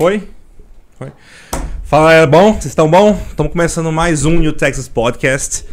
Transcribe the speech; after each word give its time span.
Foi? 0.00 0.26
Foi. 0.98 1.12
Fala, 1.82 2.14
é 2.14 2.26
bom? 2.26 2.54
Vocês 2.54 2.68
estão 2.68 2.90
bom? 2.90 3.22
Estamos 3.28 3.52
começando 3.52 3.92
mais 3.92 4.24
um 4.24 4.38
New 4.38 4.54
Texas 4.54 4.88
Podcast. 4.88 5.66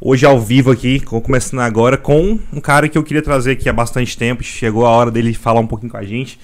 Hoje 0.00 0.24
ao 0.24 0.40
vivo 0.40 0.70
aqui, 0.70 1.00
começando 1.00 1.58
agora 1.58 1.96
com 1.96 2.38
um 2.52 2.60
cara 2.60 2.88
que 2.88 2.96
eu 2.96 3.02
queria 3.02 3.20
trazer 3.20 3.50
aqui 3.50 3.68
há 3.68 3.72
bastante 3.72 4.16
tempo. 4.16 4.44
Chegou 4.44 4.86
a 4.86 4.90
hora 4.90 5.10
dele 5.10 5.34
falar 5.34 5.58
um 5.58 5.66
pouquinho 5.66 5.90
com 5.90 5.96
a 5.96 6.04
gente. 6.04 6.38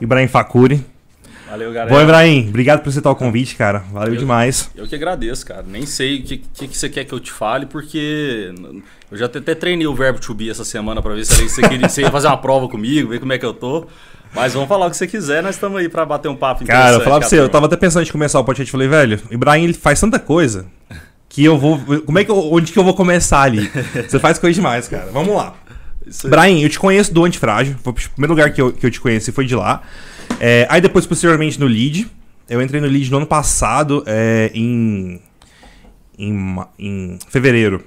Ibrahim 0.00 0.26
Facuri. 0.26 0.84
Valeu, 1.48 1.72
galera. 1.72 1.94
Bom, 1.94 2.02
Ibrahim, 2.02 2.48
obrigado 2.48 2.80
por 2.80 2.88
aceitar 2.88 3.12
o 3.12 3.14
convite, 3.14 3.54
cara. 3.54 3.84
Valeu 3.92 4.14
eu, 4.14 4.18
demais. 4.18 4.68
Eu 4.74 4.88
que 4.88 4.96
agradeço, 4.96 5.46
cara. 5.46 5.62
Nem 5.62 5.86
sei 5.86 6.18
o 6.18 6.22
que, 6.24 6.38
que, 6.38 6.66
que, 6.66 6.76
você 6.76 6.88
quer 6.88 7.04
que 7.04 7.12
eu 7.12 7.20
te 7.20 7.30
fale, 7.30 7.66
porque 7.66 8.52
eu 9.08 9.16
já 9.16 9.26
até 9.26 9.54
treinei 9.54 9.86
o 9.86 9.94
verbo 9.94 10.18
to 10.18 10.34
be 10.34 10.50
essa 10.50 10.64
semana 10.64 11.00
para 11.00 11.14
ver 11.14 11.24
se 11.24 11.48
você, 11.48 11.62
queria, 11.62 11.88
você 11.88 12.00
ia 12.00 12.10
fazer 12.10 12.26
uma 12.26 12.38
prova 12.38 12.68
comigo, 12.68 13.08
ver 13.10 13.20
como 13.20 13.32
é 13.32 13.38
que 13.38 13.46
eu 13.46 13.54
tô. 13.54 13.86
Mas 14.34 14.54
vamos 14.54 14.68
falar 14.68 14.86
o 14.86 14.90
que 14.90 14.96
você 14.96 15.06
quiser, 15.06 15.42
nós 15.42 15.56
estamos 15.56 15.78
aí 15.78 15.88
para 15.88 16.04
bater 16.06 16.28
um 16.28 16.36
papo 16.36 16.64
Cara, 16.64 16.96
eu 16.96 17.00
falar 17.02 17.18
pra 17.20 17.28
você, 17.28 17.38
eu 17.38 17.48
tava 17.48 17.66
até 17.66 17.76
pensando 17.76 18.06
em 18.06 18.10
começar 18.10 18.40
o 18.40 18.44
podcast, 18.44 18.70
falei, 18.70 18.88
velho, 18.88 19.20
o 19.30 19.34
Ibrahim 19.34 19.64
ele 19.64 19.74
faz 19.74 20.00
tanta 20.00 20.18
coisa 20.18 20.66
que 21.32 21.44
eu 21.44 21.58
vou. 21.58 21.80
Como 22.04 22.18
é 22.18 22.24
que 22.24 22.30
eu, 22.30 22.52
onde 22.52 22.72
que 22.72 22.78
eu 22.78 22.84
vou 22.84 22.94
começar 22.94 23.42
ali? 23.42 23.70
Você 24.06 24.18
faz 24.18 24.38
coisa 24.38 24.54
demais, 24.54 24.86
cara. 24.86 25.08
Vamos 25.12 25.34
lá. 25.34 25.54
Ibrahim, 26.24 26.60
eu 26.60 26.68
te 26.68 26.78
conheço 26.78 27.12
do 27.12 27.24
Antifrágil. 27.24 27.76
Foi 27.82 27.92
o 27.92 27.94
primeiro 27.94 28.34
lugar 28.34 28.52
que 28.52 28.60
eu, 28.60 28.72
que 28.72 28.84
eu 28.84 28.90
te 28.90 29.00
conheci 29.00 29.32
foi 29.32 29.46
de 29.46 29.54
lá. 29.54 29.82
É, 30.38 30.66
aí 30.68 30.80
depois, 30.80 31.06
posteriormente, 31.06 31.58
no 31.58 31.66
Lead. 31.66 32.06
Eu 32.50 32.60
entrei 32.60 32.80
no 32.82 32.86
Lead 32.86 33.10
no 33.10 33.16
ano 33.16 33.26
passado, 33.26 34.02
é, 34.04 34.50
em, 34.52 35.22
em, 36.18 36.56
em 36.78 37.18
fevereiro. 37.30 37.82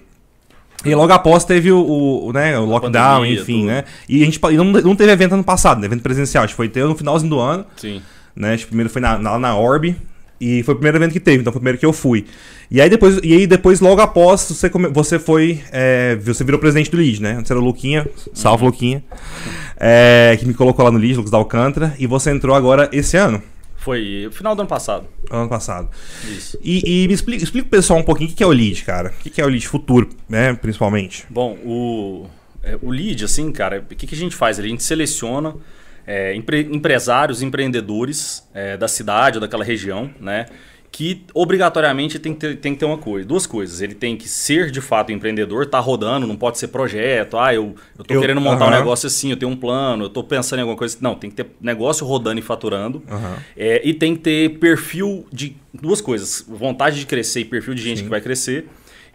E 0.86 0.96
logo 0.96 1.12
após 1.12 1.44
teve 1.44 1.72
o, 1.72 1.80
o, 1.80 2.32
né, 2.34 2.58
o 2.58 2.66
lockdown, 2.66 3.20
pandemia, 3.22 3.42
enfim, 3.42 3.60
tudo. 3.60 3.68
né? 3.68 3.84
E 4.08 4.22
a 4.22 4.26
gente 4.26 4.40
não, 4.42 4.66
não 4.66 4.96
teve 4.96 5.12
evento 5.12 5.34
ano 5.34 5.44
passado, 5.44 5.80
né? 5.80 5.88
Evento 5.88 6.02
presencial. 6.02 6.44
Acho 6.44 6.54
que 6.54 6.58
foi 6.58 6.70
ter 6.70 6.86
no 6.86 6.96
finalzinho 6.96 7.30
do 7.30 7.40
ano. 7.40 7.66
Sim. 7.76 8.02
Né? 8.36 8.54
Acho 8.54 8.64
que 8.64 8.70
primeiro 8.70 8.90
foi 8.90 9.02
na, 9.02 9.18
na, 9.18 9.40
na 9.40 9.56
Orb. 9.56 9.96
E 10.40 10.64
foi 10.64 10.74
o 10.74 10.78
primeiro 10.78 10.98
evento 10.98 11.14
que 11.14 11.20
teve, 11.20 11.40
então 11.40 11.54
foi 11.54 11.60
o 11.60 11.62
primeiro 11.62 11.78
que 11.78 11.86
eu 11.86 11.94
fui. 11.94 12.26
E 12.70 12.82
aí 12.82 12.90
depois, 12.90 13.20
e 13.24 13.34
aí 13.34 13.48
depois 13.48 13.80
logo 13.80 14.02
após, 14.02 14.42
você, 14.42 14.70
come, 14.70 14.90
você 14.90 15.18
foi. 15.18 15.62
É, 15.72 16.18
você 16.18 16.44
virou 16.44 16.60
presidente 16.60 16.92
do 16.92 16.98
Lead, 16.98 17.22
né? 17.22 17.42
Você 17.44 17.54
era 17.54 17.60
o 17.60 17.64
Luquinha, 17.64 18.06
salve 18.34 18.64
uhum. 18.64 18.70
Luquinha. 18.70 19.04
É, 19.78 20.36
que 20.38 20.46
me 20.46 20.54
colocou 20.54 20.84
lá 20.84 20.92
no 20.92 20.98
Lead, 20.98 21.16
Lucas 21.16 21.32
da 21.32 21.38
Alcântara. 21.38 21.94
E 21.98 22.06
você 22.06 22.32
entrou 22.32 22.54
agora 22.54 22.90
esse 22.92 23.16
ano. 23.16 23.42
Foi 23.86 24.28
final 24.32 24.56
do 24.56 24.64
ano 24.64 24.68
passado. 24.68 25.08
Ano 25.30 25.48
passado. 25.48 25.88
Isso. 26.24 26.58
E, 26.64 27.04
e 27.04 27.08
me 27.08 27.14
explica, 27.14 27.44
explica 27.44 27.70
pro 27.70 27.78
pessoal 27.78 28.00
um 28.00 28.04
pouquinho 28.04 28.32
o 28.32 28.34
que 28.34 28.44
é 28.44 28.48
o 28.48 28.50
lead, 28.50 28.84
cara. 28.84 29.14
O 29.24 29.30
que 29.30 29.40
é 29.40 29.46
o 29.46 29.48
lead 29.48 29.68
futuro, 29.68 30.10
né, 30.28 30.56
principalmente. 30.56 31.24
Bom, 31.30 31.52
o, 31.64 32.26
é, 32.64 32.80
o 32.82 32.90
lead, 32.90 33.24
assim, 33.24 33.52
cara, 33.52 33.80
o 33.80 33.96
que, 33.96 34.08
que 34.08 34.16
a 34.16 34.18
gente 34.18 34.36
faz? 34.36 34.60
A 34.60 34.64
gente 34.64 34.82
seleciona 34.82 35.56
é, 36.08 36.34
empre, 36.34 36.62
empresários, 36.62 37.44
empreendedores 37.44 38.44
é, 38.56 38.76
da 38.76 38.88
cidade 38.88 39.38
ou 39.38 39.42
daquela 39.42 39.64
região, 39.64 40.10
né? 40.20 40.48
Que 40.96 41.26
obrigatoriamente 41.34 42.18
tem 42.18 42.34
que, 42.34 42.40
ter, 42.40 42.56
tem 42.56 42.74
que 42.74 42.80
ter 42.80 42.86
uma 42.86 42.98
coisa, 42.98 43.28
duas 43.28 43.46
coisas. 43.46 43.82
Ele 43.82 43.94
tem 43.94 44.16
que 44.16 44.30
ser 44.30 44.72
de 44.72 44.80
fato 44.80 45.12
empreendedor, 45.12 45.66
tá 45.66 45.78
rodando, 45.78 46.26
não 46.26 46.38
pode 46.38 46.58
ser 46.58 46.70
projeto. 46.70 47.38
Ah, 47.38 47.54
eu, 47.54 47.76
eu 48.00 48.06
tô 48.06 48.14
eu, 48.14 48.22
querendo 48.22 48.40
montar 48.40 48.64
uh 48.64 48.70
-huh. 48.70 48.74
um 48.76 48.78
negócio 48.78 49.06
assim, 49.06 49.30
eu 49.30 49.36
tenho 49.36 49.52
um 49.52 49.58
plano, 49.58 50.06
eu 50.06 50.10
tô 50.10 50.24
pensando 50.24 50.60
em 50.60 50.62
alguma 50.62 50.78
coisa. 50.78 50.96
Não, 51.02 51.14
tem 51.14 51.30
que 51.30 51.36
ter 51.36 51.48
negócio 51.60 52.08
rodando 52.08 52.40
e 52.40 52.42
faturando. 52.42 53.00
Uh 53.00 53.14
-huh. 53.14 53.40
é, 53.58 53.82
e 53.84 53.94
tem 53.94 54.16
que 54.16 54.22
ter 54.22 54.58
perfil 54.58 55.28
de 55.34 55.58
duas 55.74 56.00
coisas: 56.00 56.46
vontade 56.48 56.98
de 56.98 57.06
crescer 57.06 57.42
e 57.42 57.46
perfil 57.46 57.74
de 57.74 57.82
gente 57.82 57.98
Sim. 57.98 58.04
que 58.06 58.10
vai 58.10 58.22
crescer. 58.22 58.66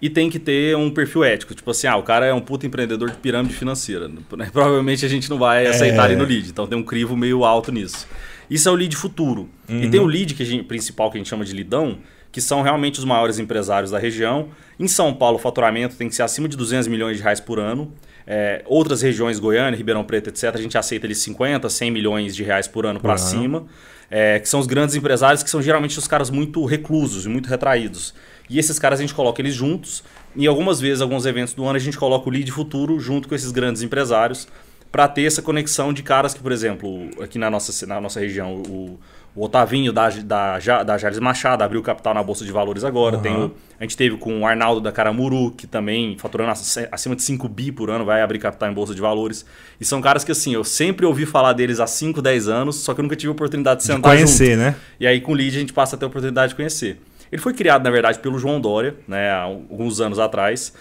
E 0.03 0.11
tem 0.11 0.29
que 0.29 0.39
ter 0.39 0.77
um 0.77 0.91
perfil 0.91 1.25
ético. 1.25 1.55
Tipo 1.55 1.71
assim, 1.71 1.87
ah, 1.87 1.97
o 1.97 2.03
cara 2.03 2.27
é 2.27 2.35
um 2.35 2.41
puto 2.43 2.67
empreendedor 2.67 3.09
de 3.09 3.17
pirâmide 3.17 3.55
financeira. 3.55 4.11
Provavelmente 4.53 5.07
a 5.07 5.09
gente 5.09 5.31
não 5.31 5.39
vai 5.39 5.67
aceitar 5.67 6.11
é. 6.11 6.13
ele 6.13 6.21
no 6.21 6.29
lead. 6.29 6.51
Então 6.51 6.67
tem 6.67 6.77
um 6.77 6.83
crivo 6.83 7.17
meio 7.17 7.43
alto 7.43 7.73
nisso. 7.73 8.07
Isso 8.51 8.69
é 8.69 8.73
o 8.73 8.75
lead 8.75 8.97
futuro. 8.97 9.49
Uhum. 9.69 9.83
E 9.83 9.91
tem 9.91 10.01
o 10.01 10.07
lead 10.07 10.35
que 10.35 10.45
gente, 10.45 10.65
principal 10.65 11.11
que 11.11 11.17
a 11.17 11.21
gente 11.21 11.29
chama 11.29 11.45
de 11.45 11.53
lidão, 11.53 11.99
que 12.33 12.41
são 12.41 12.63
realmente 12.63 12.99
os 12.99 13.05
maiores 13.05 13.39
empresários 13.39 13.93
da 13.93 13.99
região. 13.99 14.49
Em 14.79 14.89
São 14.89 15.15
Paulo, 15.15 15.37
o 15.37 15.39
faturamento 15.39 15.97
tem 15.97 16.09
que 16.09 16.15
ser 16.15 16.23
acima 16.23 16.49
de 16.49 16.57
200 16.57 16.89
milhões 16.89 17.17
de 17.17 17.23
reais 17.23 17.41
por 17.41 17.61
ano. 17.61 17.93
É, 18.27 18.63
outras 18.67 19.03
regiões, 19.03 19.39
Goiânia, 19.39 19.77
Ribeirão 19.77 20.05
Preto, 20.05 20.29
etc., 20.29 20.55
a 20.55 20.59
gente 20.59 20.77
aceita 20.77 21.07
ali 21.07 21.15
50, 21.15 21.69
100 21.69 21.91
milhões 21.91 22.35
de 22.35 22.43
reais 22.43 22.69
por 22.69 22.87
ano 22.87 23.01
para 23.01 23.13
uhum. 23.13 23.19
cima. 23.19 23.67
É, 24.11 24.41
que 24.41 24.49
são 24.49 24.59
os 24.59 24.67
grandes 24.67 24.97
empresários, 24.97 25.43
que 25.43 25.51
são 25.51 25.63
geralmente 25.63 25.97
os 25.97 26.09
caras 26.09 26.31
muito 26.31 26.65
reclusos 26.65 27.27
e 27.27 27.29
muito 27.29 27.49
retraídos. 27.49 28.13
E 28.49 28.59
esses 28.59 28.79
caras 28.79 28.99
a 28.99 29.03
gente 29.03 29.15
coloca 29.15 29.41
eles 29.41 29.55
juntos. 29.55 30.03
E 30.35 30.47
algumas 30.49 30.81
vezes, 30.81 31.01
alguns 31.01 31.27
eventos 31.27 31.55
do 31.55 31.65
ano, 31.65 31.77
a 31.77 31.81
gente 31.81 31.97
coloca 31.97 32.29
o 32.29 32.33
lead 32.33 32.51
futuro 32.51 32.99
junto 32.99 33.29
com 33.29 33.35
esses 33.35 33.53
grandes 33.53 33.83
empresários 33.83 34.49
para 34.91 35.07
ter 35.09 35.25
essa 35.25 35.41
conexão 35.41 35.93
de 35.93 36.03
caras 36.03 36.35
que, 36.35 36.41
por 36.41 36.53
exemplo, 36.53 37.09
aqui 37.23 37.39
na 37.39 37.51
nossa, 37.51 37.87
na 37.87 38.01
nossa 38.01 38.19
região, 38.19 38.55
o, 38.55 38.99
o 39.35 39.45
Otavinho 39.45 39.93
da, 39.93 40.09
da, 40.09 40.59
da 40.83 40.99
Jales 40.99 41.21
Machado 41.21 41.63
abriu 41.63 41.81
capital 41.83 42.13
na 42.13 42.23
Bolsa 42.23 42.45
de 42.45 42.51
Valores 42.51 42.83
agora. 42.83 43.17
Uhum. 43.17 43.23
Tem 43.23 43.33
o, 43.33 43.55
a 43.79 43.85
gente 43.85 43.97
teve 43.97 44.17
com 44.17 44.41
o 44.41 44.47
Arnaldo 44.47 44.81
da 44.81 44.91
Caramuru, 44.91 45.53
que 45.53 45.67
também, 45.67 46.19
faturando 46.19 46.51
acima 46.91 47.15
de 47.15 47.23
5 47.23 47.49
bi 47.49 47.71
por 47.71 47.89
ano, 47.89 48.05
vai 48.05 48.21
abrir 48.21 48.41
capital 48.41 48.69
em 48.69 48.75
Bolsa 48.75 48.95
de 48.95 49.01
Valores. 49.01 49.47
E 49.81 49.85
são 49.85 50.01
caras 50.01 50.25
que, 50.25 50.33
assim, 50.33 50.55
eu 50.55 50.65
sempre 50.65 51.07
ouvi 51.07 51.25
falar 51.25 51.53
deles 51.53 51.79
há 51.79 51.87
5, 51.87 52.21
10 52.21 52.49
anos, 52.49 52.77
só 52.77 52.93
que 52.93 53.01
eu 53.01 53.05
nunca 53.05 53.17
tive 53.17 53.29
a 53.29 53.33
oportunidade 53.33 53.81
de 53.81 53.87
sentar 53.87 54.17
de 54.17 54.23
conhecer, 54.23 54.57
junto. 54.57 54.59
né? 54.59 54.77
E 54.99 55.07
aí 55.07 55.21
com 55.21 55.33
o 55.33 55.35
Lead 55.35 55.57
a 55.57 55.61
gente 55.61 55.73
passa 55.73 55.95
a 55.95 55.99
ter 55.99 56.05
a 56.05 56.09
oportunidade 56.09 56.51
de 56.51 56.57
conhecer. 56.57 57.01
Ele 57.31 57.41
foi 57.41 57.55
criado, 57.55 57.85
na 57.85 57.91
verdade, 57.91 58.19
pelo 58.19 58.39
João 58.39 58.61
Dória, 58.61 58.97
né, 59.07 59.31
há 59.31 59.43
alguns 59.43 60.01
anos 60.01 60.19
atrás. 60.19 60.73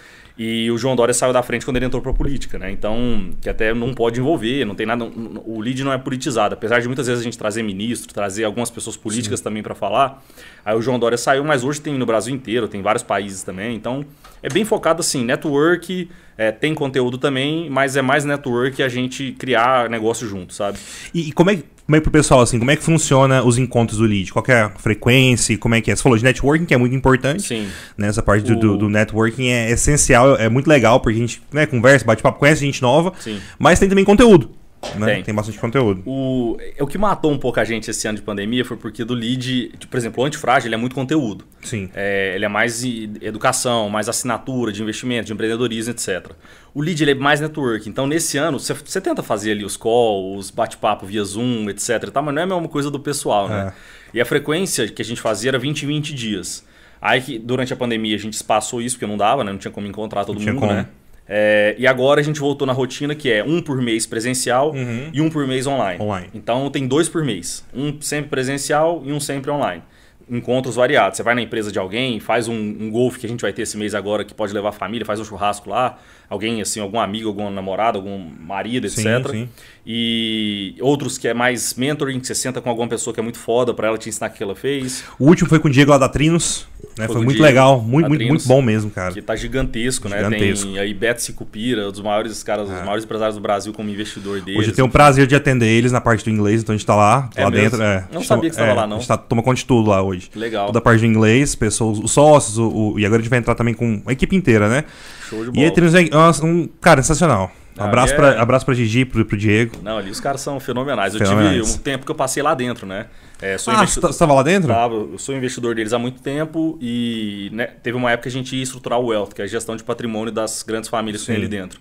E 0.42 0.70
o 0.70 0.78
João 0.78 0.96
Dória 0.96 1.12
saiu 1.12 1.34
da 1.34 1.42
frente 1.42 1.66
quando 1.66 1.76
ele 1.76 1.84
entrou 1.84 2.00
para 2.00 2.12
a 2.12 2.14
política, 2.14 2.58
né? 2.58 2.70
Então, 2.70 3.28
que 3.42 3.50
até 3.50 3.74
não 3.74 3.92
pode 3.92 4.20
envolver, 4.20 4.64
não 4.64 4.74
tem 4.74 4.86
nada. 4.86 5.04
O 5.04 5.60
lead 5.60 5.84
não 5.84 5.92
é 5.92 5.98
politizado. 5.98 6.54
Apesar 6.54 6.80
de 6.80 6.86
muitas 6.86 7.06
vezes 7.06 7.20
a 7.20 7.24
gente 7.24 7.36
trazer 7.36 7.62
ministro, 7.62 8.14
trazer 8.14 8.44
algumas 8.44 8.70
pessoas 8.70 8.96
políticas 8.96 9.40
Sim. 9.40 9.44
também 9.44 9.62
para 9.62 9.74
falar. 9.74 10.24
Aí 10.64 10.74
o 10.74 10.80
João 10.80 10.98
Dória 10.98 11.18
saiu, 11.18 11.44
mas 11.44 11.62
hoje 11.62 11.82
tem 11.82 11.92
no 11.92 12.06
Brasil 12.06 12.34
inteiro, 12.34 12.68
tem 12.68 12.80
vários 12.80 13.02
países 13.02 13.42
também. 13.42 13.76
Então, 13.76 14.02
é 14.42 14.48
bem 14.48 14.64
focado 14.64 15.00
assim, 15.00 15.24
network, 15.24 16.08
é, 16.36 16.50
tem 16.50 16.74
conteúdo 16.74 17.18
também, 17.18 17.68
mas 17.68 17.96
é 17.96 18.02
mais 18.02 18.24
network 18.24 18.82
a 18.82 18.88
gente 18.88 19.32
criar 19.32 19.90
negócio 19.90 20.26
junto, 20.26 20.54
sabe? 20.54 20.78
E, 21.12 21.28
e 21.28 21.32
como 21.32 21.50
é 21.50 21.58
como 21.90 21.96
é 21.96 22.00
pro 22.00 22.12
pessoal, 22.12 22.40
assim, 22.40 22.56
como 22.56 22.70
é 22.70 22.76
que 22.76 22.84
funciona 22.84 23.42
os 23.42 23.58
encontros 23.58 23.98
do 23.98 24.04
lead? 24.04 24.32
Qual 24.32 24.44
é 24.46 24.60
a 24.60 24.70
frequência? 24.70 25.58
Como 25.58 25.74
é 25.74 25.80
que 25.80 25.90
é? 25.90 25.96
Você 25.96 26.04
falou 26.04 26.16
de 26.16 26.22
networking, 26.22 26.64
que 26.64 26.72
é 26.72 26.76
muito 26.76 26.94
importante. 26.94 27.42
Sim. 27.42 27.68
Né? 27.98 28.06
Essa 28.06 28.22
parte 28.22 28.44
do, 28.44 28.52
o... 28.52 28.56
do, 28.56 28.76
do, 28.76 28.88
networking 28.88 29.48
é 29.48 29.72
essencial, 29.72 30.36
é 30.36 30.48
muito 30.48 30.68
legal, 30.68 31.00
porque 31.00 31.18
a 31.18 31.20
gente 31.20 31.42
né, 31.52 31.66
conversa, 31.66 32.04
bate 32.04 32.22
papo, 32.22 32.38
conhece 32.38 32.64
gente 32.64 32.80
nova, 32.80 33.12
Sim. 33.18 33.40
mas 33.58 33.80
tem 33.80 33.88
também 33.88 34.04
conteúdo. 34.04 34.52
Né? 34.96 35.14
Tem. 35.14 35.22
tem 35.22 35.34
bastante 35.34 35.58
conteúdo. 35.58 36.02
O, 36.06 36.56
o 36.80 36.86
que 36.86 36.96
matou 36.96 37.30
um 37.30 37.38
pouco 37.38 37.60
a 37.60 37.64
gente 37.64 37.90
esse 37.90 38.08
ano 38.08 38.16
de 38.16 38.24
pandemia 38.24 38.64
foi 38.64 38.76
porque 38.76 39.04
do 39.04 39.14
lead, 39.14 39.72
por 39.90 39.96
exemplo, 39.96 40.22
o 40.22 40.26
antifrágil 40.26 40.68
ele 40.68 40.74
é 40.74 40.78
muito 40.78 40.94
conteúdo. 40.94 41.44
Sim. 41.62 41.90
É, 41.94 42.34
ele 42.34 42.44
é 42.44 42.48
mais 42.48 42.82
educação, 42.82 43.88
mais 43.90 44.08
assinatura 44.08 44.72
de 44.72 44.82
investimento, 44.82 45.26
de 45.26 45.32
empreendedorismo, 45.32 45.92
etc. 45.92 46.32
O 46.74 46.80
lead 46.80 47.02
ele 47.02 47.10
é 47.10 47.14
mais 47.14 47.40
network. 47.40 47.88
Então, 47.88 48.06
nesse 48.06 48.38
ano, 48.38 48.58
você, 48.58 49.00
tenta 49.00 49.22
fazer 49.22 49.52
ali 49.52 49.64
os 49.64 49.76
calls, 49.76 50.38
os 50.38 50.50
bate-papo 50.50 51.04
via 51.04 51.22
Zoom, 51.24 51.68
etc. 51.68 52.10
Tal, 52.10 52.22
mas 52.22 52.34
não 52.34 52.40
é 52.40 52.44
a 52.44 52.48
mesma 52.48 52.68
coisa 52.68 52.90
do 52.90 52.98
pessoal, 52.98 53.48
né? 53.48 53.72
É. 54.14 54.18
E 54.18 54.20
a 54.20 54.24
frequência 54.24 54.88
que 54.88 55.02
a 55.02 55.04
gente 55.04 55.20
fazia 55.20 55.50
era 55.50 55.58
20 55.58 55.82
em 55.82 55.86
20 55.86 56.14
dias. 56.14 56.64
Aí 57.00 57.20
que 57.20 57.38
durante 57.38 57.72
a 57.72 57.76
pandemia 57.76 58.14
a 58.14 58.18
gente 58.18 58.34
espaçou 58.34 58.82
isso, 58.82 58.96
porque 58.96 59.06
não 59.06 59.16
dava, 59.16 59.44
né? 59.44 59.52
Não 59.52 59.58
tinha 59.58 59.70
como 59.70 59.86
encontrar 59.86 60.24
todo 60.24 60.38
não 60.38 60.52
mundo, 60.52 60.66
né? 60.66 60.86
É, 61.32 61.76
e 61.78 61.86
agora 61.86 62.20
a 62.20 62.24
gente 62.24 62.40
voltou 62.40 62.66
na 62.66 62.72
rotina 62.72 63.14
que 63.14 63.30
é 63.30 63.44
um 63.44 63.62
por 63.62 63.80
mês 63.80 64.04
presencial 64.04 64.72
uhum. 64.72 65.10
e 65.12 65.20
um 65.20 65.30
por 65.30 65.46
mês 65.46 65.64
online. 65.64 66.02
online. 66.02 66.28
Então 66.34 66.68
tem 66.70 66.88
dois 66.88 67.08
por 67.08 67.24
mês. 67.24 67.64
Um 67.72 68.00
sempre 68.00 68.28
presencial 68.28 69.00
e 69.04 69.12
um 69.12 69.20
sempre 69.20 69.48
online. 69.48 69.80
Encontros 70.28 70.74
variados. 70.74 71.16
Você 71.16 71.22
vai 71.22 71.36
na 71.36 71.42
empresa 71.42 71.70
de 71.70 71.78
alguém, 71.78 72.18
faz 72.18 72.48
um, 72.48 72.54
um 72.54 72.90
golfe 72.90 73.20
que 73.20 73.26
a 73.26 73.28
gente 73.28 73.42
vai 73.42 73.52
ter 73.52 73.62
esse 73.62 73.76
mês 73.76 73.94
agora 73.94 74.24
que 74.24 74.34
pode 74.34 74.52
levar 74.52 74.70
a 74.70 74.72
família, 74.72 75.06
faz 75.06 75.20
um 75.20 75.24
churrasco 75.24 75.70
lá 75.70 75.98
alguém 76.30 76.62
assim, 76.62 76.78
algum 76.78 77.00
amigo, 77.00 77.28
algum 77.28 77.50
namorado, 77.50 77.98
algum 77.98 78.24
marido, 78.40 78.86
etc. 78.86 79.02
Sim, 79.02 79.22
sim. 79.30 79.48
E 79.84 80.76
outros 80.80 81.18
que 81.18 81.26
é 81.26 81.34
mais 81.34 81.74
mentoring, 81.74 82.20
que 82.20 82.26
você 82.26 82.34
senta 82.34 82.60
com 82.60 82.68
alguma 82.68 82.86
pessoa 82.86 83.12
que 83.12 83.18
é 83.18 83.22
muito 83.22 83.38
foda 83.38 83.74
para 83.74 83.88
ela 83.88 83.98
te 83.98 84.08
ensinar 84.08 84.28
o 84.28 84.32
que 84.32 84.42
ela 84.42 84.54
fez. 84.54 85.02
O 85.18 85.26
último 85.26 85.48
foi 85.48 85.58
com 85.58 85.66
o 85.66 85.70
Diego 85.70 85.90
lá 85.90 85.98
da 85.98 86.08
Trinos, 86.08 86.68
né? 86.96 87.06
Foi, 87.06 87.16
foi 87.16 87.24
muito 87.24 87.38
Diego, 87.38 87.42
legal, 87.42 87.80
muito, 87.80 88.08
muito, 88.08 88.24
muito 88.24 88.46
bom 88.46 88.62
mesmo, 88.62 88.90
cara. 88.90 89.12
Que 89.12 89.20
tá 89.20 89.34
gigantesco, 89.34 90.08
gigantesco. 90.08 90.66
né? 90.68 90.74
Tem 90.74 90.78
aí 90.78 90.94
Beto 90.94 91.22
Sicupira, 91.22 91.88
um 91.88 91.90
dos 91.90 92.00
maiores 92.00 92.40
caras, 92.44 92.70
é. 92.70 92.74
os 92.74 92.80
maiores 92.80 93.04
empresários 93.04 93.34
do 93.34 93.40
Brasil 93.40 93.72
como 93.72 93.90
investidor 93.90 94.40
deles. 94.40 94.60
Hoje 94.60 94.70
eu 94.70 94.74
tenho 94.74 94.86
o 94.86 94.90
prazer 94.90 95.26
de 95.26 95.34
atender 95.34 95.66
eles 95.66 95.90
na 95.90 96.00
parte 96.00 96.22
do 96.22 96.30
inglês, 96.30 96.62
então 96.62 96.72
a 96.72 96.76
gente 96.76 96.86
tá 96.86 96.94
lá, 96.94 97.28
é 97.34 97.42
lá 97.42 97.50
mesmo? 97.50 97.70
dentro. 97.70 97.82
É, 97.82 98.06
não 98.12 98.22
sabia 98.22 98.48
que 98.48 98.54
você 98.54 98.60
tava 98.60 98.72
é, 98.72 98.74
lá, 98.74 98.86
não. 98.86 98.98
A 98.98 99.00
gente 99.00 99.08
tá, 99.08 99.16
toma 99.16 99.42
conta 99.42 99.56
de 99.56 99.64
tudo 99.64 99.90
lá 99.90 100.00
hoje. 100.00 100.30
Legal. 100.36 100.66
Toda 100.66 100.78
a 100.78 100.82
parte 100.82 101.00
do 101.00 101.06
inglês, 101.06 101.56
pessoas, 101.56 101.98
os 101.98 102.12
sócios, 102.12 102.58
o, 102.58 102.92
o, 102.92 103.00
e 103.00 103.04
agora 103.04 103.20
a 103.20 103.22
gente 103.22 103.30
vai 103.30 103.40
entrar 103.40 103.56
também 103.56 103.74
com 103.74 104.00
a 104.06 104.12
equipe 104.12 104.36
inteira, 104.36 104.68
né? 104.68 104.84
Show 105.30 105.44
de 105.44 105.50
bola. 105.50 105.58
E 105.58 105.64
aí 105.64 105.70
temos 105.70 105.94
um, 106.40 106.46
um 106.46 106.68
cara 106.80 107.02
sensacional. 107.02 107.52
Um 107.78 107.84
abraço, 107.84 108.12
é... 108.12 108.16
pra, 108.16 108.42
abraço 108.42 108.66
pra 108.66 108.74
Gigi, 108.74 109.04
pro, 109.04 109.24
pro 109.24 109.36
Diego. 109.36 109.76
Não, 109.82 109.96
ali 109.96 110.10
os 110.10 110.20
caras 110.20 110.40
são 110.40 110.60
fenomenais. 110.60 111.14
Eu 111.14 111.20
tive 111.20 111.62
um 111.62 111.78
tempo 111.78 112.04
que 112.04 112.10
eu 112.10 112.14
passei 112.14 112.42
lá 112.42 112.54
dentro, 112.54 112.86
né? 112.86 113.06
É, 113.40 113.56
ah, 113.66 113.74
investi... 113.74 114.00
você 114.00 114.10
estava 114.10 114.34
lá 114.34 114.42
dentro? 114.42 114.68
Tava, 114.68 114.94
eu 114.94 115.18
sou 115.18 115.34
investidor 115.34 115.74
deles 115.74 115.94
há 115.94 115.98
muito 115.98 116.20
tempo 116.20 116.76
e 116.80 117.48
né, 117.54 117.68
teve 117.82 117.96
uma 117.96 118.10
época 118.10 118.24
que 118.24 118.28
a 118.28 118.32
gente 118.32 118.54
ia 118.54 118.62
estruturar 118.62 118.98
o 118.98 119.06
Wealth, 119.06 119.30
que 119.34 119.40
é 119.40 119.44
a 119.44 119.48
gestão 119.48 119.76
de 119.76 119.82
patrimônio 119.82 120.30
das 120.30 120.62
grandes 120.62 120.90
famílias 120.90 121.22
que 121.22 121.28
tem 121.28 121.36
ali 121.36 121.48
dentro. 121.48 121.80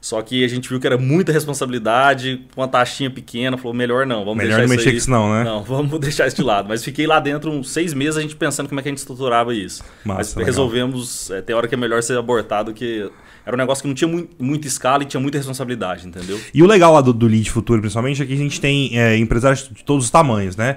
Só 0.00 0.22
que 0.22 0.44
a 0.44 0.48
gente 0.48 0.68
viu 0.68 0.78
que 0.78 0.86
era 0.86 0.96
muita 0.96 1.32
responsabilidade, 1.32 2.42
com 2.54 2.60
uma 2.60 2.68
taxinha 2.68 3.10
pequena, 3.10 3.56
falou, 3.56 3.74
melhor 3.74 4.06
não, 4.06 4.24
vamos 4.24 4.36
Melhor 4.36 4.56
deixar 4.56 4.58
não 4.58 4.64
isso 4.66 4.74
mexer 4.76 4.88
aí. 4.90 4.94
com 4.94 4.98
isso 4.98 5.10
não, 5.10 5.32
né? 5.34 5.44
Não, 5.44 5.62
vamos 5.64 5.98
deixar 6.00 6.26
isso 6.26 6.36
de 6.36 6.42
lado. 6.42 6.68
Mas 6.68 6.84
fiquei 6.84 7.06
lá 7.06 7.18
dentro 7.20 7.50
uns 7.50 7.70
seis 7.70 7.92
meses 7.92 8.16
a 8.16 8.20
gente 8.20 8.36
pensando 8.36 8.68
como 8.68 8.78
é 8.80 8.82
que 8.82 8.88
a 8.88 8.92
gente 8.92 8.98
estruturava 8.98 9.54
isso. 9.54 9.82
Massa, 10.04 10.18
Mas 10.20 10.34
legal. 10.36 10.46
resolvemos, 10.46 11.30
é, 11.30 11.42
tem 11.42 11.54
hora 11.54 11.66
que 11.68 11.74
é 11.74 11.78
melhor 11.78 12.02
ser 12.02 12.16
abortado, 12.18 12.72
que 12.72 13.10
era 13.44 13.56
um 13.56 13.58
negócio 13.58 13.82
que 13.82 13.88
não 13.88 13.94
tinha 13.94 14.08
mui- 14.08 14.28
muita 14.38 14.66
escala 14.68 15.02
e 15.02 15.06
tinha 15.06 15.20
muita 15.20 15.38
responsabilidade, 15.38 16.06
entendeu? 16.06 16.38
E 16.54 16.62
o 16.62 16.66
legal 16.66 16.92
lá 16.92 17.00
do, 17.00 17.12
do 17.12 17.26
Lead 17.26 17.50
Futuro, 17.50 17.80
principalmente, 17.80 18.22
é 18.22 18.26
que 18.26 18.32
a 18.32 18.36
gente 18.36 18.60
tem 18.60 18.98
é, 18.98 19.16
empresários 19.16 19.68
de 19.72 19.82
todos 19.84 20.04
os 20.04 20.10
tamanhos, 20.10 20.56
né? 20.56 20.76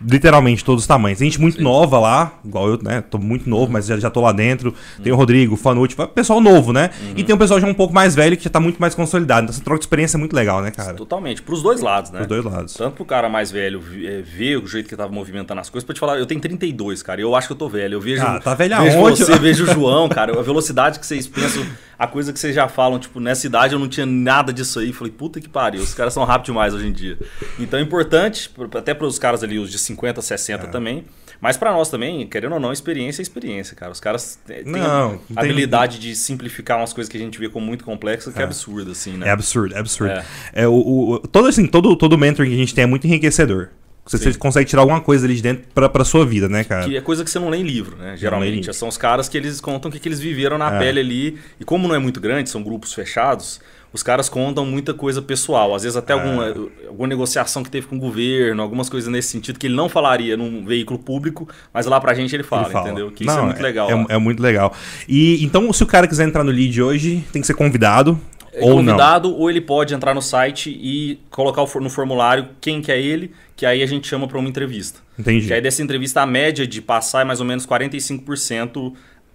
Literalmente 0.00 0.64
todos 0.64 0.84
os 0.84 0.86
tamanhos. 0.86 1.18
Tem 1.18 1.30
gente 1.30 1.40
muito 1.40 1.62
nova 1.62 1.98
lá, 1.98 2.40
igual 2.44 2.68
eu, 2.68 2.82
né? 2.82 3.00
Tô 3.00 3.18
muito 3.18 3.48
novo, 3.48 3.70
mas 3.70 3.86
já, 3.86 3.98
já 3.98 4.10
tô 4.10 4.20
lá 4.20 4.32
dentro. 4.32 4.74
Tem 5.02 5.12
o 5.12 5.16
Rodrigo, 5.16 5.54
o 5.54 5.56
Fanucci, 5.56 5.96
pessoal 6.14 6.40
novo, 6.40 6.72
né? 6.72 6.90
E 7.16 7.22
tem 7.22 7.34
um 7.34 7.38
pessoal 7.38 7.60
já 7.60 7.66
um 7.66 7.74
pouco 7.74 7.92
mais 7.92 8.14
velho 8.14 8.36
que 8.36 8.44
já 8.44 8.50
tá 8.50 8.60
muito 8.60 8.78
mais 8.78 8.94
consolidado. 8.94 9.44
Então 9.44 9.54
essa 9.54 9.62
troca 9.64 9.78
de 9.78 9.84
experiência 9.84 10.16
é 10.16 10.18
muito 10.18 10.34
legal, 10.34 10.60
né, 10.62 10.70
cara? 10.70 10.94
Totalmente, 10.94 11.42
pros 11.42 11.62
dois 11.62 11.80
lados, 11.80 12.10
né? 12.10 12.20
Dos 12.20 12.28
dois 12.28 12.44
lados. 12.44 12.74
Tanto 12.74 12.96
pro 12.96 13.04
cara 13.04 13.28
mais 13.28 13.50
velho 13.50 13.82
é, 14.04 14.22
ver 14.22 14.56
o 14.56 14.66
jeito 14.66 14.88
que 14.88 14.96
tava 14.96 15.12
movimentando 15.12 15.60
as 15.60 15.70
coisas. 15.70 15.84
Pra 15.84 15.94
te 15.94 16.00
falar, 16.00 16.18
eu 16.18 16.26
tenho 16.26 16.40
32, 16.40 17.02
cara. 17.02 17.20
e 17.20 17.24
Eu 17.24 17.34
acho 17.34 17.46
que 17.46 17.52
eu 17.52 17.58
tô 17.58 17.68
velho. 17.68 17.94
Eu 17.94 18.00
vejo. 18.00 18.22
Ah, 18.22 18.40
tá 18.40 18.54
velho 18.54 18.76
vejo 18.82 18.98
aonde? 18.98 19.24
você, 19.24 19.38
vejo 19.38 19.64
o 19.64 19.66
João, 19.66 20.08
cara. 20.08 20.38
A 20.38 20.42
velocidade 20.42 20.98
que 20.98 21.06
vocês 21.06 21.26
pensam, 21.26 21.64
a 22.02 22.06
coisa 22.06 22.32
que 22.32 22.38
vocês 22.40 22.54
já 22.54 22.66
falam, 22.66 22.98
tipo, 22.98 23.20
nessa 23.20 23.46
idade 23.46 23.74
eu 23.74 23.78
não 23.78 23.86
tinha 23.88 24.06
nada 24.06 24.52
disso 24.54 24.78
aí. 24.80 24.90
Falei, 24.92 25.12
puta 25.12 25.38
que 25.40 25.48
pariu, 25.48 25.82
os 25.82 25.92
caras 25.92 26.14
são 26.14 26.24
rápidos 26.24 26.46
demais 26.46 26.72
hoje 26.72 26.86
em 26.86 26.92
dia. 26.92 27.18
Então 27.58 27.78
é 27.78 27.82
importante, 27.82 28.50
até 28.74 28.94
pros 28.94 29.18
caras 29.18 29.44
ali, 29.44 29.58
os 29.58 29.70
de 29.70 29.78
50, 29.78 30.22
60 30.22 30.64
É. 30.64 30.68
também. 30.70 31.04
Mas 31.42 31.56
pra 31.56 31.72
nós 31.72 31.88
também, 31.88 32.26
querendo 32.26 32.52
ou 32.52 32.60
não, 32.60 32.70
experiência 32.72 33.20
é 33.20 33.24
experiência, 33.24 33.74
cara. 33.76 33.92
Os 33.92 34.00
caras 34.00 34.38
têm 34.46 34.62
têm 34.64 34.72
Não, 34.72 35.12
a 35.14 35.18
tem- 35.18 35.38
habilidade 35.38 35.98
de 35.98 36.14
simplificar 36.16 36.76
umas 36.78 36.92
coisas 36.92 37.10
que 37.10 37.16
a 37.16 37.20
gente 37.20 37.38
vê 37.38 37.48
como 37.48 37.64
muito 37.66 37.82
complexas, 37.84 38.32
que 38.34 38.40
é, 38.40 38.44
absurdo, 38.44 38.90
assim, 38.92 39.12
né? 39.16 39.28
É 39.28 39.30
absurdo, 39.30 39.74
é 39.74 39.78
absurdo. 39.78 40.12
É. 40.12 40.24
É. 40.52 40.68
o, 40.68 40.74
o- 41.14 41.18
todo, 41.28 41.48
assim, 41.48 41.66
todo, 41.66 41.96
todo 41.96 42.16
mentoring 42.18 42.48
que 42.50 42.56
a 42.56 42.58
gente 42.58 42.74
tem 42.74 42.84
é 42.84 42.86
muito 42.86 43.06
enriquecedor. 43.06 43.68
Você, 44.18 44.32
você 44.32 44.38
consegue 44.38 44.68
tirar 44.68 44.82
alguma 44.82 45.00
coisa 45.00 45.24
ali 45.26 45.36
de 45.36 45.42
dentro 45.42 45.64
pra, 45.74 45.88
pra 45.88 46.04
sua 46.04 46.26
vida, 46.26 46.48
né, 46.48 46.64
cara? 46.64 46.84
Que 46.84 46.96
é 46.96 47.00
coisa 47.00 47.22
que 47.24 47.30
você 47.30 47.38
não 47.38 47.48
lê 47.48 47.58
em 47.58 47.62
livro, 47.62 47.96
né? 47.96 48.16
Geralmente. 48.16 48.54
livro. 48.56 48.74
São 48.74 48.88
os 48.88 48.96
caras 48.96 49.28
que 49.28 49.36
eles 49.38 49.60
contam 49.60 49.88
o 49.88 49.92
que, 49.92 49.98
que 50.00 50.08
eles 50.08 50.18
viveram 50.20 50.58
na 50.58 50.74
É. 50.76 50.78
pele 50.78 50.98
ali. 51.00 51.38
E 51.60 51.64
como 51.64 51.86
não 51.86 51.94
é 51.94 51.98
muito 51.98 52.20
grande, 52.20 52.50
são 52.50 52.60
grupos 52.62 52.92
fechados, 52.92 53.60
os 53.92 54.02
caras 54.02 54.28
contam 54.28 54.66
muita 54.66 54.92
coisa 54.94 55.22
pessoal. 55.22 55.74
Às 55.74 55.82
vezes 55.84 55.96
até 55.96 56.12
alguma, 56.12 56.46
alguma 56.88 57.06
negociação 57.08 57.62
que 57.62 57.70
teve 57.70 57.86
com 57.86 57.96
o 57.96 57.98
governo, 58.00 58.60
algumas 58.62 58.88
coisas 58.88 59.10
nesse 59.10 59.28
sentido 59.28 59.58
que 59.58 59.66
ele 59.68 59.74
não 59.76 59.88
falaria 59.88 60.36
num 60.36 60.64
veículo 60.64 60.98
público, 60.98 61.48
mas 61.72 61.86
lá 61.86 62.00
pra 62.00 62.12
gente 62.14 62.34
ele 62.34 62.42
fala, 62.42 62.64
Ele 62.64 62.72
fala. 62.72 62.86
entendeu? 62.88 63.10
Que 63.12 63.22
isso 63.24 63.32
é 63.32 63.36
Não, 63.36 63.46
muito 63.46 63.62
legal. 63.62 63.90
É, 63.90 64.06
é 64.14 64.18
muito 64.18 64.42
legal. 64.42 64.74
E 65.08 65.44
então, 65.44 65.72
se 65.72 65.82
o 65.82 65.86
cara 65.86 66.06
quiser 66.08 66.26
entrar 66.26 66.42
no 66.44 66.50
lead 66.50 66.82
hoje, 66.82 67.24
tem 67.32 67.40
que 67.40 67.46
ser 67.46 67.54
convidado. 67.54 68.20
É 68.52 68.64
ou 68.64 68.82
não. 68.82 68.92
convidado, 68.92 69.34
ou 69.34 69.48
ele 69.48 69.60
pode 69.60 69.94
entrar 69.94 70.14
no 70.14 70.22
site 70.22 70.70
e 70.70 71.20
colocar 71.30 71.62
no 71.62 71.90
formulário 71.90 72.48
quem 72.60 72.82
que 72.82 72.90
é 72.90 73.00
ele, 73.00 73.32
que 73.54 73.64
aí 73.64 73.82
a 73.82 73.86
gente 73.86 74.08
chama 74.08 74.26
para 74.26 74.38
uma 74.38 74.48
entrevista. 74.48 75.00
Entendi. 75.18 75.46
Que 75.46 75.52
aí 75.52 75.60
dessa 75.60 75.82
entrevista 75.82 76.22
a 76.22 76.26
média 76.26 76.66
de 76.66 76.82
passar 76.82 77.22
é 77.22 77.24
mais 77.24 77.40
ou 77.40 77.46
menos 77.46 77.66
45% 77.66 78.92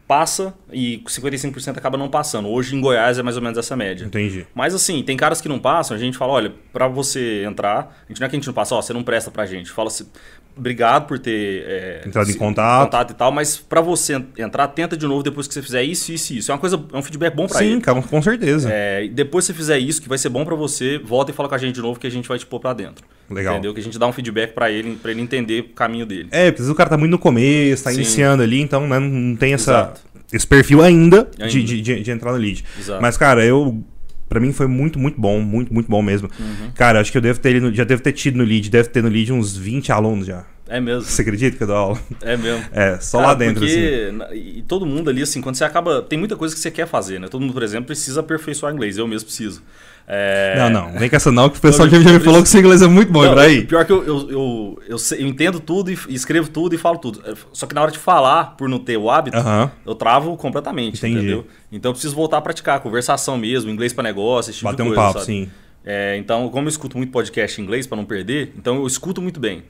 passa 0.08 0.54
e 0.72 1.02
55% 1.06 1.78
acaba 1.78 1.98
não 1.98 2.10
passando. 2.10 2.48
Hoje 2.48 2.76
em 2.76 2.82
Goiás 2.82 3.18
é 3.18 3.24
mais 3.24 3.38
ou 3.38 3.42
menos 3.42 3.58
essa 3.58 3.76
média. 3.76 4.06
Entendi. 4.06 4.46
Mas 4.54 4.74
assim, 4.76 5.02
tem 5.04 5.18
caras 5.18 5.42
que 5.42 5.50
não 5.50 5.60
passam, 5.60 5.96
a 5.96 6.00
gente 6.00 6.18
fala, 6.18 6.34
olha, 6.34 6.54
pra 6.72 6.88
você 6.88 7.44
entrar, 7.44 8.04
a 8.06 8.08
gente 8.08 8.20
não 8.20 8.28
é 8.28 8.30
que 8.30 8.36
a 8.36 8.40
gente 8.40 8.48
não 8.48 8.54
passa, 8.54 8.76
ó, 8.76 8.82
você 8.82 8.94
não 8.94 9.04
presta 9.04 9.32
pra 9.32 9.46
gente. 9.46 9.72
Fala 9.72 9.88
assim, 9.88 10.08
obrigado 10.58 11.08
por 11.08 11.20
ter 11.20 11.64
é, 11.68 12.02
Entrado 12.06 12.30
em 12.30 12.34
se- 12.34 12.40
contato. 12.40 13.12
e 13.12 13.14
tal, 13.14 13.32
mas 13.32 13.58
pra 13.58 13.82
você 13.82 14.16
en- 14.16 14.26
entrar, 14.38 14.68
tenta 14.70 14.96
de 14.96 15.06
novo 15.06 15.22
depois 15.24 15.48
que 15.48 15.54
você 15.54 15.62
fizer 15.62 15.84
isso, 15.84 16.12
isso 16.12 16.34
e 16.34 16.38
isso. 16.38 16.52
É 16.52 16.54
uma 16.54 16.60
coisa, 16.60 16.82
é 16.94 16.98
um 16.98 17.02
feedback 17.04 17.34
bom 17.36 17.48
pra 17.48 17.60
Sim, 17.60 17.74
ele. 17.74 17.82
cara, 17.82 18.02
com 18.02 18.22
certeza. 18.22 18.70
É, 18.72 19.08
depois 19.08 19.46
que 19.46 19.54
você 19.54 19.58
fizer 19.58 19.78
isso, 19.80 20.02
que 20.02 20.10
vai 20.10 20.18
ser 20.18 20.30
bom 20.30 20.44
pra 20.46 20.56
você, 20.56 20.98
volta 20.98 21.32
e 21.32 21.34
fala 21.34 21.50
com 21.50 21.56
a 21.56 21.58
gente 21.58 21.76
de 21.76 21.82
novo 21.82 22.00
que 22.00 22.08
a 22.08 22.12
gente 22.12 22.28
vai 22.28 22.38
te 22.40 22.46
pôr 22.46 22.60
pra 22.60 22.74
dentro. 22.74 23.06
Legal. 23.30 23.54
Entendeu? 23.56 23.74
Que 23.74 23.80
a 23.80 23.84
gente 23.84 23.98
dá 23.98 24.06
um 24.08 24.14
feedback 24.14 24.54
pra 24.54 24.70
ele, 24.72 24.96
para 25.02 25.12
ele 25.12 25.22
entender 25.22 25.62
o 25.62 25.70
caminho 25.74 26.06
dele. 26.06 26.28
É, 26.32 26.52
porque 26.52 26.70
o 26.70 26.76
cara 26.76 26.90
tá 26.90 26.98
muito 26.98 27.12
no 27.12 27.20
começo, 27.20 27.84
tá 27.84 27.90
Sim. 27.90 27.96
iniciando 27.98 28.44
ali, 28.44 28.62
então 28.62 28.88
né, 28.88 29.00
não 29.00 29.36
tem 29.36 29.54
essa, 29.54 29.72
Exato. 29.72 30.02
esse 30.32 30.46
perfil 30.48 30.82
ainda, 30.84 31.28
De, 31.36 31.44
Ainda. 31.44 31.50
de, 31.68 31.82
de- 31.82 32.02
de 32.04 32.12
entrar 32.12 32.32
no 32.32 32.38
lead. 32.38 32.64
Exato. 32.80 33.02
Mas, 33.02 33.18
cara, 33.18 33.44
eu. 33.44 33.84
Pra 34.28 34.40
mim 34.40 34.52
foi 34.52 34.68
muito, 34.68 34.98
muito 34.98 35.20
bom, 35.20 35.40
muito, 35.40 35.74
muito 35.74 35.90
bom 35.90 36.02
mesmo. 36.02 36.30
Uhum. 36.40 36.72
Cara, 36.76 37.00
acho 37.00 37.12
que 37.12 37.18
eu 37.18 37.22
devo 37.22 37.40
ter 37.40 37.74
já 37.74 37.84
devo 37.84 38.02
ter 38.02 38.12
tido 38.12 38.38
no 38.38 38.44
lead, 38.44 38.70
deve 38.70 38.90
ter 38.90 39.04
no 39.04 39.10
lead 39.10 39.32
uns 39.32 39.56
20 39.56 39.92
alunos 39.92 40.26
já. 40.26 40.46
É 40.68 40.80
mesmo. 40.82 41.04
Você 41.04 41.22
acredita 41.22 41.56
que 41.58 41.62
eu 41.64 41.68
dou 41.68 41.76
aula? 41.76 42.00
É 42.24 42.36
mesmo. 42.36 42.64
É, 42.74 42.98
só 43.00 43.20
Cara, 43.20 43.30
lá 43.30 43.36
dentro, 43.36 43.64
assim. 43.64 43.76
porque, 43.76 44.12
na- 44.12 44.34
E 44.36 44.64
todo 44.68 44.86
mundo 44.86 45.10
ali, 45.12 45.22
assim, 45.22 45.40
quando 45.42 45.56
você 45.56 45.64
acaba. 45.64 46.02
Tem 46.02 46.18
muita 46.18 46.36
coisa 46.36 46.56
que 46.56 46.60
você 46.62 46.72
quer 46.72 46.88
fazer, 46.88 47.20
né? 47.20 47.28
Todo 47.28 47.42
mundo, 47.42 47.54
por 47.54 47.62
exemplo, 47.62 47.86
precisa 47.86 48.20
aperfeiçoar 48.22 48.74
inglês. 48.74 48.98
Eu 48.98 49.08
mesmo 49.08 49.28
preciso. 49.28 49.62
É, 50.08 50.56
Não, 50.60 50.70
não, 50.70 51.00
vem 51.00 51.10
com 51.10 51.16
essa 51.16 51.32
não, 51.32 51.50
que 51.50 51.58
o 51.58 51.62
pessoal 51.62 51.90
já, 51.90 52.00
já 52.00 52.12
me 52.14 52.20
falou 52.20 52.40
que 52.42 52.48
o 52.48 52.52
seu 52.52 52.60
inglês 52.60 52.82
é 52.84 52.88
muito 52.88 53.12
bom, 53.12 53.24
Não, 53.24 53.38
aí. 53.40 53.64
Pior 53.66 53.84
que 53.86 53.92
eu, 53.92 54.04
eu, 54.06 54.30
eu, 54.30 54.80
eu 54.90 54.98
sei- 55.00 55.24
eu 55.24 55.28
entendo 55.28 55.60
tudo 55.60 55.90
e, 55.92 55.98
escrevo 56.10 56.48
tudo 56.48 56.76
e 56.76 56.78
falo 56.78 57.00
tudo. 57.00 57.24
É, 57.26 57.34
Só 57.52 57.66
que 57.66 57.74
na 57.74 57.82
hora 57.82 57.90
de 57.92 57.98
falar, 57.98 58.56
por 58.56 58.70
não 58.70 58.78
ter 58.78 58.98
o 58.98 59.10
hábito, 59.10 59.36
Aham. 59.38 59.72
eu 59.84 59.96
travo 59.96 60.38
completamente, 60.38 60.98
Entendi. 61.00 61.18
entendeu? 61.18 61.48
Então 61.72 61.90
eu 61.90 61.94
preciso 61.94 62.16
voltar 62.16 62.38
a 62.38 62.42
praticar, 62.42 62.80
conversação 62.82 63.36
mesmo, 63.36 63.72
inglês 63.72 63.94
pra 63.94 64.04
negócio, 64.04 64.52
esse 64.52 64.60
tipo 64.60 64.70
Bater 64.70 64.84
de 64.86 64.92
um 64.92 64.94
coisa, 64.94 65.02
papo, 65.02 65.14
sabe? 65.20 65.26
sim. 65.26 65.50
É, 65.84 66.18
então, 66.18 66.50
como 66.50 66.66
eu 66.68 66.70
escuto 66.70 66.98
muito 66.98 67.12
podcast 67.12 67.60
em 67.60 67.64
inglês 67.64 67.88
pra 67.88 67.96
não 67.98 68.06
perder, 68.06 68.54
então 68.58 68.76
eu 68.78 68.88
escuto 68.88 69.22
muito 69.24 69.40
bem. 69.40 69.64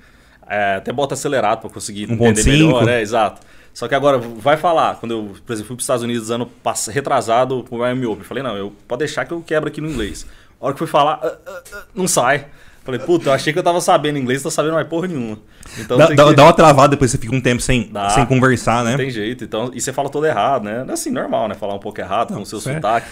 É, 0.47 0.75
até 0.75 0.91
bota 0.91 1.13
acelerado 1.13 1.61
pra 1.61 1.69
conseguir 1.69 2.07
1.5. 2.07 2.13
entender 2.29 2.43
melhor, 2.51 2.88
é, 2.89 3.01
exato. 3.01 3.41
Só 3.75 3.89
que 3.89 3.94
agora, 3.94 4.18
vai 4.18 4.56
falar, 4.56 4.95
quando 4.95 5.12
eu, 5.12 5.36
por 5.45 5.51
exemplo, 5.51 5.68
fui 5.68 5.75
para 5.75 5.81
os 5.81 5.83
Estados 5.83 6.01
Unidos 6.01 6.31
ano 6.31 6.45
pass- 6.45 6.88
retrasado 6.88 7.62
pro 7.62 7.77
Miami 7.77 8.06
Open, 8.06 8.24
falei, 8.24 8.42
não, 8.42 8.56
eu 8.56 8.74
pode 8.88 9.00
deixar 9.00 9.25
que 9.25 9.33
eu 9.33 9.42
quebro 9.42 9.68
aqui 9.68 9.81
no 9.81 9.89
inglês. 9.89 10.25
A 10.62 10.66
hora 10.66 10.74
que 10.74 10.80
fui 10.80 10.88
falar, 10.88 11.19
ah, 11.22 11.38
ah, 11.45 11.62
ah, 11.74 11.83
não 11.94 12.07
sai. 12.07 12.45
Falei, 12.86 13.01
puta, 13.01 13.30
eu 13.30 13.33
achei 13.33 13.51
que 13.51 13.60
eu 13.60 13.63
tava 13.63 13.81
sabendo 13.81 14.18
inglês, 14.18 14.42
tô 14.42 14.50
sabendo 14.50 14.75
mais 14.75 14.88
porra 14.88 15.07
nenhuma. 15.07 15.39
Então 15.77 15.98
Dá, 15.98 16.07
que... 16.07 16.16
dá 16.16 16.44
uma 16.44 16.54
travada, 16.54 16.89
depois 16.89 17.12
você 17.12 17.18
fica 17.18 17.36
um 17.36 17.42
tempo 17.42 17.62
sem, 17.62 17.89
Dá. 17.92 18.12
sem 18.12 18.25
conversar, 18.25 18.81
né? 18.86 18.92
Não 18.92 18.98
tem 18.98 19.10
jeito. 19.10 19.44
Então, 19.44 19.69
e 19.74 19.81
você 19.81 19.92
fala 19.92 20.10
todo 20.10 20.25
errado, 20.25 20.63
né? 20.63 20.86
Assim, 20.88 21.10
normal, 21.12 21.50
né? 21.50 21.56
Falar 21.56 21.74
um 21.74 21.80
pouco 21.80 22.00
errado 22.00 22.33
com 22.33 22.42
o 22.42 22.45
seu 22.45 22.60
é. 22.60 22.62
sotaque. 22.62 23.07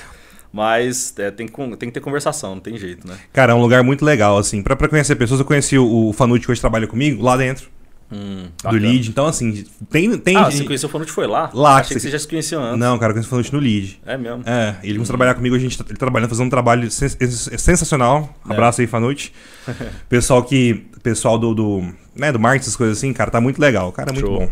Mas 0.53 1.13
é, 1.17 1.29
tem, 1.29 1.47
que, 1.47 1.53
tem 1.75 1.89
que 1.89 1.91
ter 1.91 1.99
conversação, 1.99 2.55
não 2.55 2.61
tem 2.61 2.77
jeito, 2.77 3.05
né? 3.05 3.17
Cara, 3.33 3.51
é 3.51 3.55
um 3.55 3.61
lugar 3.61 3.83
muito 3.83 4.05
legal, 4.05 4.37
assim. 4.37 4.61
Pra, 4.61 4.75
pra 4.75 4.87
conhecer 4.87 5.15
pessoas, 5.15 5.41
eu 5.41 5.45
conheci 5.45 5.77
o, 5.77 6.09
o 6.09 6.13
Fanucci 6.13 6.45
que 6.45 6.51
hoje 6.51 6.61
trabalha 6.61 6.87
comigo, 6.87 7.21
lá 7.21 7.35
dentro, 7.35 7.67
Hum, 8.11 8.45
do 8.63 8.69
lead. 8.75 9.09
Então, 9.09 9.25
assim, 9.25 9.65
tem. 9.89 10.17
tem 10.19 10.35
Ah, 10.37 10.43
gente- 10.49 10.57
você 10.59 10.63
conheceu 10.65 10.87
o 10.87 10.91
Fanute 10.91 11.11
foi 11.11 11.25
lá? 11.25 11.49
Lá, 11.53 11.77
Achei 11.77 11.95
que 11.95 12.01
você- 12.01 12.07
você 12.07 12.11
já 12.11 12.19
se 12.19 12.27
conhecia 12.27 12.59
antes. 12.59 12.79
Não, 12.79 12.97
cara, 12.99 13.11
eu 13.11 13.15
conheci 13.15 13.27
o 13.27 13.29
Fanucci 13.29 13.53
no 13.53 13.59
lead. 13.59 13.99
É 14.05 14.17
mesmo. 14.17 14.43
É, 14.45 14.75
ele 14.83 14.93
começou 14.93 15.13
a 15.13 15.17
trabalhar 15.17 15.33
comigo, 15.33 15.55
a 15.55 15.59
gente 15.59 15.77
tá, 15.77 15.83
ele 15.87 15.97
trabalhando, 15.97 16.29
fazendo 16.29 16.45
um 16.47 16.49
trabalho 16.49 16.91
sens- 16.91 17.17
sensacional. 17.57 18.35
É. 18.47 18.53
Abraço 18.53 18.81
aí, 18.81 18.87
Fanucci. 18.87 19.31
pessoal 20.09 20.43
que. 20.43 20.85
Pessoal 21.01 21.37
do, 21.37 21.53
do, 21.53 21.81
né, 22.15 22.31
do 22.31 22.39
marketing, 22.39 22.63
essas 22.63 22.75
coisas 22.77 22.97
assim, 22.97 23.11
cara, 23.11 23.29
tá 23.29 23.41
muito 23.41 23.59
legal. 23.59 23.91
Cara, 23.91 24.09
é 24.11 24.13
muito 24.13 24.25
Show. 24.25 24.39
bom. 24.39 24.49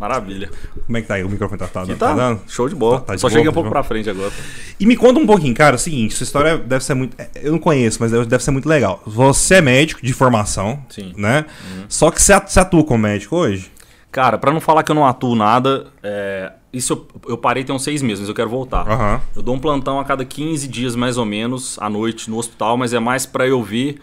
Maravilha. 0.00 0.50
Como 0.86 0.96
é 0.96 1.02
que 1.02 1.06
tá 1.08 1.14
aí? 1.14 1.22
O 1.22 1.28
microfone 1.28 1.58
tá, 1.58 1.66
tá, 1.68 1.84
tá 1.86 1.94
tá, 1.94 2.14
dando? 2.14 2.40
show 2.48 2.66
de 2.66 2.74
bola. 2.74 3.00
Tá- 3.00 3.06
tá 3.08 3.14
de 3.16 3.20
Só 3.20 3.28
boa, 3.28 3.36
cheguei 3.36 3.48
um 3.48 3.52
tá 3.52 3.54
pouco 3.54 3.68
pra 3.68 3.82
frente 3.82 4.08
agora. 4.08 4.32
E 4.80 4.86
me 4.86 4.96
conta 4.96 5.20
um 5.20 5.26
pouquinho, 5.26 5.54
cara, 5.54 5.74
é 5.74 5.76
o 5.76 5.78
seguinte, 5.78 6.14
sua 6.14 6.24
história 6.24 6.56
deve 6.56 6.82
ser 6.82 6.94
muito. 6.94 7.14
é, 7.20 7.28
Eu 7.42 7.52
não 7.52 7.58
conheço, 7.58 7.98
mas 8.00 8.10
deve, 8.10 8.42
ser 8.42 8.50
muito 8.50 8.66
legal. 8.66 9.02
Você 9.06 9.56
é 9.56 9.60
médico 9.60 10.00
de 10.04 10.12
formação, 10.14 10.82
Sim. 10.88 11.12
né? 11.18 11.44
Só 11.88 12.10
que 12.10 12.20
você 12.22 12.32
at- 12.32 12.48
você 12.48 12.60
atua 12.60 12.82
como 12.82 13.02
médico 13.02 13.36
hoje? 13.36 13.70
Cara, 14.10 14.38
pra 14.38 14.50
não 14.52 14.60
falar 14.60 14.82
que 14.82 14.90
eu 14.90 14.94
não 14.94 15.06
atuo 15.06 15.36
nada, 15.36 15.86
é, 16.02 16.50
isso 16.72 16.94
eu, 16.94 17.32
eu 17.32 17.36
parei 17.38 17.62
tem 17.62 17.74
uns 17.74 17.82
seis 17.84 18.00
meses, 18.00 18.20
mas 18.20 18.28
eu 18.30 18.34
quero 18.34 18.48
voltar. 18.48 18.88
Aham. 18.90 19.20
Eu 19.36 19.42
dou 19.42 19.54
um 19.54 19.58
plantão 19.58 20.00
a 20.00 20.04
cada 20.04 20.24
15 20.24 20.66
dias, 20.66 20.96
mais 20.96 21.18
ou 21.18 21.26
menos, 21.26 21.78
à 21.78 21.88
noite 21.90 22.28
no 22.30 22.38
hospital, 22.38 22.76
mas 22.78 22.94
é 22.94 22.98
mais 22.98 23.26
pra 23.26 23.46
eu 23.46 23.62
ver 23.62 24.00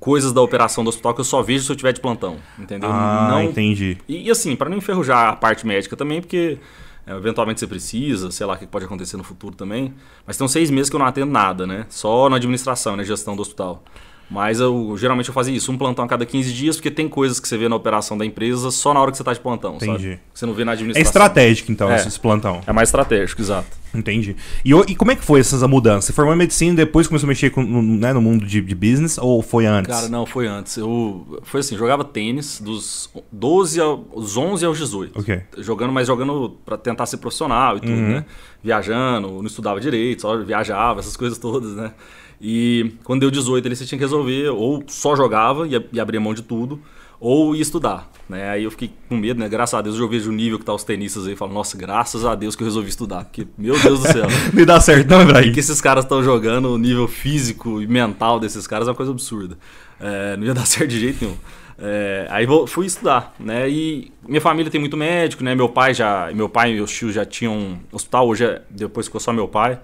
coisas 0.00 0.32
da 0.32 0.40
operação 0.40 0.82
do 0.82 0.88
hospital 0.88 1.14
que 1.14 1.20
eu 1.20 1.24
só 1.24 1.42
vejo 1.42 1.64
se 1.64 1.70
eu 1.70 1.76
tiver 1.76 1.92
de 1.92 2.00
plantão. 2.00 2.38
Entendeu? 2.58 2.90
Ah, 2.90 3.28
não, 3.30 3.42
entendi. 3.42 3.98
E, 4.08 4.30
assim, 4.30 4.56
pra 4.56 4.68
não 4.68 4.76
enferrujar 4.76 5.28
a 5.28 5.36
parte 5.36 5.66
médica 5.66 5.96
também, 5.96 6.20
porque 6.20 6.58
é, 7.06 7.14
eventualmente 7.14 7.60
você 7.60 7.66
precisa, 7.66 8.30
sei 8.30 8.46
lá 8.46 8.54
o 8.54 8.58
que 8.58 8.66
pode 8.66 8.84
acontecer 8.84 9.16
no 9.16 9.22
futuro 9.22 9.54
também. 9.54 9.94
Mas 10.26 10.36
tem 10.36 10.48
seis 10.48 10.70
meses 10.70 10.90
que 10.90 10.96
eu 10.96 11.00
não 11.00 11.06
atendo 11.06 11.30
nada, 11.30 11.66
né? 11.66 11.86
Só 11.88 12.28
na 12.28 12.36
administração, 12.36 12.96
na 12.96 13.04
gestão 13.04 13.36
do 13.36 13.42
hospital. 13.42 13.84
Mas 14.28 14.58
eu 14.58 14.96
geralmente 14.98 15.28
eu 15.28 15.34
fazia 15.34 15.54
isso, 15.54 15.70
um 15.70 15.78
plantão 15.78 16.04
a 16.04 16.08
cada 16.08 16.26
15 16.26 16.52
dias, 16.52 16.76
porque 16.76 16.90
tem 16.90 17.08
coisas 17.08 17.38
que 17.38 17.46
você 17.46 17.56
vê 17.56 17.68
na 17.68 17.76
operação 17.76 18.18
da 18.18 18.26
empresa 18.26 18.72
só 18.72 18.92
na 18.92 19.00
hora 19.00 19.12
que 19.12 19.16
você 19.16 19.22
tá 19.22 19.32
de 19.32 19.38
plantão, 19.38 19.76
Entendi. 19.76 19.92
sabe? 19.92 20.14
Que 20.32 20.38
Você 20.40 20.46
não 20.46 20.52
vê 20.52 20.64
na 20.64 20.72
É 20.72 20.74
administração. 20.74 21.08
estratégico, 21.08 21.70
então, 21.70 21.88
É. 21.90 21.96
esse 22.04 22.18
plantão. 22.18 22.60
É 22.66 22.72
mais 22.72 22.88
estratégico, 22.88 23.40
exato. 23.40 23.68
Entendi. 23.94 24.34
E, 24.64 24.70
e 24.72 24.96
como 24.96 25.12
é 25.12 25.16
que 25.16 25.24
foi 25.24 25.38
essa 25.40 25.66
mudança? 25.68 26.08
Você 26.08 26.12
formou 26.12 26.34
em 26.34 26.36
medicina 26.38 26.72
e 26.72 26.76
depois 26.76 27.06
começou 27.06 27.26
a 27.26 27.28
mexer 27.28 27.50
com, 27.50 27.62
no, 27.62 27.80
né, 27.80 28.12
no 28.12 28.20
mundo 28.20 28.44
de, 28.44 28.60
de 28.60 28.74
business 28.74 29.16
ou 29.16 29.40
foi 29.42 29.64
antes? 29.64 29.94
Cara, 29.94 30.08
não, 30.08 30.26
foi 30.26 30.48
antes. 30.48 30.76
Eu 30.76 31.38
foi 31.44 31.60
assim, 31.60 31.76
jogava 31.76 32.04
tênis 32.04 32.60
dos 32.60 33.08
12 33.30 33.80
aos 33.80 34.36
11 34.36 34.66
aos 34.66 34.76
18. 34.76 35.20
Ok. 35.20 35.40
Jogando, 35.58 35.92
mas 35.92 36.08
jogando 36.08 36.58
pra 36.66 36.76
tentar 36.76 37.06
ser 37.06 37.18
profissional 37.18 37.76
e 37.76 37.80
tudo, 37.80 37.92
Uhum. 37.92 38.08
né? 38.08 38.24
Viajando, 38.62 39.28
não 39.30 39.46
estudava 39.46 39.80
direito, 39.80 40.22
só 40.22 40.36
viajava, 40.38 40.98
essas 41.00 41.16
coisas 41.16 41.38
todas, 41.38 41.74
né? 41.76 41.92
E 42.40 42.92
quando 43.04 43.20
deu 43.20 43.30
18, 43.30 43.66
ele 43.66 43.76
você 43.76 43.84
tinha 43.84 43.98
que 43.98 44.04
resolver, 44.04 44.48
ou 44.50 44.84
só 44.86 45.16
jogava 45.16 45.66
e, 45.66 45.72
e 45.92 46.00
abria 46.00 46.20
mão 46.20 46.34
de 46.34 46.42
tudo, 46.42 46.80
ou 47.18 47.54
ia 47.54 47.62
estudar. 47.62 48.10
Né? 48.28 48.50
Aí 48.50 48.64
eu 48.64 48.70
fiquei 48.70 48.90
com 49.08 49.16
medo, 49.16 49.40
né? 49.40 49.48
Graças 49.48 49.74
a 49.74 49.82
Deus 49.82 49.98
eu 49.98 50.08
vejo 50.08 50.30
o 50.30 50.32
nível 50.32 50.58
que 50.58 50.64
tá 50.64 50.74
os 50.74 50.84
tenistas 50.84 51.26
aí 51.26 51.32
e 51.32 51.36
falo, 51.36 51.52
nossa, 51.52 51.76
graças 51.76 52.24
a 52.24 52.34
Deus 52.34 52.56
que 52.56 52.62
eu 52.62 52.66
resolvi 52.66 52.88
estudar. 52.88 53.24
Porque, 53.24 53.46
meu 53.56 53.78
Deus 53.78 54.00
do 54.00 54.08
céu. 54.08 54.26
Me 54.52 54.64
dá 54.64 54.80
certo, 54.80 55.08
não, 55.08 55.22
Ibrahim? 55.22 55.52
Que 55.52 55.60
esses 55.60 55.80
caras 55.80 56.04
estão 56.04 56.22
jogando, 56.22 56.70
o 56.70 56.78
nível 56.78 57.06
físico 57.06 57.80
e 57.80 57.86
mental 57.86 58.40
desses 58.40 58.66
caras 58.66 58.88
é 58.88 58.90
uma 58.90 58.96
coisa 58.96 59.12
absurda. 59.12 59.56
É, 60.00 60.36
não 60.36 60.44
ia 60.44 60.52
dar 60.54 60.66
certo 60.66 60.90
de 60.90 61.00
jeito 61.00 61.24
nenhum. 61.24 61.36
É, 61.78 62.26
aí 62.30 62.46
fui 62.66 62.86
estudar, 62.86 63.34
né? 63.38 63.68
E 63.68 64.10
minha 64.26 64.40
família 64.40 64.70
tem 64.70 64.80
muito 64.80 64.96
médico, 64.96 65.44
né? 65.44 65.54
Meu 65.54 65.68
pai 65.68 65.92
já, 65.92 66.30
meu 66.34 66.48
pai 66.48 66.72
e 66.72 66.74
meus 66.74 66.90
tios 66.90 67.14
já 67.14 67.24
tinham 67.24 67.78
hospital, 67.92 68.26
hoje 68.28 68.44
é, 68.44 68.62
depois 68.70 69.06
ficou 69.06 69.20
só 69.20 69.32
meu 69.32 69.46
pai. 69.46 69.78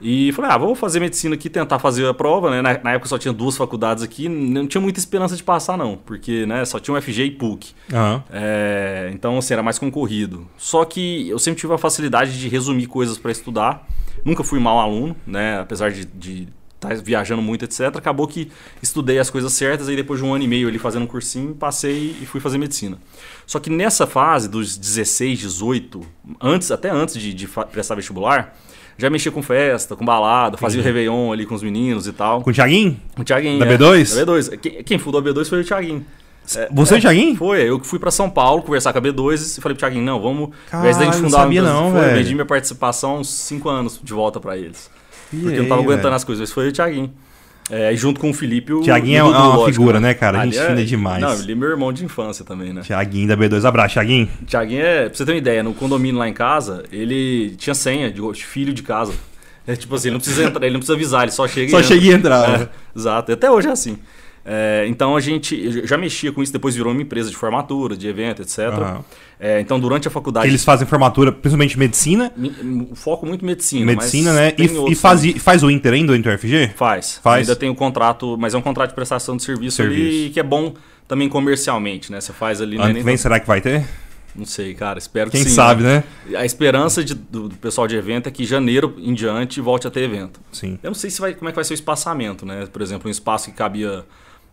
E 0.00 0.32
falei, 0.32 0.50
ah, 0.50 0.58
vou 0.58 0.74
fazer 0.74 1.00
medicina 1.00 1.34
aqui, 1.34 1.48
tentar 1.48 1.78
fazer 1.78 2.06
a 2.06 2.14
prova, 2.14 2.50
né? 2.50 2.60
Na, 2.60 2.78
na, 2.82 2.92
época 2.92 3.08
só 3.08 3.18
tinha 3.18 3.32
duas 3.32 3.56
faculdades 3.56 4.02
aqui, 4.02 4.28
não 4.28 4.66
tinha 4.66 4.80
muita 4.80 4.98
esperança 4.98 5.36
de 5.36 5.42
passar, 5.42 5.76
não, 5.76 5.96
porque 5.96 6.44
né, 6.46 6.64
só 6.64 6.78
tinha 6.78 6.96
o 6.96 7.00
FG 7.00 7.24
e 7.24 7.30
PUC. 7.30 7.74
Uhum. 7.92 8.22
É, 8.30 9.10
então, 9.14 9.38
assim, 9.38 9.54
era 9.54 9.62
mais 9.62 9.78
concorrido. 9.78 10.46
Só 10.58 10.84
que 10.84 11.28
eu 11.28 11.38
sempre 11.38 11.60
tive 11.60 11.72
a 11.72 11.78
facilidade 11.78 12.38
de 12.38 12.48
resumir 12.48 12.86
coisas 12.86 13.16
para 13.16 13.30
estudar. 13.30 13.86
Nunca 14.24 14.42
fui 14.42 14.58
mau 14.58 14.78
aluno, 14.78 15.16
né? 15.26 15.60
Apesar 15.60 15.90
de, 15.90 16.04
de 16.04 16.48
estar 16.74 16.88
tá 16.88 16.94
viajando 16.94 17.40
muito, 17.40 17.64
etc. 17.64 17.96
Acabou 17.96 18.26
que 18.26 18.50
estudei 18.82 19.18
as 19.18 19.30
coisas 19.30 19.52
certas, 19.52 19.88
aí 19.88 19.96
depois 19.96 20.20
de 20.20 20.26
um 20.26 20.34
ano 20.34 20.44
e 20.44 20.48
meio 20.48 20.68
ali 20.68 20.78
fazendo 20.78 21.04
um 21.04 21.06
cursinho, 21.06 21.54
passei 21.54 22.16
e 22.20 22.26
fui 22.26 22.40
fazer 22.40 22.58
medicina. 22.58 22.98
Só 23.46 23.58
que 23.58 23.70
nessa 23.70 24.06
fase 24.06 24.48
dos 24.48 24.76
16, 24.76 25.38
18, 25.38 26.00
antes, 26.40 26.70
até 26.70 26.90
antes 26.90 27.14
de, 27.14 27.32
de 27.32 27.48
prestar 27.48 27.94
vestibular 27.94 28.54
já 28.96 29.10
mexia 29.10 29.32
com 29.32 29.42
festa, 29.42 29.96
com 29.96 30.04
balada, 30.04 30.56
fazia 30.56 30.80
o 30.80 30.84
Réveillon 30.84 31.32
ali 31.32 31.46
com 31.46 31.54
os 31.54 31.62
meninos 31.62 32.06
e 32.06 32.12
tal. 32.12 32.42
Com 32.42 32.50
o 32.50 32.52
Thiaguinho? 32.52 33.00
Com 33.14 33.22
o 33.22 33.24
Thiaguinho. 33.24 33.58
Da 33.58 33.66
é. 33.66 33.76
B2? 33.76 34.14
Da 34.14 34.32
B2. 34.32 34.58
Quem, 34.58 34.82
quem 34.82 34.98
fundou 34.98 35.20
a 35.20 35.24
B2 35.24 35.48
foi 35.48 35.60
o 35.60 35.64
Thiaguinho. 35.64 36.04
É, 36.56 36.68
Você 36.70 36.94
é, 36.94 36.96
e 36.96 36.98
o 36.98 37.02
Thiaguinho? 37.02 37.36
Foi, 37.36 37.62
eu 37.62 37.80
que 37.80 37.86
fui 37.86 37.98
para 37.98 38.10
São 38.10 38.28
Paulo 38.28 38.62
conversar 38.62 38.92
com 38.92 38.98
a 38.98 39.02
B2 39.02 39.58
e 39.58 39.60
falei 39.60 39.74
pro 39.74 39.86
Thiaguinho, 39.86 40.04
não, 40.04 40.20
vamos. 40.20 40.50
Caralho, 40.68 40.72
ao 40.72 40.80
invés 40.80 40.98
da 40.98 41.04
gente 41.04 41.16
fundar 41.16 41.38
não 41.38 41.44
sabia 41.44 41.62
não, 41.62 41.92
foi, 41.92 42.08
vendi 42.10 42.34
minha 42.34 42.46
participação 42.46 43.18
uns 43.18 43.30
5 43.30 43.68
anos 43.68 44.00
de 44.02 44.12
volta 44.12 44.38
para 44.38 44.56
eles. 44.56 44.90
E 45.32 45.36
porque 45.36 45.48
aí, 45.48 45.56
eu 45.56 45.62
não 45.62 45.68
tava 45.70 45.82
aguentando 45.82 46.14
as 46.14 46.22
coisas, 46.22 46.40
mas 46.40 46.52
foi 46.52 46.68
o 46.68 46.72
Thiaguinho. 46.72 47.12
É, 47.70 47.94
junto 47.96 48.20
com 48.20 48.30
o 48.30 48.34
Felipe, 48.34 48.72
o. 48.72 48.82
Tiaguinho 48.82 49.18
é 49.18 49.22
uma 49.22 49.56
lógico, 49.56 49.72
figura, 49.72 49.98
né, 49.98 50.12
cara? 50.12 50.40
A 50.40 50.44
gente 50.44 50.58
é, 50.58 50.66
fina 50.66 50.84
demais. 50.84 51.22
Não, 51.22 51.32
ele 51.32 51.52
é 51.52 51.54
meu 51.54 51.70
irmão 51.70 51.92
de 51.92 52.04
infância 52.04 52.44
também, 52.44 52.72
né? 52.72 52.82
Tiaguinho 52.82 53.26
da 53.26 53.36
B2, 53.36 53.64
abraço, 53.64 53.94
Tiaguinho. 53.94 54.28
Tiaguinho 54.46 54.82
é. 54.82 55.08
Pra 55.08 55.16
você 55.16 55.24
ter 55.24 55.32
uma 55.32 55.38
ideia, 55.38 55.62
no 55.62 55.72
condomínio 55.72 56.18
lá 56.18 56.28
em 56.28 56.34
casa, 56.34 56.84
ele 56.92 57.54
tinha 57.56 57.74
senha 57.74 58.10
de 58.10 58.20
filho 58.44 58.72
de 58.72 58.82
casa. 58.82 59.14
É 59.66 59.74
tipo 59.74 59.94
assim, 59.94 60.08
ele 60.08 60.14
não 60.14 60.20
precisa 60.20 60.44
entrar, 60.44 60.62
ele 60.66 60.74
não 60.74 60.80
precisa 60.80 60.94
avisar, 60.94 61.22
ele 61.22 61.32
só 61.32 61.48
chega 61.48 61.70
só 61.70 61.80
e 61.80 61.84
chega 61.84 62.04
e 62.04 62.10
entra. 62.12 62.34
É, 62.94 62.98
exato. 62.98 63.32
Até 63.32 63.50
hoje 63.50 63.68
é 63.68 63.70
assim. 63.70 63.98
É, 64.46 64.84
então 64.88 65.16
a 65.16 65.20
gente 65.20 65.86
já 65.86 65.96
mexia 65.96 66.30
com 66.30 66.42
isso, 66.42 66.52
depois 66.52 66.74
virou 66.76 66.92
uma 66.92 67.00
empresa 67.00 67.30
de 67.30 67.36
formatura, 67.36 67.96
de 67.96 68.06
evento, 68.06 68.42
etc. 68.42 68.58
Uhum. 68.58 69.04
É, 69.40 69.60
então 69.60 69.80
durante 69.80 70.06
a 70.06 70.10
faculdade. 70.10 70.46
Eles 70.46 70.62
fazem 70.62 70.86
formatura, 70.86 71.32
principalmente 71.32 71.78
medicina? 71.78 72.30
Foco 72.94 73.24
muito 73.24 73.44
medicina. 73.44 73.86
Medicina, 73.86 74.34
né? 74.34 74.52
E, 74.58 74.92
e 74.92 74.94
faz, 74.94 75.22
faz 75.42 75.62
o 75.62 75.70
Inter 75.70 75.94
ainda, 75.94 76.12
o 76.12 76.16
Inter 76.16 76.38
FG? 76.38 76.72
Faz. 76.76 77.18
Faz. 77.22 77.48
Ainda 77.48 77.56
tem 77.56 77.70
o 77.70 77.72
um 77.72 77.74
contrato, 77.74 78.36
mas 78.38 78.52
é 78.52 78.58
um 78.58 78.62
contrato 78.62 78.90
de 78.90 78.94
prestação 78.94 79.36
de 79.36 79.42
serviço, 79.42 79.78
serviço. 79.78 80.00
ali 80.00 80.30
que 80.30 80.38
é 80.40 80.42
bom 80.42 80.74
também 81.08 81.28
comercialmente, 81.28 82.12
né? 82.12 82.20
Você 82.20 82.32
faz 82.32 82.60
ali. 82.60 82.76
Ano 82.76 82.88
né, 82.88 82.94
que 82.94 83.02
vem, 83.02 83.16
será 83.16 83.40
que 83.40 83.46
vai 83.46 83.62
ter? 83.62 83.84
Não 84.36 84.44
sei, 84.44 84.74
cara. 84.74 84.98
Espero 84.98 85.30
Quem 85.30 85.42
que 85.42 85.48
sim. 85.48 85.54
Quem 85.54 85.64
sabe, 85.64 85.82
né? 85.82 86.02
A 86.34 86.44
esperança 86.44 87.04
de, 87.04 87.14
do, 87.14 87.48
do, 87.48 87.56
pessoal 87.56 87.86
de 87.86 87.96
evento 87.96 88.26
é 88.26 88.32
que 88.32 88.44
janeiro 88.44 88.94
em 88.98 89.14
diante 89.14 89.60
volte 89.60 89.86
a 89.86 89.90
ter 89.90 90.00
evento. 90.00 90.40
Sim. 90.52 90.78
Eu 90.82 90.90
não 90.90 90.94
sei 90.94 91.08
se 91.08 91.20
vai, 91.20 91.34
como 91.34 91.48
é 91.48 91.52
que 91.52 91.56
vai 91.56 91.64
ser 91.64 91.72
o 91.72 91.76
espaçamento, 91.76 92.44
né? 92.44 92.66
Por 92.72 92.82
exemplo, 92.82 93.08
um 93.08 93.10
espaço 93.10 93.50
que 93.50 93.56
cabia 93.56 94.04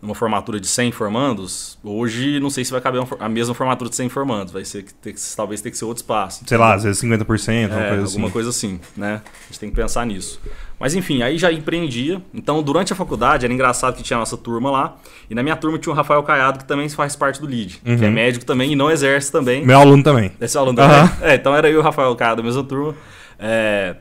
numa 0.01 0.15
formatura 0.15 0.59
de 0.59 0.67
100 0.67 0.91
formandos, 0.91 1.77
hoje 1.83 2.39
não 2.39 2.49
sei 2.49 2.65
se 2.65 2.71
vai 2.71 2.81
caber 2.81 3.03
a 3.19 3.29
mesma 3.29 3.53
formatura 3.53 3.89
de 3.89 3.95
100 3.95 4.09
formandos, 4.09 4.51
vai 4.51 4.65
ser 4.65 4.83
que 4.83 4.93
ter, 4.93 5.13
talvez 5.35 5.61
ter 5.61 5.69
que 5.69 5.77
ser 5.77 5.85
outro 5.85 6.01
espaço. 6.01 6.43
Sei 6.45 6.57
lá, 6.57 6.73
às 6.73 6.83
vezes 6.83 7.03
50%, 7.03 7.09
é, 7.09 7.89
coisa 7.89 8.05
alguma 8.05 8.05
assim. 8.05 8.29
coisa 8.31 8.49
assim, 8.49 8.79
né? 8.97 9.21
A 9.23 9.47
gente 9.47 9.59
tem 9.59 9.69
que 9.69 9.75
pensar 9.75 10.05
nisso. 10.05 10.41
Mas 10.79 10.95
enfim, 10.95 11.21
aí 11.21 11.37
já 11.37 11.51
empreendia. 11.51 12.19
Então, 12.33 12.63
durante 12.63 12.91
a 12.91 12.95
faculdade, 12.95 13.45
era 13.45 13.53
engraçado 13.53 13.95
que 13.95 14.01
tinha 14.01 14.17
a 14.17 14.21
nossa 14.21 14.35
turma 14.35 14.71
lá. 14.71 14.97
E 15.29 15.35
na 15.35 15.43
minha 15.43 15.55
turma 15.55 15.77
tinha 15.77 15.93
o 15.93 15.95
Rafael 15.95 16.23
Caiado, 16.23 16.57
que 16.57 16.65
também 16.65 16.89
faz 16.89 17.15
parte 17.15 17.39
do 17.39 17.45
LEAD, 17.45 17.81
uhum. 17.85 17.97
que 17.97 18.05
é 18.05 18.09
médico 18.09 18.43
também 18.43 18.71
e 18.71 18.75
não 18.75 18.89
exerce 18.89 19.31
também. 19.31 19.63
Meu 19.63 19.79
aluno 19.79 20.01
também. 20.01 20.31
Esse 20.41 20.57
aluno 20.57 20.75
também. 20.75 21.01
Uhum. 21.01 21.09
É, 21.21 21.35
então 21.35 21.55
era 21.55 21.69
eu 21.69 21.75
e 21.75 21.77
o 21.77 21.81
Rafael 21.81 22.15
Caiado, 22.15 22.41
a 22.41 22.43
mesma 22.43 22.63
turma. 22.63 22.95
É, 23.37 23.95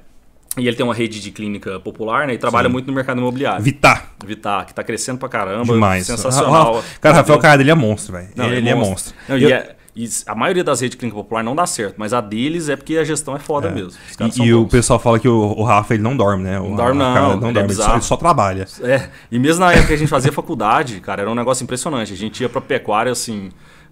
e 0.56 0.66
ele 0.66 0.76
tem 0.76 0.84
uma 0.84 0.94
rede 0.94 1.20
de 1.20 1.30
clínica 1.30 1.78
popular, 1.78 2.26
né? 2.26 2.34
E 2.34 2.38
trabalha 2.38 2.66
Sim. 2.66 2.72
muito 2.72 2.86
no 2.88 2.92
mercado 2.92 3.18
imobiliário. 3.18 3.62
Vitar. 3.62 4.14
Vitar, 4.24 4.66
que 4.66 4.74
tá 4.74 4.82
crescendo 4.82 5.18
pra 5.18 5.28
caramba. 5.28 5.72
Demais. 5.72 6.06
Sensacional. 6.06 6.82
cara, 7.00 7.16
Rafael 7.16 7.38
Caiado, 7.38 7.62
ele 7.62 7.70
é 7.70 7.74
monstro, 7.74 8.14
velho. 8.14 8.28
Ele, 8.36 8.56
ele, 8.56 8.68
é 8.68 8.74
monstro. 8.74 9.14
Não, 9.28 9.38
eu... 9.38 9.48
e, 9.48 9.52
é, 9.52 9.76
e, 9.94 10.08
a 10.26 10.34
maioria 10.34 10.64
das 10.64 10.80
redes 10.80 10.96
de 10.96 10.96
clínica 10.96 11.16
popular 11.16 11.44
não 11.44 11.54
dá 11.54 11.66
certo, 11.66 11.94
mas 11.98 12.12
a 12.12 12.20
deles 12.20 12.68
é 12.68 12.74
porque 12.74 12.96
a 12.96 13.04
gestão 13.04 13.36
é 13.36 13.38
foda 13.38 13.68
é. 13.68 13.70
mesmo. 13.70 13.92
E, 14.38 14.42
e 14.42 14.52
o 14.52 14.66
pessoal 14.66 14.98
fala 14.98 15.20
que 15.20 15.28
o, 15.28 15.54
o, 15.56 15.62
Rafa, 15.62 15.94
ele 15.94 16.02
não 16.02 16.16
dorme, 16.16 16.42
né? 16.42 16.58
O, 16.58 16.70
não 16.70 16.76
dorme, 16.76 16.98
não. 16.98 17.14
Cara, 17.14 17.20
não 17.20 17.32
ele 17.34 17.40
dorme, 17.40 17.58
é 17.58 17.62
ele, 17.62 17.74
só, 17.74 17.92
ele, 17.92 18.02
só, 18.02 18.16
trabalha. 18.16 18.66
É, 18.82 19.08
e 19.30 19.38
mesmo 19.38 19.64
na 19.64 19.70
época 19.70 19.86
que 19.86 19.94
a 19.94 19.98
gente 19.98 20.08
fazia 20.08 20.32
faculdade, 20.32 20.98
cara, 21.00 21.22
era 21.22 21.30
um 21.30 21.34
negócio 21.34 21.62
impressionante. 21.62 22.12
A 22.12 22.16
gente 22.16 22.40
ia 22.40 22.48
pra 22.48 22.60
pecuária, 22.60 23.12
assim 23.12 23.50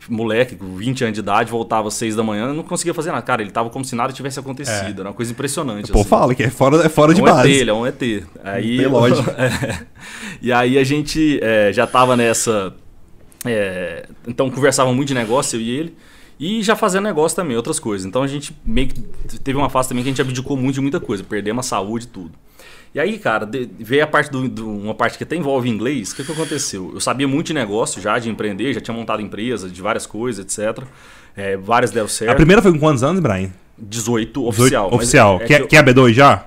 moleque, 0.09 0.57
com 0.57 0.77
20 0.77 1.05
anos 1.05 1.15
de 1.15 1.21
idade, 1.21 1.51
voltava 1.51 1.89
às 1.89 1.95
6 1.95 2.17
da 2.17 2.23
manhã, 2.23 2.53
não 2.53 2.63
conseguia 2.63 2.95
fazer 2.95 3.11
nada. 3.11 3.23
Cara, 3.23 3.43
ele 3.43 3.51
tava 3.51 3.71
como 3.71 3.85
se 3.85 3.95
nada 3.95 4.13
tivesse 4.13 4.39
acontecido. 4.39 4.99
É. 4.99 5.01
Era 5.01 5.09
uma 5.09 5.15
coisa 5.15 5.33
impressionante. 5.33 5.91
Pô, 5.91 6.01
assim. 6.01 6.09
fala 6.09 6.35
que 6.35 6.43
é 6.43 6.51
fora, 6.51 6.85
é 6.85 6.89
fora 6.89 7.15
de 7.15 7.21
é 7.21 7.23
um 7.23 7.27
base. 7.27 7.51
ET, 7.51 7.61
ele 7.61 7.71
é 7.71 7.75
um 7.75 7.87
ET. 7.87 8.03
Aí, 8.45 8.77
Tem 8.79 8.87
lógico. 8.87 9.31
é, 9.37 9.87
e 10.41 10.53
aí 10.53 10.79
a 10.79 10.85
gente 10.85 11.41
é, 11.43 11.73
já 11.73 11.87
tava 11.87 12.17
nessa. 12.17 12.75
É, 13.45 14.07
então 14.27 14.51
conversava 14.51 14.93
muito 14.93 15.09
de 15.09 15.15
negócio, 15.15 15.57
eu 15.57 15.61
e 15.61 15.71
ele. 15.71 15.97
E 16.41 16.63
já 16.63 16.77
fazendo 16.77 17.05
negócio 17.05 17.35
também, 17.35 17.57
outras 17.57 17.81
coisas. 17.81 18.07
Então 18.07 18.23
a 18.23 18.27
gente 18.27 18.57
meio 18.65 18.89
que 18.89 19.01
teve 19.41 19.59
uma 19.59 19.69
fase 19.69 19.89
também 19.89 20.05
que 20.05 20.09
a 20.09 20.13
gente 20.13 20.23
abdicou 20.23 20.57
muito 20.57 20.75
de 20.75 20.81
muita 20.81 21.01
coisa, 21.01 21.25
perdemos 21.25 21.67
a 21.67 21.69
saúde 21.69 22.05
e 22.05 22.09
tudo. 22.09 22.33
E 22.95 23.01
aí, 23.01 23.19
cara, 23.19 23.45
de, 23.45 23.69
veio 23.79 24.03
a 24.03 24.07
parte 24.07 24.31
do, 24.31 24.49
do, 24.49 24.71
uma 24.71 24.95
parte 24.95 25.19
que 25.19 25.25
até 25.25 25.37
envolve 25.37 25.69
inglês. 25.69 26.13
O 26.13 26.17
que, 26.17 26.25
que 26.25 26.33
aconteceu? 26.33 26.91
Eu 26.95 27.01
sabia 27.01 27.29
muito 27.29 27.49
de 27.49 27.55
negócio 27.55 28.01
já, 28.01 28.19
de 28.19 28.31
empreender, 28.31 28.73
já 28.73 28.81
tinha 28.81 28.97
montado 28.97 29.21
empresa, 29.21 29.69
de 29.69 29.81
várias 29.83 30.07
coisas, 30.07 30.45
etc. 30.45 30.85
É, 31.37 31.57
várias 31.57 31.91
deram 31.91 32.09
certo. 32.09 32.33
A 32.33 32.35
primeira 32.35 32.63
foi 32.63 32.73
com 32.73 32.79
quantos 32.79 33.03
anos, 33.03 33.21
Brian? 33.21 33.51
18, 33.79 34.47
oficial. 34.47 34.87
18, 34.87 34.95
oficial. 34.95 35.39
É, 35.41 35.45
é 35.45 35.47
que, 35.47 35.67
que 35.67 35.77
é 35.77 35.79
a 35.79 35.85
B2 35.85 36.13
já? 36.13 36.47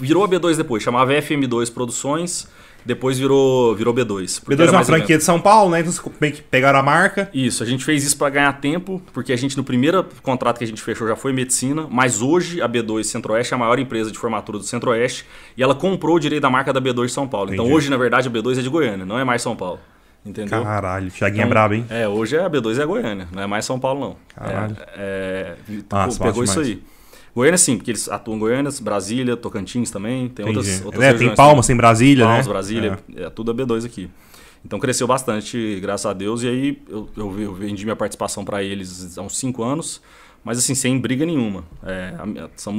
Virou 0.00 0.24
a 0.24 0.28
B2 0.28 0.56
depois, 0.56 0.82
chamava 0.82 1.12
FM2 1.12 1.72
Produções. 1.72 2.48
Depois 2.84 3.18
virou, 3.18 3.74
virou 3.74 3.92
B2. 3.92 4.42
B2 4.44 4.68
é 4.68 4.70
uma 4.70 4.84
franquia 4.84 5.18
de 5.18 5.24
São 5.24 5.40
Paulo, 5.40 5.70
né? 5.70 5.80
Então 5.80 5.92
vocês 5.92 6.42
pegaram 6.50 6.78
a 6.78 6.82
marca. 6.82 7.28
Isso, 7.32 7.62
a 7.62 7.66
gente 7.66 7.84
fez 7.84 8.04
isso 8.04 8.16
para 8.16 8.30
ganhar 8.30 8.52
tempo, 8.54 9.02
porque 9.12 9.32
a 9.32 9.36
gente, 9.36 9.56
no 9.56 9.64
primeiro 9.64 10.04
contrato 10.22 10.58
que 10.58 10.64
a 10.64 10.66
gente 10.66 10.82
fechou, 10.82 11.06
já 11.06 11.16
foi 11.16 11.32
medicina, 11.32 11.86
mas 11.90 12.22
hoje 12.22 12.60
a 12.62 12.68
B2 12.68 13.04
Centro-Oeste 13.04 13.52
é 13.52 13.56
a 13.56 13.58
maior 13.58 13.78
empresa 13.78 14.10
de 14.10 14.18
formatura 14.18 14.58
do 14.58 14.64
Centro-Oeste 14.64 15.26
e 15.56 15.62
ela 15.62 15.74
comprou 15.74 16.16
o 16.16 16.20
direito 16.20 16.42
da 16.42 16.50
marca 16.50 16.72
da 16.72 16.80
B2 16.80 17.08
São 17.08 17.28
Paulo. 17.28 17.52
Então, 17.52 17.64
Entendi. 17.64 17.68
Então 17.68 17.76
hoje, 17.76 17.90
na 17.90 17.96
verdade, 17.96 18.28
a 18.28 18.30
B2 18.30 18.58
é 18.58 18.62
de 18.62 18.68
Goiânia, 18.68 19.04
não 19.04 19.18
é 19.18 19.24
mais 19.24 19.42
São 19.42 19.54
Paulo. 19.54 19.80
Entendeu? 20.24 20.62
Caralho, 20.62 21.10
Thiaguinho 21.10 21.42
é 21.42 21.44
então, 21.44 21.46
é 21.46 21.48
brabo, 21.48 21.74
hein? 21.74 21.86
É, 21.88 22.06
hoje 22.06 22.38
a 22.38 22.48
B2 22.48 22.78
é 22.78 22.84
Goiânia, 22.84 23.28
não 23.32 23.42
é 23.42 23.46
mais 23.46 23.64
São 23.64 23.80
Paulo, 23.80 24.00
não. 24.00 24.16
Caralho. 24.34 24.76
É, 24.94 25.56
é, 25.68 25.82
Nossa, 25.90 26.22
pegou 26.22 26.44
isso 26.44 26.60
aí. 26.60 26.82
Goiânia 27.34 27.58
sim, 27.58 27.76
porque 27.76 27.90
eles 27.90 28.08
atuam 28.08 28.36
em 28.36 28.40
Goiânia, 28.40 28.70
Brasília, 28.82 29.36
Tocantins 29.36 29.90
também, 29.90 30.28
tem 30.28 30.44
Entendi. 30.44 30.58
outras, 30.58 30.84
outras 30.84 31.04
é, 31.04 31.14
Tem 31.14 31.34
Palmas, 31.34 31.66
tem 31.66 31.76
Brasília, 31.76 32.24
Palmas, 32.24 32.46
né? 32.46 32.52
Brasília, 32.52 32.98
é. 33.16 33.22
é. 33.22 33.30
tudo 33.30 33.50
a 33.50 33.54
B2 33.54 33.86
aqui. 33.86 34.10
Então 34.64 34.78
cresceu 34.78 35.06
bastante, 35.06 35.78
graças 35.80 36.06
a 36.06 36.12
Deus, 36.12 36.42
e 36.42 36.48
aí 36.48 36.82
eu, 36.88 37.08
eu, 37.16 37.40
eu 37.40 37.54
vendi 37.54 37.84
minha 37.84 37.96
participação 37.96 38.44
para 38.44 38.62
eles 38.62 39.16
há 39.16 39.22
uns 39.22 39.38
5 39.38 39.62
anos, 39.62 40.02
mas 40.44 40.58
assim, 40.58 40.74
sem 40.74 40.98
briga 40.98 41.24
nenhuma. 41.24 41.64
É, 41.82 42.14
são, 42.56 42.74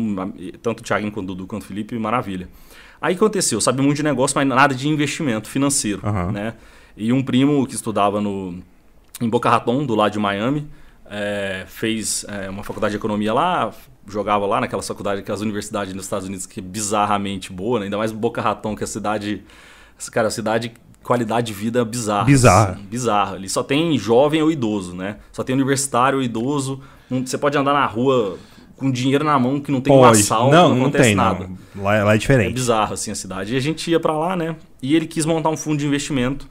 tanto 0.62 0.81
o 0.81 0.84
Thiaguinho 0.84 1.12
quanto 1.12 1.31
o 1.31 1.36
Dudu 1.36 1.48
quanto 1.48 1.63
o 1.63 1.65
Felipe, 1.65 1.98
maravilha. 1.98 2.48
Aí 3.01 3.15
aconteceu, 3.15 3.60
sabe 3.60 3.81
muito 3.81 3.98
de 3.98 4.03
negócio, 4.03 4.36
mas 4.36 4.48
nada 4.48 4.75
de 4.75 4.88
investimento 4.88 5.50
financeiro, 5.50 6.01
uhum. 6.03 6.31
né? 6.31 6.53
E 6.96 7.12
um 7.12 7.24
primo 7.24 7.65
que 7.65 7.74
estudava 7.74 8.22
no, 8.22 8.62
em 9.20 9.29
Boca 9.29 9.50
Raton, 9.50 9.86
do 9.86 9.96
lado 9.96 10.12
de 10.12 10.20
Miami, 10.20 10.67
é, 11.10 11.65
fez 11.67 12.25
é, 12.27 12.50
uma 12.50 12.63
faculdade 12.63 12.91
de 12.91 12.98
economia 12.98 13.34
lá, 13.34 13.72
jogava 14.08 14.46
lá 14.46 14.62
naquela 14.62 14.81
faculdade, 14.81 15.22
aquelas 15.22 15.41
universidades 15.41 15.93
nos 15.93 16.05
Estados 16.05 16.27
Unidos 16.27 16.46
que 16.46 16.60
é 16.60 16.63
bizarramente 16.63 17.51
boa, 17.51 17.79
né? 17.79 17.86
ainda 17.86 17.98
mais 17.98 18.12
Boca 18.12 18.41
Raton, 18.41 18.75
que 18.75 18.84
é 18.84 18.86
a 18.86 18.88
cidade. 18.88 19.43
Cara, 20.12 20.27
a 20.27 20.31
cidade 20.31 20.74
qualidade 21.03 21.48
de 21.48 21.53
vida 21.53 21.84
bizarra. 21.84 22.25
Bizarra. 22.25 22.72
Assim, 22.74 22.84
bizarra. 22.84 23.36
Ali 23.36 23.50
só 23.50 23.63
tem 23.63 23.98
jovem 23.98 24.41
ou 24.41 24.51
idoso, 24.51 24.96
né? 24.96 25.17
Só 25.31 25.43
tem 25.43 25.55
universitário 25.55 26.20
ou 26.20 26.24
idoso. 26.24 26.81
Você 27.10 27.38
pode 27.38 27.58
andar 27.58 27.74
na 27.74 27.86
rua 27.86 28.38
com 28.77 28.89
dinheiro 28.89 29.24
na 29.24 29.38
mão 29.38 29.60
que 29.60 29.72
não 29.72 29.81
tem 29.81 29.93
pode. 29.93 30.17
um 30.17 30.22
assalto, 30.22 30.51
não, 30.51 30.70
não, 30.70 30.75
não 30.75 30.81
acontece 30.84 31.10
tem, 31.10 31.15
nada. 31.15 31.50
Não. 31.75 31.84
Lá, 31.84 32.03
lá, 32.03 32.15
é 32.15 32.17
diferente. 32.17 32.50
É 32.50 32.53
bizarro 32.53 32.93
assim 32.93 33.12
a 33.12 33.15
cidade. 33.15 33.53
E 33.53 33.58
a 33.58 33.60
gente 33.60 33.91
ia 33.91 34.00
para 34.00 34.13
lá, 34.13 34.36
né? 34.36 34.55
E 34.81 34.96
ele 34.96 35.05
quis 35.05 35.25
montar 35.25 35.50
um 35.50 35.58
fundo 35.58 35.77
de 35.77 35.86
investimento 35.86 36.48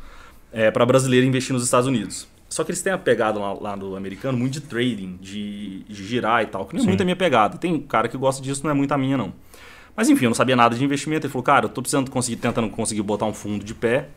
é, 0.53 0.71
para 0.71 0.85
brasileiro 0.85 1.27
investir 1.27 1.53
nos 1.53 1.65
Estados 1.65 1.87
Unidos. 1.87 2.29
Só 2.51 2.65
que 2.65 2.73
eles 2.73 2.83
têm 2.83 2.93
a 2.93 2.99
pegada 2.99 3.39
lá, 3.39 3.53
lá 3.53 3.77
no 3.77 3.95
americano 3.95 4.37
muito 4.37 4.55
de 4.55 4.63
trading, 4.63 5.17
de, 5.21 5.85
de 5.85 6.05
girar 6.05 6.43
e 6.43 6.47
tal, 6.47 6.67
que 6.67 6.75
não 6.75 6.81
é 6.81 6.83
Sim. 6.83 6.89
muito 6.89 7.01
a 7.01 7.05
minha 7.05 7.17
pegada. 7.17 7.57
Tem 7.57 7.81
cara 7.81 8.09
que 8.09 8.17
gosta 8.19 8.43
disso, 8.43 8.63
não 8.65 8.71
é 8.73 8.75
muito 8.75 8.91
a 8.91 8.99
minha, 8.99 9.17
não. 9.17 9.33
Mas 9.97 10.09
enfim, 10.09 10.25
eu 10.25 10.31
não 10.31 10.35
sabia 10.35 10.57
nada 10.57 10.77
de 10.77 10.85
investimento. 10.85 11.27
Ele 11.27 11.33
falou, 11.33 11.45
cara, 11.45 11.67
eu 11.67 11.69
tô 11.69 11.81
precisando 11.81 12.11
conseguir, 12.11 12.37
tentando 12.37 12.69
conseguir 12.69 13.03
botar 13.03 13.25
um 13.25 13.33
fundo 13.33 13.65
de 13.65 13.73
pé 13.73 14.09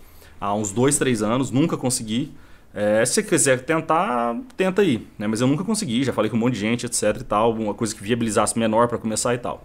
há 0.41 0.51
uns 0.53 0.71
dois, 0.71 0.97
três 0.97 1.21
anos, 1.21 1.51
nunca 1.51 1.77
consegui. 1.77 2.33
É, 2.73 3.05
se 3.05 3.13
você 3.13 3.23
quiser 3.23 3.61
tentar, 3.61 4.35
tenta 4.57 4.81
aí. 4.81 5.07
Né? 5.17 5.27
Mas 5.27 5.39
eu 5.39 5.47
nunca 5.47 5.63
consegui, 5.63 6.03
já 6.03 6.11
falei 6.11 6.31
com 6.31 6.35
um 6.35 6.39
monte 6.39 6.55
de 6.55 6.59
gente, 6.59 6.87
etc 6.87 7.17
e 7.21 7.23
tal. 7.23 7.53
Uma 7.53 7.75
coisa 7.75 7.93
que 7.93 8.01
viabilizasse 8.01 8.57
menor 8.57 8.87
para 8.87 8.97
começar 8.97 9.35
e 9.35 9.37
tal. 9.37 9.63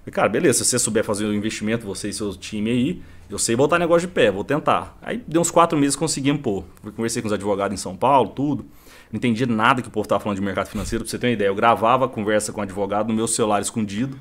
Falei, 0.00 0.12
cara, 0.12 0.28
beleza, 0.28 0.62
se 0.62 0.70
você 0.70 0.78
souber 0.78 1.04
fazer 1.04 1.24
o 1.24 1.30
um 1.30 1.32
investimento, 1.32 1.86
você 1.86 2.10
e 2.10 2.12
seu 2.12 2.34
time 2.34 2.70
aí, 2.70 3.02
eu 3.30 3.38
sei 3.38 3.54
botar 3.54 3.78
negócio 3.78 4.08
de 4.08 4.12
pé, 4.12 4.30
vou 4.30 4.42
tentar. 4.42 4.98
Aí 5.00 5.22
deu 5.26 5.40
uns 5.40 5.50
quatro 5.50 5.78
meses 5.78 5.94
consegui 5.94 6.36
pôr. 6.36 6.64
Conversei 6.96 7.22
com 7.22 7.28
os 7.28 7.32
advogados 7.32 7.72
em 7.72 7.80
São 7.80 7.96
Paulo, 7.96 8.30
tudo. 8.30 8.64
Não 9.12 9.18
entendi 9.18 9.46
nada 9.46 9.80
que 9.82 9.88
o 9.88 9.90
povo 9.90 10.04
estava 10.04 10.20
falando 10.20 10.38
de 10.38 10.44
mercado 10.44 10.66
financeiro, 10.66 11.04
pra 11.04 11.10
você 11.10 11.18
ter 11.18 11.28
uma 11.28 11.32
ideia. 11.32 11.48
Eu 11.48 11.54
gravava 11.54 12.06
a 12.06 12.08
conversa 12.08 12.52
com 12.52 12.60
o 12.60 12.62
advogado 12.62 13.08
no 13.08 13.14
meu 13.14 13.28
celular 13.28 13.60
escondido, 13.60 14.18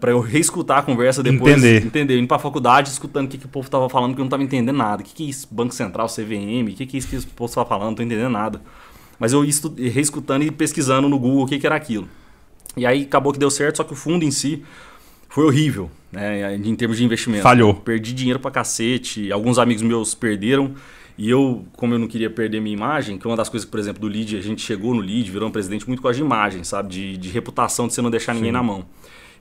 para 0.00 0.10
eu 0.10 0.20
reescutar 0.20 0.78
a 0.78 0.82
conversa 0.82 1.22
depois. 1.22 1.56
Entender. 1.56 1.86
Entender. 1.86 2.18
Indo 2.18 2.28
pra 2.28 2.38
faculdade, 2.38 2.90
escutando 2.90 3.26
o 3.26 3.28
que, 3.28 3.38
que 3.38 3.46
o 3.46 3.48
povo 3.48 3.66
estava 3.66 3.88
falando, 3.88 4.14
que 4.14 4.20
eu 4.20 4.24
não 4.24 4.28
estava 4.28 4.42
entendendo 4.42 4.76
nada. 4.76 5.02
O 5.02 5.04
que, 5.04 5.14
que 5.14 5.24
é 5.24 5.26
isso? 5.26 5.48
Banco 5.50 5.74
Central, 5.74 6.08
CVM, 6.08 6.70
o 6.70 6.74
que, 6.74 6.86
que 6.86 6.96
é 6.96 6.98
isso 6.98 7.08
que 7.08 7.16
o 7.16 7.34
povo 7.34 7.48
estava 7.48 7.68
falando? 7.68 7.88
Não 7.88 7.94
tô 7.94 8.02
entendendo 8.02 8.30
nada. 8.30 8.60
Mas 9.18 9.32
eu 9.32 9.44
ia 9.44 9.52
reescutando 9.90 10.44
e 10.44 10.50
pesquisando 10.50 11.08
no 11.08 11.18
Google 11.18 11.44
o 11.44 11.46
que, 11.46 11.58
que 11.58 11.66
era 11.66 11.76
aquilo. 11.76 12.08
E 12.76 12.84
aí 12.84 13.02
acabou 13.02 13.32
que 13.32 13.38
deu 13.38 13.50
certo, 13.50 13.76
só 13.76 13.84
que 13.84 13.92
o 13.92 13.96
fundo 13.96 14.24
em 14.24 14.30
si 14.30 14.64
foi 15.34 15.46
horrível, 15.46 15.90
né? 16.12 16.54
Em 16.54 16.76
termos 16.76 16.96
de 16.96 17.04
investimento. 17.04 17.42
Falhou. 17.42 17.74
Perdi 17.74 18.12
dinheiro 18.12 18.38
pra 18.38 18.52
cacete, 18.52 19.32
alguns 19.32 19.58
amigos 19.58 19.82
meus 19.82 20.14
perderam. 20.14 20.76
E 21.18 21.28
eu, 21.28 21.64
como 21.72 21.92
eu 21.92 21.98
não 21.98 22.06
queria 22.06 22.30
perder 22.30 22.60
minha 22.60 22.72
imagem, 22.72 23.18
que 23.18 23.26
é 23.26 23.30
uma 23.30 23.36
das 23.36 23.48
coisas, 23.48 23.68
por 23.68 23.80
exemplo, 23.80 24.00
do 24.00 24.06
lead, 24.06 24.36
a 24.36 24.40
gente 24.40 24.62
chegou 24.62 24.94
no 24.94 25.00
lead, 25.00 25.28
virou 25.28 25.48
um 25.48 25.50
presidente 25.50 25.88
muito 25.88 26.00
com 26.00 26.12
de 26.12 26.20
imagem, 26.20 26.62
sabe? 26.62 26.88
De, 26.88 27.16
de 27.16 27.30
reputação, 27.30 27.88
de 27.88 27.94
você 27.94 28.00
não 28.00 28.12
deixar 28.12 28.32
ninguém 28.32 28.50
Sim. 28.50 28.52
na 28.52 28.62
mão. 28.62 28.86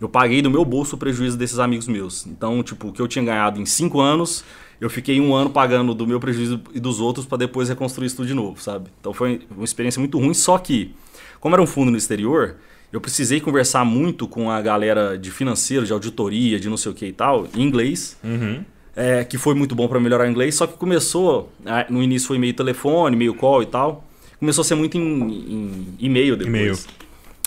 Eu 0.01 0.09
paguei 0.09 0.41
do 0.41 0.49
meu 0.49 0.65
bolso 0.65 0.95
o 0.95 0.97
prejuízo 0.97 1.37
desses 1.37 1.59
amigos 1.59 1.87
meus. 1.87 2.25
Então, 2.25 2.63
tipo, 2.63 2.87
o 2.87 2.91
que 2.91 2.99
eu 2.99 3.07
tinha 3.07 3.23
ganhado 3.23 3.61
em 3.61 3.65
cinco 3.67 4.01
anos, 4.01 4.43
eu 4.81 4.89
fiquei 4.89 5.21
um 5.21 5.35
ano 5.35 5.51
pagando 5.51 5.93
do 5.93 6.07
meu 6.07 6.19
prejuízo 6.19 6.59
e 6.73 6.79
dos 6.79 6.99
outros 6.99 7.27
para 7.27 7.37
depois 7.37 7.69
reconstruir 7.69 8.07
isso 8.07 8.15
tudo 8.15 8.27
de 8.27 8.33
novo, 8.33 8.59
sabe? 8.59 8.89
Então 8.99 9.13
foi 9.13 9.41
uma 9.55 9.63
experiência 9.63 9.99
muito 9.99 10.17
ruim, 10.17 10.33
só 10.33 10.57
que, 10.57 10.95
como 11.39 11.53
era 11.53 11.61
um 11.61 11.67
fundo 11.67 11.91
no 11.91 11.97
exterior, 11.97 12.55
eu 12.93 13.01
precisei 13.01 13.41
conversar 13.41 13.83
muito 13.83 14.27
com 14.27 14.51
a 14.51 14.61
galera 14.61 15.17
de 15.17 15.31
financeiro, 15.31 15.83
de 15.83 15.91
auditoria, 15.91 16.59
de 16.59 16.69
não 16.69 16.77
sei 16.77 16.91
o 16.91 16.95
que 16.95 17.07
e 17.07 17.11
tal, 17.11 17.47
em 17.55 17.63
inglês. 17.63 18.15
Uhum. 18.23 18.63
É, 18.95 19.23
que 19.23 19.39
foi 19.39 19.55
muito 19.55 19.73
bom 19.73 19.87
para 19.87 19.99
melhorar 19.99 20.27
o 20.27 20.29
inglês, 20.29 20.53
só 20.53 20.67
que 20.67 20.77
começou, 20.77 21.51
no 21.89 22.03
início 22.03 22.27
foi 22.27 22.37
meio 22.37 22.53
telefone, 22.53 23.15
meio 23.15 23.33
call 23.33 23.63
e 23.63 23.65
tal, 23.65 24.07
começou 24.39 24.61
a 24.61 24.65
ser 24.65 24.75
muito 24.75 24.95
em, 24.95 25.01
em 25.01 25.95
e-mail 25.99 26.37
depois. 26.37 26.53
E-mail. 26.53 26.77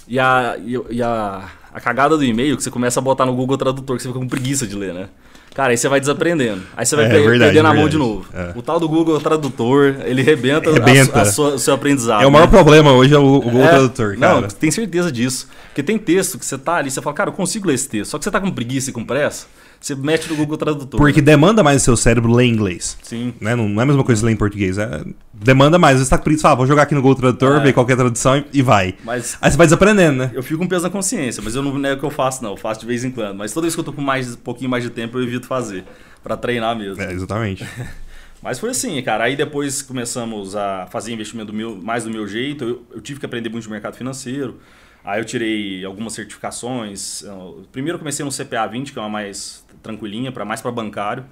E, 0.08 0.18
a, 0.18 0.56
e, 0.90 1.00
a, 1.00 1.48
a 1.76 1.80
cagada 1.80 2.16
do 2.16 2.24
e-mail 2.24 2.56
que 2.56 2.62
você 2.62 2.70
começa 2.70 2.98
a 2.98 3.02
botar 3.02 3.26
no 3.26 3.34
Google 3.34 3.58
Tradutor, 3.58 3.98
que 3.98 4.02
você 4.02 4.08
fica 4.08 4.18
com 4.18 4.26
preguiça 4.26 4.66
de 4.66 4.74
ler, 4.74 4.94
né? 4.94 5.10
Cara, 5.54 5.72
aí 5.72 5.76
você 5.76 5.86
vai 5.90 6.00
desaprendendo. 6.00 6.62
Aí 6.74 6.86
você 6.86 6.96
vai 6.96 7.04
é, 7.04 7.08
verdade, 7.08 7.38
perdendo 7.38 7.66
a 7.66 7.74
mão 7.74 7.86
de 7.86 7.98
novo. 7.98 8.26
É. 8.32 8.52
O 8.54 8.62
tal 8.62 8.80
do 8.80 8.88
Google 8.88 9.20
Tradutor, 9.20 9.96
ele 10.06 10.22
rebenta, 10.22 10.72
rebenta. 10.72 11.18
A, 11.18 11.22
a 11.22 11.24
sua, 11.26 11.54
o 11.56 11.58
seu 11.58 11.74
aprendizado. 11.74 12.22
É 12.22 12.26
o 12.26 12.30
maior 12.30 12.46
né? 12.46 12.50
problema 12.50 12.92
hoje 12.92 13.14
é 13.14 13.18
o, 13.18 13.26
o 13.26 13.40
Google 13.42 13.62
é, 13.62 13.68
Tradutor, 13.68 14.18
cara. 14.18 14.40
Não, 14.40 14.48
tem 14.48 14.70
certeza 14.70 15.12
disso. 15.12 15.48
Porque 15.66 15.82
tem 15.82 15.98
texto 15.98 16.38
que 16.38 16.46
você 16.46 16.56
tá 16.56 16.76
ali, 16.76 16.90
você 16.90 17.02
fala, 17.02 17.14
cara, 17.14 17.28
eu 17.28 17.34
consigo 17.34 17.68
ler 17.68 17.74
esse 17.74 17.86
texto. 17.90 18.12
Só 18.12 18.18
que 18.18 18.24
você 18.24 18.30
tá 18.30 18.40
com 18.40 18.50
preguiça 18.50 18.88
e 18.88 18.92
com 18.94 19.04
pressa, 19.04 19.46
você 19.80 19.94
mete 19.94 20.28
no 20.28 20.36
Google 20.36 20.56
Tradutor. 20.56 20.98
Porque 20.98 21.20
né? 21.20 21.26
demanda 21.26 21.62
mais 21.62 21.82
o 21.82 21.84
seu 21.84 21.96
cérebro 21.96 22.32
ler 22.32 22.46
inglês. 22.46 22.96
Sim. 23.02 23.34
Né? 23.40 23.54
Não, 23.54 23.68
não, 23.68 23.80
é 23.80 23.84
a 23.84 23.86
mesma 23.86 24.04
coisa 24.04 24.24
ler 24.24 24.32
em 24.32 24.36
português. 24.36 24.78
É, 24.78 25.04
demanda 25.32 25.78
mais. 25.78 25.98
Você 25.98 26.10
tá 26.10 26.18
com 26.18 26.24
preguiça, 26.24 26.50
ah, 26.50 26.54
vou 26.54 26.66
jogar 26.66 26.82
aqui 26.82 26.94
no 26.94 27.02
Google 27.02 27.16
Tradutor, 27.16 27.56
é. 27.56 27.60
ver 27.60 27.72
qualquer 27.72 27.96
tradução 27.96 28.36
e, 28.36 28.44
e, 28.54 28.62
vai. 28.62 28.94
Mas, 29.04 29.36
Aí 29.40 29.50
você 29.50 29.56
vai 29.56 29.66
desaprendendo, 29.66 30.18
né? 30.18 30.30
Eu 30.34 30.42
fico 30.42 30.58
com 30.58 30.66
peso 30.66 30.84
na 30.84 30.90
consciência, 30.90 31.42
mas 31.42 31.54
eu 31.54 31.62
não, 31.62 31.78
não 31.78 31.88
é 31.88 31.92
o 31.94 31.98
que 31.98 32.04
eu 32.04 32.10
faço, 32.10 32.42
não. 32.42 32.50
Eu 32.50 32.56
faço 32.56 32.80
de 32.80 32.86
vez 32.86 33.04
em 33.04 33.10
quando. 33.10 33.36
Mas 33.36 33.52
toda 33.52 33.64
vez 33.64 33.74
que 33.74 33.80
eu 33.80 33.84
tô 33.84 33.92
com 33.92 34.02
mais, 34.02 34.34
um 34.34 34.38
pouquinho 34.38 34.70
mais 34.70 34.82
de 34.82 34.90
tempo, 34.90 35.18
eu 35.18 35.22
evito 35.22 35.46
fazer 35.46 35.84
para 36.22 36.36
treinar 36.36 36.76
mesmo. 36.76 37.02
É, 37.02 37.12
exatamente. 37.12 37.66
Mas 38.42 38.58
foi 38.58 38.70
assim, 38.70 39.00
cara. 39.02 39.24
Aí 39.24 39.34
depois 39.34 39.82
começamos 39.82 40.54
a 40.54 40.86
fazer 40.86 41.12
investimento 41.12 41.50
do 41.50 41.56
meu, 41.56 41.74
mais 41.76 42.04
do 42.04 42.10
meu 42.10 42.28
jeito. 42.28 42.64
Eu, 42.64 42.86
eu, 42.94 43.00
tive 43.00 43.18
que 43.18 43.26
aprender 43.26 43.48
muito 43.48 43.64
de 43.64 43.70
mercado 43.70 43.96
financeiro. 43.96 44.60
Aí 45.04 45.20
eu 45.20 45.24
tirei 45.24 45.84
algumas 45.84 46.12
certificações. 46.12 47.24
Primeiro 47.72 47.96
eu 47.96 47.98
comecei 47.98 48.24
no 48.24 48.30
CPA 48.30 48.66
20, 48.66 48.92
que 48.92 48.98
é 48.98 49.02
uma 49.02 49.08
mais 49.08 49.64
tranquilinha, 49.86 50.32
para 50.32 50.44
mais 50.44 50.60
para 50.60 50.70
bancário. 50.70 51.24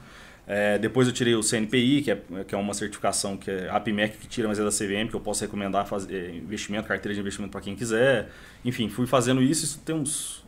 É, 0.47 0.79
depois 0.79 1.09
eu 1.09 1.15
tirei 1.15 1.35
o 1.35 1.43
CNPI, 1.43 2.03
que 2.03 2.11
é, 2.11 2.21
que 2.47 2.55
é 2.55 2.59
uma 2.59 2.75
certificação 2.75 3.37
que 3.37 3.51
é 3.51 3.69
a 3.69 3.77
APMEC 3.77 4.19
que 4.19 4.27
tira, 4.27 4.47
mas 4.47 4.59
é 4.59 4.65
da 4.65 4.71
CVM, 4.71 5.09
que 5.09 5.15
eu 5.15 5.21
posso 5.21 5.43
recomendar 5.43 5.87
fazer 5.87 6.15
é, 6.15 6.37
investimento, 6.37 6.87
carteira 6.87 7.15
de 7.15 7.21
investimento 7.21 7.51
para 7.51 7.63
quem 7.63 7.75
quiser. 7.75 8.31
Enfim, 8.65 8.89
fui 8.89 9.07
fazendo 9.07 9.43
isso, 9.43 9.65
isso 9.65 9.81
tem 9.85 9.95
uns 9.95 10.45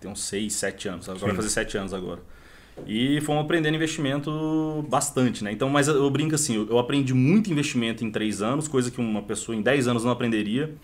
tem 0.00 0.10
uns 0.10 0.22
6, 0.24 0.52
7 0.52 0.88
anos. 0.88 1.08
Agora 1.08 1.26
vai 1.26 1.36
fazer 1.36 1.48
7 1.48 1.78
anos 1.78 1.94
agora. 1.94 2.20
E 2.86 3.20
fomos 3.22 3.44
aprendendo 3.44 3.74
investimento 3.74 4.84
bastante, 4.88 5.42
né? 5.42 5.50
Então, 5.50 5.68
mas 5.68 5.88
eu 5.88 6.08
brinco 6.10 6.34
assim, 6.34 6.66
eu 6.68 6.78
aprendi 6.78 7.12
muito 7.12 7.50
investimento 7.50 8.04
em 8.04 8.10
3 8.10 8.40
anos, 8.42 8.68
coisa 8.68 8.90
que 8.90 9.00
uma 9.00 9.22
pessoa 9.22 9.56
em 9.56 9.62
10 9.62 9.88
anos 9.88 10.04
não 10.04 10.12
aprenderia 10.12 10.74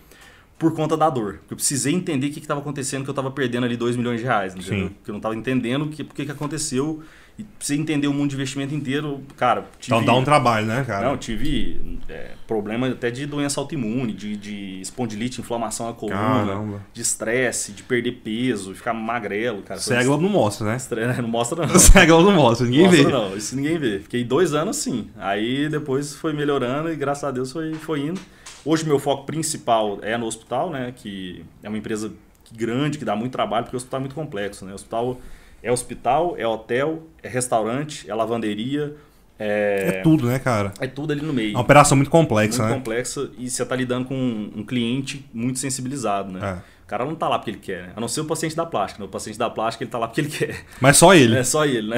por 0.59 0.75
conta 0.75 0.97
da 0.97 1.11
dor. 1.11 1.41
Eu 1.51 1.57
precisei 1.57 1.95
entender 1.95 2.29
o 2.29 2.31
que 2.31 2.39
estava 2.39 2.61
acontecendo, 2.61 3.03
que 3.03 3.11
eu 3.11 3.13
estava 3.13 3.31
perdendo 3.31 3.65
ali 3.65 3.77
2 3.77 3.97
milhões 3.97 4.21
de 4.21 4.27
reais, 4.27 4.55
entendeu? 4.55 4.91
Que 5.03 5.11
eu 5.11 5.13
não 5.13 5.19
estava 5.19 5.35
entendendo 5.35 5.87
o 5.87 5.89
que, 5.89 6.05
que, 6.05 6.25
que 6.25 6.31
aconteceu 6.31 7.03
e 7.37 7.45
você 7.59 7.75
entender 7.75 8.07
o 8.07 8.13
mundo 8.13 8.31
de 8.31 8.37
investimento 8.37 8.73
inteiro, 8.73 9.21
cara. 9.37 9.65
Tive, 9.81 9.97
então 9.97 10.05
dá 10.05 10.15
um 10.15 10.23
trabalho, 10.23 10.67
né, 10.67 10.85
cara? 10.87 11.09
Não, 11.09 11.17
tive 11.17 11.99
é, 12.09 12.31
problema 12.47 12.87
até 12.87 13.11
de 13.11 13.27
doença 13.27 13.61
autoimune, 13.61 14.13
de, 14.13 14.37
de 14.37 14.81
espondilite, 14.81 15.41
inflamação 15.41 15.87
na 15.87 15.93
coluna, 15.93 16.17
Caramba. 16.17 16.81
de 16.93 17.03
estresse, 17.03 17.73
de 17.73 17.83
perder 17.83 18.21
peso, 18.23 18.73
ficar 18.73 18.95
magrelo, 18.95 19.63
cara. 19.63 19.81
Cego 19.81 20.17
não 20.17 20.29
mostra, 20.29 20.69
né? 20.69 20.77
Estresse, 20.77 21.21
não 21.23 21.29
mostra, 21.29 21.67
não. 21.67 21.77
Cego 21.77 22.23
não 22.23 22.33
mostra, 22.33 22.67
ninguém 22.67 22.87
mostra, 22.87 23.05
vê. 23.05 23.11
Não, 23.11 23.37
isso 23.37 23.57
ninguém 23.57 23.79
vê. 23.79 23.99
Fiquei 23.99 24.23
dois 24.23 24.55
anos 24.55 24.79
assim. 24.79 25.11
Aí 25.19 25.69
depois 25.69 26.15
foi 26.15 26.33
melhorando 26.33 26.89
e 26.93 26.95
graças 26.95 27.25
a 27.25 27.33
Deus 27.33 27.51
foi, 27.51 27.75
foi 27.75 28.01
indo. 28.01 28.21
Hoje 28.65 28.85
meu 28.85 28.99
foco 28.99 29.25
principal 29.25 29.99
é 30.03 30.17
no 30.17 30.27
hospital, 30.27 30.71
né? 30.71 30.93
Que 30.97 31.45
é 31.63 31.69
uma 31.69 31.77
empresa 31.77 32.13
grande, 32.51 32.99
que 32.99 33.05
dá 33.05 33.15
muito 33.15 33.33
trabalho, 33.33 33.65
porque 33.65 33.77
o 33.77 33.79
hospital 33.79 33.99
é 33.99 34.01
muito 34.01 34.15
complexo, 34.15 34.65
né? 34.65 34.73
O 34.73 34.75
hospital 34.75 35.19
é 35.63 35.71
hospital, 35.71 36.35
é 36.39 36.47
hotel, 36.47 37.03
é 37.23 37.29
restaurante, 37.29 38.09
é 38.09 38.15
lavanderia. 38.15 38.95
É... 39.39 39.99
é 39.99 40.03
tudo, 40.03 40.27
né, 40.27 40.39
cara? 40.39 40.73
É 40.81 40.87
tudo 40.87 41.13
ali 41.13 41.21
no 41.21 41.33
meio. 41.33 41.53
É 41.53 41.57
uma 41.57 41.63
operação 41.63 41.97
muito 41.97 42.11
complexa, 42.11 42.59
muito 42.59 42.63
né? 42.63 42.69
Muito 42.69 42.85
complexa 42.85 43.31
e 43.37 43.51
você 43.51 43.65
tá 43.67 43.75
lidando 43.75 44.07
com 44.07 44.15
um, 44.15 44.65
cliente 44.65 45.29
muito 45.35 45.59
sensibilizado, 45.59 46.33
né? 46.33 46.63
É. 46.71 46.85
O 46.85 46.87
cara 46.87 47.05
não 47.05 47.15
tá 47.15 47.29
lá 47.29 47.39
porque 47.39 47.51
ele 47.51 47.59
quer, 47.59 47.83
né? 47.85 47.93
A 47.97 48.01
não 48.01 48.09
ser 48.09 48.21
o 48.21 48.27
paciente 48.27 48.55
da 48.55 48.67
plástica. 48.67 49.03
Né? 49.03 49.07
O 49.07 49.11
paciente 49.11 49.39
da 49.39 49.49
plástica, 49.49 49.85
ele 49.85 49.91
tá 49.91 49.99
lá 49.99 50.07
porque 50.07 50.21
ele 50.21 50.31
quer. 50.31 50.65
Mas 50.81 50.99
só 50.99 51.15
ele. 51.15 51.37
É 51.37 51.43
só 51.43 51.65
ele, 51.65 51.89
né? 51.89 51.97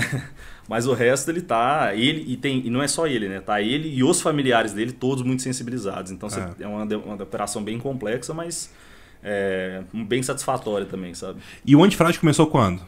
Mas 0.69 0.87
o 0.87 0.93
resto 0.93 1.31
ele 1.31 1.41
tá. 1.41 1.95
Ele 1.95 2.25
e 2.27 2.37
tem. 2.37 2.67
E 2.67 2.71
não 2.71 2.83
é 2.83 2.89
só 2.89 3.07
ele, 3.07 3.29
né? 3.29 3.41
Tá 3.41 3.63
ele 3.63 3.89
e 3.89 4.03
os 4.03 4.21
familiares 4.21 4.73
dele, 4.73 4.93
todos 4.93 5.23
muito 5.23 5.43
sensibilizados. 5.43 6.11
Então 6.11 6.29
é, 6.29 6.65
é 6.65 6.67
uma, 6.67 6.85
uma 6.85 7.23
operação 7.23 7.63
bem 7.63 7.79
complexa, 7.79 8.35
mas 8.35 8.73
é, 9.23 9.83
bem 9.93 10.23
satisfatória 10.23 10.87
também, 10.87 11.15
sabe? 11.15 11.41
E 11.65 11.77
o 11.77 11.85
Antifrágil 11.85 12.21
começou 12.21 12.47
quando? 12.49 12.83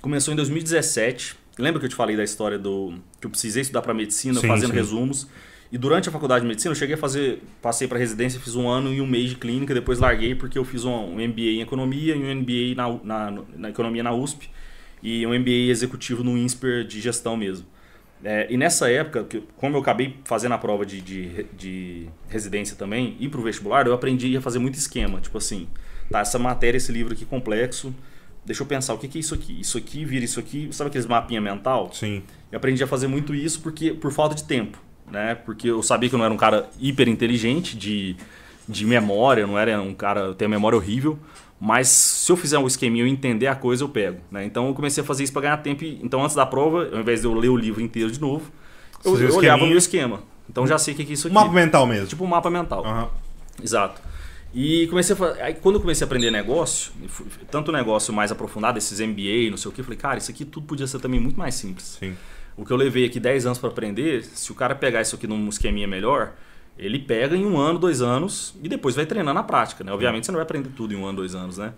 Começou 0.00 0.32
em 0.32 0.36
2017. 0.36 1.36
Lembra 1.58 1.80
que 1.80 1.86
eu 1.86 1.90
te 1.90 1.96
falei 1.96 2.16
da 2.16 2.22
história 2.22 2.58
do 2.58 2.94
que 3.20 3.26
eu 3.26 3.30
precisei 3.30 3.62
estudar 3.62 3.82
para 3.82 3.94
medicina, 3.94 4.40
sim, 4.40 4.46
fazendo 4.46 4.70
sim. 4.70 4.76
resumos. 4.76 5.26
E 5.72 5.76
durante 5.76 6.08
a 6.08 6.12
faculdade 6.12 6.42
de 6.42 6.48
medicina 6.48 6.70
eu 6.70 6.76
cheguei 6.76 6.94
a 6.94 6.98
fazer, 6.98 7.42
passei 7.60 7.88
para 7.88 7.98
residência, 7.98 8.38
fiz 8.38 8.54
um 8.54 8.68
ano 8.68 8.94
e 8.94 9.00
um 9.00 9.06
mês 9.06 9.30
de 9.30 9.36
clínica, 9.36 9.74
depois 9.74 9.98
larguei 9.98 10.32
porque 10.32 10.56
eu 10.56 10.64
fiz 10.64 10.84
um, 10.84 11.14
MBA 11.14 11.40
em 11.40 11.60
economia 11.60 12.14
e 12.14 12.22
um 12.22 12.34
MBA 12.36 12.74
na, 12.76 13.00
na, 13.02 13.42
na 13.56 13.70
economia 13.70 14.02
na 14.02 14.12
USP 14.12 14.48
e 15.02 15.26
um 15.26 15.38
MBA 15.38 15.70
executivo 15.70 16.24
no 16.24 16.36
INSPER 16.36 16.84
de 16.84 17.00
gestão 17.00 17.36
mesmo. 17.36 17.66
É, 18.24 18.46
e 18.50 18.56
nessa 18.56 18.90
época, 18.90 19.26
como 19.56 19.76
eu 19.76 19.80
acabei 19.80 20.16
fazendo 20.24 20.52
a 20.52 20.58
prova 20.58 20.86
de, 20.86 21.00
de, 21.00 21.46
de 21.56 22.08
residência 22.28 22.76
também 22.76 23.16
e 23.20 23.28
para 23.28 23.40
o 23.40 23.42
vestibular, 23.42 23.86
eu 23.86 23.92
aprendi 23.92 24.36
a 24.36 24.40
fazer 24.40 24.58
muito 24.58 24.74
esquema. 24.74 25.20
Tipo 25.20 25.38
assim, 25.38 25.68
tá, 26.10 26.20
essa 26.20 26.38
matéria, 26.38 26.78
esse 26.78 26.90
livro 26.90 27.12
aqui 27.12 27.24
complexo, 27.24 27.94
deixa 28.44 28.62
eu 28.62 28.66
pensar, 28.66 28.94
o 28.94 28.98
que, 28.98 29.08
que 29.08 29.18
é 29.18 29.20
isso 29.20 29.34
aqui? 29.34 29.60
Isso 29.60 29.76
aqui 29.76 30.04
vira 30.04 30.24
isso 30.24 30.40
aqui, 30.40 30.68
sabe 30.72 30.88
aqueles 30.88 31.06
mapinha 31.06 31.40
mental? 31.40 31.90
Sim. 31.92 32.22
Eu 32.50 32.56
aprendi 32.56 32.82
a 32.82 32.86
fazer 32.86 33.06
muito 33.06 33.34
isso 33.34 33.60
porque 33.60 33.92
por 33.92 34.10
falta 34.12 34.34
de 34.34 34.44
tempo, 34.44 34.78
né? 35.10 35.34
Porque 35.34 35.68
eu 35.68 35.82
sabia 35.82 36.08
que 36.08 36.14
eu 36.14 36.18
não 36.18 36.24
era 36.24 36.32
um 36.32 36.38
cara 36.38 36.70
hiper 36.80 37.08
inteligente 37.08 37.76
de, 37.76 38.16
de 38.68 38.86
memória, 38.86 39.42
eu 39.42 39.46
não 39.46 39.58
era 39.58 39.80
um 39.80 39.92
cara, 39.92 40.20
eu 40.20 40.34
tenho 40.34 40.50
memória 40.50 40.76
horrível, 40.76 41.18
mas 41.60 41.88
se 41.88 42.30
eu 42.30 42.36
fizer 42.36 42.58
um 42.58 42.66
esqueminha 42.66 43.06
e 43.06 43.10
entender 43.10 43.46
a 43.46 43.54
coisa, 43.54 43.82
eu 43.82 43.88
pego, 43.88 44.20
né? 44.30 44.44
Então 44.44 44.68
eu 44.68 44.74
comecei 44.74 45.02
a 45.02 45.06
fazer 45.06 45.24
isso 45.24 45.32
para 45.32 45.42
ganhar 45.42 45.56
tempo, 45.58 45.84
então 45.84 46.22
antes 46.22 46.36
da 46.36 46.44
prova, 46.44 46.88
ao 46.92 47.00
invés 47.00 47.20
de 47.20 47.26
eu 47.26 47.34
ler 47.34 47.48
o 47.48 47.56
livro 47.56 47.80
inteiro 47.80 48.10
de 48.10 48.20
novo, 48.20 48.50
eu, 49.04 49.18
eu 49.18 49.36
olhava 49.36 49.64
o 49.64 49.66
meu 49.66 49.78
esquema. 49.78 50.20
Então 50.48 50.66
já 50.66 50.78
sei 50.78 50.94
o 50.94 50.96
que 50.96 51.02
é 51.02 51.12
isso 51.12 51.26
aqui. 51.26 51.34
Mapa 51.34 51.52
mental 51.52 51.86
mesmo. 51.86 52.06
Tipo 52.06 52.24
um 52.24 52.28
mapa 52.28 52.50
mental. 52.50 52.84
Uhum. 52.84 53.08
Exato. 53.62 54.00
E 54.54 54.86
comecei 54.86 55.14
a 55.14 55.16
fazer. 55.16 55.42
Aí, 55.42 55.54
quando 55.54 55.74
eu 55.74 55.80
comecei 55.80 56.04
a 56.04 56.06
aprender 56.06 56.30
negócio, 56.30 56.92
tanto 57.50 57.72
negócio 57.72 58.12
mais 58.12 58.32
aprofundado, 58.32 58.78
esses 58.78 59.00
MBA, 59.00 59.50
não 59.50 59.56
sei 59.56 59.70
o 59.70 59.72
que, 59.74 59.80
eu 59.80 59.84
falei, 59.84 59.98
cara, 59.98 60.18
isso 60.18 60.30
aqui 60.30 60.44
tudo 60.44 60.66
podia 60.66 60.86
ser 60.86 60.98
também 60.98 61.20
muito 61.20 61.38
mais 61.38 61.54
simples. 61.54 61.98
Sim. 62.00 62.16
O 62.56 62.64
que 62.64 62.72
eu 62.72 62.76
levei 62.76 63.04
aqui 63.04 63.20
10 63.20 63.46
anos 63.46 63.58
para 63.58 63.68
aprender, 63.68 64.24
se 64.24 64.50
o 64.50 64.54
cara 64.54 64.74
pegar 64.74 65.02
isso 65.02 65.14
aqui 65.14 65.26
num 65.26 65.48
esqueminha 65.48 65.86
melhor, 65.86 66.32
ele 66.78 66.98
pega 66.98 67.36
em 67.36 67.44
um 67.44 67.58
ano, 67.58 67.78
dois 67.78 68.02
anos 68.02 68.54
e 68.62 68.68
depois 68.68 68.94
vai 68.94 69.06
treinar 69.06 69.34
na 69.34 69.42
prática, 69.42 69.82
né? 69.82 69.92
Obviamente 69.92 70.26
você 70.26 70.32
não 70.32 70.36
vai 70.36 70.44
aprender 70.44 70.70
tudo 70.70 70.92
em 70.92 70.96
um 70.96 71.06
ano, 71.06 71.16
dois 71.16 71.34
anos, 71.34 71.58
né? 71.58 71.72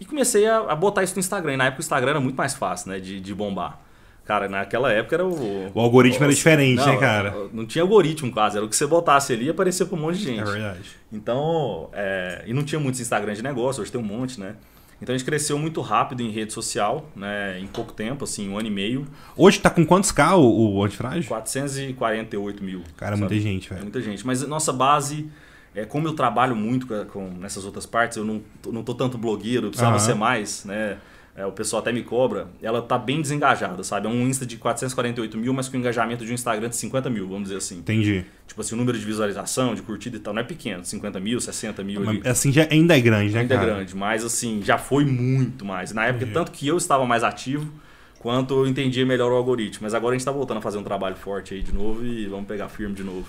E 0.00 0.04
comecei 0.04 0.46
a, 0.46 0.58
a, 0.58 0.74
botar 0.76 1.02
isso 1.02 1.14
no 1.14 1.20
Instagram. 1.20 1.54
E 1.54 1.56
na 1.56 1.66
época 1.66 1.80
o 1.80 1.84
Instagram 1.84 2.10
era 2.10 2.20
muito 2.20 2.36
mais 2.36 2.54
fácil, 2.54 2.90
né? 2.90 3.00
De, 3.00 3.20
de 3.20 3.34
bombar. 3.34 3.80
Cara, 4.24 4.48
naquela 4.48 4.92
época 4.92 5.16
era 5.16 5.26
o. 5.26 5.70
O 5.72 5.80
algoritmo 5.80 6.20
o, 6.20 6.24
era 6.24 6.34
diferente, 6.34 6.78
não, 6.78 6.86
né, 6.86 6.96
cara? 6.96 7.34
Não 7.52 7.64
tinha 7.64 7.82
algoritmo 7.82 8.30
quase. 8.32 8.56
Era 8.56 8.66
o 8.66 8.68
que 8.68 8.76
você 8.76 8.86
botasse 8.86 9.32
ali 9.32 9.46
e 9.46 9.50
aparecia 9.50 9.86
pra 9.86 9.96
um 9.96 10.00
monte 10.00 10.18
de 10.18 10.24
gente. 10.24 10.40
É 10.40 10.44
verdade. 10.44 10.90
Então. 11.12 11.88
É, 11.92 12.42
e 12.46 12.52
não 12.52 12.64
tinha 12.64 12.80
muitos 12.80 13.00
Instagram 13.00 13.34
de 13.34 13.42
negócio, 13.42 13.80
hoje 13.80 13.90
tem 13.90 14.00
um 14.00 14.04
monte, 14.04 14.38
né? 14.40 14.56
Então 15.00 15.14
a 15.14 15.18
gente 15.18 15.26
cresceu 15.26 15.58
muito 15.58 15.80
rápido 15.80 16.22
em 16.22 16.30
rede 16.30 16.52
social, 16.52 17.10
né? 17.14 17.60
Em 17.60 17.66
pouco 17.66 17.92
tempo, 17.92 18.24
assim, 18.24 18.48
um 18.48 18.58
ano 18.58 18.68
e 18.68 18.70
meio. 18.70 19.06
Hoje 19.36 19.60
tá 19.60 19.68
com 19.68 19.84
quantos 19.84 20.10
K 20.10 20.36
o, 20.36 20.76
o 20.76 20.84
antifrágil? 20.84 21.28
448 21.28 22.64
mil. 22.64 22.82
Cara, 22.96 23.16
sabe? 23.16 23.20
muita 23.20 23.40
gente, 23.40 23.68
velho. 23.68 23.80
É 23.80 23.82
muita 23.82 24.00
gente. 24.00 24.26
Mas 24.26 24.46
nossa 24.46 24.72
base 24.72 25.28
é, 25.76 25.84
como 25.84 26.08
eu 26.08 26.14
trabalho 26.14 26.56
muito 26.56 26.86
com, 26.86 27.04
com, 27.04 27.28
nessas 27.38 27.66
outras 27.66 27.84
partes, 27.84 28.16
eu 28.16 28.24
não, 28.24 28.40
não 28.66 28.82
tô 28.82 28.94
tanto 28.94 29.18
blogueiro, 29.18 29.66
eu 29.66 29.70
precisava 29.70 29.96
uhum. 29.96 30.02
ser 30.02 30.14
mais, 30.14 30.64
né? 30.64 30.96
É, 31.36 31.44
o 31.44 31.52
pessoal 31.52 31.82
até 31.82 31.92
me 31.92 32.02
cobra, 32.02 32.48
ela 32.62 32.80
tá 32.80 32.96
bem 32.96 33.20
desengajada, 33.20 33.84
sabe? 33.84 34.06
É 34.06 34.10
um 34.10 34.26
Insta 34.26 34.46
de 34.46 34.56
448 34.56 35.36
mil, 35.36 35.52
mas 35.52 35.68
com 35.68 35.76
engajamento 35.76 36.24
de 36.24 36.30
um 36.30 36.34
Instagram 36.34 36.70
de 36.70 36.76
50 36.76 37.10
mil, 37.10 37.28
vamos 37.28 37.44
dizer 37.44 37.58
assim. 37.58 37.76
Entendi. 37.76 38.24
Tipo 38.46 38.62
assim, 38.62 38.74
o 38.74 38.78
número 38.78 38.98
de 38.98 39.04
visualização, 39.04 39.74
de 39.74 39.82
curtida 39.82 40.16
e 40.16 40.20
tal, 40.20 40.32
não 40.32 40.40
é 40.40 40.44
pequeno, 40.44 40.82
50 40.82 41.20
mil, 41.20 41.38
60 41.38 41.84
mil. 41.84 42.00
Mas, 42.00 42.08
ali. 42.08 42.22
Assim, 42.26 42.50
já 42.50 42.66
ainda 42.70 42.96
é 42.96 43.00
grande, 43.00 43.34
né, 43.34 43.40
ainda 43.40 43.52
é 43.52 43.56
cara? 43.56 43.68
Ainda 43.68 43.72
é 43.72 43.84
grande, 43.84 43.96
mas 43.96 44.24
assim, 44.24 44.62
já 44.64 44.78
foi 44.78 45.04
muito 45.04 45.62
mais. 45.62 45.92
Na 45.92 46.06
época, 46.06 46.24
Entendi. 46.24 46.32
tanto 46.32 46.52
que 46.52 46.66
eu 46.66 46.78
estava 46.78 47.04
mais 47.04 47.22
ativo, 47.22 47.70
quanto 48.18 48.54
eu 48.54 48.66
entendia 48.66 49.04
melhor 49.04 49.30
o 49.30 49.34
algoritmo. 49.36 49.80
Mas 49.82 49.92
agora 49.92 50.12
a 50.12 50.14
gente 50.14 50.22
está 50.22 50.32
voltando 50.32 50.56
a 50.56 50.62
fazer 50.62 50.78
um 50.78 50.82
trabalho 50.82 51.16
forte 51.16 51.52
aí 51.52 51.62
de 51.62 51.74
novo 51.74 52.04
e 52.04 52.26
vamos 52.26 52.46
pegar 52.46 52.68
firme 52.70 52.94
de 52.94 53.04
novo. 53.04 53.26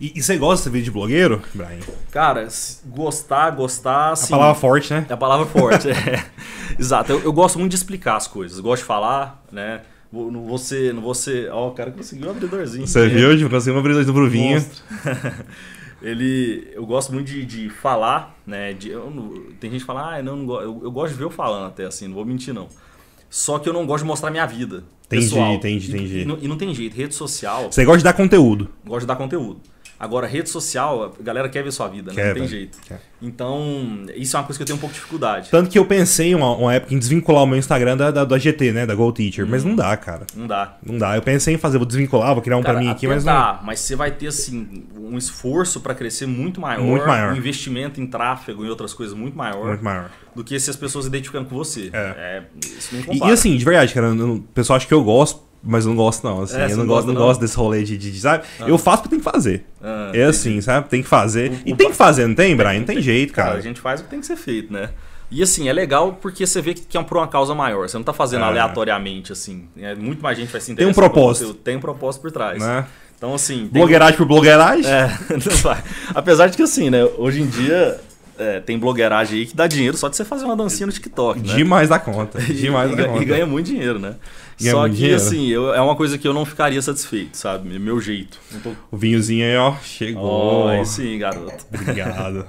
E, 0.00 0.12
e, 0.14 0.22
você 0.22 0.36
gosta 0.36 0.70
de 0.70 0.74
vídeo 0.74 0.86
de 0.86 0.90
blogueiro, 0.92 1.42
Brian? 1.52 1.80
Cara, 2.10 2.46
gostar, 2.86 3.50
gostar. 3.50 4.16
Sim. 4.16 4.26
A 4.26 4.36
palavra 4.36 4.54
forte, 4.54 4.92
né? 4.92 5.06
É 5.08 5.12
a 5.12 5.16
palavra 5.16 5.46
forte, 5.46 5.88
é. 5.90 6.24
Exato. 6.78 7.12
Eu, 7.12 7.22
eu, 7.24 7.32
gosto 7.32 7.58
muito 7.58 7.70
de 7.70 7.76
explicar 7.76 8.16
as 8.16 8.28
coisas. 8.28 8.60
Gosto 8.60 8.82
de 8.82 8.86
falar, 8.86 9.44
né? 9.50 9.80
Não 10.12 10.46
vou 10.46 10.56
ser. 10.56 10.94
Não 10.94 11.12
ser. 11.14 11.50
Ó, 11.50 11.68
o 11.68 11.72
cara 11.72 11.90
conseguiu 11.90 12.28
um 12.28 12.30
abridorzinho. 12.30 12.86
Você 12.86 13.06
é. 13.06 13.08
viu? 13.08 13.36
Tipo, 13.36 13.50
conseguiu 13.50 13.74
um 13.74 13.80
abridorzinho 13.80 14.14
pro 14.14 14.30
vinho. 14.30 14.64
Ele. 16.00 16.70
Eu 16.72 16.86
gosto 16.86 17.12
muito 17.12 17.26
de, 17.26 17.44
de 17.44 17.68
falar, 17.68 18.38
né? 18.46 18.72
De, 18.72 18.90
eu, 18.90 19.52
tem 19.58 19.68
gente 19.70 19.80
que 19.80 19.86
fala, 19.86 20.16
ah, 20.16 20.22
não, 20.22 20.36
não 20.36 20.60
eu, 20.60 20.80
eu 20.84 20.92
gosto 20.92 21.12
de 21.12 21.18
ver 21.18 21.24
eu 21.24 21.30
falando 21.30 21.66
até 21.66 21.84
assim, 21.86 22.06
não 22.06 22.14
vou 22.14 22.24
mentir, 22.24 22.54
não. 22.54 22.68
Só 23.28 23.58
que 23.58 23.68
eu 23.68 23.72
não 23.72 23.84
gosto 23.84 24.04
de 24.04 24.08
mostrar 24.08 24.30
minha 24.30 24.46
vida. 24.46 24.84
Entendi, 25.06 25.24
pessoal. 25.24 25.52
entendi, 25.54 25.88
entendi. 25.88 26.18
E, 26.18 26.22
e, 26.22 26.24
não, 26.24 26.38
e, 26.40 26.48
não, 26.48 26.56
tem 26.56 26.74
jeito, 26.74 26.96
rede 26.96 27.14
social. 27.14 27.70
Você 27.70 27.84
gosta 27.84 27.98
de 27.98 28.04
dar 28.04 28.12
conteúdo. 28.12 28.70
Gosto 28.86 29.00
de 29.00 29.06
dar 29.06 29.16
conteúdo. 29.16 29.60
Agora, 30.00 30.28
rede 30.28 30.48
social, 30.48 31.12
a 31.18 31.22
galera 31.22 31.48
quer 31.48 31.64
ver 31.64 31.72
sua 31.72 31.88
vida, 31.88 32.12
né? 32.12 32.28
Não 32.28 32.34
tem 32.34 32.46
jeito. 32.46 32.78
Quer. 32.86 33.00
Então, 33.20 34.06
isso 34.14 34.36
é 34.36 34.38
uma 34.38 34.46
coisa 34.46 34.56
que 34.56 34.62
eu 34.62 34.66
tenho 34.66 34.76
um 34.76 34.80
pouco 34.80 34.92
de 34.92 35.00
dificuldade. 35.00 35.50
Tanto 35.50 35.68
que 35.68 35.76
eu 35.76 35.84
pensei 35.84 36.32
uma, 36.36 36.54
uma 36.54 36.72
época 36.72 36.94
em 36.94 36.98
desvincular 36.98 37.42
o 37.42 37.46
meu 37.46 37.58
Instagram 37.58 37.96
da, 37.96 38.12
da, 38.12 38.24
da 38.24 38.38
GT, 38.38 38.70
né? 38.70 38.86
Da 38.86 38.94
Go 38.94 39.10
Teacher. 39.10 39.44
Hum. 39.44 39.48
Mas 39.50 39.64
não 39.64 39.74
dá, 39.74 39.96
cara. 39.96 40.24
Não 40.36 40.46
dá. 40.46 40.76
Não 40.86 40.96
dá. 40.96 41.16
Eu 41.16 41.22
pensei 41.22 41.54
em 41.54 41.58
fazer, 41.58 41.78
vou 41.78 41.86
desvincular, 41.86 42.32
vou 42.32 42.42
criar 42.42 42.58
um 42.58 42.62
cara, 42.62 42.74
pra 42.74 42.84
mim 42.84 42.90
aqui, 42.90 43.08
mas 43.08 43.24
dá, 43.24 43.58
não. 43.58 43.66
Mas 43.66 43.80
você 43.80 43.96
vai 43.96 44.12
ter, 44.12 44.28
assim, 44.28 44.84
um 44.96 45.18
esforço 45.18 45.80
para 45.80 45.96
crescer 45.96 46.26
muito 46.26 46.60
maior. 46.60 46.80
Muito 46.80 47.04
maior. 47.04 47.32
Um 47.32 47.36
investimento 47.36 48.00
em 48.00 48.06
tráfego 48.06 48.64
e 48.64 48.70
outras 48.70 48.94
coisas 48.94 49.16
muito 49.16 49.36
maior. 49.36 49.66
Muito 49.66 49.84
maior. 49.84 50.12
Do 50.32 50.44
que 50.44 50.58
se 50.60 50.70
as 50.70 50.76
pessoas 50.76 51.06
identificando 51.06 51.48
com 51.48 51.56
você. 51.56 51.90
É. 51.92 51.98
é 51.98 52.42
isso 52.62 52.94
não 52.94 53.02
compara. 53.02 53.26
E, 53.26 53.30
e 53.30 53.32
assim, 53.32 53.56
de 53.56 53.64
verdade, 53.64 53.92
cara, 53.92 54.12
o 54.12 54.40
pessoal 54.54 54.76
acha 54.76 54.86
que 54.86 54.94
eu 54.94 55.02
gosto 55.02 55.47
mas 55.62 55.84
eu 55.84 55.90
não 55.90 55.96
gosto, 55.96 56.24
não. 56.24 56.42
Assim, 56.42 56.56
é, 56.56 56.70
eu 56.70 56.76
não, 56.76 56.86
gosto, 56.86 57.06
não, 57.08 57.14
gosto 57.14 57.40
desse 57.40 57.56
rolê 57.56 57.82
de, 57.82 57.96
de, 57.96 58.12
de 58.12 58.20
sabe? 58.20 58.44
Ah. 58.60 58.68
Eu 58.68 58.78
faço 58.78 59.02
porque 59.02 59.16
tem 59.16 59.18
que 59.18 59.30
fazer. 59.30 59.64
Ah, 59.82 60.10
é 60.14 60.24
assim, 60.24 60.60
sabe? 60.60 60.88
Tem 60.88 61.02
que 61.02 61.08
fazer. 61.08 61.50
O, 61.50 61.58
e 61.66 61.72
o 61.72 61.76
tem 61.76 61.90
que 61.90 61.96
fazer, 61.96 62.26
não 62.26 62.34
tem, 62.34 62.56
Brian? 62.56 62.78
Não 62.78 62.84
tem, 62.84 62.96
tem 62.96 63.02
jeito, 63.02 63.32
cara. 63.32 63.48
cara. 63.48 63.60
A 63.60 63.62
gente 63.62 63.80
faz 63.80 64.00
o 64.00 64.04
que 64.04 64.10
tem 64.10 64.20
que 64.20 64.26
ser 64.26 64.36
feito, 64.36 64.72
né? 64.72 64.90
E 65.30 65.42
assim, 65.42 65.68
é 65.68 65.72
legal 65.72 66.18
porque 66.20 66.46
você 66.46 66.62
vê 66.62 66.72
que 66.72 66.96
é 66.96 67.02
por 67.02 67.18
uma 67.18 67.28
causa 67.28 67.54
maior. 67.54 67.88
Você 67.88 67.96
não 67.96 68.04
tá 68.04 68.14
fazendo 68.14 68.44
é. 68.44 68.48
aleatoriamente, 68.48 69.32
assim. 69.32 69.68
É, 69.76 69.94
muito 69.94 70.22
mais 70.22 70.38
gente 70.38 70.50
vai 70.50 70.60
se 70.60 70.72
interessar. 70.72 70.94
Tem 70.94 71.04
um 71.04 71.10
propósito. 71.10 71.54
Tem 71.54 71.76
um 71.76 71.80
propósito 71.80 72.22
por 72.22 72.30
trás. 72.30 72.58
Né? 72.58 72.86
Então, 73.16 73.34
assim. 73.34 73.68
Blogueiragem 73.70 74.16
por 74.16 74.26
blogueiragem? 74.26 74.90
É, 74.90 75.10
Apesar 76.14 76.46
de 76.46 76.56
que, 76.56 76.62
assim, 76.62 76.88
né? 76.88 77.04
Hoje 77.18 77.42
em 77.42 77.46
dia, 77.46 78.00
é, 78.38 78.60
tem 78.60 78.78
blogueiragem 78.78 79.40
aí 79.40 79.46
que 79.46 79.56
dá 79.56 79.66
dinheiro 79.66 79.96
só 79.96 80.08
de 80.08 80.16
você 80.16 80.24
fazer 80.24 80.44
uma 80.44 80.56
dancinha 80.56 80.86
no 80.86 80.92
TikTok, 80.92 81.40
né? 81.40 81.54
Demais 81.54 81.88
da 81.88 81.98
conta. 81.98 82.40
Demais 82.40 82.92
e, 82.92 82.96
da 82.96 83.08
conta. 83.08 83.22
E 83.22 83.26
ganha 83.26 83.46
muito 83.46 83.66
dinheiro, 83.66 83.98
né? 83.98 84.14
Ganha 84.60 84.72
só 84.72 84.88
que, 84.88 84.94
dinheiro. 84.94 85.16
assim, 85.16 85.46
eu, 85.48 85.72
é 85.72 85.80
uma 85.80 85.94
coisa 85.94 86.18
que 86.18 86.26
eu 86.26 86.34
não 86.34 86.44
ficaria 86.44 86.82
satisfeito, 86.82 87.36
sabe? 87.36 87.78
Meu 87.78 88.00
jeito. 88.00 88.38
Tô... 88.62 88.72
O 88.90 88.96
vinhozinho 88.96 89.44
aí, 89.44 89.56
ó, 89.56 89.76
chegou. 89.82 90.64
Oh, 90.64 90.68
aí 90.68 90.84
sim, 90.84 91.18
garoto. 91.18 91.64
Obrigado. 91.72 92.46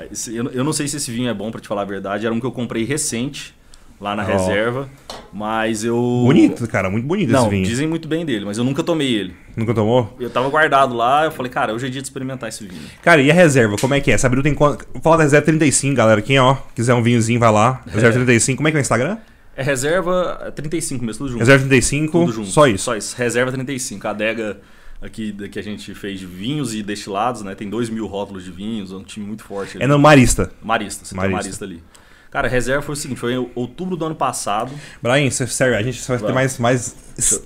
eu, 0.32 0.50
eu 0.50 0.64
não 0.64 0.72
sei 0.72 0.88
se 0.88 0.96
esse 0.96 1.10
vinho 1.12 1.28
é 1.28 1.34
bom, 1.34 1.50
para 1.50 1.60
te 1.60 1.68
falar 1.68 1.82
a 1.82 1.86
verdade. 1.86 2.26
Era 2.26 2.34
um 2.34 2.40
que 2.40 2.46
eu 2.46 2.52
comprei 2.52 2.84
recente 2.84 3.54
lá 4.00 4.16
na 4.16 4.24
oh. 4.24 4.26
reserva. 4.26 4.88
Mas 5.32 5.84
eu. 5.84 5.96
Bonito, 6.24 6.66
cara, 6.68 6.90
muito 6.90 7.06
bonito 7.06 7.30
Não, 7.30 7.42
esse 7.42 7.50
vinho. 7.50 7.64
Dizem 7.64 7.88
muito 7.88 8.06
bem 8.06 8.24
dele, 8.24 8.44
mas 8.44 8.58
eu 8.58 8.64
nunca 8.64 8.82
tomei 8.82 9.12
ele. 9.12 9.34
Nunca 9.56 9.74
tomou? 9.74 10.16
Eu 10.20 10.30
tava 10.30 10.48
guardado 10.48 10.94
lá, 10.94 11.24
eu 11.24 11.30
falei, 11.30 11.50
cara, 11.50 11.72
hoje 11.72 11.86
é 11.86 11.90
dia 11.90 12.00
de 12.00 12.06
experimentar 12.06 12.48
esse 12.48 12.64
vinho. 12.66 12.82
Cara, 13.02 13.20
e 13.20 13.30
a 13.30 13.34
reserva, 13.34 13.76
como 13.76 13.94
é 13.94 14.00
que 14.00 14.12
é? 14.12 14.16
Abril 14.24 14.42
tem 14.42 14.54
quanto. 14.54 14.86
Fala 15.02 15.18
da 15.18 15.22
reserva 15.24 15.46
35, 15.46 15.94
galera. 15.94 16.22
Quem, 16.22 16.38
ó, 16.38 16.56
quiser 16.74 16.94
um 16.94 17.02
vinhozinho, 17.02 17.38
vai 17.38 17.52
lá. 17.52 17.82
Reserva 17.86 18.10
é. 18.10 18.24
35, 18.24 18.56
como 18.56 18.68
é 18.68 18.70
que 18.70 18.76
é 18.76 18.80
o 18.80 18.82
Instagram? 18.82 19.18
É 19.56 19.62
reserva 19.62 20.52
35 20.54 21.04
mesmo, 21.04 21.18
tudo 21.18 21.30
junto. 21.30 21.38
Reserva 21.40 21.64
35, 21.64 22.18
tudo 22.20 22.32
junto. 22.32 22.48
só 22.48 22.66
isso. 22.66 22.84
Só 22.84 22.96
isso. 22.96 23.16
Reserva 23.16 23.52
35. 23.52 24.06
A 24.06 24.10
adega 24.10 24.60
aqui 25.00 25.32
que 25.48 25.58
a 25.58 25.62
gente 25.62 25.94
fez 25.94 26.18
de 26.18 26.26
vinhos 26.26 26.74
e 26.74 26.82
destilados, 26.82 27.42
né? 27.42 27.54
Tem 27.54 27.68
2 27.68 27.90
mil 27.90 28.06
rótulos 28.06 28.44
de 28.44 28.50
vinhos, 28.50 28.90
é 28.92 28.96
um 28.96 29.04
time 29.04 29.26
muito 29.26 29.44
forte. 29.44 29.76
Ali. 29.76 29.84
É 29.84 29.86
no 29.86 29.98
Marista. 29.98 30.50
Marista, 30.62 31.04
você 31.04 31.14
Marista. 31.14 31.36
Marista 31.36 31.64
ali. 31.64 31.82
Cara, 32.30 32.48
a 32.48 32.50
reserva 32.50 32.82
foi 32.82 32.94
o 32.94 32.96
seguinte, 32.96 33.20
foi 33.20 33.34
em 33.34 33.50
outubro 33.54 33.96
do 33.96 34.04
ano 34.04 34.16
passado. 34.16 34.72
Brian, 35.00 35.30
sério, 35.30 35.76
a 35.76 35.82
gente 35.82 36.04
vai 36.08 36.18
ter 36.18 36.32
mais, 36.32 36.58
mais 36.58 36.96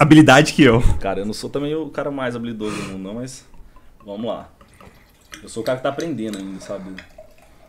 habilidade 0.00 0.54
que 0.54 0.62
eu. 0.62 0.82
Cara, 0.98 1.20
eu 1.20 1.26
não 1.26 1.34
sou 1.34 1.50
também 1.50 1.74
o 1.74 1.90
cara 1.90 2.10
mais 2.10 2.34
habilidoso 2.34 2.74
do 2.74 2.82
mundo, 2.84 3.02
não, 3.02 3.14
mas 3.16 3.44
vamos 4.02 4.26
lá. 4.26 4.48
Eu 5.42 5.48
sou 5.48 5.62
o 5.62 5.66
cara 5.66 5.76
que 5.76 5.82
tá 5.82 5.90
aprendendo 5.90 6.38
ainda, 6.38 6.58
sabe? 6.60 6.90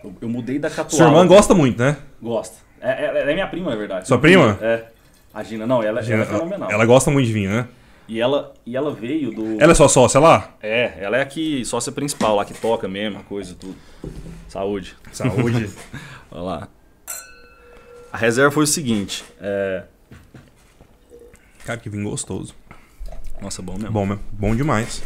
Eu, 0.02 0.15
eu 0.21 0.30
mudei 0.30 0.58
da 0.58 0.69
catuaba. 0.69 0.95
Sua 0.95 1.08
irmã 1.08 1.28
gosta 1.28 1.54
muito, 1.54 1.78
né? 1.78 1.97
Gosta. 2.21 2.56
É, 2.81 2.89
é, 2.89 3.05
ela 3.05 3.31
é 3.31 3.33
minha 3.33 3.47
prima, 3.47 3.69
na 3.71 3.75
verdade. 3.75 4.07
Sua 4.07 4.17
prima? 4.17 4.57
É. 4.61 4.85
A 5.33 5.43
Gina, 5.43 5.67
não, 5.67 5.83
ela, 5.83 6.01
Gina, 6.01 6.15
ela 6.15 6.23
é 6.23 6.27
fenomenal. 6.27 6.71
Ela 6.71 6.85
gosta 6.85 7.11
muito 7.11 7.27
de 7.27 7.33
vinho, 7.33 7.51
né? 7.51 7.67
E 8.07 8.19
ela, 8.19 8.53
e 8.65 8.75
ela 8.75 8.91
veio 8.91 9.31
do. 9.31 9.61
Ela 9.61 9.71
é 9.71 9.75
só 9.75 9.87
sócia 9.87 10.19
lá? 10.19 10.55
É, 10.61 10.93
ela 10.99 11.17
é 11.17 11.21
aqui 11.21 11.63
sócia 11.63 11.91
principal, 11.91 12.35
lá 12.35 12.43
que 12.43 12.55
toca 12.55 12.87
mesmo, 12.87 13.19
a 13.19 13.23
coisa, 13.23 13.53
tudo. 13.53 13.75
Saúde. 14.47 14.95
Saúde. 15.11 15.69
Olha 16.31 16.41
lá. 16.41 16.67
A 18.11 18.17
reserva 18.17 18.49
foi 18.49 18.63
o 18.63 18.67
seguinte. 18.67 19.23
É... 19.39 19.83
Cara, 21.63 21.79
que 21.79 21.87
vinho 21.87 22.09
gostoso. 22.09 22.55
Nossa, 23.39 23.61
bom 23.61 23.73
mesmo. 23.73 23.91
Bom, 23.91 24.05
mesmo. 24.07 24.23
bom 24.31 24.55
demais. 24.55 25.03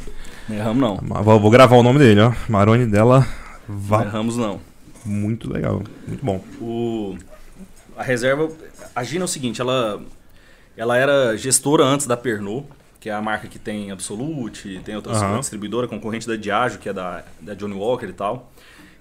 Não 0.47 0.55
erramos 0.55 0.81
não. 0.81 1.23
Vou, 1.23 1.39
vou 1.39 1.51
gravar 1.51 1.75
o 1.75 1.83
nome 1.83 1.99
dele, 1.99 2.21
ó. 2.21 2.31
Maroni 2.47 2.86
dela. 2.86 3.27
Va... 3.67 3.99
Não 3.99 4.05
erramos 4.05 4.38
não. 4.38 4.62
Muito 5.05 5.51
legal, 5.51 5.81
muito 6.07 6.23
bom. 6.23 6.41
O... 6.62 7.17
A 7.97 8.03
reserva. 8.03 8.49
A 8.95 9.03
Gina 9.03 9.23
é 9.23 9.25
o 9.25 9.27
seguinte, 9.27 9.62
ela, 9.62 10.01
ela 10.75 10.97
era 10.97 11.38
gestora 11.38 11.84
antes 11.84 12.08
da 12.08 12.17
Pernod, 12.17 12.65
que 12.99 13.10
é 13.10 13.13
a 13.13 13.21
marca 13.21 13.47
que 13.47 13.60
tem 13.60 13.91
Absolute, 13.91 14.82
tem 14.84 14.95
outra 14.95 15.13
uhum. 15.13 15.39
distribuidora, 15.39 15.88
concorrente 15.88 16.27
da 16.27 16.36
Diageo, 16.36 16.79
que 16.79 16.89
é 16.89 16.93
da, 16.93 17.23
da 17.41 17.53
Johnny 17.53 17.73
Walker 17.73 18.06
e 18.06 18.13
tal. 18.13 18.51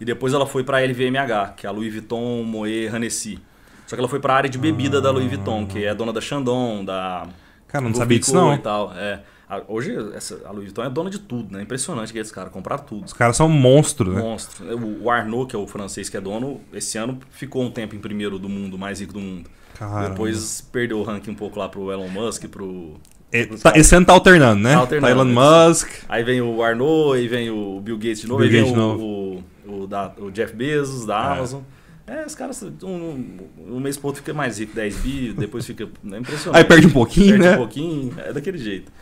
E 0.00 0.04
depois 0.04 0.34
ela 0.34 0.46
foi 0.46 0.64
para 0.64 0.78
a 0.78 0.80
LVMH, 0.80 1.54
que 1.56 1.66
é 1.66 1.68
a 1.68 1.72
Louis 1.72 1.92
Vuitton 1.92 2.42
Moet 2.42 2.86
Hennessy. 2.92 3.38
Só 3.86 3.94
que 3.94 4.00
ela 4.00 4.08
foi 4.08 4.18
para 4.18 4.32
a 4.32 4.36
área 4.36 4.50
de 4.50 4.58
bebida 4.58 4.98
ah. 4.98 5.00
da 5.00 5.10
Louis 5.10 5.28
Vuitton, 5.28 5.66
que 5.66 5.84
é 5.84 5.94
dona 5.94 6.12
da 6.12 6.20
Chandon, 6.20 6.84
da. 6.84 7.28
Cara, 7.68 7.84
não 7.84 7.94
sabia 7.94 8.18
disso 8.18 8.34
não. 8.34 8.54
E 8.54 8.58
tal. 8.58 8.92
É. 8.96 9.20
Hoje 9.68 9.94
essa, 10.14 10.40
a 10.44 10.50
Louis 10.50 10.64
Vuitton 10.64 10.84
é 10.84 10.90
dona 10.90 11.10
de 11.10 11.18
tudo, 11.18 11.52
né? 11.52 11.62
Impressionante 11.62 12.12
que 12.12 12.18
esses 12.18 12.32
caras 12.32 12.52
compraram 12.52 12.84
tudo. 12.84 13.04
Os 13.04 13.12
caras 13.12 13.36
são 13.36 13.48
monstros, 13.48 14.14
né? 14.14 14.20
Monstro. 14.20 14.64
O 15.02 15.10
Arnaud, 15.10 15.46
que 15.46 15.56
é 15.56 15.58
o 15.58 15.66
francês 15.66 16.08
que 16.08 16.16
é 16.16 16.20
dono, 16.20 16.60
esse 16.72 16.96
ano 16.96 17.18
ficou 17.30 17.62
um 17.62 17.70
tempo 17.70 17.94
em 17.94 17.98
primeiro 17.98 18.38
do 18.38 18.48
mundo, 18.48 18.78
mais 18.78 19.00
rico 19.00 19.12
do 19.12 19.20
mundo. 19.20 19.50
Caramba. 19.74 20.10
Depois 20.10 20.60
perdeu 20.72 20.98
o 20.98 21.02
ranking 21.02 21.30
um 21.30 21.34
pouco 21.34 21.58
lá 21.58 21.68
pro 21.68 21.90
Elon 21.90 22.08
Musk, 22.08 22.46
pro. 22.46 22.94
É, 23.30 23.46
tá, 23.46 23.72
esse 23.76 23.94
ano 23.94 24.06
tá 24.06 24.12
alternando, 24.12 24.60
né? 24.60 24.74
Tá 24.74 24.80
alternando. 24.80 25.14
Tá 25.14 25.20
Elon 25.20 25.68
Musk. 25.68 25.88
Aí 26.08 26.22
vem 26.22 26.40
o 26.40 26.62
Arnaud, 26.62 27.18
aí 27.18 27.28
vem 27.28 27.50
o 27.50 27.80
Bill 27.80 27.96
Gates 27.96 28.20
de 28.20 28.28
novo, 28.28 28.40
Bill 28.42 28.64
aí 28.64 28.72
vem 28.72 28.78
o, 28.78 29.42
o, 29.66 29.82
o, 29.82 29.86
da, 29.86 30.12
o 30.18 30.30
Jeff 30.30 30.54
Bezos 30.54 31.06
da 31.06 31.14
é. 31.14 31.38
Amazon. 31.38 31.62
É, 32.06 32.26
os 32.26 32.34
caras, 32.34 32.62
um, 32.82 32.88
um, 32.88 33.38
um 33.76 33.80
mês 33.80 33.96
pro 33.96 34.08
outro 34.08 34.22
fica 34.22 34.34
mais 34.34 34.58
rico, 34.58 34.74
10 34.74 34.96
bi, 34.96 35.32
depois 35.32 35.64
fica. 35.64 35.84
É 35.84 36.18
impressionante. 36.18 36.58
Aí 36.58 36.64
perde 36.64 36.86
um 36.88 36.90
pouquinho, 36.90 37.38
perde 37.38 37.42
né? 37.42 37.48
Perde 37.48 37.62
um 37.62 37.66
pouquinho, 37.66 38.14
é 38.18 38.32
daquele 38.32 38.58
jeito. 38.58 38.92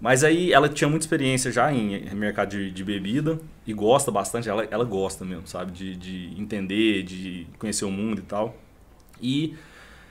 Mas 0.00 0.22
aí 0.22 0.52
ela 0.52 0.68
tinha 0.68 0.88
muita 0.88 1.04
experiência 1.04 1.50
já 1.50 1.72
em 1.72 2.08
mercado 2.14 2.50
de, 2.50 2.70
de 2.70 2.84
bebida 2.84 3.38
e 3.66 3.72
gosta 3.72 4.10
bastante, 4.12 4.48
ela, 4.48 4.64
ela 4.70 4.84
gosta 4.84 5.24
mesmo, 5.24 5.46
sabe? 5.46 5.72
De, 5.72 5.96
de 5.96 6.40
entender, 6.40 7.02
de 7.02 7.46
conhecer 7.58 7.84
o 7.84 7.90
mundo 7.90 8.20
e 8.20 8.22
tal. 8.22 8.56
E 9.20 9.56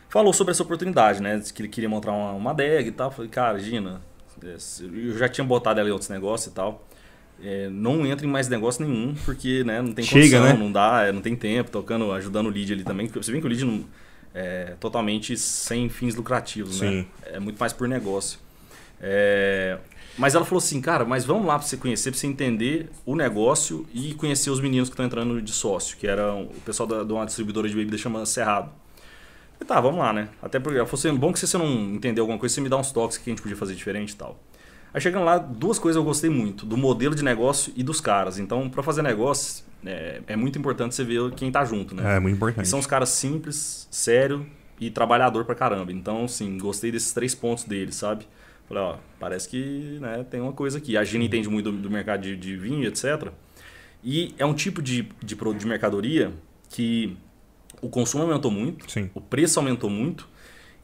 falou 0.09 0.33
sobre 0.33 0.51
essa 0.51 0.61
oportunidade, 0.61 1.21
né? 1.21 1.41
Que 1.53 1.61
ele 1.61 1.69
queria 1.69 1.87
montar 1.87 2.11
uma, 2.11 2.31
uma 2.33 2.51
adega 2.51 2.89
e 2.89 2.91
tal. 2.91 3.09
Falei, 3.11 3.31
cara, 3.31 3.57
Gina, 3.59 4.01
eu 4.43 5.17
já 5.17 5.29
tinha 5.29 5.45
botado 5.45 5.79
ela 5.79 5.87
em 5.87 5.91
outros 5.93 6.09
negócios 6.09 6.51
e 6.51 6.55
tal. 6.55 6.85
é, 7.41 7.69
não 7.69 8.05
entra 8.05 8.25
em 8.25 8.29
mais 8.29 8.49
negócio 8.49 8.85
nenhum, 8.85 9.15
porque 9.25 9.63
né, 9.63 9.81
não 9.81 9.93
tem 9.93 10.03
Chega, 10.03 10.37
condição, 10.39 10.43
né? 10.43 10.53
não 10.53 10.71
dá, 10.71 11.03
é, 11.07 11.11
não 11.11 11.21
tem 11.21 11.35
tempo, 11.35 11.69
tocando, 11.71 12.11
ajudando 12.11 12.47
o 12.47 12.49
lead 12.49 12.73
ali 12.73 12.83
também. 12.83 13.07
Você 13.07 13.31
vê 13.31 13.39
que 13.39 13.45
o 13.45 13.49
lead 13.49 13.63
não, 13.63 13.85
é 14.33 14.75
totalmente 14.79 15.37
sem 15.37 15.87
fins 15.89 16.15
lucrativos, 16.15 16.81
né? 16.81 16.89
Sim. 16.89 17.07
É 17.25 17.39
muito 17.39 17.57
mais 17.59 17.73
por 17.73 17.87
negócio. 17.87 18.39
É, 18.99 19.77
mas 20.17 20.33
ela 20.33 20.43
falou 20.43 20.57
assim, 20.57 20.81
cara, 20.81 21.05
mas 21.05 21.25
vamos 21.25 21.45
lá 21.45 21.59
para 21.59 21.67
você 21.67 21.77
conhecer, 21.77 22.11
para 22.11 22.19
você 22.19 22.27
entender 22.27 22.89
o 23.05 23.15
negócio 23.15 23.85
e 23.93 24.13
conhecer 24.15 24.49
os 24.49 24.59
meninos 24.59 24.89
que 24.89 24.93
estão 24.93 25.05
entrando 25.05 25.41
de 25.41 25.51
sócio, 25.51 25.95
que 25.97 26.07
era 26.07 26.33
o 26.33 26.47
pessoal 26.65 26.87
da, 26.87 27.03
de 27.03 27.13
uma 27.13 27.25
distribuidora 27.25 27.69
de 27.69 27.75
bebida 27.75 27.97
chamada 27.97 28.25
Cerrado. 28.25 28.71
Falei, 29.53 29.67
tá, 29.67 29.79
vamos 29.79 29.99
lá, 29.99 30.11
né? 30.11 30.29
Até 30.41 30.59
porque 30.59 30.77
ela 30.77 30.87
falou 30.87 30.99
assim, 30.99 31.15
bom 31.15 31.31
que 31.31 31.39
se 31.39 31.47
você 31.47 31.57
não 31.57 31.67
entender 31.67 32.19
alguma 32.19 32.39
coisa, 32.39 32.53
você 32.55 32.61
me 32.61 32.69
dá 32.69 32.77
uns 32.77 32.91
toques 32.91 33.17
que 33.17 33.29
a 33.29 33.31
gente 33.31 33.41
podia 33.41 33.57
fazer 33.57 33.75
diferente 33.75 34.11
e 34.11 34.15
tal. 34.15 34.39
Aí 34.93 35.01
chegando 35.01 35.25
lá, 35.25 35.37
duas 35.37 35.77
coisas 35.77 35.97
eu 35.97 36.03
gostei 36.03 36.29
muito, 36.29 36.65
do 36.65 36.77
modelo 36.77 37.13
de 37.13 37.23
negócio 37.23 37.71
e 37.75 37.83
dos 37.83 38.01
caras. 38.01 38.39
Então, 38.39 38.69
para 38.69 38.81
fazer 38.81 39.03
negócio, 39.03 39.63
é, 39.85 40.21
é, 40.25 40.35
muito 40.35 40.57
importante 40.57 40.95
você 40.95 41.03
ver 41.03 41.31
quem 41.31 41.51
tá 41.51 41.63
junto, 41.63 41.93
né? 41.93 42.15
É, 42.15 42.19
muito 42.19 42.35
importante. 42.35 42.65
E 42.65 42.67
são 42.67 42.79
os 42.79 42.87
caras 42.87 43.09
simples, 43.09 43.87
sério 43.91 44.45
e 44.79 44.89
trabalhador 44.89 45.45
pra 45.45 45.53
caramba. 45.53 45.91
Então, 45.91 46.27
sim, 46.27 46.57
gostei 46.57 46.91
desses 46.91 47.13
três 47.13 47.35
pontos 47.35 47.63
deles, 47.63 47.95
sabe? 47.95 48.25
Falei, 48.67 48.83
ó, 48.83 48.97
parece 49.19 49.47
que 49.47 49.97
né, 50.01 50.25
tem 50.29 50.41
uma 50.41 50.51
coisa 50.51 50.77
aqui. 50.77 50.97
A 50.97 51.03
Gina 51.03 51.23
entende 51.23 51.49
muito 51.49 51.71
do, 51.71 51.77
do 51.77 51.89
mercado 51.89 52.21
de, 52.21 52.35
de, 52.35 52.57
vinho, 52.57 52.85
etc. 52.85 53.29
E 54.03 54.35
é 54.37 54.45
um 54.45 54.53
tipo 54.53 54.81
de, 54.81 55.07
de 55.23 55.35
produto 55.35 55.61
de 55.61 55.67
mercadoria 55.67 56.33
que 56.69 57.15
o 57.81 57.89
consumo 57.89 58.23
aumentou 58.23 58.51
muito, 58.51 58.89
Sim. 58.91 59.09
o 59.13 59.21
preço 59.21 59.59
aumentou 59.59 59.89
muito 59.89 60.27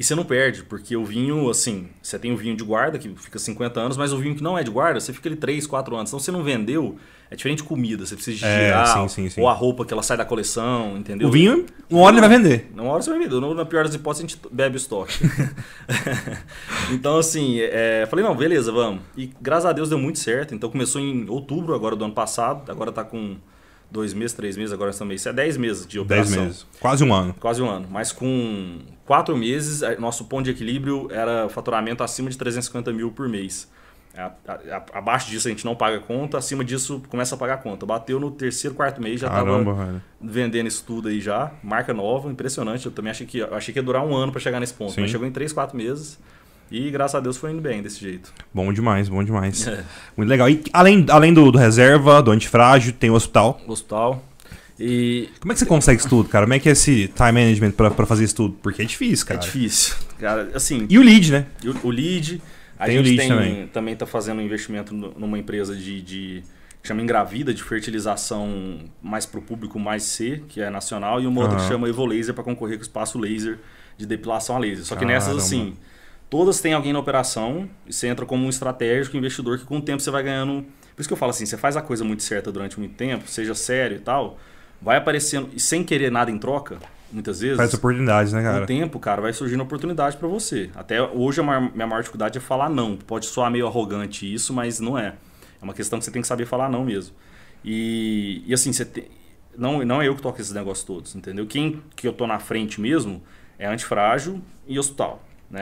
e 0.03 0.05
você 0.05 0.15
não 0.15 0.25
perde, 0.25 0.63
porque 0.63 0.97
o 0.97 1.05
vinho, 1.05 1.49
assim, 1.49 1.87
você 2.01 2.19
tem 2.19 2.33
o 2.33 2.35
vinho 2.35 2.57
de 2.57 2.63
guarda 2.63 2.99
que 2.99 3.07
fica 3.15 3.39
50 3.39 3.79
anos, 3.79 3.95
mas 3.95 4.11
o 4.11 4.17
vinho 4.17 4.35
que 4.35 4.43
não 4.43 4.57
é 4.57 4.61
de 4.61 4.69
guarda, 4.69 4.99
você 4.99 5.13
fica 5.13 5.29
ali 5.29 5.37
3, 5.37 5.65
4 5.65 5.95
anos. 5.95 6.09
Então 6.09 6.19
você 6.19 6.29
não 6.29 6.43
vendeu, 6.43 6.97
é 7.31 7.37
diferente 7.37 7.59
de 7.59 7.63
comida, 7.63 8.05
você 8.05 8.13
precisa 8.13 8.45
É, 8.45 8.65
girar, 8.65 8.85
sim, 8.85 9.07
sim, 9.07 9.29
sim. 9.29 9.39
ou 9.39 9.47
a 9.47 9.53
roupa 9.53 9.85
que 9.85 9.93
ela 9.93 10.03
sai 10.03 10.17
da 10.17 10.25
coleção, 10.25 10.97
entendeu? 10.97 11.29
O 11.29 11.31
vinho, 11.31 11.65
uma 11.89 12.01
hora 12.01 12.15
ele 12.15 12.19
vai 12.27 12.37
vender. 12.37 12.69
Uma 12.73 12.91
hora 12.91 13.01
você 13.01 13.11
vai 13.11 13.19
vender. 13.19 13.39
Na 13.39 13.65
pior 13.65 13.85
das 13.85 13.95
hipóteses, 13.95 14.25
a 14.25 14.27
gente 14.27 14.41
bebe 14.51 14.75
o 14.75 14.77
estoque. 14.77 15.13
então, 16.91 17.17
assim, 17.17 17.61
é, 17.61 18.05
falei, 18.09 18.25
não, 18.25 18.35
beleza, 18.35 18.73
vamos. 18.73 19.01
E 19.15 19.31
graças 19.41 19.65
a 19.67 19.71
Deus 19.71 19.87
deu 19.87 19.97
muito 19.97 20.19
certo. 20.19 20.53
Então 20.53 20.69
começou 20.69 20.99
em 20.99 21.29
outubro 21.29 21.73
agora 21.73 21.95
do 21.95 22.03
ano 22.03 22.13
passado. 22.13 22.69
Agora 22.69 22.91
tá 22.91 23.05
com 23.05 23.37
dois 23.93 24.13
meses, 24.13 24.33
três 24.33 24.57
meses, 24.57 24.73
agora 24.73 24.91
também. 24.91 25.15
Isso 25.15 25.29
é 25.29 25.33
dez 25.33 25.55
meses 25.55 25.85
de 25.87 25.97
10 26.03 26.05
operação. 26.27 26.43
meses. 26.45 26.65
Quase 26.79 27.03
um 27.03 27.13
ano. 27.13 27.33
Quase 27.39 27.61
um 27.61 27.69
ano. 27.69 27.87
Mas 27.89 28.11
com 28.11 28.79
quatro 29.05 29.37
meses, 29.37 29.81
nosso 29.99 30.25
ponto 30.25 30.43
de 30.43 30.51
equilíbrio 30.51 31.07
era 31.11 31.47
faturamento 31.47 32.03
acima 32.03 32.29
de 32.29 32.37
350 32.37 32.91
mil 32.91 33.11
por 33.11 33.29
mês. 33.29 33.71
A- 34.15 34.31
a- 34.47 34.53
a- 34.77 34.83
abaixo 34.99 35.29
disso 35.31 35.47
a 35.47 35.51
gente 35.51 35.65
não 35.65 35.75
paga 35.75 35.99
conta, 35.99 36.37
acima 36.37 36.63
disso 36.63 37.01
começa 37.09 37.33
a 37.33 37.37
pagar 37.37 37.57
conta. 37.63 37.83
Bateu 37.85 38.19
no 38.19 38.29
terceiro, 38.29 38.75
quarto 38.75 39.01
mês, 39.01 39.19
já 39.19 39.25
estava 39.27 40.01
vendendo 40.21 40.67
isso 40.67 40.83
tudo 40.85 41.07
aí 41.07 41.19
já. 41.19 41.51
Marca 41.63 41.93
nova, 41.93 42.29
impressionante. 42.31 42.85
Eu 42.85 42.91
também 42.91 43.09
achei 43.11 43.25
que, 43.25 43.41
achei 43.41 43.73
que 43.73 43.79
ia 43.79 43.83
durar 43.83 44.05
um 44.05 44.15
ano 44.15 44.31
para 44.31 44.39
chegar 44.41 44.59
nesse 44.59 44.73
ponto. 44.73 44.91
Sim. 44.91 45.01
Mas 45.01 45.09
chegou 45.09 45.25
em 45.27 45.31
3, 45.31 45.51
4 45.51 45.75
meses. 45.75 46.19
E 46.71 46.89
graças 46.89 47.15
a 47.15 47.19
Deus 47.19 47.37
foi 47.37 47.51
indo 47.51 47.61
bem 47.61 47.81
desse 47.81 47.99
jeito. 47.99 48.33
Bom 48.53 48.71
demais, 48.73 49.07
bom 49.07 49.23
demais. 49.23 49.67
É. 49.67 49.83
Muito 50.17 50.29
legal. 50.29 50.49
E 50.49 50.63
além, 50.73 51.05
além 51.09 51.33
do, 51.33 51.51
do 51.51 51.57
reserva, 51.57 52.21
do 52.21 52.31
antifrágil, 52.31 52.93
tem 52.93 53.09
o 53.09 53.13
hospital. 53.13 53.61
Hospital. 53.67 54.23
E 54.79 55.29
Como 55.39 55.51
é 55.51 55.53
que 55.53 55.59
você 55.59 55.65
consegue 55.67 55.99
isso 55.99 56.09
tudo, 56.09 56.27
cara? 56.29 56.45
Como 56.45 56.53
é 56.55 56.59
que 56.59 56.67
é 56.67 56.71
esse 56.71 57.07
time 57.09 57.31
management 57.31 57.71
pra, 57.71 57.91
pra 57.91 58.05
fazer 58.07 58.23
isso 58.23 58.35
tudo? 58.35 58.55
Porque 58.61 58.81
é 58.81 58.85
difícil, 58.85 59.25
é 59.25 59.27
cara. 59.27 59.39
difícil. 59.39 59.95
Cara, 60.19 60.49
assim, 60.55 60.87
E 60.89 60.97
o 60.97 61.03
lead, 61.03 61.31
né? 61.31 61.45
O, 61.83 61.87
o 61.87 61.91
lead, 61.91 62.41
a 62.79 62.85
Tem 62.85 62.99
o 62.99 63.03
gente 63.05 63.15
lead 63.15 63.17
tem, 63.17 63.29
também. 63.29 63.67
também 63.67 63.93
está 63.93 64.05
fazendo 64.07 64.39
um 64.39 64.41
investimento 64.41 64.93
numa 64.95 65.37
empresa 65.37 65.75
de, 65.75 66.01
de 66.01 66.43
que 66.81 66.87
chama 66.87 67.01
Engravida, 67.01 67.53
de 67.53 67.63
fertilização 67.63 68.79
mais 69.01 69.25
para 69.25 69.39
o 69.39 69.43
público 69.43 69.79
mais 69.79 70.03
C, 70.03 70.41
que 70.49 70.59
é 70.59 70.69
nacional, 70.69 71.21
e 71.21 71.27
uma 71.27 71.41
outra 71.41 71.57
que 71.57 71.67
chama 71.67 71.87
Evolaser 71.87 72.33
para 72.33 72.43
concorrer 72.43 72.77
com 72.77 72.81
o 72.81 72.85
espaço 72.85 73.19
laser 73.19 73.59
de 73.97 74.05
depilação 74.05 74.55
a 74.55 74.59
laser. 74.59 74.83
Só 74.83 74.95
que 74.95 75.05
nessas, 75.05 75.37
assim, 75.37 75.75
todas 76.33 76.59
têm 76.59 76.73
alguém 76.73 76.91
na 76.91 76.97
operação 76.97 77.69
e 77.85 77.93
você 77.93 78.07
entra 78.07 78.25
como 78.25 78.43
um 78.43 78.49
estratégico 78.49 79.15
investidor 79.15 79.59
que 79.59 79.65
com 79.65 79.77
o 79.77 79.81
tempo 79.83 80.01
você 80.01 80.09
vai 80.09 80.23
ganhando. 80.23 80.65
Por 80.95 80.99
isso 81.01 81.07
que 81.07 81.13
eu 81.13 81.17
falo 81.17 81.29
assim, 81.29 81.45
você 81.45 81.55
faz 81.57 81.77
a 81.77 81.81
coisa 81.81 82.03
muito 82.03 82.23
certa 82.23 82.51
durante 82.51 82.79
muito 82.79 82.95
tempo, 82.95 83.27
seja 83.27 83.53
sério 83.53 83.97
e 83.97 83.99
tal, 83.99 84.39
vai 84.81 84.97
aparecendo, 84.97 85.49
e 85.53 85.59
sem 85.59 85.83
querer 85.83 86.11
nada 86.11 86.31
em 86.31 86.39
troca, 86.39 86.79
muitas 87.11 87.39
vezes. 87.39 87.57
Faz 87.57 87.71
oportunidades, 87.75 88.33
né, 88.33 88.41
Com 88.41 88.47
cara? 88.47 88.63
o 88.63 88.65
tempo, 88.65 88.99
cara, 88.99 89.21
vai 89.21 89.31
surgindo 89.31 89.61
oportunidade 89.61 90.17
pra 90.17 90.27
você. 90.27 90.71
Até 90.73 90.99
hoje 90.99 91.39
a 91.39 91.43
minha 91.43 91.85
maior 91.85 91.99
dificuldade 91.99 92.39
é 92.39 92.41
falar 92.41 92.67
não. 92.67 92.97
Pode 92.97 93.27
soar 93.27 93.51
meio 93.51 93.67
arrogante 93.67 94.31
isso, 94.31 94.51
mas 94.55 94.79
não 94.79 94.97
é. 94.97 95.13
É 95.61 95.63
uma 95.63 95.73
questão 95.75 95.99
que 95.99 96.05
você 96.05 96.09
tem 96.09 96.23
que 96.23 96.27
saber 96.27 96.47
falar 96.47 96.67
não 96.67 96.83
mesmo. 96.83 97.15
E, 97.63 98.43
e 98.47 98.55
assim, 98.55 98.73
você 98.73 98.87
não, 99.55 99.85
não 99.85 100.01
é 100.01 100.07
eu 100.07 100.15
que 100.15 100.21
toco 100.23 100.41
esses 100.41 100.51
negócios 100.51 100.83
todos, 100.83 101.15
entendeu? 101.15 101.45
Quem 101.45 101.79
que 101.95 102.07
eu 102.07 102.11
tô 102.11 102.25
na 102.25 102.39
frente 102.39 102.81
mesmo 102.81 103.21
é 103.59 103.67
antifrágil 103.67 104.41
e 104.67 104.79
hospital, 104.79 105.23
né? 105.47 105.61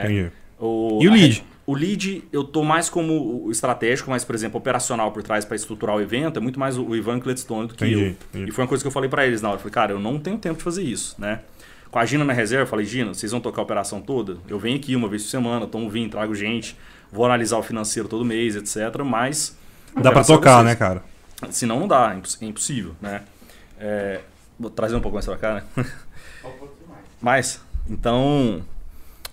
O, 0.64 0.98
E 1.02 1.08
o 1.08 1.10
a- 1.10 1.14
lead? 1.14 1.44
O 1.64 1.74
lead, 1.74 2.24
eu 2.32 2.42
tô 2.42 2.64
mais 2.64 2.88
como 2.90 3.44
o 3.46 3.50
estratégico, 3.50 4.10
mas, 4.10 4.24
por 4.24 4.34
exemplo, 4.34 4.58
operacional 4.58 5.12
por 5.12 5.22
trás 5.22 5.44
para 5.44 5.54
estruturar 5.54 5.96
o 5.96 6.00
evento, 6.00 6.36
é 6.36 6.40
muito 6.40 6.58
mais 6.58 6.76
o 6.76 6.94
Ivan 6.96 7.20
Cledstone 7.20 7.68
do 7.68 7.74
que 7.74 7.84
Entendi, 7.84 8.02
eu. 8.02 8.08
entendi. 8.10 8.50
E 8.50 8.52
foi 8.52 8.64
uma 8.64 8.68
coisa 8.68 8.82
que 8.82 8.88
eu 8.88 8.90
falei 8.92 9.08
para 9.08 9.24
eles 9.26 9.40
na 9.40 9.48
hora. 9.48 9.56
Eu 9.56 9.60
falei, 9.60 9.72
cara, 9.72 9.92
eu 9.92 10.00
não 10.00 10.18
tenho 10.18 10.36
tempo 10.38 10.58
de 10.58 10.64
fazer 10.64 10.82
isso, 10.82 11.14
né? 11.18 11.40
Com 11.90 11.98
a 12.00 12.04
Gina 12.04 12.24
na 12.24 12.32
reserva, 12.32 12.64
eu 12.64 12.66
falei, 12.66 12.84
Gina, 12.84 13.14
vocês 13.14 13.30
vão 13.30 13.40
tocar 13.40 13.60
a 13.60 13.64
operação 13.64 14.00
toda? 14.00 14.38
Eu 14.48 14.58
venho 14.58 14.76
aqui 14.76 14.96
uma 14.96 15.08
vez 15.08 15.22
por 15.22 15.28
semana, 15.30 15.66
tomo 15.66 15.88
vinho, 15.88 16.08
trago 16.10 16.34
gente, 16.34 16.76
vou 17.12 17.24
analisar 17.26 17.58
o 17.58 17.62
financeiro 17.62 18.08
todo 18.08 18.24
mês, 18.24 18.56
etc. 18.56 19.02
Mas. 19.04 19.56
a 19.94 20.00
Dá 20.00 20.10
é 20.10 20.24
tocar, 20.24 20.64
né, 20.64 20.74
cara? 20.74 21.04
Senão 21.50 21.78
não 21.80 21.86
dá, 21.88 22.12
é 22.40 22.44
é 22.44 22.48
impossível, 22.48 22.94
né? 23.00 23.22
É, 23.78 24.20
vou 24.58 24.68
trazer 24.70 24.96
um 24.96 25.00
pouco 25.00 25.14
mais 25.14 25.26
pra 25.26 25.36
cá, 25.36 25.54
né? 25.54 25.62
mais. 27.20 27.60
Então, 27.88 28.62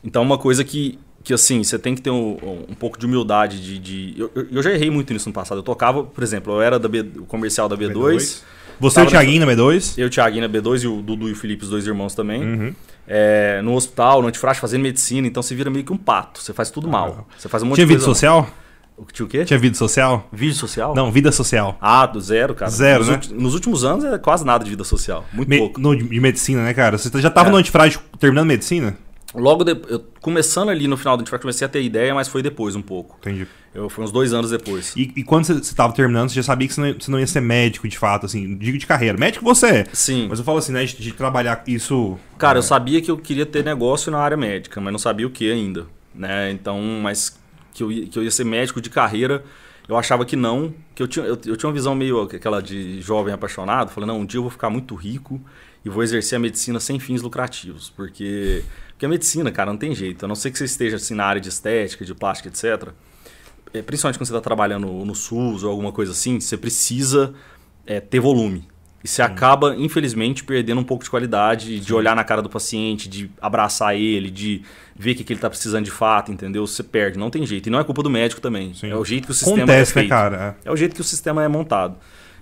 então 0.03 0.21
uma 0.21 0.37
coisa 0.37 0.63
que, 0.63 0.99
que 1.23 1.34
assim, 1.34 1.63
você 1.63 1.77
tem 1.77 1.93
que 1.95 2.01
ter 2.01 2.10
um, 2.10 2.65
um 2.69 2.73
pouco 2.73 2.97
de 2.97 3.05
humildade 3.05 3.62
de... 3.62 3.77
de- 3.79 4.19
eu, 4.19 4.32
eu- 4.51 4.63
já 4.63 4.71
errei 4.71 4.89
muito 4.89 5.12
nisso 5.13 5.27
no 5.29 5.34
passado. 5.34 5.60
Eu 5.60 5.63
tocava, 5.63 6.03
por 6.03 6.23
exemplo, 6.23 6.53
eu 6.53 6.62
era 6.62 6.79
da 6.79 6.88
B, 6.88 7.01
o 7.17 7.25
comercial 7.25 7.67
da 7.69 7.77
B2, 7.77 8.41
Você 8.79 9.01
e 9.01 9.03
o 9.03 9.08
Thiaguinho 9.08 9.45
na 9.45 9.51
B2? 9.51 9.93
eu, 9.97 10.08
o 10.08 10.10
Thiaguinho 10.10 10.47
na 10.47 10.49
B2 10.49 10.84
e 10.84 10.88
o 10.88 11.01
Dudu 11.01 11.27
e 11.29 11.34
o 11.34 11.36
Felipe, 11.36 11.63
os 11.63 11.69
dois 11.69 11.86
irmãos 11.86 12.15
também. 12.15 12.41
Uhum. 12.43 12.75
É, 13.08 13.60
no 13.63 13.73
hospital, 13.73 14.21
no 14.21 14.27
antifrágil, 14.27 14.62
fazendo 14.62 14.82
medicina, 14.84 15.27
então 15.27 15.41
você 15.43 15.55
vira 15.55 15.69
meio 15.69 15.84
que 15.84 15.91
um 15.91 15.97
pato. 15.97 16.39
Você 16.41 16.53
faz 16.53 16.69
tudo 16.69 16.88
mal. 16.88 17.27
Você 17.38 17.49
faz 17.49 17.63
um 17.63 17.65
monte 17.65 17.75
Tinha 17.75 17.88
de 17.88 17.93
vida 17.93 18.05
coisa 18.05 18.13
social? 18.15 18.41
mal. 18.43 19.05
Que 19.08 19.13
tinha 19.13 19.25
o 19.25 19.29
quê? 19.29 19.45
Tinha 19.45 19.58
vida 19.58 19.75
social? 19.77 20.27
Vídeo 20.32 20.53
social? 20.55 20.93
Não, 20.93 21.10
vida 21.12 21.32
social. 21.32 21.77
Ah, 21.82 22.05
do 22.05 22.19
zero, 22.19 22.53
cara. 22.53 22.69
Zero, 22.69 22.99
nos, 22.99 23.08
né? 23.08 23.13
ulti- 23.15 23.34
nos 23.34 23.53
últimos 23.53 23.84
anos 23.86 24.03
é 24.03 24.17
quase 24.17 24.45
nada 24.45 24.63
de 24.63 24.69
vida 24.69 24.84
social. 24.84 25.25
Muito 25.32 25.47
Me- 25.47 25.58
pouco. 25.58 25.79
no- 25.79 25.95
de 25.95 26.19
medicina, 26.19 26.63
né, 26.63 26.73
cara? 26.73 26.97
Você 26.97 27.10
já 27.21 27.29
tava 27.29 27.47
É. 27.47 27.51
no 27.51 27.58
antifrágil 27.58 28.01
terminando 28.19 28.45
medicina? 28.47 28.97
Logo 29.33 29.63
de, 29.63 29.71
eu, 29.87 30.03
começando 30.21 30.69
ali 30.69 30.87
no 30.87 30.97
final 30.97 31.15
do 31.15 31.21
antifrágil, 31.21 31.41
comecei 31.43 31.65
a 31.65 31.69
ter 31.69 31.83
ideia, 31.83 32.13
mas 32.15 32.27
foi 32.27 32.41
depois 32.41 32.75
um 32.75 32.81
pouco. 32.81 33.17
Entendi. 33.19 33.47
Eu, 33.73 33.87
foi 33.87 34.03
uns 34.03 34.11
dois 34.11 34.33
anos 34.33 34.49
depois. 34.49 34.95
E, 34.95 35.13
e 35.15 35.23
quando 35.23 35.45
você, 35.45 35.53
você 35.53 35.75
tava 35.75 35.93
terminando, 35.93 36.29
você 36.29 36.35
já 36.35 36.43
sabia 36.43 36.67
que 36.67 36.73
você 36.73 36.81
não, 36.81 36.93
você 36.99 37.11
não 37.11 37.19
ia 37.19 37.27
ser 37.27 37.41
médico 37.41 37.87
de 37.87 37.97
fato, 37.97 38.25
assim, 38.25 38.57
digo 38.57 38.77
de 38.77 38.87
carreira. 38.87 39.17
Médico 39.17 39.45
você 39.45 39.67
é. 39.67 39.85
Sim. 39.93 40.27
Mas 40.27 40.39
eu 40.39 40.45
falo 40.45 40.57
assim, 40.57 40.71
né, 40.71 40.83
de, 40.83 40.97
de 40.97 41.11
trabalhar 41.11 41.63
isso. 41.67 42.17
Cara, 42.37 42.57
é, 42.57 42.59
eu 42.59 42.63
sabia 42.63 43.01
que 43.01 43.11
eu 43.11 43.17
queria 43.17 43.45
ter 43.45 43.63
negócio 43.63 44.11
na 44.11 44.17
área 44.17 44.35
médica, 44.35 44.81
mas 44.81 44.91
não 44.91 44.99
sabia 44.99 45.27
o 45.27 45.29
que 45.29 45.51
ainda, 45.51 45.85
né? 46.13 46.51
Então, 46.51 46.81
mas 47.01 47.37
que 47.73 47.83
eu, 47.83 47.91
ia, 47.91 48.07
que 48.07 48.17
eu 48.17 48.23
ia 48.23 48.31
ser 48.31 48.43
médico 48.43 48.81
de 48.81 48.89
carreira, 48.89 49.43
eu 49.87 49.95
achava 49.95 50.25
que 50.25 50.35
não, 50.35 50.73
que 50.95 51.03
eu 51.03 51.07
tinha, 51.07 51.25
eu, 51.25 51.39
eu 51.45 51.55
tinha 51.55 51.67
uma 51.67 51.73
visão 51.73 51.93
meio 51.93 52.21
aquela 52.21 52.61
de 52.61 52.99
jovem 53.01 53.33
apaixonado, 53.33 53.91
falei, 53.91 54.07
não, 54.07 54.19
um 54.19 54.25
dia 54.25 54.39
eu 54.39 54.43
vou 54.43 54.51
ficar 54.51 54.69
muito 54.69 54.95
rico 54.95 55.39
e 55.83 55.89
vou 55.89 56.03
exercer 56.03 56.37
a 56.37 56.39
medicina 56.39 56.79
sem 56.79 56.99
fins 56.99 57.21
lucrativos, 57.21 57.89
porque, 57.89 58.63
porque 58.89 59.05
a 59.05 59.09
medicina, 59.09 59.51
cara, 59.51 59.71
não 59.71 59.77
tem 59.77 59.95
jeito, 59.95 60.25
a 60.25 60.27
não 60.27 60.35
ser 60.35 60.51
que 60.51 60.57
você 60.57 60.65
esteja 60.65 60.97
assim 60.97 61.13
na 61.13 61.25
área 61.25 61.41
de 61.41 61.49
estética, 61.49 62.03
de 62.03 62.13
plástica, 62.13 62.49
etc., 62.49 62.89
é, 63.73 63.81
principalmente 63.81 64.17
quando 64.17 64.27
você 64.27 64.33
está 64.33 64.41
trabalhando 64.41 64.87
no 64.87 65.13
SUS 65.13 65.63
ou 65.63 65.69
alguma 65.69 65.91
coisa 65.91 66.11
assim, 66.11 66.39
você 66.39 66.57
precisa 66.57 67.33
é, 67.85 67.99
ter 67.99 68.19
volume. 68.19 68.67
E 69.03 69.07
você 69.07 69.21
acaba, 69.21 69.75
infelizmente, 69.77 70.43
perdendo 70.43 70.81
um 70.81 70.83
pouco 70.83 71.03
de 71.03 71.09
qualidade, 71.09 71.79
de 71.79 71.93
olhar 71.93 72.15
na 72.15 72.23
cara 72.23 72.41
do 72.41 72.49
paciente, 72.49 73.07
de 73.07 73.31
abraçar 73.39 73.95
ele, 73.95 74.29
de 74.29 74.61
ver 74.93 75.11
o 75.11 75.15
que, 75.15 75.23
que 75.23 75.31
ele 75.31 75.37
está 75.37 75.49
precisando 75.49 75.85
de 75.85 75.91
fato, 75.91 76.31
entendeu? 76.31 76.67
Você 76.67 76.83
perde, 76.83 77.17
não 77.17 77.29
tem 77.29 77.45
jeito. 77.45 77.67
E 77.67 77.69
não 77.69 77.79
é 77.79 77.83
culpa 77.83 78.03
do 78.03 78.09
médico 78.09 78.41
também. 78.41 78.73
Sim. 78.73 78.89
É 78.89 78.95
o 78.95 79.05
jeito 79.05 79.25
que 79.25 79.31
o 79.31 79.33
sistema 79.33 79.63
Acontece, 79.63 79.91
é 79.91 79.93
feito. 79.93 80.09
né, 80.09 80.09
cara? 80.09 80.57
É 80.65 80.71
o 80.71 80.75
jeito 80.75 80.95
que 80.95 81.01
o 81.01 81.03
sistema 81.03 81.41
é 81.41 81.47
montado. 81.47 81.95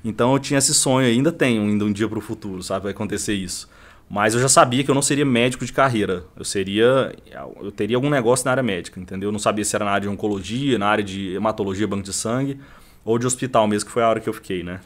Então 0.04 0.34
eu 0.34 0.40
tinha 0.40 0.58
esse 0.58 0.74
sonho, 0.74 1.08
ainda 1.08 1.32
tenho, 1.32 1.62
ainda 1.64 1.84
um 1.86 1.92
dia 1.92 2.08
para 2.08 2.18
o 2.20 2.22
futuro, 2.22 2.62
sabe? 2.64 2.84
Vai 2.84 2.92
acontecer 2.92 3.34
isso. 3.34 3.70
Mas 4.10 4.34
eu 4.34 4.40
já 4.40 4.48
sabia 4.48 4.84
que 4.86 4.90
eu 4.90 4.96
não 4.96 5.02
seria 5.02 5.26
médico 5.26 5.66
de 5.66 5.74
carreira. 5.74 6.24
Eu 6.38 6.46
seria. 6.46 7.14
Eu 7.62 7.72
teria 7.74 7.98
algum 7.98 8.10
negócio 8.10 8.46
na 8.46 8.52
área 8.52 8.64
médica, 8.64 9.00
entendeu? 9.00 9.28
Eu 9.28 9.32
não 9.34 9.40
sabia 9.40 9.66
se 9.66 9.76
era 9.76 9.84
na 9.84 9.92
área 9.92 10.08
de 10.08 10.14
oncologia, 10.14 10.78
na 10.80 10.88
área 10.88 11.04
de 11.04 11.34
hematologia, 11.36 11.86
banco 11.88 12.04
de 12.04 12.14
sangue, 12.14 12.58
ou 13.04 13.20
de 13.20 13.28
hospital 13.28 13.68
mesmo, 13.68 13.88
que 13.88 13.92
foi 13.92 14.04
a 14.04 14.08
hora 14.10 14.20
que 14.22 14.30
eu 14.30 14.34
fiquei, 14.34 14.64
né? 14.64 14.80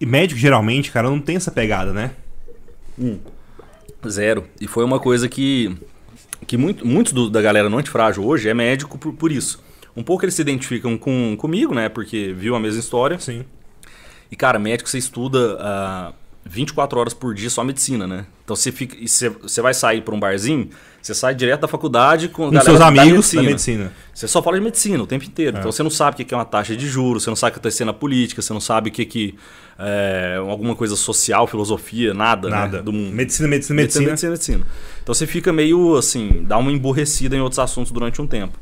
E 0.00 0.06
médico, 0.06 0.38
geralmente, 0.38 0.92
cara, 0.92 1.10
não 1.10 1.20
tem 1.20 1.34
essa 1.34 1.50
pegada, 1.50 1.92
né? 1.92 2.12
Zero. 4.08 4.44
E 4.60 4.68
foi 4.68 4.84
uma 4.84 5.00
coisa 5.00 5.28
que, 5.28 5.76
que 6.46 6.56
muito, 6.56 6.86
muitos 6.86 7.12
do- 7.12 7.28
da 7.28 7.42
galera 7.42 7.68
no 7.68 7.78
antifrágil 7.78 8.24
hoje 8.24 8.48
é 8.48 8.54
médico 8.54 8.96
por, 8.96 9.12
por 9.12 9.32
isso. 9.32 9.60
Um 9.96 10.04
pouco 10.04 10.24
eles 10.24 10.34
se 10.34 10.42
identificam 10.42 10.96
com, 10.96 11.36
comigo, 11.36 11.74
né? 11.74 11.88
Porque 11.88 12.32
viu 12.36 12.54
a 12.54 12.60
mesma 12.60 12.78
história. 12.78 13.18
Sim. 13.18 13.44
E, 14.30 14.36
cara, 14.36 14.58
médico 14.58 14.88
você 14.88 14.98
estuda 14.98 15.56
uh, 15.56 16.14
24 16.44 16.98
horas 16.98 17.14
por 17.14 17.34
dia 17.34 17.50
só 17.50 17.62
medicina, 17.62 18.06
né? 18.06 18.26
Então 18.42 18.56
você 18.56 18.72
fica. 18.72 18.96
Você, 19.06 19.28
você 19.28 19.60
vai 19.60 19.74
sair 19.74 20.00
para 20.00 20.14
um 20.14 20.20
barzinho, 20.20 20.70
você 21.02 21.14
sai 21.14 21.34
direto 21.34 21.60
da 21.60 21.68
faculdade 21.68 22.28
com, 22.28 22.50
com 22.50 22.60
seus 22.60 22.80
amigos 22.80 23.06
da 23.06 23.12
medicina. 23.12 23.42
da 23.42 23.48
medicina. 23.48 23.92
Você 24.14 24.26
só 24.26 24.42
fala 24.42 24.58
de 24.58 24.64
medicina 24.64 25.02
o 25.02 25.06
tempo 25.06 25.24
inteiro. 25.26 25.56
É. 25.56 25.60
Então 25.60 25.70
você 25.70 25.82
não 25.82 25.90
sabe 25.90 26.22
o 26.22 26.24
que 26.24 26.32
é 26.32 26.36
uma 26.36 26.46
taxa 26.46 26.74
de 26.74 26.88
juros, 26.88 27.24
você 27.24 27.30
não 27.30 27.36
sabe 27.36 27.50
o 27.50 27.52
que 27.54 27.58
está 27.58 27.70
sendo 27.70 27.90
a 27.90 27.94
política, 27.94 28.40
você 28.40 28.52
não 28.52 28.60
sabe 28.60 28.88
o 28.88 28.92
que, 28.92 29.04
que 29.04 29.34
é 29.78 30.36
alguma 30.38 30.74
coisa 30.74 30.96
social, 30.96 31.46
filosofia, 31.46 32.14
nada, 32.14 32.48
né, 32.48 32.56
nada. 32.56 32.76
Né, 32.78 32.82
do 32.82 32.92
mundo. 32.92 33.14
Medicina, 33.14 33.46
medicina, 33.46 33.76
medicina. 33.76 34.06
Medicina, 34.06 34.30
medicina, 34.30 34.56
medicina. 34.56 34.66
Então 35.02 35.14
você 35.14 35.26
fica 35.26 35.52
meio 35.52 35.96
assim, 35.96 36.44
dá 36.44 36.56
uma 36.56 36.72
emborrecida 36.72 37.36
em 37.36 37.40
outros 37.40 37.58
assuntos 37.58 37.92
durante 37.92 38.22
um 38.22 38.26
tempo. 38.26 38.58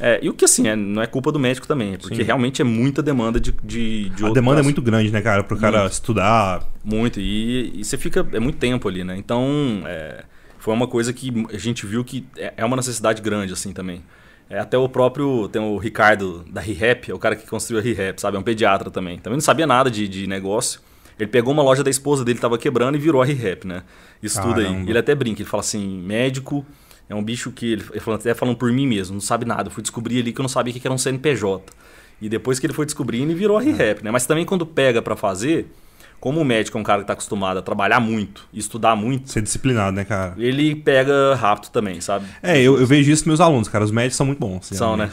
É, 0.00 0.18
e 0.22 0.28
o 0.28 0.34
que 0.34 0.44
assim, 0.44 0.68
é, 0.68 0.76
não 0.76 1.00
é 1.02 1.06
culpa 1.06 1.32
do 1.32 1.38
médico 1.38 1.66
também, 1.66 1.94
é 1.94 1.96
porque 1.96 2.16
Sim. 2.16 2.22
realmente 2.22 2.60
é 2.60 2.64
muita 2.64 3.02
demanda 3.02 3.40
de, 3.40 3.54
de, 3.62 4.10
de 4.10 4.24
A 4.26 4.30
demanda 4.30 4.60
é 4.60 4.62
muito 4.62 4.82
grande, 4.82 5.10
né, 5.10 5.22
cara? 5.22 5.42
Pro 5.42 5.56
cara 5.56 5.80
muito. 5.80 5.92
estudar. 5.92 6.68
Muito, 6.84 7.18
e, 7.18 7.80
e, 7.80 7.84
você 7.84 7.96
fica. 7.96 8.26
É 8.32 8.38
muito 8.38 8.58
tempo 8.58 8.88
ali, 8.88 9.02
né? 9.02 9.16
Então, 9.16 9.82
é, 9.86 10.24
foi 10.58 10.74
uma 10.74 10.86
coisa 10.86 11.12
que 11.12 11.46
a 11.52 11.58
gente 11.58 11.86
viu 11.86 12.04
que 12.04 12.26
é, 12.36 12.52
é 12.58 12.64
uma 12.64 12.76
necessidade 12.76 13.22
grande, 13.22 13.52
assim, 13.54 13.72
também. 13.72 14.02
É, 14.50 14.58
até 14.58 14.76
o 14.76 14.86
próprio. 14.88 15.48
Tem 15.48 15.62
o 15.62 15.78
Ricardo 15.78 16.44
da 16.50 16.60
ReHap, 16.60 17.10
é 17.10 17.14
o 17.14 17.18
cara 17.18 17.34
que 17.34 17.46
construiu 17.46 17.80
a 17.80 17.82
ReHap, 17.82 18.20
sabe? 18.20 18.36
É 18.36 18.40
um 18.40 18.42
pediatra 18.42 18.90
também. 18.90 19.18
Também 19.18 19.36
não 19.36 19.42
sabia 19.42 19.66
nada 19.66 19.90
de, 19.90 20.06
de 20.06 20.26
negócio. 20.26 20.80
Ele 21.18 21.30
pegou 21.30 21.54
uma 21.54 21.62
loja 21.62 21.82
da 21.82 21.88
esposa 21.88 22.22
dele, 22.22 22.36
estava 22.36 22.58
quebrando 22.58 22.96
e 22.96 22.98
virou 22.98 23.22
a 23.22 23.24
ReHap, 23.24 23.66
né? 23.66 23.82
Estuda 24.22 24.62
Caramba. 24.62 24.80
aí. 24.80 24.88
Ele 24.90 24.98
até 24.98 25.14
brinca, 25.14 25.40
ele 25.40 25.48
fala 25.48 25.62
assim: 25.62 26.02
médico 26.02 26.66
é 27.08 27.14
um 27.14 27.22
bicho 27.22 27.50
que, 27.52 27.72
ele, 27.72 27.84
ele 27.90 28.00
falou, 28.00 28.18
até 28.18 28.34
falando 28.34 28.56
por 28.56 28.72
mim 28.72 28.86
mesmo, 28.86 29.14
não 29.14 29.20
sabe 29.20 29.44
nada. 29.44 29.68
Eu 29.68 29.72
fui 29.72 29.82
descobrir 29.82 30.20
ali 30.20 30.32
que 30.32 30.40
eu 30.40 30.42
não 30.42 30.48
sabia 30.48 30.74
o 30.74 30.78
que 30.78 30.86
era 30.86 30.94
um 30.94 30.98
CNPJ. 30.98 31.72
E 32.20 32.28
depois 32.28 32.58
que 32.58 32.66
ele 32.66 32.72
foi 32.72 32.84
descobrindo, 32.86 33.30
ele 33.30 33.38
virou 33.38 33.58
a 33.58 33.60
ReHap, 33.60 34.02
né? 34.02 34.10
Mas 34.10 34.26
também 34.26 34.44
quando 34.44 34.64
pega 34.66 35.02
para 35.02 35.14
fazer, 35.14 35.70
como 36.18 36.40
o 36.40 36.44
médico 36.44 36.78
é 36.78 36.80
um 36.80 36.84
cara 36.84 37.00
que 37.00 37.04
está 37.04 37.12
acostumado 37.12 37.58
a 37.58 37.62
trabalhar 37.62 38.00
muito 38.00 38.48
e 38.52 38.58
estudar 38.58 38.96
muito. 38.96 39.30
Ser 39.30 39.42
disciplinado, 39.42 39.94
né, 39.94 40.04
cara? 40.04 40.34
Ele 40.38 40.74
pega 40.74 41.34
rápido 41.34 41.70
também, 41.70 42.00
sabe? 42.00 42.26
É, 42.42 42.58
eu, 42.60 42.78
eu 42.80 42.86
vejo 42.86 43.10
isso 43.10 43.22
nos 43.22 43.38
meus 43.38 43.40
alunos, 43.40 43.68
cara. 43.68 43.84
Os 43.84 43.90
médicos 43.90 44.16
são 44.16 44.26
muito 44.26 44.38
bons. 44.38 44.66
São, 44.66 44.96
né? 44.96 45.10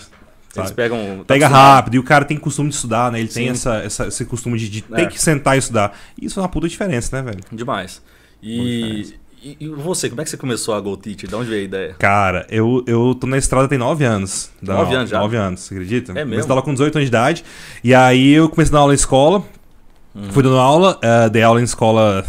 Eles 0.55 0.71
pegam. 0.71 1.17
Tá 1.19 1.33
Pega 1.33 1.47
rápido, 1.47 1.95
e 1.95 1.99
o 1.99 2.03
cara 2.03 2.23
tem 2.25 2.37
costume 2.37 2.69
de 2.69 2.75
estudar, 2.75 3.11
né? 3.11 3.19
Ele 3.19 3.27
Sim. 3.27 3.33
tem 3.33 3.49
essa, 3.49 3.77
essa, 3.77 4.07
esse 4.07 4.23
costume 4.25 4.57
de, 4.57 4.69
de 4.69 4.85
é. 4.91 4.95
ter 4.97 5.07
que 5.09 5.19
sentar 5.19 5.55
e 5.55 5.59
estudar. 5.59 5.97
Isso 6.21 6.39
é 6.39 6.43
uma 6.43 6.49
puta 6.49 6.67
diferença, 6.67 7.15
né, 7.15 7.31
velho? 7.31 7.43
Demais. 7.51 8.01
E, 8.41 9.15
e, 9.43 9.57
e, 9.59 9.67
você, 9.67 10.09
como 10.09 10.21
é 10.21 10.23
que 10.23 10.29
você 10.29 10.37
começou 10.37 10.73
a 10.73 10.79
Go 10.79 10.95
Teacher? 10.95 11.27
De 11.27 11.35
onde 11.35 11.49
veio 11.49 11.61
a 11.61 11.65
ideia? 11.65 11.95
Cara, 11.99 12.47
eu, 12.49 12.81
eu 12.87 13.13
tô 13.13 13.27
na 13.27 13.37
estrada 13.37 13.67
tem 13.67 13.77
nove 13.77 14.05
anos. 14.05 14.49
Nove 14.61 14.95
anos 14.95 15.09
já? 15.09 15.19
Nove 15.19 15.35
anos, 15.35 15.59
você 15.59 15.73
acredita? 15.73 16.13
É 16.13 16.15
mesmo? 16.15 16.29
Comecei 16.29 16.49
a 16.49 16.53
aula 16.53 16.61
com 16.61 16.71
18 16.71 16.95
anos 16.95 17.05
de 17.05 17.09
idade. 17.09 17.45
E 17.83 17.93
aí 17.93 18.31
eu 18.31 18.47
comecei 18.47 18.71
a 18.71 18.75
dar 18.75 18.79
aula 18.79 18.93
em 18.93 18.95
escola. 18.95 19.43
Uhum. 20.15 20.31
Fui 20.31 20.43
dando 20.43 20.57
aula, 20.57 20.97
uh, 20.97 21.29
dei 21.29 21.43
aula 21.43 21.59
em 21.59 21.65
escola 21.65 22.25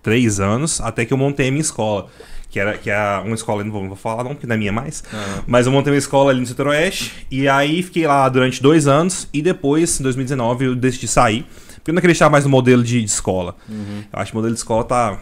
três 0.00 0.38
anos, 0.38 0.80
até 0.80 1.04
que 1.04 1.12
eu 1.12 1.18
montei 1.18 1.48
a 1.48 1.50
minha 1.50 1.60
escola. 1.60 2.06
Que 2.48 2.60
era, 2.60 2.78
que 2.78 2.88
é 2.88 3.20
uma 3.24 3.34
escola, 3.34 3.64
não 3.64 3.72
vou, 3.72 3.80
não 3.80 3.88
vou 3.88 3.96
falar 3.96 4.22
não, 4.22 4.30
porque 4.30 4.46
não 4.46 4.54
é 4.54 4.58
minha 4.58 4.72
mais. 4.72 5.02
Uhum. 5.12 5.42
Mas 5.44 5.66
eu 5.66 5.72
montei 5.72 5.92
uma 5.92 5.98
escola 5.98 6.30
ali 6.30 6.38
no 6.38 6.46
setor 6.46 6.68
oeste. 6.68 7.26
E 7.30 7.48
aí 7.48 7.82
fiquei 7.82 8.06
lá 8.06 8.28
durante 8.28 8.62
dois 8.62 8.86
anos. 8.86 9.28
E 9.34 9.42
depois, 9.42 9.98
em 9.98 10.04
2019, 10.04 10.66
eu 10.66 10.76
decidi 10.76 11.08
sair. 11.08 11.44
Porque 11.74 11.90
eu 11.90 11.94
não 11.94 11.98
acreditava 11.98 12.30
mais 12.30 12.44
no 12.44 12.50
modelo 12.50 12.82
de, 12.84 13.00
de 13.00 13.06
escola. 13.06 13.56
Uhum. 13.68 14.04
Eu 14.12 14.18
acho 14.20 14.30
que 14.30 14.36
o 14.36 14.38
modelo 14.38 14.54
de 14.54 14.60
escola 14.60 14.84
tá 14.84 15.18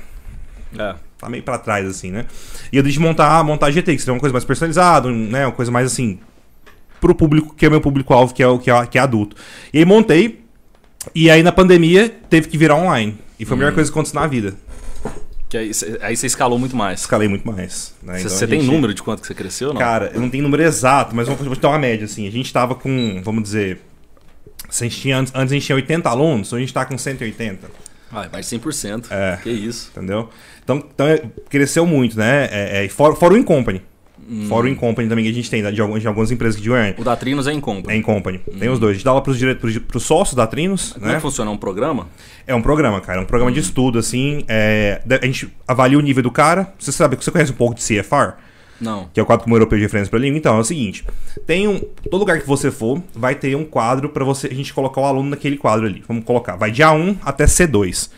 é. 0.79 0.95
Tá 1.19 1.31
meio 1.31 1.43
pra 1.43 1.59
trás, 1.59 1.87
assim, 1.87 2.11
né? 2.11 2.27
E 2.71 2.77
eu 2.77 2.83
decidi 2.83 3.01
montar, 3.01 3.43
montar 3.43 3.71
GT, 3.71 3.95
que 3.95 3.99
seria 4.01 4.15
uma 4.15 4.21
coisa 4.21 4.33
mais 4.33 4.45
personalizada, 4.45 5.11
né? 5.11 5.47
Uma 5.47 5.53
coisa 5.53 5.71
mais 5.71 5.87
assim. 5.87 6.19
Pro 7.01 7.15
público, 7.15 7.55
que 7.55 7.65
é 7.65 7.69
o 7.69 7.71
meu 7.71 7.81
público-alvo, 7.81 8.35
que, 8.35 8.43
é 8.43 8.47
o, 8.47 8.59
que, 8.59 8.71
é, 8.71 8.87
que 8.87 8.99
é 8.99 9.01
adulto. 9.01 9.37
E 9.73 9.79
aí 9.79 9.85
montei. 9.85 10.45
E 11.15 11.31
aí 11.31 11.43
na 11.43 11.53
pandemia 11.53 12.09
teve 12.29 12.49
que 12.49 12.59
virar 12.59 12.75
online. 12.77 13.17
E 13.39 13.45
foi 13.45 13.55
a 13.55 13.59
melhor 13.59 13.73
hum. 13.73 13.77
coisa 13.77 13.91
que 13.91 13.95
aconteceu 13.95 14.21
na 14.21 14.27
vida. 14.27 14.55
Que 15.49 15.57
aí, 15.57 15.71
aí 16.03 16.17
você 16.17 16.27
escalou 16.27 16.59
muito 16.59 16.77
mais. 16.77 17.01
Escalei 17.01 17.29
muito 17.29 17.47
mais. 17.47 17.95
Né? 18.03 18.19
Então, 18.19 18.31
você 18.31 18.47
tem 18.47 18.63
número 18.63 18.93
de 18.93 19.03
quanto 19.03 19.21
que 19.21 19.27
você 19.27 19.35
cresceu, 19.35 19.73
não? 19.73 19.81
Cara, 19.81 20.11
eu 20.13 20.21
não 20.21 20.29
tenho 20.29 20.43
número 20.43 20.63
exato, 20.63 21.15
mas 21.15 21.27
vamos, 21.27 21.41
vamos 21.43 21.59
ter 21.59 21.67
uma 21.67 21.79
média, 21.79 22.05
assim. 22.05 22.27
A 22.27 22.33
gente 22.33 22.53
tava 22.53 22.75
com, 22.75 23.21
vamos 23.23 23.43
dizer... 23.43 23.81
A 24.69 24.83
gente 24.83 25.01
tinha, 25.01 25.19
antes, 25.19 25.33
antes 25.35 25.53
a 25.53 25.55
gente 25.55 25.67
tinha 25.67 25.77
80 25.77 26.09
alunos, 26.09 26.53
hoje 26.53 26.57
a 26.57 26.67
gente 26.67 26.75
tá 26.75 26.85
com 26.85 26.99
180. 26.99 27.71
Ah, 28.11 28.29
mais 28.33 28.49
de 28.49 28.59
100%. 28.59 29.07
É. 29.11 29.39
Que 29.43 29.51
isso. 29.51 29.91
Entendeu? 29.93 30.29
Então, 30.67 30.83
então 30.93 31.07
é, 31.07 31.23
cresceu 31.49 31.87
muito, 31.87 32.19
né? 32.19 32.49
É, 32.51 32.85
é, 32.85 32.89
fora, 32.89 33.15
fora 33.15 33.35
o 33.35 33.37
Incompany. 33.37 33.81
Hum. 34.29 34.47
Fora 34.49 34.67
o 34.67 34.69
Incompany 34.69 35.09
também 35.09 35.25
que 35.25 35.31
a 35.31 35.35
gente 35.35 35.49
tem, 35.49 35.63
de, 35.73 35.81
algumas, 35.81 36.03
de 36.03 36.09
algumas 36.09 36.33
empresas 36.33 36.61
de 36.61 36.69
Goiânia. 36.69 36.97
O 36.99 37.05
da 37.05 37.15
Trinos 37.15 37.47
é 37.47 37.53
Incompany. 37.53 37.95
É 37.95 37.97
Incompany. 37.97 38.41
Hum. 38.53 38.59
Tem 38.59 38.69
os 38.69 38.81
dois. 38.81 38.91
A 38.91 38.95
gente 38.95 39.05
dá 39.05 39.13
aula 39.13 39.23
pros, 39.23 39.39
pros, 39.55 39.79
pros 39.79 40.03
sócios 40.03 40.35
da 40.35 40.45
Trinos. 40.45 40.95
Como 40.95 41.07
né? 41.07 41.13
é 41.13 41.15
que 41.15 41.23
funciona? 41.23 41.53
É 41.53 41.55
um 41.55 41.57
programa? 41.57 42.09
É 42.49 42.53
um 42.53 42.61
programa, 42.61 43.01
cara. 43.01 43.21
É 43.21 43.23
um 43.23 43.27
programa 43.27 43.53
hum. 43.53 43.55
de 43.55 43.61
estudo, 43.61 43.97
assim. 43.97 44.43
É, 44.49 45.01
a 45.09 45.25
gente 45.25 45.49
avalia 45.69 45.97
o 45.97 46.01
nível 46.03 46.25
do 46.25 46.33
cara. 46.33 46.75
Você 46.81 46.91
sabe, 46.91 47.15
você 47.15 47.31
conhece 47.31 47.53
um 47.53 47.57
pouco 47.57 47.77
de 47.77 47.83
CFR? 47.83 48.35
Não. 48.81 49.09
Que 49.15 49.21
é 49.21 49.23
o 49.23 49.27
quadro 49.27 49.45
comum 49.45 49.55
europeu 49.55 49.79
de 49.79 49.85
referência 49.85 50.11
para 50.11 50.19
língua. 50.19 50.37
Então, 50.37 50.57
é 50.57 50.61
o 50.61 50.65
seguinte: 50.65 51.05
tem 51.47 51.69
um. 51.69 51.79
Todo 52.11 52.19
lugar 52.19 52.41
que 52.41 52.47
você 52.49 52.73
for, 52.73 53.01
vai 53.15 53.37
ter 53.37 53.55
um 53.55 53.65
quadro 53.65 54.09
para 54.09 54.25
você 54.25 54.49
a 54.49 54.55
gente 54.55 54.75
colocar 54.75 55.01
o 55.01 55.05
aluno 55.05 55.31
naquele 55.31 55.57
quadro 55.57 55.87
ali. 55.87 56.03
Vamos 56.09 56.25
colocar. 56.25 56.57
Vai 56.57 56.73
de 56.73 56.83
A1 56.83 57.19
até 57.25 57.45
C2 57.45 58.11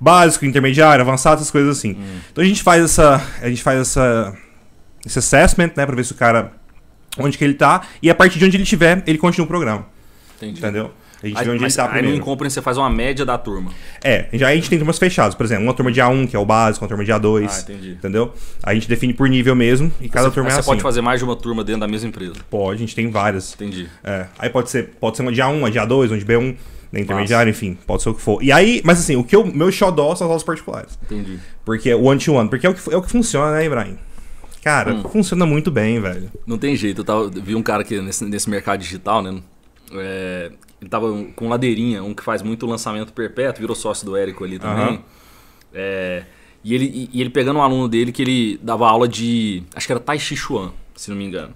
básico, 0.00 0.44
intermediário, 0.46 1.02
avançado, 1.02 1.36
essas 1.36 1.50
coisas 1.50 1.76
assim. 1.76 1.92
Hum. 1.92 2.18
Então 2.32 2.42
a 2.42 2.46
gente 2.46 2.62
faz 2.62 2.82
essa. 2.82 3.22
A 3.42 3.48
gente 3.48 3.62
faz 3.62 3.80
essa. 3.80 4.34
Esse 5.04 5.18
assessment, 5.18 5.72
né? 5.76 5.86
Pra 5.86 5.94
ver 5.94 6.04
se 6.04 6.12
o 6.12 6.16
cara. 6.16 6.52
Onde 7.18 7.36
que 7.36 7.44
ele 7.44 7.54
tá. 7.54 7.82
E 8.02 8.08
a 8.08 8.14
partir 8.14 8.38
de 8.38 8.44
onde 8.44 8.56
ele 8.56 8.62
estiver, 8.62 9.02
ele 9.06 9.18
continua 9.18 9.44
o 9.44 9.48
programa. 9.48 9.86
Entendi. 10.36 10.58
Entendeu? 10.58 10.92
A 11.22 11.26
gente 11.26 11.38
aí, 11.38 11.44
vê 11.44 11.50
onde 11.50 11.64
ele 11.64 11.72
tá 11.72 11.82
aí 11.82 11.88
primeiro. 11.90 12.16
no 12.16 12.22
Incompany 12.22 12.50
você 12.50 12.62
faz 12.62 12.78
uma 12.78 12.88
média 12.88 13.26
da 13.26 13.36
turma. 13.36 13.70
É, 14.02 14.26
já 14.32 14.48
a 14.48 14.54
gente 14.54 14.70
tem 14.70 14.78
turmas 14.78 14.98
fechadas, 14.98 15.34
por 15.34 15.44
exemplo, 15.44 15.64
uma 15.64 15.74
turma 15.74 15.92
de 15.92 16.00
A1, 16.00 16.28
que 16.28 16.34
é 16.34 16.38
o 16.38 16.46
básico, 16.46 16.82
uma 16.82 16.88
turma 16.88 17.04
de 17.04 17.12
A2. 17.12 17.46
Ah, 17.46 17.60
entendi. 17.60 17.90
Entendeu? 17.90 18.32
A 18.62 18.72
gente 18.72 18.88
define 18.88 19.12
por 19.12 19.28
nível 19.28 19.54
mesmo 19.54 19.92
e 20.00 20.08
cada 20.08 20.28
você, 20.28 20.34
turma 20.34 20.48
é 20.48 20.52
você 20.52 20.60
assim. 20.60 20.64
Você 20.64 20.70
pode 20.70 20.82
fazer 20.82 21.02
mais 21.02 21.20
de 21.20 21.24
uma 21.24 21.36
turma 21.36 21.62
dentro 21.62 21.80
da 21.80 21.88
mesma 21.88 22.08
empresa? 22.08 22.34
Pode, 22.48 22.76
a 22.76 22.78
gente 22.78 22.94
tem 22.94 23.10
várias. 23.10 23.52
Entendi. 23.52 23.86
É, 24.02 24.26
aí 24.38 24.48
pode 24.48 24.70
ser, 24.70 24.94
pode 24.98 25.16
ser 25.16 25.22
uma 25.22 25.32
de 25.32 25.42
A1, 25.42 25.58
uma 25.58 25.70
de 25.70 25.78
A2, 25.78 26.08
uma 26.08 26.18
de 26.18 26.24
B1 26.24 26.56
né, 26.92 27.00
intermediário, 27.00 27.50
enfim, 27.50 27.78
pode 27.86 28.02
ser 28.02 28.10
o 28.10 28.14
que 28.14 28.20
for. 28.20 28.42
E 28.42 28.50
aí, 28.50 28.80
mas 28.84 28.98
assim, 28.98 29.16
o 29.16 29.24
que 29.24 29.34
eu, 29.34 29.44
meu 29.46 29.70
xodó 29.70 30.14
são 30.14 30.26
as 30.26 30.30
aulas 30.30 30.42
particulares. 30.42 30.98
Entendi. 31.04 31.38
Porque 31.64 31.90
é 31.90 31.96
one-to-one, 31.96 32.48
porque 32.48 32.66
é 32.66 32.70
o, 32.70 32.74
que, 32.74 32.92
é 32.92 32.96
o 32.96 33.02
que 33.02 33.10
funciona, 33.10 33.52
né, 33.52 33.64
Ibrahim? 33.64 33.98
Cara, 34.62 34.94
hum. 34.94 35.02
funciona 35.04 35.46
muito 35.46 35.70
bem, 35.70 36.00
velho. 36.00 36.30
Não 36.46 36.58
tem 36.58 36.76
jeito. 36.76 37.00
Eu 37.00 37.04
tava, 37.04 37.30
vi 37.30 37.54
um 37.54 37.62
cara 37.62 37.82
que 37.82 38.00
nesse, 38.00 38.24
nesse 38.24 38.50
mercado 38.50 38.80
digital, 38.80 39.22
né? 39.22 39.40
É, 39.92 40.52
ele 40.80 40.90
tava 40.90 41.24
com 41.34 41.48
ladeirinha, 41.48 42.02
um 42.02 42.14
que 42.14 42.22
faz 42.22 42.42
muito 42.42 42.66
lançamento 42.66 43.12
perpétuo, 43.12 43.60
virou 43.60 43.74
sócio 43.74 44.04
do 44.04 44.16
Érico 44.16 44.44
ali 44.44 44.58
também. 44.58 44.96
Uhum. 44.96 45.02
É, 45.72 46.24
e, 46.62 46.74
ele, 46.74 47.08
e 47.12 47.20
ele 47.20 47.30
pegando 47.30 47.58
um 47.58 47.62
aluno 47.62 47.88
dele 47.88 48.12
que 48.12 48.22
ele 48.22 48.60
dava 48.62 48.88
aula 48.88 49.08
de. 49.08 49.62
Acho 49.74 49.86
que 49.86 49.92
era 49.92 50.00
Tai 50.00 50.18
Chi 50.18 50.36
Chuan, 50.36 50.72
se 50.94 51.10
não 51.10 51.16
me 51.16 51.24
engano. 51.24 51.54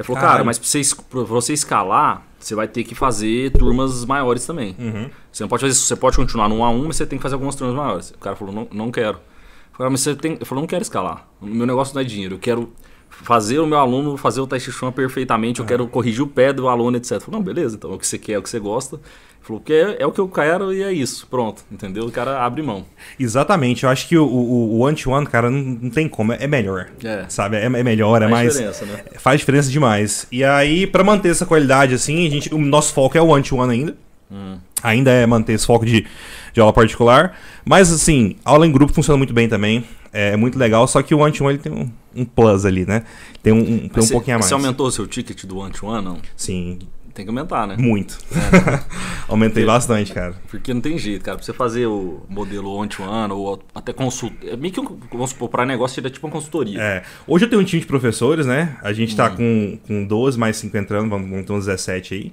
Ele 0.00 0.06
falou, 0.06 0.18
Caralho. 0.18 0.32
cara, 0.38 0.44
mas 0.44 0.58
pra 0.58 0.66
você, 0.66 0.80
pra 1.10 1.22
você 1.24 1.52
escalar, 1.52 2.22
você 2.38 2.54
vai 2.54 2.66
ter 2.66 2.84
que 2.84 2.94
fazer 2.94 3.52
turmas 3.52 4.02
maiores 4.06 4.46
também. 4.46 4.74
Uhum. 4.78 5.10
Você 5.30 5.42
não 5.42 5.48
pode 5.48 5.60
fazer 5.60 5.72
isso, 5.72 5.84
você 5.84 5.94
pode 5.94 6.16
continuar 6.16 6.48
no 6.48 6.56
A1, 6.60 6.86
mas 6.86 6.96
você 6.96 7.04
tem 7.04 7.18
que 7.18 7.22
fazer 7.22 7.34
algumas 7.34 7.54
turmas 7.54 7.76
maiores. 7.76 8.10
O 8.10 8.18
cara 8.18 8.34
falou, 8.34 8.54
não, 8.54 8.66
não 8.72 8.90
quero. 8.90 9.18
Eu 9.18 9.76
falei, 9.76 9.90
mas 9.90 10.00
você 10.00 10.14
tem. 10.14 10.38
Eu 10.40 10.46
falei, 10.46 10.62
não 10.62 10.66
quero 10.66 10.80
escalar. 10.80 11.28
O 11.38 11.44
meu 11.44 11.66
negócio 11.66 11.94
não 11.94 12.00
é 12.00 12.04
dinheiro, 12.04 12.36
eu 12.36 12.38
quero 12.38 12.72
fazer 13.10 13.58
o 13.58 13.66
meu 13.66 13.78
aluno 13.78 14.16
fazer 14.16 14.40
o 14.40 14.46
teste 14.46 14.72
chão 14.72 14.90
perfeitamente, 14.90 15.60
eu 15.60 15.66
é. 15.66 15.68
quero 15.68 15.86
corrigir 15.86 16.22
o 16.22 16.26
pé 16.26 16.52
do 16.52 16.68
aluno, 16.68 16.96
etc. 16.96 17.12
Eu 17.12 17.20
falei, 17.20 17.38
não, 17.38 17.44
beleza, 17.44 17.76
então 17.76 17.90
é 17.90 17.94
o 17.94 17.98
que 17.98 18.06
você 18.06 18.18
quer, 18.18 18.32
é 18.32 18.38
o 18.38 18.42
que 18.42 18.48
você 18.48 18.58
gosta. 18.58 18.96
Ele 18.96 19.46
falou, 19.46 19.60
que 19.60 19.72
é, 19.72 19.96
é 20.00 20.06
o 20.06 20.12
que 20.12 20.20
eu 20.20 20.28
quero 20.28 20.72
e 20.72 20.82
é 20.82 20.92
isso, 20.92 21.26
pronto, 21.26 21.62
entendeu? 21.70 22.04
O 22.04 22.12
cara 22.12 22.44
abre 22.44 22.62
mão. 22.62 22.84
Exatamente, 23.18 23.84
eu 23.84 23.90
acho 23.90 24.06
que 24.06 24.16
o, 24.16 24.24
o, 24.24 24.76
o 24.76 24.78
one-to-one, 24.80 25.26
cara, 25.26 25.50
não, 25.50 25.60
não, 25.60 25.90
tem 25.90 26.08
como, 26.08 26.32
é 26.32 26.46
melhor, 26.46 26.88
é. 27.02 27.24
sabe? 27.28 27.56
É, 27.56 27.64
é 27.64 27.68
melhor, 27.68 28.22
é 28.22 28.28
faz 28.28 28.30
mais... 28.30 28.52
Diferença, 28.52 28.86
né? 28.86 29.04
Faz 29.18 29.40
diferença 29.40 29.70
demais. 29.70 30.26
E 30.30 30.44
aí, 30.44 30.86
para 30.86 31.02
manter 31.02 31.30
essa 31.30 31.46
qualidade, 31.46 31.94
assim, 31.94 32.26
a 32.26 32.30
gente, 32.30 32.54
o 32.54 32.58
nosso 32.58 32.92
foco 32.92 33.16
é 33.16 33.20
o 33.20 33.28
one-to-one 33.28 33.72
ainda. 33.72 33.96
Hum. 34.30 34.58
Ainda 34.82 35.10
é 35.10 35.26
manter 35.26 35.54
esse 35.54 35.66
foco 35.66 35.84
de, 35.84 36.06
de 36.52 36.60
aula 36.60 36.72
particular. 36.72 37.36
Mas, 37.64 37.92
assim, 37.92 38.36
aula 38.44 38.66
em 38.66 38.72
grupo 38.72 38.92
funciona 38.92 39.18
muito 39.18 39.34
bem 39.34 39.48
também. 39.48 39.84
É, 40.12 40.36
muito 40.36 40.58
legal, 40.58 40.86
só 40.88 41.02
que 41.02 41.14
o 41.14 41.18
one-to-one 41.18 41.54
ele 41.54 41.62
tem 41.62 41.72
um, 41.72 41.90
um, 42.14 42.24
plus 42.24 42.64
ali, 42.64 42.84
né? 42.84 43.04
Tem 43.42 43.52
um, 43.52 43.58
um, 43.58 43.88
tem 43.88 44.02
um 44.02 44.08
pouquinho 44.08 44.36
a 44.36 44.38
mais. 44.38 44.46
Você 44.46 44.54
aumentou 44.54 44.86
o 44.86 44.90
seu 44.90 45.06
ticket 45.06 45.44
do 45.44 45.58
one-to-one, 45.58 46.04
não? 46.04 46.18
Sim. 46.36 46.80
Tem 47.14 47.24
que 47.24 47.30
aumentar, 47.30 47.66
né? 47.66 47.76
Muito. 47.76 48.18
É. 48.32 48.80
Aumentei 49.28 49.62
porque, 49.62 49.66
bastante, 49.66 50.12
cara. 50.12 50.34
Porque 50.48 50.72
não 50.72 50.80
tem 50.80 50.96
jeito, 50.96 51.24
cara. 51.24 51.36
Pra 51.36 51.44
você 51.44 51.52
fazer 51.52 51.86
o 51.86 52.22
modelo 52.28 52.72
one-to-one 52.72 53.32
ou 53.32 53.62
até 53.74 53.92
consulta. 53.92 54.46
É 54.46 54.56
meio 54.56 54.72
que, 54.72 54.80
um, 54.80 54.98
vamos 55.12 55.30
supor, 55.30 55.48
pra 55.48 55.66
negócio 55.66 56.04
é 56.04 56.10
tipo 56.10 56.26
uma 56.26 56.32
consultoria. 56.32 56.80
É. 56.80 57.02
Hoje 57.26 57.44
eu 57.44 57.50
tenho 57.50 57.60
um 57.60 57.64
time 57.64 57.80
de 57.80 57.86
professores, 57.86 58.46
né? 58.46 58.76
A 58.82 58.92
gente 58.92 59.14
tá 59.14 59.30
hum. 59.30 59.36
com, 59.36 59.78
com 59.86 60.04
12 60.04 60.38
mais 60.38 60.56
5 60.56 60.76
entrando, 60.76 61.10
vamos 61.10 61.44
ter 61.44 61.52
uns 61.52 61.66
17 61.66 62.14
aí. 62.14 62.32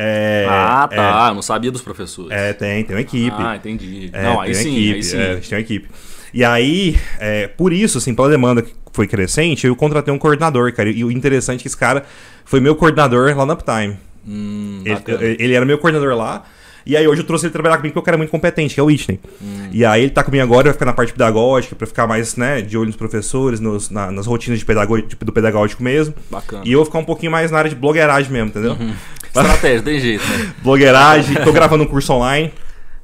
É, 0.00 0.46
ah, 0.48 0.86
tá. 0.88 1.26
É, 1.26 1.30
eu 1.30 1.34
não 1.34 1.42
sabia 1.42 1.72
dos 1.72 1.82
professores. 1.82 2.30
É, 2.30 2.52
tem, 2.52 2.84
tem 2.84 2.94
uma 2.94 3.02
equipe. 3.02 3.36
Ah, 3.36 3.56
entendi. 3.56 4.10
É, 4.12 4.22
não, 4.22 4.40
aí 4.40 4.54
sim, 4.54 4.68
equipe, 4.70 4.94
aí 4.94 5.02
sim. 5.02 5.16
É, 5.18 5.30
a 5.30 5.34
gente 5.34 5.48
tem 5.48 5.58
uma 5.58 5.62
equipe. 5.62 5.88
E 6.32 6.44
aí, 6.44 6.96
é, 7.18 7.48
por 7.48 7.72
isso, 7.72 7.98
assim, 7.98 8.14
pela 8.14 8.28
demanda 8.28 8.62
que 8.62 8.72
foi 8.92 9.08
crescente, 9.08 9.66
eu 9.66 9.74
contratei 9.74 10.14
um 10.14 10.18
coordenador, 10.18 10.72
cara. 10.72 10.88
E 10.88 11.02
o 11.02 11.10
interessante 11.10 11.60
é 11.60 11.62
que 11.62 11.66
esse 11.66 11.76
cara 11.76 12.04
foi 12.44 12.60
meu 12.60 12.76
coordenador 12.76 13.36
lá 13.36 13.44
na 13.44 13.54
Uptime. 13.54 13.96
Hum, 14.24 14.84
ele, 14.84 15.36
ele, 15.40 15.54
era 15.54 15.64
meu 15.64 15.78
coordenador 15.78 16.16
lá. 16.16 16.44
E 16.86 16.96
aí 16.96 17.06
hoje 17.06 17.22
eu 17.22 17.26
trouxe 17.26 17.46
ele 17.46 17.52
trabalhar 17.52 17.78
comigo 17.78 17.92
porque 17.92 17.98
eu 17.98 18.04
quero 18.04 18.18
muito 18.18 18.30
competente, 18.30 18.74
que 18.74 18.80
é 18.80 18.82
o 18.82 18.86
Whitney. 18.86 19.18
Hum. 19.42 19.68
E 19.72 19.84
aí 19.84 20.02
ele 20.02 20.10
tá 20.10 20.22
comigo 20.22 20.44
agora, 20.44 20.64
vai 20.64 20.72
ficar 20.72 20.86
na 20.86 20.92
parte 20.92 21.12
pedagógica, 21.12 21.74
pra 21.74 21.86
ficar 21.86 22.06
mais, 22.06 22.36
né, 22.36 22.62
de 22.62 22.78
olho 22.78 22.86
nos 22.86 22.96
professores, 22.96 23.58
nos, 23.58 23.90
na, 23.90 24.12
nas 24.12 24.26
rotinas 24.26 24.60
de 24.60 24.64
pedagógico, 24.64 25.24
do 25.24 25.32
pedagógico 25.32 25.82
mesmo. 25.82 26.14
Bacana. 26.30 26.62
E 26.64 26.72
eu 26.72 26.78
vou 26.78 26.86
ficar 26.86 27.00
um 27.00 27.04
pouquinho 27.04 27.32
mais 27.32 27.50
na 27.50 27.58
área 27.58 27.68
de 27.68 27.76
blogueiragem 27.76 28.30
mesmo, 28.30 28.48
entendeu? 28.48 28.72
Uhum. 28.72 28.94
Estratégia, 29.28 29.82
tem 29.82 30.00
jeito, 30.00 30.24
né? 30.26 30.52
blogueiragem, 30.62 31.36
tô 31.42 31.52
gravando 31.52 31.84
um 31.84 31.86
curso 31.86 32.12
online. 32.12 32.52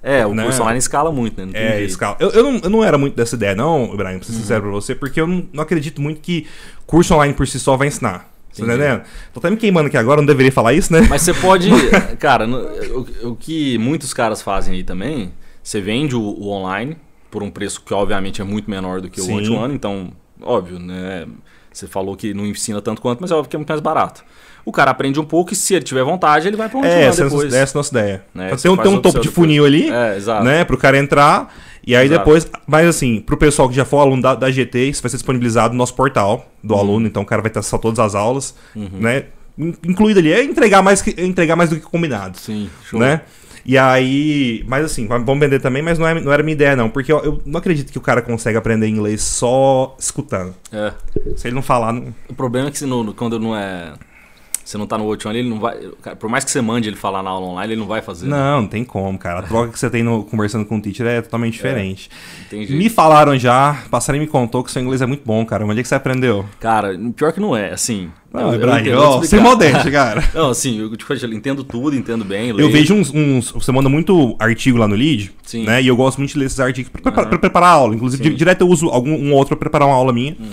É, 0.03 0.27
o 0.27 0.35
né? 0.35 0.45
curso 0.45 0.61
online 0.61 0.79
escala 0.79 1.11
muito, 1.11 1.45
né? 1.45 1.53
é, 1.55 1.77
jeito. 1.79 1.91
escala. 1.91 2.17
Eu, 2.21 2.31
eu, 2.31 2.43
não, 2.43 2.61
eu 2.63 2.71
não 2.71 2.85
era 2.85 2.99
muito 2.99 3.15
dessa 3.15 3.37
ideia, 3.37 3.55
não, 3.55 3.95
Ibrahim, 3.95 4.19
pra 4.19 4.27
ser 4.27 4.33
uhum. 4.33 4.39
sincero 4.39 4.63
pra 4.63 4.71
você, 4.71 4.95
porque 4.95 5.21
eu 5.21 5.27
não, 5.27 5.49
não 5.53 5.63
acredito 5.63 6.01
muito 6.03 6.21
que 6.21 6.47
curso 6.87 7.15
online 7.15 7.33
por 7.33 7.49
si 7.49 7.59
só 7.59 7.77
vai 7.77 7.89
ensinar. 7.89 8.35
Você 8.55 8.65
tá 8.65 8.73
entendendo? 8.73 9.03
Tô 9.33 9.41
até 9.41 9.51
me 9.51 9.57
queimando 9.57 9.89
aqui 9.89 9.97
agora, 9.97 10.21
não 10.21 10.27
deveria 10.27 10.53
falar 10.53 10.75
isso, 10.75 10.93
né? 10.93 11.07
Mas 11.09 11.23
você 11.23 11.35
pode. 11.35 11.69
cara, 12.21 12.47
no, 12.47 12.59
o, 12.59 13.31
o, 13.31 13.37
que 13.37 13.77
muitos 13.79 14.15
caras 14.15 14.41
fazem 14.41 14.75
aí 14.75 14.85
também, 14.85 15.33
você 15.61 15.81
vende 15.81 16.15
o, 16.15 16.21
o, 16.21 16.51
online 16.51 16.97
por 17.31 17.43
um 17.43 17.51
preço 17.51 17.83
que 17.83 17.93
obviamente 17.93 18.41
é 18.41 18.45
muito 18.45 18.71
menor 18.71 19.01
do 19.01 19.11
que 19.11 19.21
o 19.21 19.29
one-to-one, 19.29 19.75
então, 19.75 20.13
óbvio, 20.41 20.79
né? 20.79 21.27
Você 21.73 21.89
falou 21.89 22.17
que 22.17 22.33
não 22.33 22.47
ensina 22.47 22.81
tanto 22.81 23.03
quanto, 23.03 23.21
mas 23.21 23.33
é 23.33 23.35
óbvio 23.35 23.51
que 23.51 23.57
é 23.57 23.59
muito 23.59 23.69
mais 23.69 23.81
barato. 23.81 24.25
O 24.65 24.73
cara 24.73 24.91
aprende 24.91 25.21
um 25.21 25.25
pouco 25.25 25.53
e 25.53 25.57
se 25.57 25.75
ele 25.75 25.85
tiver 25.85 26.03
vontade, 26.03 26.49
ele 26.49 26.57
vai 26.57 26.69
para 26.69 26.79
um 26.79 26.85
é, 26.85 27.05
essa, 27.05 27.25
depois. 27.25 27.53
Essa 27.53 27.73
é 27.73 27.75
a 27.75 27.79
nossa 27.79 27.99
ideia. 27.99 28.25
Né? 28.35 28.47
Então, 28.47 28.59
tem 28.59 28.71
um, 28.71 28.77
tem 28.77 28.93
um 28.93 29.01
topo 29.01 29.21
de 29.21 29.29
funil 29.29 29.65
ali, 29.65 29.91
é, 29.91 30.17
exato. 30.17 30.45
né? 30.45 30.65
Pro 30.65 30.79
cara 30.79 30.97
entrar. 30.97 31.55
E 31.87 31.95
aí 31.95 32.07
exato. 32.07 32.21
depois, 32.21 32.51
mas 32.67 32.89
assim, 32.89 33.21
pro 33.21 33.37
pessoal 33.37 33.69
que 33.69 33.75
já 33.75 33.85
for 33.85 33.99
aluno 33.99 34.23
da, 34.23 34.35
da 34.35 34.51
GT, 34.51 34.89
isso 34.89 35.03
vai 35.03 35.11
ser 35.11 35.19
disponibilizado 35.19 35.75
no 35.75 35.79
nosso 35.79 35.95
portal 35.95 36.51
do 36.63 36.73
uhum. 36.73 36.81
aluno, 36.81 37.07
então 37.07 37.23
o 37.23 37.27
cara 37.27 37.43
vai 37.43 37.51
ter 37.51 37.59
acesso 37.59 37.77
a 37.77 37.79
todas 37.79 37.99
as 37.99 38.15
aulas, 38.15 38.55
uhum. 38.75 38.89
né? 38.95 39.25
Incluído 39.57 40.19
ali, 40.19 40.33
é 40.33 40.43
entregar 40.43 40.83
mais, 40.83 41.03
que, 41.03 41.15
entregar 41.23 41.57
mais 41.57 41.71
do 41.71 41.77
que 41.77 41.83
combinado. 41.83 42.39
Sim, 42.39 42.71
show. 42.89 42.99
Né? 42.99 43.21
E 43.67 43.79
aí, 43.79 44.65
mas 44.67 44.85
assim, 44.85 45.07
vamos 45.07 45.39
vender 45.39 45.59
também, 45.61 45.83
mas 45.83 45.99
não, 45.99 46.07
é, 46.07 46.21
não 46.21 46.33
era 46.33 46.43
minha 46.43 46.55
ideia, 46.55 46.77
não. 46.77 46.91
Porque 46.91 47.11
eu, 47.11 47.19
eu 47.21 47.43
não 47.47 47.59
acredito 47.59 47.91
que 47.91 47.97
o 47.97 48.01
cara 48.01 48.21
consegue 48.21 48.59
aprender 48.59 48.87
inglês 48.89 49.23
só 49.23 49.97
escutando. 49.99 50.55
É. 50.71 50.93
Se 51.37 51.49
ele 51.49 51.55
não 51.55 51.63
falar. 51.63 51.93
Não... 51.93 52.15
O 52.29 52.35
problema 52.35 52.69
é 52.69 52.71
que 52.71 52.79
se 52.79 52.85
não, 52.85 53.11
quando 53.13 53.39
não 53.41 53.57
é 53.57 53.95
você 54.65 54.79
não 54.79 54.87
tá 54.87 54.97
no 54.97 55.05
Watch 55.05 55.27
ele 55.29 55.49
não 55.49 55.61
vai. 55.61 55.77
Por 56.19 56.29
mais 56.29 56.45
que 56.45 56.51
você 56.51 56.61
mande 56.61 56.89
ele 56.89 56.97
falar 56.97 57.23
na 57.23 57.31
aula 57.31 57.47
online, 57.47 57.75
ele 57.75 57.81
não 57.81 57.87
vai 57.87 58.01
fazer. 58.01 58.27
Né? 58.27 58.31
Não, 58.31 58.57
né? 58.57 58.63
não 58.63 58.67
tem 58.67 58.85
como, 58.85 59.19
cara. 59.19 59.41
A 59.41 59.43
troca 59.43 59.73
que 59.73 59.79
você 59.79 59.91
tem 59.91 60.03
no, 60.03 60.25
conversando 60.25 60.65
com 60.65 60.79
o 60.79 60.81
teacher 60.81 61.07
é 61.07 61.21
totalmente 61.21 61.55
é, 61.55 61.57
diferente. 61.57 62.11
É, 62.51 62.57
me 62.57 62.89
falaram 62.89 63.39
já, 63.39 63.85
passaram 63.91 64.17
e 64.17 64.21
me 64.21 64.27
contou 64.27 64.65
que 64.65 64.71
seu 64.71 64.81
inglês 64.81 65.03
é 65.03 65.07
muito 65.07 65.25
bom, 65.25 65.45
cara. 65.45 65.65
Onde 65.65 65.81
é 65.81 65.83
que 65.83 65.89
você 65.89 65.95
aprendeu? 65.95 66.45
Cara, 66.59 66.99
pior 67.15 67.33
que 67.33 67.41
não 67.41 67.57
é, 67.57 67.73
assim. 67.73 68.11
Não, 68.35 68.53
eu, 68.53 68.85
eu 68.85 69.23
sem 69.23 69.39
modéstia, 69.41 69.89
cara. 69.93 70.29
não, 70.35 70.51
assim, 70.51 70.81
eu, 70.81 70.97
tipo, 70.97 71.13
eu 71.13 71.33
entendo 71.33 71.63
tudo, 71.63 71.95
entendo 71.95 72.25
bem. 72.25 72.53
Leio. 72.53 72.67
Eu 72.67 72.73
vejo 72.73 72.93
uns, 72.93 73.09
uns, 73.15 73.53
Você 73.53 73.71
manda 73.71 73.89
muito 73.89 74.35
artigo 74.41 74.77
lá 74.77 74.89
no 74.89 74.97
lead, 74.97 75.33
Sim. 75.45 75.65
né? 75.65 75.81
E 75.81 75.87
eu 75.87 75.95
gosto 75.95 76.19
muito 76.19 76.33
de 76.33 76.39
ler 76.41 76.47
esses 76.47 76.59
artigos 76.59 76.91
pra, 76.91 77.13
uhum. 77.13 77.29
pra 77.29 77.39
preparar 77.39 77.69
a 77.69 77.73
aula. 77.73 77.95
Inclusive, 77.95 78.25
Sim. 78.25 78.35
direto 78.35 78.63
eu 78.63 78.69
uso 78.69 78.89
algum 78.89 79.15
um 79.15 79.33
outro 79.33 79.51
pra 79.51 79.59
preparar 79.59 79.87
uma 79.87 79.95
aula 79.95 80.13
minha, 80.13 80.33
uhum. 80.33 80.49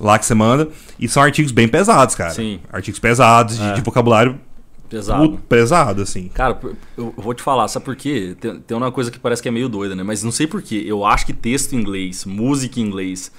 lá 0.00 0.18
que 0.18 0.24
você 0.24 0.34
manda. 0.34 0.68
E 0.98 1.06
são 1.06 1.22
artigos 1.22 1.52
bem 1.52 1.68
pesados, 1.68 2.14
cara. 2.14 2.30
Sim. 2.30 2.58
Artigos 2.72 2.98
pesados, 2.98 3.60
é. 3.60 3.68
de, 3.68 3.74
de 3.74 3.80
vocabulário 3.82 4.40
Pesado. 4.88 5.38
pesado, 5.48 6.02
assim. 6.02 6.28
Cara, 6.28 6.58
eu 6.96 7.12
vou 7.16 7.34
te 7.34 7.42
falar, 7.42 7.68
sabe 7.68 7.84
por 7.84 7.96
quê? 7.96 8.36
Tem, 8.40 8.60
tem 8.60 8.76
uma 8.76 8.92
coisa 8.92 9.10
que 9.10 9.18
parece 9.18 9.42
que 9.42 9.48
é 9.48 9.50
meio 9.50 9.68
doida, 9.68 9.94
né? 9.94 10.02
Mas 10.02 10.22
não 10.22 10.30
sei 10.30 10.46
por 10.46 10.62
quê. 10.62 10.84
Eu 10.86 11.04
acho 11.04 11.26
que 11.26 11.32
texto 11.32 11.74
em 11.74 11.80
inglês, 11.80 12.24
música 12.24 12.80
em 12.80 12.84
inglês, 12.84 13.32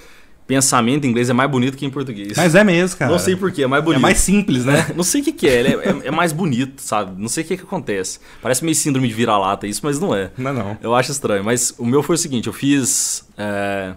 pensamento 0.48 1.04
em 1.04 1.10
inglês 1.10 1.28
é 1.28 1.34
mais 1.34 1.48
bonito 1.48 1.76
que 1.76 1.84
em 1.84 1.90
português. 1.90 2.32
Mas 2.34 2.54
é 2.54 2.64
mesmo, 2.64 2.98
cara. 2.98 3.12
Não 3.12 3.18
sei 3.18 3.36
porquê, 3.36 3.64
é 3.64 3.66
mais 3.66 3.84
bonito. 3.84 3.98
É 3.98 4.02
mais 4.02 4.18
simples, 4.18 4.64
né? 4.64 4.86
não 4.96 5.04
sei 5.04 5.20
o 5.20 5.24
que, 5.24 5.30
que 5.30 5.46
é, 5.46 5.60
é, 5.60 5.72
é, 5.72 6.00
é, 6.04 6.10
mais 6.10 6.32
bonito, 6.32 6.80
sabe? 6.80 7.20
Não 7.20 7.28
sei 7.28 7.44
o 7.44 7.46
que, 7.46 7.58
que 7.58 7.62
acontece. 7.62 8.18
Parece 8.40 8.64
meio 8.64 8.74
síndrome 8.74 9.06
de 9.06 9.14
vira-lata 9.14 9.66
isso, 9.66 9.82
mas 9.84 10.00
não 10.00 10.14
é. 10.14 10.30
Não, 10.38 10.50
é 10.50 10.54
não. 10.54 10.78
Eu 10.82 10.94
acho 10.94 11.12
estranho. 11.12 11.44
Mas 11.44 11.74
o 11.78 11.84
meu 11.84 12.02
foi 12.02 12.14
o 12.14 12.18
seguinte, 12.18 12.46
eu 12.46 12.52
fiz 12.54 13.28
é, 13.36 13.92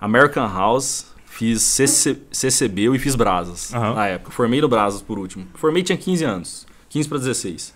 American 0.00 0.48
House, 0.48 1.04
fiz 1.26 1.60
CC, 1.60 2.16
CCB 2.32 2.94
e 2.94 2.98
fiz 2.98 3.14
Brasas 3.14 3.70
uhum. 3.72 3.94
na 3.94 4.08
época. 4.08 4.30
Formei 4.30 4.62
no 4.62 4.68
Brasas 4.68 5.02
por 5.02 5.18
último. 5.18 5.46
Formei 5.54 5.82
tinha 5.82 5.98
15 5.98 6.24
anos. 6.24 6.66
15 6.88 7.08
para 7.08 7.18
16. 7.18 7.74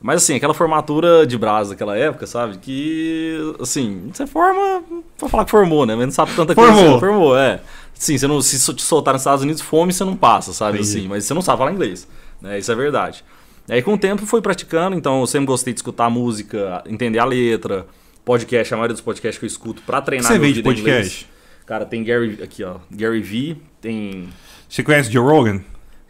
Mas 0.00 0.22
assim, 0.22 0.34
aquela 0.36 0.54
formatura 0.54 1.26
de 1.26 1.36
brasa 1.36 1.70
daquela 1.70 1.96
época, 1.96 2.26
sabe? 2.26 2.58
Que, 2.58 3.36
assim, 3.60 4.10
você 4.12 4.26
forma 4.26 4.82
pra 5.18 5.28
falar 5.28 5.44
que 5.44 5.50
formou, 5.50 5.84
né? 5.84 5.96
Mas 5.96 6.06
não 6.06 6.12
sabe 6.12 6.32
tanta 6.36 6.54
formou. 6.54 6.74
coisa. 6.74 6.98
Formou, 7.00 7.36
é. 7.36 7.60
Sim, 7.94 8.16
você 8.16 8.28
não, 8.28 8.40
se 8.40 8.74
te 8.74 8.82
soltar 8.82 9.12
nos 9.12 9.22
Estados 9.22 9.42
Unidos, 9.42 9.60
fome 9.60 9.92
você 9.92 10.04
não 10.04 10.14
passa, 10.16 10.52
sabe? 10.52 10.78
Assim, 10.78 11.08
mas 11.08 11.24
você 11.24 11.34
não 11.34 11.42
sabe 11.42 11.58
falar 11.58 11.72
inglês. 11.72 12.06
Né? 12.40 12.58
Isso 12.58 12.70
é 12.70 12.74
verdade. 12.76 13.24
Aí 13.68 13.82
com 13.82 13.94
o 13.94 13.98
tempo 13.98 14.24
fui 14.24 14.40
praticando, 14.40 14.96
então 14.96 15.20
eu 15.20 15.26
sempre 15.26 15.46
gostei 15.46 15.74
de 15.74 15.80
escutar 15.80 16.08
música, 16.08 16.82
entender 16.86 17.18
a 17.18 17.24
letra, 17.24 17.86
podcast, 18.24 18.72
a 18.72 18.76
maioria 18.76 18.94
dos 18.94 19.02
podcasts 19.02 19.38
que 19.38 19.44
eu 19.44 19.48
escuto 19.48 19.82
pra 19.82 20.00
treinar 20.00 20.30
Você 20.30 20.38
vê 20.38 20.52
de 20.52 20.62
podcast? 20.62 20.90
Inglês. 20.90 21.26
Cara, 21.66 21.84
tem 21.84 22.02
Gary, 22.02 22.38
aqui 22.42 22.64
ó, 22.64 22.76
Gary 22.90 23.20
V, 23.20 23.56
tem... 23.80 24.28
Você 24.66 24.82
conhece 24.82 25.12
Joe 25.12 25.22
Rogan? 25.22 25.60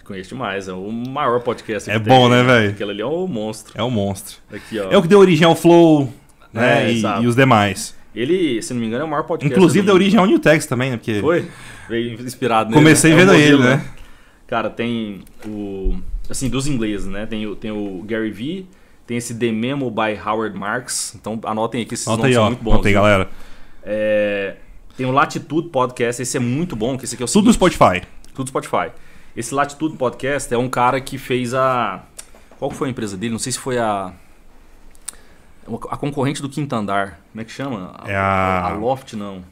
Conheço 0.08 0.30
demais, 0.30 0.66
é 0.68 0.72
o 0.72 0.90
maior 0.90 1.38
podcast. 1.40 1.90
É 1.90 1.98
bom, 1.98 2.30
né, 2.30 2.42
velho? 2.42 2.70
Aquele 2.70 2.92
ali 2.92 3.02
é 3.02 3.04
o 3.04 3.26
monstro. 3.26 3.74
É 3.76 3.82
o 3.82 3.90
monstro. 3.90 4.38
Aqui. 4.50 4.78
É 4.78 4.96
o 4.96 5.02
que 5.02 5.08
deu 5.08 5.18
origem 5.18 5.46
ao 5.46 5.54
Flow, 5.54 6.10
né? 6.50 6.86
É, 6.86 6.92
e, 6.94 7.02
e, 7.02 7.26
os 7.26 7.36
demais. 7.36 7.94
Ele, 8.14 8.62
se 8.62 8.72
não 8.72 8.80
me 8.80 8.86
engano, 8.86 9.02
é 9.02 9.04
o 9.04 9.10
maior 9.10 9.24
podcast. 9.24 9.54
Inclusive 9.54 9.84
deu 9.84 9.94
origem 9.94 10.18
ao 10.18 10.24
New 10.24 10.38
Text 10.38 10.66
também, 10.66 10.92
né? 10.92 10.96
Porque... 10.96 11.20
Foi? 11.20 11.46
Veio 11.90 12.14
inspirado 12.22 12.70
nele. 12.70 12.80
Comecei 12.80 13.10
né? 13.10 13.16
vendo 13.18 13.32
é 13.32 13.34
modelo, 13.34 13.62
ele, 13.62 13.68
né? 13.68 13.76
né? 13.76 13.84
Cara, 14.46 14.70
tem 14.70 15.24
o. 15.46 15.98
Assim, 16.30 16.48
dos 16.48 16.66
ingleses, 16.66 17.06
né? 17.06 17.26
Tem 17.26 17.46
o, 17.46 17.54
tem 17.54 17.70
o 17.70 18.02
Gary 18.06 18.30
Vee, 18.30 18.66
tem 19.06 19.18
esse 19.18 19.34
The 19.34 19.52
Memo 19.52 19.90
by 19.90 20.18
Howard 20.26 20.58
Marks. 20.58 21.14
Então 21.20 21.38
anotem 21.44 21.80
aí 21.80 21.86
que 21.86 21.92
esses 21.92 22.06
nomes 22.06 22.24
aí, 22.24 22.32
são 22.32 22.44
ó. 22.44 22.46
muito 22.46 22.64
bons. 22.64 22.72
Anota 22.72 22.88
aí, 22.88 22.94
galera. 22.94 23.28
É, 23.82 24.56
tem 24.96 25.04
o 25.04 25.10
Latitude 25.10 25.68
Podcast, 25.68 26.22
esse 26.22 26.34
é 26.34 26.40
muito 26.40 26.74
bom, 26.74 26.96
que 26.96 27.04
esse 27.04 27.14
aqui 27.14 27.22
é 27.22 27.26
o 27.26 27.28
Tudo 27.28 27.48
no 27.48 27.52
Spotify. 27.52 28.00
Tudo 28.34 28.48
Spotify. 28.48 28.90
Esse 29.38 29.54
Latitude 29.54 29.96
Podcast 29.96 30.52
é 30.52 30.58
um 30.58 30.68
cara 30.68 31.00
que 31.00 31.16
fez 31.16 31.54
a. 31.54 32.02
Qual 32.58 32.72
foi 32.72 32.88
a 32.88 32.90
empresa 32.90 33.16
dele? 33.16 33.30
Não 33.30 33.38
sei 33.38 33.52
se 33.52 33.58
foi 33.60 33.78
a. 33.78 34.12
A 35.88 35.96
concorrente 35.96 36.42
do 36.42 36.48
Quinto 36.48 36.74
Andar. 36.74 37.20
Como 37.30 37.40
é 37.40 37.44
que 37.44 37.52
chama? 37.52 37.94
É 38.04 38.16
a. 38.16 38.64
A 38.64 38.72
Loft, 38.72 39.12
não. 39.12 39.44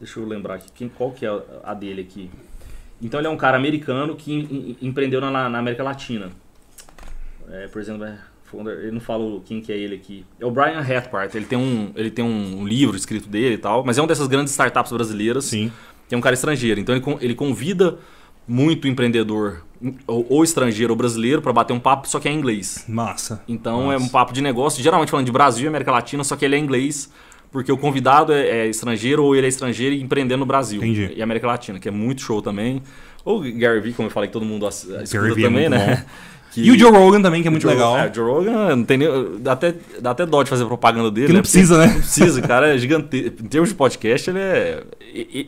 Deixa 0.00 0.18
eu 0.18 0.26
lembrar 0.26 0.56
aqui. 0.56 0.66
Quem, 0.74 0.88
qual 0.88 1.12
que 1.12 1.24
é 1.24 1.30
a 1.62 1.72
dele 1.74 2.00
aqui? 2.00 2.28
Então 3.00 3.20
ele 3.20 3.28
é 3.28 3.30
um 3.30 3.36
cara 3.36 3.56
americano 3.56 4.16
que 4.16 4.76
empreendeu 4.82 5.20
na, 5.20 5.48
na 5.48 5.58
América 5.60 5.84
Latina. 5.84 6.30
É, 7.48 7.68
por 7.68 7.80
exemplo, 7.80 8.04
é, 8.04 8.18
ele 8.82 8.90
não 8.90 9.00
fala 9.00 9.40
quem 9.44 9.60
que 9.60 9.70
é 9.70 9.76
ele 9.76 9.94
aqui. 9.94 10.26
É 10.40 10.44
o 10.44 10.50
Brian 10.50 10.80
Hathpart. 10.80 11.32
Ele 11.36 11.46
tem 11.46 11.56
um, 11.56 11.92
ele 11.94 12.10
tem 12.10 12.24
um 12.24 12.66
livro 12.66 12.96
escrito 12.96 13.28
dele 13.28 13.54
e 13.54 13.58
tal, 13.58 13.84
mas 13.84 13.96
é 13.96 14.00
uma 14.00 14.08
dessas 14.08 14.26
grandes 14.26 14.50
startups 14.50 14.90
brasileiras. 14.90 15.44
Sim. 15.44 15.70
Que 16.08 16.16
é 16.16 16.18
um 16.18 16.20
cara 16.20 16.34
estrangeiro. 16.34 16.80
Então 16.80 16.96
ele, 16.96 17.04
ele 17.20 17.34
convida 17.36 17.96
muito 18.46 18.86
empreendedor 18.86 19.62
ou, 20.06 20.26
ou 20.28 20.44
estrangeiro 20.44 20.92
ou 20.92 20.96
brasileiro 20.96 21.42
para 21.42 21.52
bater 21.52 21.72
um 21.72 21.80
papo, 21.80 22.08
só 22.08 22.18
que 22.18 22.28
é 22.28 22.32
em 22.32 22.38
inglês. 22.38 22.84
Massa. 22.88 23.42
Então 23.46 23.86
massa. 23.86 23.94
é 23.94 23.98
um 23.98 24.08
papo 24.08 24.32
de 24.32 24.40
negócio, 24.40 24.82
geralmente 24.82 25.10
falando 25.10 25.26
de 25.26 25.32
Brasil 25.32 25.64
e 25.64 25.68
América 25.68 25.90
Latina, 25.90 26.24
só 26.24 26.36
que 26.36 26.44
ele 26.44 26.56
é 26.56 26.58
inglês, 26.58 27.10
porque 27.50 27.70
o 27.70 27.76
convidado 27.76 28.32
é, 28.32 28.46
é 28.46 28.66
estrangeiro 28.66 29.24
ou 29.24 29.36
ele 29.36 29.46
é 29.46 29.48
estrangeiro 29.48 29.94
e 29.94 30.02
empreendendo 30.02 30.40
no 30.40 30.46
Brasil 30.46 30.82
Entendi. 30.82 31.12
e 31.16 31.22
América 31.22 31.46
Latina, 31.46 31.78
que 31.78 31.88
é 31.88 31.92
muito 31.92 32.22
show 32.22 32.40
também. 32.40 32.82
Ou 33.24 33.40
Gary 33.40 33.80
Vee, 33.80 33.94
como 33.94 34.08
eu 34.08 34.12
falei, 34.12 34.28
que 34.28 34.32
todo 34.32 34.44
mundo 34.44 34.68
escuta 34.68 35.04
Gary 35.10 35.42
também, 35.42 35.64
é 35.64 35.68
né? 35.68 36.06
Que... 36.54 36.62
E 36.62 36.70
o 36.70 36.78
Joe 36.78 36.92
Rogan 36.92 37.20
também, 37.20 37.42
que 37.42 37.48
é 37.48 37.50
muito 37.50 37.64
Joe, 37.64 37.72
legal. 37.72 37.98
É, 37.98 38.08
o 38.08 38.14
Joe 38.14 38.30
Rogan 38.30 38.76
não 38.76 38.84
tem 38.84 38.96
nem, 38.96 39.08
dá, 39.40 39.52
até, 39.52 39.74
dá 40.00 40.12
até 40.12 40.24
dó 40.24 40.40
de 40.40 40.48
fazer 40.48 40.64
propaganda 40.66 41.10
dele. 41.10 41.26
Que 41.26 41.32
não 41.32 41.38
né? 41.38 41.42
precisa, 41.42 41.78
né? 41.78 41.86
Não 41.88 41.94
precisa, 41.94 42.40
cara 42.42 42.72
é 42.72 42.78
gigantesco. 42.78 43.42
Em 43.42 43.48
termos 43.48 43.70
de 43.70 43.74
podcast, 43.74 44.30
ele 44.30 44.38
é. 44.38 44.84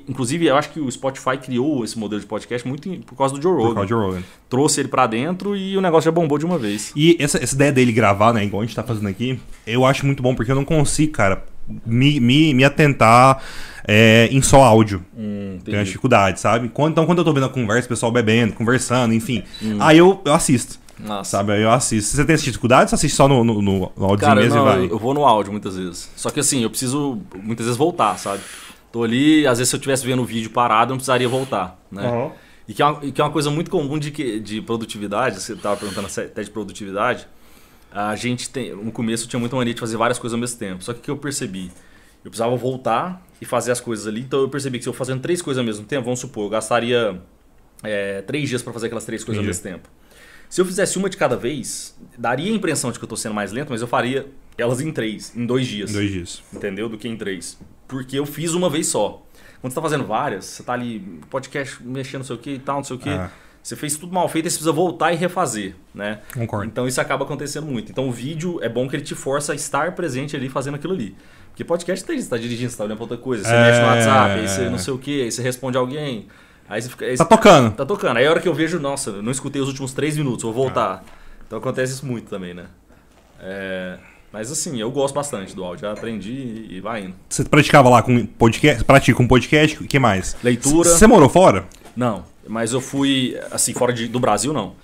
inclusive, 0.08 0.46
eu 0.46 0.56
acho 0.56 0.70
que 0.70 0.80
o 0.80 0.90
Spotify 0.90 1.38
criou 1.38 1.84
esse 1.84 1.96
modelo 1.96 2.20
de 2.20 2.26
podcast 2.26 2.66
muito 2.66 2.90
por 3.06 3.16
causa 3.16 3.32
do 3.34 3.40
Joe 3.40 3.52
Rogan. 3.52 3.68
Por 3.68 3.74
causa 3.74 3.86
do 3.86 3.88
Joe 3.88 4.06
Rogan. 4.06 4.22
Trouxe 4.48 4.80
ele 4.80 4.88
para 4.88 5.06
dentro 5.06 5.54
e 5.54 5.76
o 5.76 5.80
negócio 5.80 6.06
já 6.06 6.12
bombou 6.12 6.38
de 6.38 6.44
uma 6.44 6.58
vez. 6.58 6.92
E 6.96 7.16
essa, 7.20 7.38
essa 7.40 7.54
ideia 7.54 7.70
dele 7.70 7.92
gravar, 7.92 8.32
né, 8.32 8.44
igual 8.44 8.62
a 8.62 8.66
gente 8.66 8.74
tá 8.74 8.82
fazendo 8.82 9.06
aqui, 9.08 9.38
eu 9.64 9.84
acho 9.84 10.04
muito 10.04 10.24
bom, 10.24 10.34
porque 10.34 10.50
eu 10.50 10.56
não 10.56 10.64
consigo, 10.64 11.12
cara, 11.12 11.44
me, 11.86 12.18
me, 12.18 12.52
me 12.52 12.64
atentar 12.64 13.40
é, 13.86 14.28
em 14.32 14.42
só 14.42 14.64
áudio. 14.64 15.04
Hum, 15.16 15.58
Tenho 15.64 15.84
dificuldade, 15.84 16.40
sabe? 16.40 16.66
Então, 16.66 17.06
quando 17.06 17.18
eu 17.18 17.24
tô 17.24 17.32
vendo 17.32 17.46
a 17.46 17.48
conversa, 17.48 17.86
o 17.86 17.88
pessoal 17.88 18.10
bebendo, 18.10 18.54
conversando, 18.54 19.14
enfim, 19.14 19.44
hum. 19.62 19.78
aí 19.80 19.98
eu, 19.98 20.20
eu 20.24 20.34
assisto. 20.34 20.84
Nossa. 20.98 21.30
Sabe, 21.30 21.52
aí 21.52 21.62
eu 21.62 21.70
assisto. 21.70 22.16
Você 22.16 22.24
tem 22.24 22.34
assistido 22.34 22.52
dificuldade 22.52 22.82
ou 22.82 22.88
você 22.88 22.94
assiste 22.94 23.16
só 23.16 23.28
no, 23.28 23.44
no, 23.44 23.60
no 23.60 23.92
áudio 24.04 24.26
Cara, 24.26 24.40
mesmo 24.40 24.56
não, 24.56 24.62
e 24.62 24.64
vai? 24.64 24.90
Eu 24.90 24.98
vou 24.98 25.12
no 25.12 25.24
áudio 25.24 25.52
muitas 25.52 25.76
vezes. 25.76 26.10
Só 26.16 26.30
que 26.30 26.40
assim, 26.40 26.62
eu 26.62 26.70
preciso 26.70 27.20
muitas 27.42 27.66
vezes 27.66 27.76
voltar, 27.76 28.18
sabe? 28.18 28.42
Tô 28.90 29.02
ali, 29.02 29.46
às 29.46 29.58
vezes 29.58 29.68
se 29.68 29.76
eu 29.76 29.78
estivesse 29.78 30.06
vendo 30.06 30.22
o 30.22 30.24
vídeo 30.24 30.50
parado, 30.50 30.90
eu 30.90 30.94
não 30.94 30.96
precisaria 30.96 31.28
voltar, 31.28 31.78
né? 31.90 32.08
Uhum. 32.08 32.30
E, 32.68 32.74
que 32.74 32.82
é 32.82 32.86
uma, 32.86 33.00
que 33.00 33.20
é 33.20 33.24
uma 33.24 33.30
coisa 33.30 33.50
muito 33.50 33.70
comum 33.70 33.98
de, 33.98 34.10
que, 34.10 34.40
de 34.40 34.60
produtividade, 34.60 35.40
você 35.40 35.52
estava 35.52 35.76
perguntando 35.76 36.08
até 36.08 36.42
de 36.42 36.50
produtividade, 36.50 37.28
a 37.92 38.16
gente 38.16 38.50
tem, 38.50 38.74
no 38.74 38.90
começo 38.90 39.24
eu 39.24 39.28
tinha 39.28 39.38
muita 39.38 39.54
mania 39.54 39.72
de 39.72 39.80
fazer 39.80 39.96
várias 39.96 40.18
coisas 40.18 40.34
ao 40.34 40.40
mesmo 40.40 40.58
tempo. 40.58 40.82
Só 40.82 40.92
que 40.92 41.00
o 41.00 41.02
que 41.02 41.10
eu 41.10 41.16
percebi? 41.16 41.70
Eu 42.24 42.30
precisava 42.30 42.56
voltar 42.56 43.24
e 43.40 43.44
fazer 43.44 43.70
as 43.70 43.80
coisas 43.80 44.06
ali, 44.06 44.20
então 44.20 44.40
eu 44.40 44.48
percebi 44.48 44.78
que 44.78 44.84
se 44.84 44.88
eu 44.88 44.92
fazendo 44.92 45.20
três 45.20 45.40
coisas 45.40 45.58
ao 45.58 45.64
mesmo 45.64 45.84
tempo, 45.84 46.04
vamos 46.04 46.18
supor, 46.18 46.44
eu 46.44 46.50
gastaria 46.50 47.20
é, 47.82 48.22
três 48.22 48.48
dias 48.48 48.62
para 48.62 48.72
fazer 48.72 48.86
aquelas 48.86 49.04
três 49.04 49.22
coisas 49.22 49.42
Entendi. 49.42 49.58
ao 49.58 49.64
mesmo 49.64 49.82
tempo. 49.82 49.88
Se 50.48 50.60
eu 50.60 50.64
fizesse 50.64 50.96
uma 50.98 51.08
de 51.10 51.16
cada 51.16 51.36
vez, 51.36 51.96
daria 52.16 52.50
a 52.50 52.54
impressão 52.54 52.90
de 52.92 52.98
que 52.98 53.04
eu 53.04 53.06
estou 53.06 53.16
sendo 53.16 53.34
mais 53.34 53.52
lento, 53.52 53.70
mas 53.70 53.80
eu 53.80 53.88
faria 53.88 54.26
elas 54.56 54.80
em 54.80 54.92
três, 54.92 55.34
em 55.36 55.44
dois 55.44 55.66
dias. 55.66 55.90
Em 55.90 55.94
dois 55.94 56.10
dias. 56.10 56.42
Entendeu? 56.52 56.88
Do 56.88 56.96
que 56.96 57.08
em 57.08 57.16
três. 57.16 57.58
Porque 57.88 58.18
eu 58.18 58.24
fiz 58.26 58.52
uma 58.54 58.70
vez 58.70 58.86
só. 58.88 59.22
Quando 59.60 59.72
você 59.72 59.74
tá 59.76 59.82
fazendo 59.82 60.04
várias, 60.04 60.44
você 60.44 60.62
tá 60.62 60.72
ali, 60.72 61.00
podcast, 61.30 61.82
mexendo 61.82 62.20
não 62.20 62.26
sei 62.26 62.36
o 62.36 62.38
que 62.38 62.50
e 62.50 62.58
tal, 62.58 62.76
não 62.76 62.84
sei 62.84 62.96
o 62.96 62.98
que. 62.98 63.10
Ah. 63.10 63.30
Você 63.62 63.74
fez 63.74 63.96
tudo 63.96 64.12
mal 64.12 64.28
feito 64.28 64.46
e 64.46 64.50
você 64.50 64.56
precisa 64.58 64.70
voltar 64.70 65.12
e 65.12 65.16
refazer, 65.16 65.74
né? 65.92 66.20
Concordo. 66.32 66.66
Então 66.66 66.86
isso 66.86 67.00
acaba 67.00 67.24
acontecendo 67.24 67.66
muito. 67.66 67.90
Então 67.90 68.08
o 68.08 68.12
vídeo 68.12 68.60
é 68.62 68.68
bom 68.68 68.88
que 68.88 68.94
ele 68.94 69.02
te 69.02 69.14
força 69.16 69.52
a 69.52 69.56
estar 69.56 69.92
presente 69.96 70.36
ali 70.36 70.48
fazendo 70.48 70.76
aquilo 70.76 70.92
ali. 70.92 71.16
Porque 71.48 71.64
podcast 71.64 72.04
tem, 72.04 72.20
você 72.20 72.28
tá 72.28 72.36
dirigindo, 72.36 72.70
você 72.70 72.76
tá 72.76 72.84
olhando 72.84 72.96
pra 72.98 73.04
outra 73.04 73.18
coisa, 73.18 73.42
você 73.42 73.52
É. 73.52 73.60
mexe 73.66 73.80
no 73.80 73.86
WhatsApp, 73.86 74.40
aí 74.40 74.48
você 74.48 74.70
não 74.70 74.78
sei 74.78 74.94
o 74.94 74.98
que, 74.98 75.22
aí 75.22 75.32
você 75.32 75.42
responde 75.42 75.76
alguém. 75.76 76.28
Aí 76.68 76.82
você 76.82 76.88
fica. 76.88 77.04
aí 77.04 77.16
Tá 77.16 77.24
você- 77.24 77.28
tocando. 77.30 77.74
Tá 77.74 77.86
tocando. 77.86 78.16
Aí 78.16 78.26
a 78.26 78.30
hora 78.30 78.40
que 78.40 78.48
eu 78.48 78.54
vejo, 78.54 78.78
nossa, 78.80 79.10
eu 79.10 79.22
não 79.22 79.30
escutei 79.32 79.60
os 79.62 79.68
últimos 79.68 79.92
três 79.92 80.16
minutos, 80.16 80.42
vou 80.42 80.52
voltar. 80.52 81.04
Então 81.46 81.58
acontece 81.58 81.92
isso 81.92 82.04
muito 82.06 82.28
também, 82.28 82.54
né? 82.54 82.66
É, 83.40 83.98
Mas 84.32 84.50
assim, 84.50 84.78
eu 84.80 84.90
gosto 84.90 85.14
bastante 85.14 85.54
do 85.54 85.64
áudio, 85.64 85.82
já 85.82 85.92
aprendi 85.92 86.66
e 86.68 86.80
vai 86.80 87.04
indo. 87.04 87.14
Você 87.28 87.44
praticava 87.44 87.88
lá 87.88 88.02
com 88.02 88.26
podcast? 88.26 88.84
Pratica 88.84 89.16
com 89.16 89.26
podcast? 89.26 89.82
O 89.82 89.86
que 89.86 89.98
mais? 89.98 90.36
Leitura. 90.42 90.88
Você 90.90 91.06
morou 91.06 91.28
fora? 91.28 91.64
Não, 91.96 92.24
mas 92.46 92.72
eu 92.72 92.80
fui, 92.80 93.38
assim, 93.50 93.72
fora 93.72 93.92
de- 93.92 94.08
do 94.08 94.20
Brasil, 94.20 94.52
não. 94.52 94.74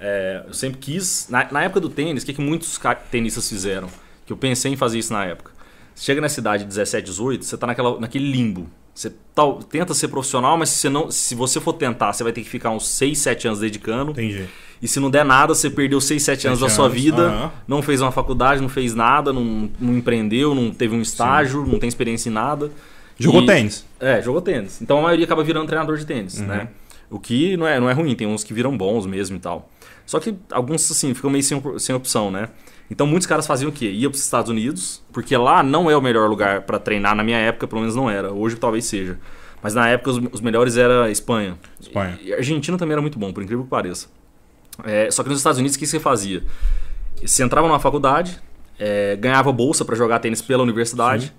É, 0.00 0.42
eu 0.46 0.54
sempre 0.54 0.78
quis. 0.78 1.26
Na, 1.28 1.46
na 1.50 1.62
época 1.64 1.80
do 1.80 1.88
tênis, 1.90 2.22
o 2.22 2.26
que, 2.26 2.32
que 2.32 2.40
muitos 2.40 2.80
tenistas 3.10 3.48
fizeram? 3.48 3.88
Que 4.24 4.32
eu 4.32 4.36
pensei 4.36 4.72
em 4.72 4.76
fazer 4.76 4.98
isso 4.98 5.12
na 5.12 5.24
época. 5.26 5.50
Você 5.94 6.04
chega 6.04 6.20
na 6.20 6.28
cidade 6.28 6.62
de 6.64 6.68
17, 6.68 7.04
18, 7.04 7.44
você 7.44 7.56
tá 7.56 7.66
naquela, 7.66 7.98
naquele 8.00 8.30
limbo. 8.30 8.66
Você 8.94 9.10
tal- 9.34 9.62
tenta 9.62 9.94
ser 9.94 10.08
profissional, 10.08 10.56
mas 10.58 10.68
se 10.68 10.80
você, 10.80 10.88
não, 10.90 11.10
se 11.10 11.34
você 11.34 11.60
for 11.60 11.72
tentar, 11.72 12.12
você 12.12 12.22
vai 12.22 12.32
ter 12.32 12.42
que 12.42 12.48
ficar 12.48 12.70
uns 12.70 12.86
6, 12.88 13.18
7 13.18 13.46
anos 13.48 13.60
dedicando. 13.60 14.10
Entendi. 14.12 14.46
E 14.82 14.88
se 14.88 15.00
não 15.00 15.10
der 15.10 15.24
nada, 15.24 15.54
você 15.54 15.70
perdeu 15.70 16.00
6, 16.00 16.22
7 16.22 16.46
anos 16.48 16.60
da 16.60 16.68
sua 16.68 16.86
anos, 16.86 17.00
vida, 17.00 17.22
aham. 17.28 17.52
não 17.66 17.80
fez 17.80 18.00
uma 18.02 18.12
faculdade, 18.12 18.60
não 18.60 18.68
fez 18.68 18.94
nada, 18.94 19.32
não, 19.32 19.70
não 19.80 19.96
empreendeu, 19.96 20.54
não 20.54 20.70
teve 20.72 20.94
um 20.94 21.00
estágio, 21.00 21.64
não 21.64 21.78
tem 21.78 21.88
experiência 21.88 22.28
em 22.28 22.32
nada. 22.32 22.70
Jogou 23.18 23.42
E- 23.42 23.46
tênis? 23.46 23.86
É, 24.00 24.20
jogou 24.20 24.42
tênis. 24.42 24.82
Então 24.82 24.98
a 24.98 25.02
maioria 25.02 25.24
acaba 25.24 25.42
virando 25.44 25.66
treinador 25.68 25.96
de 25.96 26.04
tênis, 26.04 26.40
Uhum. 26.40 26.46
né? 26.46 26.68
O 27.08 27.18
que 27.20 27.56
não 27.56 27.66
é, 27.66 27.78
não 27.78 27.88
é 27.88 27.92
ruim, 27.92 28.14
tem 28.14 28.26
uns 28.26 28.42
que 28.42 28.52
viram 28.52 28.76
bons 28.76 29.06
mesmo 29.06 29.36
e 29.36 29.40
tal. 29.40 29.70
Só 30.04 30.18
que 30.18 30.34
alguns, 30.50 30.90
assim, 30.90 31.14
ficam 31.14 31.30
meio 31.30 31.44
sem, 31.44 31.62
sem 31.78 31.94
opção, 31.94 32.30
né? 32.30 32.48
Então 32.90 33.06
muitos 33.06 33.26
caras 33.26 33.46
faziam 33.46 33.70
o 33.70 33.72
quê? 33.72 33.90
Ia 33.90 34.10
para 34.10 34.16
os 34.16 34.22
Estados 34.22 34.50
Unidos, 34.50 35.02
porque 35.12 35.36
lá 35.36 35.62
não 35.62 35.90
é 35.90 35.96
o 35.96 36.00
melhor 36.00 36.28
lugar 36.28 36.62
para 36.62 36.78
treinar, 36.78 37.14
na 37.14 37.24
minha 37.24 37.38
época 37.38 37.66
pelo 37.66 37.80
menos 37.80 37.96
não 37.96 38.10
era, 38.10 38.32
hoje 38.32 38.56
talvez 38.56 38.84
seja. 38.84 39.18
Mas 39.62 39.74
na 39.74 39.88
época 39.88 40.10
os, 40.10 40.20
os 40.32 40.40
melhores 40.40 40.76
era 40.76 41.10
Espanha. 41.10 41.56
Espanha. 41.80 42.18
E 42.22 42.32
a 42.32 42.36
Argentina 42.36 42.76
também 42.76 42.92
era 42.92 43.00
muito 43.00 43.18
bom, 43.18 43.32
por 43.32 43.42
incrível 43.42 43.64
que 43.64 43.70
pareça. 43.70 44.08
É, 44.84 45.10
só 45.10 45.22
que 45.22 45.28
nos 45.28 45.38
Estados 45.38 45.58
Unidos, 45.58 45.76
o 45.76 45.78
que 45.78 45.86
você 45.86 46.00
fazia? 46.00 46.42
Você 47.24 47.42
entrava 47.42 47.68
numa 47.68 47.78
faculdade, 47.78 48.40
é, 48.78 49.16
ganhava 49.16 49.52
bolsa 49.52 49.84
para 49.84 49.94
jogar 49.94 50.18
tênis 50.18 50.42
pela 50.42 50.62
universidade. 50.62 51.32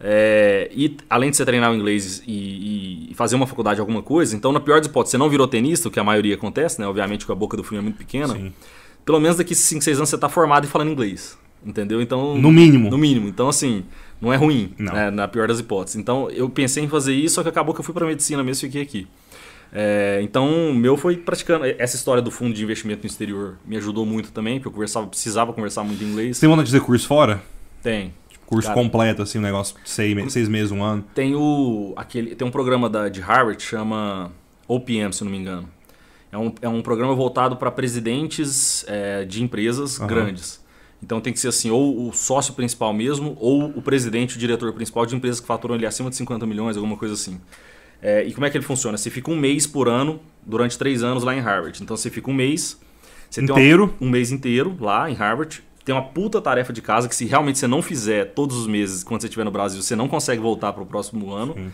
é, 0.00 0.68
e 0.72 0.96
além 1.08 1.30
de 1.30 1.36
você 1.36 1.44
treinar 1.44 1.70
o 1.70 1.74
inglês 1.74 2.22
e, 2.26 3.10
e 3.10 3.14
fazer 3.14 3.36
uma 3.36 3.46
faculdade 3.46 3.76
de 3.76 3.80
alguma 3.80 4.02
coisa, 4.02 4.34
então 4.36 4.52
na 4.52 4.60
pior 4.60 4.78
das 4.78 4.86
hipóteses, 4.88 5.12
você 5.12 5.18
não 5.18 5.28
virou 5.28 5.46
tenista, 5.46 5.88
o 5.88 5.90
que 5.90 6.00
a 6.00 6.04
maioria 6.04 6.34
acontece, 6.34 6.80
né? 6.80 6.86
Obviamente 6.86 7.26
que 7.26 7.32
a 7.32 7.34
boca 7.34 7.56
do 7.56 7.62
filme 7.62 7.78
é 7.78 7.82
muito 7.82 7.96
pequena. 7.96 8.34
Sim. 8.34 8.52
Pelo 9.08 9.20
menos 9.20 9.38
daqui 9.38 9.54
5, 9.54 9.82
6 9.82 9.96
anos 9.96 10.10
você 10.10 10.18
tá 10.18 10.28
formado 10.28 10.66
e 10.66 10.68
falando 10.68 10.90
inglês. 10.90 11.38
Entendeu? 11.64 12.02
Então. 12.02 12.36
No 12.36 12.52
mínimo. 12.52 12.90
No 12.90 12.98
mínimo. 12.98 13.26
Então, 13.26 13.48
assim, 13.48 13.84
não 14.20 14.30
é 14.30 14.36
ruim, 14.36 14.74
Não. 14.78 14.92
né, 14.92 15.10
na 15.10 15.26
pior 15.26 15.48
das 15.48 15.58
hipóteses. 15.58 15.96
Então, 15.98 16.28
eu 16.28 16.50
pensei 16.50 16.84
em 16.84 16.88
fazer 16.88 17.14
isso, 17.14 17.36
só 17.36 17.42
que 17.42 17.48
acabou 17.48 17.74
que 17.74 17.80
eu 17.80 17.84
fui 17.84 17.94
para 17.94 18.04
medicina 18.04 18.44
mesmo 18.44 18.66
e 18.66 18.70
fiquei 18.70 18.82
aqui. 18.82 19.06
É, 19.72 20.20
então, 20.22 20.72
o 20.72 20.74
meu 20.74 20.94
foi 20.98 21.16
praticando. 21.16 21.64
Essa 21.78 21.96
história 21.96 22.20
do 22.20 22.30
fundo 22.30 22.52
de 22.52 22.62
investimento 22.62 23.00
no 23.02 23.06
exterior 23.06 23.56
me 23.64 23.78
ajudou 23.78 24.04
muito 24.04 24.30
também, 24.30 24.56
porque 24.58 24.68
eu 24.68 24.72
conversava, 24.72 25.06
precisava 25.06 25.54
conversar 25.54 25.84
muito 25.84 26.04
inglês. 26.04 26.36
Você 26.36 26.40
tem 26.40 26.48
vontade 26.50 26.66
de 26.66 26.72
fazer 26.72 26.84
curso 26.84 27.08
fora? 27.08 27.42
Tem. 27.82 28.12
Curso 28.44 28.68
Cara. 28.68 28.78
completo, 28.78 29.22
assim, 29.22 29.38
um 29.38 29.42
negócio 29.42 29.74
de 29.82 29.88
seis, 29.88 30.32
seis 30.34 30.50
meses, 30.50 30.70
um 30.70 30.82
ano. 30.84 31.02
Tem, 31.14 31.34
o, 31.34 31.94
aquele, 31.96 32.34
tem 32.34 32.46
um 32.46 32.50
programa 32.50 32.90
da, 32.90 33.08
de 33.08 33.22
Harvard 33.22 33.56
que 33.56 33.62
chama 33.62 34.30
OPM, 34.66 35.14
se 35.14 35.24
não 35.24 35.30
me 35.30 35.38
engano. 35.38 35.66
É 36.30 36.36
um, 36.38 36.52
é 36.62 36.68
um 36.68 36.82
programa 36.82 37.14
voltado 37.14 37.56
para 37.56 37.70
presidentes 37.70 38.84
é, 38.86 39.24
de 39.24 39.42
empresas 39.42 39.98
Aham. 39.98 40.06
grandes. 40.08 40.62
Então 41.02 41.20
tem 41.20 41.32
que 41.32 41.38
ser 41.38 41.48
assim, 41.48 41.70
ou 41.70 42.08
o 42.08 42.12
sócio 42.12 42.54
principal 42.54 42.92
mesmo, 42.92 43.36
ou 43.40 43.66
o 43.66 43.80
presidente, 43.80 44.36
o 44.36 44.38
diretor 44.38 44.72
principal 44.72 45.06
de 45.06 45.14
empresas 45.14 45.40
que 45.40 45.46
faturam 45.46 45.74
ali 45.74 45.86
acima 45.86 46.10
de 46.10 46.16
50 46.16 46.44
milhões, 46.44 46.76
alguma 46.76 46.96
coisa 46.96 47.14
assim. 47.14 47.40
É, 48.02 48.24
e 48.24 48.32
como 48.34 48.46
é 48.46 48.50
que 48.50 48.56
ele 48.56 48.64
funciona? 48.64 48.98
Você 48.98 49.10
fica 49.10 49.30
um 49.30 49.36
mês 49.36 49.66
por 49.66 49.88
ano, 49.88 50.20
durante 50.44 50.76
três 50.76 51.02
anos 51.02 51.22
lá 51.22 51.34
em 51.34 51.40
Harvard. 51.40 51.80
Então 51.82 51.96
você 51.96 52.10
fica 52.10 52.30
um 52.30 52.34
mês. 52.34 52.78
Você 53.30 53.40
tem 53.40 53.50
uma- 53.50 53.58
Inteiro. 53.60 53.94
um 54.00 54.08
mês 54.08 54.30
inteiro 54.32 54.76
lá 54.80 55.10
em 55.10 55.14
Harvard. 55.14 55.62
Tem 55.84 55.94
uma 55.94 56.02
puta 56.04 56.40
tarefa 56.40 56.72
de 56.72 56.82
casa 56.82 57.08
que 57.08 57.14
se 57.16 57.24
realmente 57.24 57.58
você 57.58 57.66
não 57.66 57.80
fizer 57.80 58.32
todos 58.34 58.56
os 58.56 58.66
meses 58.66 59.02
quando 59.02 59.20
você 59.22 59.26
estiver 59.26 59.44
no 59.44 59.50
Brasil, 59.50 59.80
você 59.80 59.96
não 59.96 60.06
consegue 60.08 60.40
voltar 60.40 60.72
para 60.72 60.82
o 60.82 60.86
próximo 60.86 61.32
ano. 61.32 61.72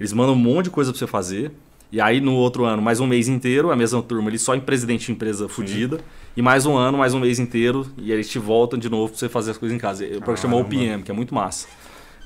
Eles 0.00 0.12
mandam 0.12 0.34
um 0.34 0.38
monte 0.38 0.64
de 0.64 0.70
coisa 0.70 0.90
para 0.90 0.98
você 0.98 1.06
fazer. 1.06 1.52
E 1.92 2.00
aí 2.00 2.20
no 2.22 2.34
outro 2.34 2.64
ano, 2.64 2.80
mais 2.80 3.00
um 3.00 3.06
mês 3.06 3.28
inteiro, 3.28 3.70
a 3.70 3.76
mesma 3.76 4.02
turma 4.02 4.30
ali, 4.30 4.38
só 4.38 4.54
em 4.54 4.60
presidente 4.60 5.06
de 5.06 5.12
empresa 5.12 5.46
fodida. 5.46 6.00
E 6.34 6.40
mais 6.40 6.64
um 6.64 6.74
ano, 6.74 6.96
mais 6.96 7.12
um 7.12 7.20
mês 7.20 7.38
inteiro. 7.38 7.86
E 7.98 8.04
aí 8.04 8.12
eles 8.12 8.30
te 8.30 8.38
voltam 8.38 8.78
de 8.78 8.88
novo 8.88 9.10
para 9.10 9.18
você 9.18 9.28
fazer 9.28 9.50
as 9.50 9.58
coisas 9.58 9.76
em 9.76 9.78
casa. 9.78 10.02
O 10.04 10.22
programa 10.22 10.56
Caramba. 10.56 10.60
OPM, 10.60 11.02
que 11.02 11.10
é 11.10 11.14
muito 11.14 11.34
massa. 11.34 11.66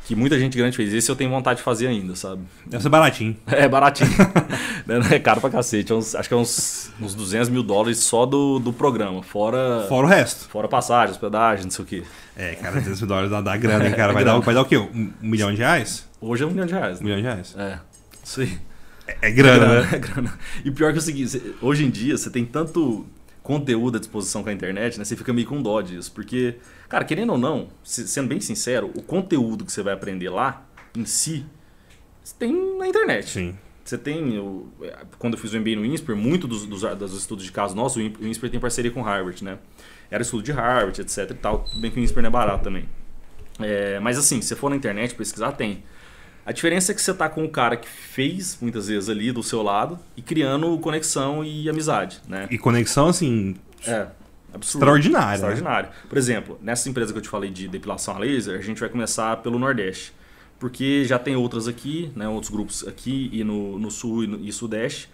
Que 0.06 0.14
muita 0.14 0.38
gente 0.38 0.56
grande 0.56 0.76
fez. 0.76 0.94
Esse 0.94 1.10
eu 1.10 1.16
tenho 1.16 1.28
vontade 1.30 1.56
de 1.58 1.64
fazer 1.64 1.88
ainda, 1.88 2.14
sabe? 2.14 2.42
Deve 2.64 2.80
ser 2.80 2.88
baratinho. 2.88 3.36
É 3.48 3.66
baratinho. 3.68 4.08
É 5.10 5.18
caro 5.18 5.40
pra 5.40 5.50
cacete. 5.50 5.90
É 5.90 5.94
uns- 5.96 6.14
acho 6.14 6.28
que 6.28 6.34
é 6.34 6.36
uns, 6.36 6.92
uns 7.00 7.12
200 7.16 7.48
mil 7.48 7.64
dólares 7.64 7.98
só 7.98 8.24
do, 8.24 8.60
do 8.60 8.72
programa. 8.72 9.20
Fora, 9.24 9.84
Fora 9.88 10.06
o 10.06 10.08
resto. 10.08 10.48
fora 10.48 10.68
passagem, 10.68 11.10
hospedagem, 11.10 11.64
não 11.64 11.72
sei 11.72 11.84
o 11.84 11.88
quê. 11.88 12.02
É, 12.36 12.54
cara, 12.54 12.74
300 12.74 13.00
mil 13.00 13.08
dólares 13.08 13.30
dá, 13.32 13.40
dá 13.40 13.56
grana, 13.56 13.84
hein, 13.88 13.94
cara. 13.96 14.12
Vai, 14.12 14.22
dar, 14.24 14.38
vai 14.38 14.54
dar 14.54 14.62
o 14.62 14.64
quê? 14.64 14.76
Um, 14.76 15.12
um 15.20 15.28
milhão 15.28 15.50
de 15.50 15.56
reais? 15.58 16.08
Hoje 16.20 16.44
é 16.44 16.46
um 16.46 16.50
milhão 16.50 16.66
de 16.66 16.72
reais. 16.74 17.00
Um 17.00 17.02
Né? 17.02 17.04
milhão 17.06 17.16
de 17.18 17.22
reais? 17.24 17.54
É. 17.58 17.78
Isso 18.22 18.40
aí. 18.42 18.56
É, 19.06 19.16
é 19.28 19.30
grana, 19.30 19.82
né? 19.82 19.88
É 19.92 19.98
grana. 19.98 20.38
E 20.64 20.70
pior 20.70 20.92
que 20.92 20.98
é 20.98 21.00
o 21.00 21.02
seguinte, 21.02 21.54
hoje 21.60 21.84
em 21.84 21.90
dia 21.90 22.16
você 22.16 22.30
tem 22.30 22.44
tanto 22.44 23.06
conteúdo 23.42 23.96
à 23.96 24.00
disposição 24.00 24.42
com 24.42 24.48
a 24.48 24.52
internet, 24.52 24.98
né? 24.98 25.04
Você 25.04 25.16
fica 25.16 25.32
meio 25.32 25.46
com 25.46 25.62
dó 25.62 25.80
disso. 25.80 26.10
Porque, 26.12 26.56
cara, 26.88 27.04
querendo 27.04 27.30
ou 27.32 27.38
não, 27.38 27.68
se- 27.84 28.08
sendo 28.08 28.28
bem 28.28 28.40
sincero, 28.40 28.90
o 28.96 29.02
conteúdo 29.02 29.64
que 29.64 29.70
você 29.72 29.82
vai 29.82 29.94
aprender 29.94 30.28
lá, 30.30 30.66
em 30.96 31.04
si, 31.04 31.46
você 32.24 32.34
tem 32.38 32.76
na 32.78 32.88
internet. 32.88 33.28
Sim. 33.30 33.56
Você 33.84 33.96
tem, 33.96 34.36
o- 34.40 34.68
é, 34.82 34.96
quando 35.16 35.34
eu 35.34 35.38
fiz 35.38 35.52
o 35.52 35.56
MBA 35.60 35.76
no 35.76 35.84
INSPER, 35.84 36.16
muito 36.16 36.48
dos, 36.48 36.66
dos, 36.66 36.80
dos 36.82 37.16
estudos 37.16 37.44
de 37.44 37.52
caso 37.52 37.76
nossos, 37.76 37.98
o 37.98 38.00
IN- 38.00 38.16
o 38.20 38.26
INSPER 38.26 38.50
tem 38.50 38.58
parceria 38.58 38.90
com 38.90 39.00
Harvard, 39.02 39.44
né? 39.44 39.58
Era 40.10 40.22
estudo 40.22 40.42
de 40.42 40.50
Harvard, 40.50 41.00
etc 41.00 41.30
e 41.30 41.34
tal. 41.34 41.60
Tudo 41.60 41.80
bem 41.80 41.90
que 41.92 42.00
o 42.00 42.02
INSPER 42.02 42.22
não 42.24 42.28
é 42.28 42.32
barato 42.32 42.64
também. 42.64 42.88
É, 43.60 44.00
mas 44.00 44.18
assim, 44.18 44.40
se 44.42 44.48
você 44.48 44.56
for 44.56 44.68
na 44.70 44.76
internet 44.76 45.14
pesquisar, 45.14 45.52
tem. 45.52 45.84
A 46.46 46.52
diferença 46.52 46.92
é 46.92 46.94
que 46.94 47.02
você 47.02 47.12
tá 47.12 47.28
com 47.28 47.42
um 47.42 47.48
cara 47.48 47.76
que 47.76 47.88
fez, 47.88 48.56
muitas 48.60 48.86
vezes, 48.86 49.08
ali 49.08 49.32
do 49.32 49.42
seu 49.42 49.62
lado 49.62 49.98
e 50.16 50.22
criando 50.22 50.78
conexão 50.78 51.44
e 51.44 51.68
amizade, 51.68 52.20
né? 52.28 52.46
E 52.50 52.56
conexão, 52.56 53.08
assim, 53.08 53.56
É, 53.84 54.06
absurdo. 54.54 54.84
extraordinária. 54.84 55.50
né? 55.50 55.88
Por 56.08 56.16
exemplo, 56.16 56.58
nessa 56.62 56.88
empresa 56.88 57.12
que 57.12 57.18
eu 57.18 57.22
te 57.22 57.28
falei 57.28 57.50
de 57.50 57.66
depilação 57.66 58.14
a 58.14 58.18
laser, 58.18 58.58
a 58.58 58.62
gente 58.62 58.78
vai 58.78 58.88
começar 58.88 59.36
pelo 59.38 59.58
Nordeste. 59.58 60.12
Porque 60.58 61.04
já 61.04 61.18
tem 61.18 61.36
outras 61.36 61.68
aqui, 61.68 62.10
né, 62.16 62.26
outros 62.28 62.50
grupos 62.50 62.86
aqui 62.88 63.28
e 63.32 63.44
no, 63.44 63.78
no 63.78 63.90
Sul 63.90 64.24
e, 64.24 64.26
no, 64.26 64.42
e 64.42 64.50
Sudeste. 64.52 65.10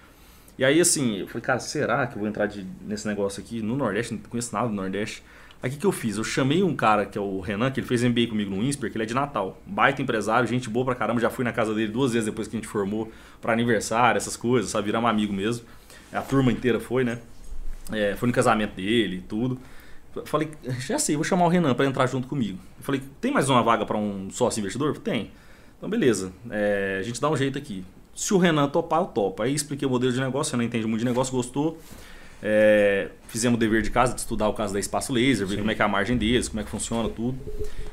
E 0.57 0.65
aí, 0.65 0.81
assim, 0.81 1.17
eu 1.19 1.27
falei, 1.27 1.43
cara, 1.43 1.59
será 1.59 2.07
que 2.07 2.15
eu 2.15 2.21
vou 2.21 2.29
entrar 2.29 2.47
de- 2.47 2.65
nesse 2.87 3.09
negócio 3.09 3.43
aqui 3.43 3.61
no 3.61 3.75
Nordeste? 3.75 4.13
Não 4.15 4.21
conheço 4.21 4.53
nada 4.55 4.69
do 4.69 4.75
Nordeste. 4.75 5.23
O 5.65 5.71
que, 5.71 5.87
eu 5.87 5.93
fiz? 5.93 6.17
Eu 6.17 6.25
chamei 6.25 6.61
um 6.61 6.75
cara 6.75 7.07
que 7.07 7.17
é 7.17 7.21
o 7.21 7.39
Renan, 7.39 7.71
que 7.71 7.79
ele 7.79 7.87
fez 7.87 8.03
MBA 8.03 8.27
comigo 8.27 8.51
no 8.51 8.61
INSPER, 8.65 8.91
que 8.91 8.97
ele 8.97 9.05
é 9.05 9.07
de 9.07 9.15
Natal. 9.15 9.63
Baita 9.65 10.03
empresário, 10.03 10.49
gente 10.49 10.69
boa 10.69 10.85
pra 10.85 10.95
caramba. 10.97 11.21
Já 11.21 11.31
fui 11.31 11.45
na 11.45 11.53
casa 11.53 11.73
dele 11.73 11.93
duas 11.93 12.13
vezes 12.13 12.27
depois 12.27 12.49
que 12.49 12.57
a 12.57 12.59
gente 12.59 12.67
formou 12.67 13.13
pra 13.41 13.53
aniversário, 13.53 14.17
essas 14.17 14.37
coisas, 14.37 14.73
sabe? 14.73 14.87
Viramos 14.87 15.09
amigo 15.09 15.33
mesmo. 15.33 15.65
A 16.13 16.21
turma 16.21 16.51
inteira 16.51 16.81
foi, 16.81 17.05
né? 17.05 17.19
É, 17.93 18.17
foi 18.17 18.27
no 18.27 18.35
casamento 18.35 18.75
dele 18.75 19.19
e 19.19 19.21
tudo. 19.21 19.57
Falei, 20.25 20.51
já 20.81 20.99
sei, 20.99 21.15
vou 21.15 21.25
chamar 21.25 21.47
o 21.47 21.49
Renan 21.49 21.75
para 21.75 21.87
entrar 21.87 22.07
junto 22.07 22.27
comigo. 22.27 22.59
Falei, 22.81 23.01
tem 23.21 23.33
mais 23.33 23.49
uma 23.49 23.63
vaga 23.63 23.87
para 23.87 23.97
um 23.97 24.31
sócio 24.31 24.59
investidor? 24.59 24.99
Tem. 24.99 25.31
Então, 25.79 25.89
beleza, 25.89 26.33
é, 26.51 26.99
a 27.01 27.03
gente 27.03 27.21
dá 27.21 27.31
um 27.31 27.37
jeito 27.37 27.57
aqui. 27.57 27.85
Se 28.15 28.35
o 28.35 28.39
Renan 28.39 28.69
topar, 28.69 29.01
eu 29.01 29.07
topo. 29.07 29.43
Aí 29.43 29.55
expliquei 29.55 29.87
o 29.87 29.91
modelo 29.91 30.13
de 30.13 30.21
negócio, 30.21 30.53
o 30.53 30.57
Renan 30.57 30.67
entende 30.67 30.87
muito 30.87 31.01
de 31.01 31.07
negócio, 31.07 31.33
gostou. 31.33 31.79
É, 32.43 33.09
fizemos 33.29 33.57
o 33.57 33.61
dever 33.61 33.83
de 33.83 33.91
casa, 33.91 34.15
de 34.15 34.21
estudar 34.21 34.49
o 34.49 34.53
caso 34.53 34.73
da 34.75 34.81
Espaço 34.81 35.13
Laser, 35.13 35.47
ver 35.47 35.59
como 35.59 35.71
é 35.71 35.75
que 35.75 35.81
é 35.81 35.85
a 35.85 35.89
margem 35.89 36.17
deles, 36.17 36.49
como 36.49 36.61
é 36.61 36.65
que 36.65 36.71
funciona 36.71 37.09
tudo. 37.09 37.39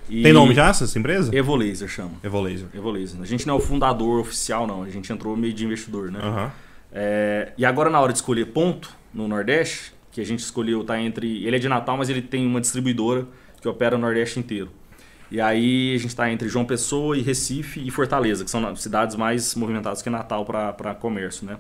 E- 0.10 0.24
Tem 0.24 0.34
nome 0.34 0.56
já 0.56 0.70
essa 0.70 0.98
empresa? 0.98 1.36
Evolaser 1.36 1.88
chama. 1.88 2.14
Evolaser. 2.24 2.68
Evolaser. 2.74 3.22
A 3.22 3.26
gente 3.26 3.46
não 3.46 3.54
é 3.54 3.58
o 3.58 3.62
fundador 3.62 4.20
oficial, 4.22 4.66
não. 4.66 4.82
A 4.82 4.90
gente 4.90 5.12
entrou 5.14 5.38
meio 5.38 5.54
de 5.54 5.64
investidor, 5.64 6.12
né? 6.12 6.20
Aham. 6.22 6.52
É, 6.92 7.54
e 7.56 7.64
agora 7.64 7.90
na 7.92 8.02
hora 8.02 8.12
de 8.12 8.18
escolher 8.18 8.46
ponto 8.48 8.90
no 9.14 9.28
Nordeste, 9.28 9.94
que 10.12 10.20
a 10.20 10.26
gente 10.26 10.40
escolheu 10.40 10.84
tá 10.84 11.00
entre. 11.00 11.46
Ele 11.46 11.56
é 11.56 11.60
de 11.60 11.70
Natal, 11.70 11.96
mas 11.96 12.10
ele 12.10 12.22
tem 12.22 12.48
uma 12.48 12.60
distribuidora 12.60 13.28
que 13.62 13.68
opera 13.68 13.96
o 13.96 14.00
Nordeste 14.00 14.40
inteiro. 14.40 14.72
E 15.32 15.40
aí 15.40 15.94
a 15.94 15.98
gente 15.98 16.08
está 16.10 16.32
entre 16.32 16.50
João 16.50 16.66
Pessoa 16.66 17.16
e 17.16 17.22
Recife 17.22 17.80
e 17.86 17.92
Fortaleza, 17.92 18.44
que 18.44 18.50
são 18.50 18.76
cidades 18.76 19.16
mais 19.16 19.54
movimentadas 19.54 20.02
que 20.02 20.10
Natal 20.10 20.44
para 20.44 20.96
comércio, 20.96 21.46
né? 21.46 21.58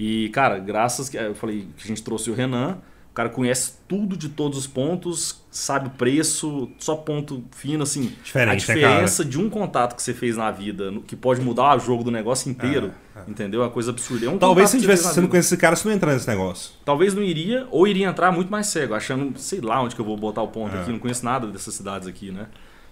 E, 0.00 0.28
cara, 0.28 0.60
graças 0.60 1.08
que 1.08 1.16
eu 1.16 1.34
falei 1.34 1.66
que 1.76 1.82
a 1.84 1.88
gente 1.88 2.04
trouxe 2.04 2.30
o 2.30 2.34
Renan, 2.34 2.78
o 3.10 3.14
cara 3.18 3.28
conhece 3.28 3.72
tudo 3.88 4.16
de 4.16 4.28
todos 4.28 4.56
os 4.56 4.64
pontos, 4.64 5.42
sabe 5.50 5.88
o 5.88 5.90
preço, 5.90 6.70
só 6.78 6.94
ponto 6.94 7.42
fino, 7.50 7.82
assim. 7.82 8.12
Diferente, 8.22 8.70
a 8.70 8.74
né, 8.74 8.80
diferença 8.80 9.24
de 9.24 9.36
um 9.40 9.50
contato 9.50 9.96
que 9.96 10.02
você 10.04 10.14
fez 10.14 10.36
na 10.36 10.52
vida, 10.52 10.92
que 11.04 11.16
pode 11.16 11.40
mudar 11.40 11.76
o 11.76 11.80
jogo 11.80 12.04
do 12.04 12.12
negócio 12.12 12.48
inteiro, 12.48 12.92
É, 13.16 13.28
entendeu? 13.28 13.60
É 13.60 13.64
uma 13.64 13.70
coisa 13.72 13.90
absurda. 13.90 14.26
É 14.26 14.28
um 14.30 14.38
Talvez 14.38 14.70
se 14.70 14.76
que 14.76 14.82
tivesse 14.82 15.12
sendo 15.12 15.36
esse 15.36 15.56
cara, 15.56 15.74
você 15.74 15.88
não 15.88 15.94
entrar 15.96 16.12
nesse 16.12 16.28
negócio. 16.28 16.70
Talvez 16.84 17.12
não 17.12 17.22
iria, 17.24 17.66
ou 17.72 17.84
iria 17.88 18.06
entrar 18.06 18.30
muito 18.30 18.52
mais 18.52 18.68
cego, 18.68 18.94
achando, 18.94 19.36
sei 19.36 19.60
lá 19.60 19.82
onde 19.82 19.96
que 19.96 20.00
eu 20.00 20.04
vou 20.04 20.16
botar 20.16 20.42
o 20.42 20.48
ponto 20.48 20.76
É. 20.76 20.80
aqui, 20.80 20.92
não 20.92 21.00
conheço 21.00 21.24
nada 21.24 21.48
dessas 21.48 21.74
cidades 21.74 22.06
aqui, 22.06 22.30
né? 22.30 22.46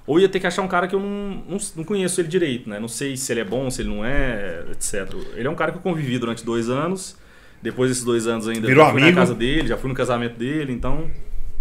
Ou 0.07 0.21
ia 0.21 0.29
ter 0.29 0.39
que 0.39 0.47
achar 0.47 0.63
um 0.63 0.69
cara 0.69 0.87
que 0.87 0.95
eu 0.95 1.01
não, 1.01 1.43
não, 1.49 1.59
não 1.77 1.85
conheço 1.85 2.21
ele 2.21 2.29
direito, 2.29 2.69
né? 2.71 2.79
Não 2.79 2.89
sei 2.89 3.17
se 3.17 3.33
ele 3.33 3.41
é 3.41 3.45
bom, 3.45 3.69
se 3.71 3.83
ele 3.83 3.89
não 3.89 4.05
é, 4.05 4.65
etc. 4.71 5.13
Ele 5.35 5.49
é 5.49 5.51
um 5.51 5.55
cara 5.57 5.73
que 5.73 5.79
eu 5.79 5.83
convivi 5.83 6.19
durante 6.19 6.45
dois 6.45 6.69
anos. 6.71 7.17
Depois 7.63 7.91
desses 7.91 8.05
dois 8.05 8.27
anos 8.27 8.47
ainda 8.47 8.67
Virou 8.69 8.85
já 8.85 8.93
fui 8.93 9.01
amigo? 9.03 9.17
na 9.17 9.23
casa 9.23 9.35
dele, 9.35 9.67
já 9.67 9.77
fui 9.77 9.89
no 9.89 9.95
casamento 9.95 10.39
dele, 10.39 10.73
então 10.73 11.11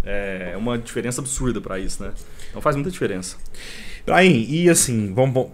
é 0.04 0.54
uma 0.56 0.78
diferença 0.78 1.20
absurda 1.20 1.60
pra 1.60 1.78
isso, 1.80 2.02
né? 2.02 2.12
Então 2.50 2.62
faz 2.62 2.76
muita 2.76 2.90
diferença. 2.90 3.36
Aí, 4.06 4.46
e 4.48 4.70
assim, 4.70 5.12
vamos. 5.12 5.48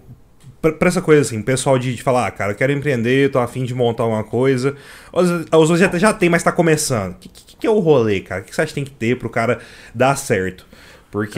pra 0.61 0.89
essa 0.89 1.01
coisa 1.01 1.23
assim, 1.23 1.41
pessoal 1.41 1.79
de, 1.79 1.95
de 1.95 2.03
falar, 2.03 2.27
ah, 2.27 2.31
cara, 2.31 2.53
eu 2.53 2.57
quero 2.57 2.73
empreender, 2.73 3.31
tô 3.31 3.39
afim 3.39 3.65
de 3.65 3.75
montar 3.75 4.05
uma 4.05 4.23
coisa. 4.25 4.77
Os 5.13 5.31
os 5.31 5.71
outros 5.71 5.79
já, 5.79 5.89
já 5.99 6.13
tem, 6.13 6.29
mas 6.29 6.43
tá 6.43 6.53
começando. 6.53 7.13
O 7.13 7.19
que, 7.19 7.29
que, 7.31 7.57
que 7.57 7.67
é 7.67 7.71
o 7.71 7.79
rolê, 7.79 8.21
cara? 8.21 8.43
O 8.43 8.45
que 8.45 8.55
você 8.55 8.61
acha 8.61 8.69
que 8.69 8.75
tem 8.75 8.85
que 8.85 8.91
ter 8.91 9.17
pro 9.19 9.31
cara 9.31 9.61
dar 9.95 10.17
certo? 10.17 10.67
Porque 11.11 11.35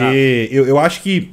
Tá. 0.49 0.55
eu, 0.55 0.65
eu 0.67 0.77
acho 0.79 1.01
que. 1.01 1.31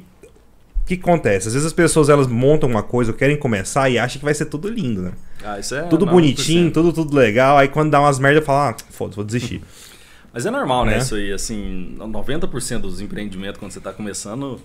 O 0.83 0.85
que 0.85 0.95
acontece? 0.95 1.47
Às 1.47 1.53
vezes 1.53 1.65
as 1.65 1.73
pessoas 1.73 2.09
elas 2.09 2.27
montam 2.27 2.69
uma 2.69 2.83
coisa, 2.83 3.11
ou 3.11 3.17
querem 3.17 3.37
começar 3.37 3.89
e 3.89 3.97
acham 3.97 4.19
que 4.19 4.25
vai 4.25 4.33
ser 4.33 4.45
tudo 4.47 4.67
lindo, 4.67 5.01
né? 5.01 5.13
Ah, 5.43 5.57
isso 5.57 5.73
é 5.75 5.83
Tudo 5.83 6.05
90%. 6.05 6.09
bonitinho, 6.09 6.71
tudo, 6.71 6.91
tudo 6.91 7.15
legal. 7.15 7.57
Aí 7.57 7.69
quando 7.69 7.89
dá 7.91 8.01
umas 8.01 8.19
merda, 8.19 8.41
fala, 8.41 8.71
ah, 8.71 8.75
foda-se, 8.91 9.15
vou 9.15 9.23
desistir. 9.25 9.61
Mas 10.33 10.45
é 10.45 10.51
normal, 10.51 10.83
né? 10.85 10.93
Né? 10.93 10.97
Isso 10.97 11.15
aí, 11.15 11.31
assim, 11.31 11.95
90% 11.99 12.79
dos 12.79 12.99
empreendimentos 12.99 13.59
quando 13.59 13.71
você 13.71 13.77
está 13.77 13.93
começando. 13.93 14.59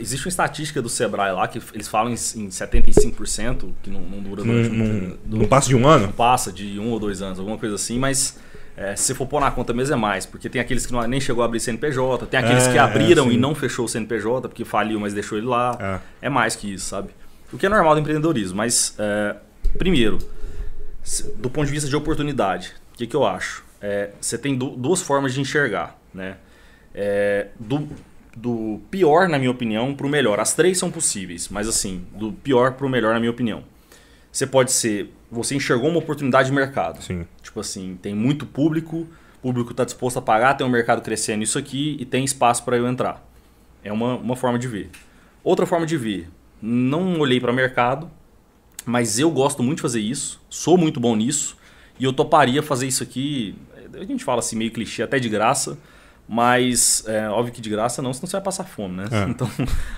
Existe 0.00 0.26
uma 0.26 0.30
estatística 0.30 0.82
do 0.82 0.88
Sebrae 0.88 1.32
lá 1.32 1.46
que 1.46 1.60
eles 1.72 1.86
falam 1.88 2.10
em, 2.10 2.14
em 2.14 2.48
75%, 2.48 3.70
que 3.82 3.90
não, 3.90 4.00
não 4.00 4.20
dura 4.20 4.42
Não, 4.44 4.54
não, 4.54 5.16
não 5.26 5.46
passa 5.46 5.68
de 5.68 5.76
um 5.76 5.86
ano? 5.86 6.06
não 6.06 6.12
passa 6.12 6.50
de 6.52 6.78
um 6.80 6.90
ou 6.90 6.98
dois 6.98 7.22
anos, 7.22 7.38
alguma 7.38 7.58
coisa 7.58 7.74
assim, 7.74 7.98
mas 7.98 8.36
é, 8.76 8.96
se 8.96 9.04
você 9.04 9.14
for 9.14 9.26
pôr 9.26 9.40
na 9.40 9.50
conta 9.50 9.72
mesmo 9.72 9.94
é 9.94 9.96
mais, 9.98 10.26
porque 10.26 10.48
tem 10.48 10.60
aqueles 10.60 10.84
que 10.86 10.92
não, 10.92 11.02
nem 11.06 11.20
chegou 11.20 11.42
a 11.42 11.46
abrir 11.46 11.60
CNPJ, 11.60 12.26
tem 12.26 12.40
aqueles 12.40 12.66
É, 12.66 12.72
que 12.72 12.78
abriram 12.78 13.28
é, 13.28 13.32
e 13.32 13.36
não 13.36 13.54
fechou 13.54 13.84
o 13.84 13.88
CNPJ 13.88 14.48
porque 14.48 14.64
faliu, 14.64 14.98
mas 15.00 15.12
deixou 15.14 15.38
ele 15.38 15.46
lá. 15.46 16.00
É. 16.20 16.26
É, 16.26 16.28
mais 16.28 16.56
que 16.56 16.72
isso, 16.72 16.86
sabe? 16.86 17.10
O 17.52 17.58
que 17.58 17.66
é 17.66 17.68
normal 17.68 17.94
do 17.94 18.00
empreendedorismo, 18.00 18.56
mas 18.56 18.94
é, 18.98 19.36
primeiro, 19.78 20.18
do 21.36 21.50
ponto 21.50 21.66
de 21.66 21.72
vista 21.72 21.88
de 21.88 21.94
oportunidade, 21.96 22.72
o 22.94 22.96
que, 22.96 23.06
que 23.06 23.14
eu 23.14 23.24
acho? 23.24 23.62
É, 23.80 24.10
você 24.20 24.38
tem 24.38 24.56
du- 24.56 24.70
duas 24.76 25.02
formas 25.02 25.34
de 25.34 25.40
enxergar, 25.40 25.98
né? 26.12 26.36
É, 26.94 27.48
do, 27.60 27.88
do 28.36 28.80
pior, 28.90 29.28
na 29.28 29.38
minha 29.38 29.50
opinião, 29.50 29.94
para 29.94 30.06
o 30.06 30.08
melhor. 30.08 30.40
As 30.40 30.54
três 30.54 30.78
são 30.78 30.90
possíveis, 30.90 31.48
mas 31.48 31.68
assim, 31.68 32.04
do 32.12 32.32
pior 32.32 32.72
para 32.72 32.86
o 32.86 32.88
melhor, 32.88 33.12
na 33.12 33.20
minha 33.20 33.30
opinião. 33.30 33.62
Você 34.32 34.46
pode 34.46 34.72
ser. 34.72 35.12
Você 35.34 35.54
enxergou 35.54 35.90
uma 35.90 35.98
oportunidade 35.98 36.48
de 36.48 36.54
mercado. 36.54 37.02
Sim. 37.02 37.26
Tipo 37.42 37.60
assim, 37.60 37.98
tem 38.00 38.14
muito 38.14 38.46
público, 38.46 39.06
o 39.38 39.42
público 39.42 39.72
está 39.72 39.84
disposto 39.84 40.18
a 40.18 40.22
pagar, 40.22 40.54
tem 40.54 40.66
um 40.66 40.70
mercado 40.70 41.02
crescendo 41.02 41.42
isso 41.42 41.58
aqui 41.58 41.96
e 41.98 42.04
tem 42.04 42.24
espaço 42.24 42.64
para 42.64 42.76
eu 42.76 42.88
entrar. 42.88 43.22
É 43.82 43.92
uma, 43.92 44.14
uma 44.16 44.36
forma 44.36 44.58
de 44.58 44.66
ver. 44.66 44.90
Outra 45.42 45.66
forma 45.66 45.84
de 45.84 45.96
ver, 45.96 46.30
não 46.62 47.18
olhei 47.20 47.38
para 47.38 47.52
mercado, 47.52 48.10
mas 48.86 49.18
eu 49.18 49.30
gosto 49.30 49.62
muito 49.62 49.76
de 49.76 49.82
fazer 49.82 50.00
isso, 50.00 50.40
sou 50.48 50.78
muito 50.78 50.98
bom 50.98 51.14
nisso 51.14 51.56
e 51.98 52.04
eu 52.04 52.12
toparia 52.12 52.62
fazer 52.62 52.86
isso 52.86 53.02
aqui. 53.02 53.54
A 53.94 54.04
gente 54.04 54.24
fala 54.24 54.38
assim 54.38 54.56
meio 54.56 54.70
clichê, 54.70 55.02
até 55.02 55.18
de 55.18 55.28
graça, 55.28 55.78
mas 56.28 57.04
é 57.06 57.28
óbvio 57.28 57.52
que 57.52 57.60
de 57.60 57.68
graça 57.68 58.00
não, 58.00 58.12
senão 58.12 58.26
você 58.26 58.32
vai 58.36 58.42
passar 58.42 58.64
fome, 58.64 58.96
né? 58.96 59.04
É. 59.10 59.24
Então, 59.30 59.50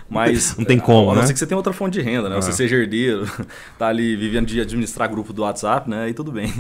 mas 0.09 0.57
Não 0.59 0.65
tem 0.65 0.79
como, 0.79 1.11
a, 1.11 1.13
a 1.13 1.15
não 1.17 1.23
né? 1.23 1.27
ser 1.27 1.33
que 1.33 1.39
você 1.39 1.47
tenha 1.47 1.57
outra 1.57 1.73
fonte 1.73 1.95
de 1.95 2.01
renda, 2.01 2.29
né? 2.29 2.37
Você 2.37 2.51
É. 2.51 2.53
seja 2.53 2.77
herdeiro, 2.77 3.29
tá 3.79 3.87
ali 3.89 4.17
vivendo 4.17 4.47
de 4.47 4.61
administrar 4.61 5.09
grupo 5.09 5.33
do 5.33 5.43
WhatsApp, 5.43 5.89
né? 5.89 6.09
E 6.09 6.15
tudo 6.15 6.33
bem. 6.33 6.53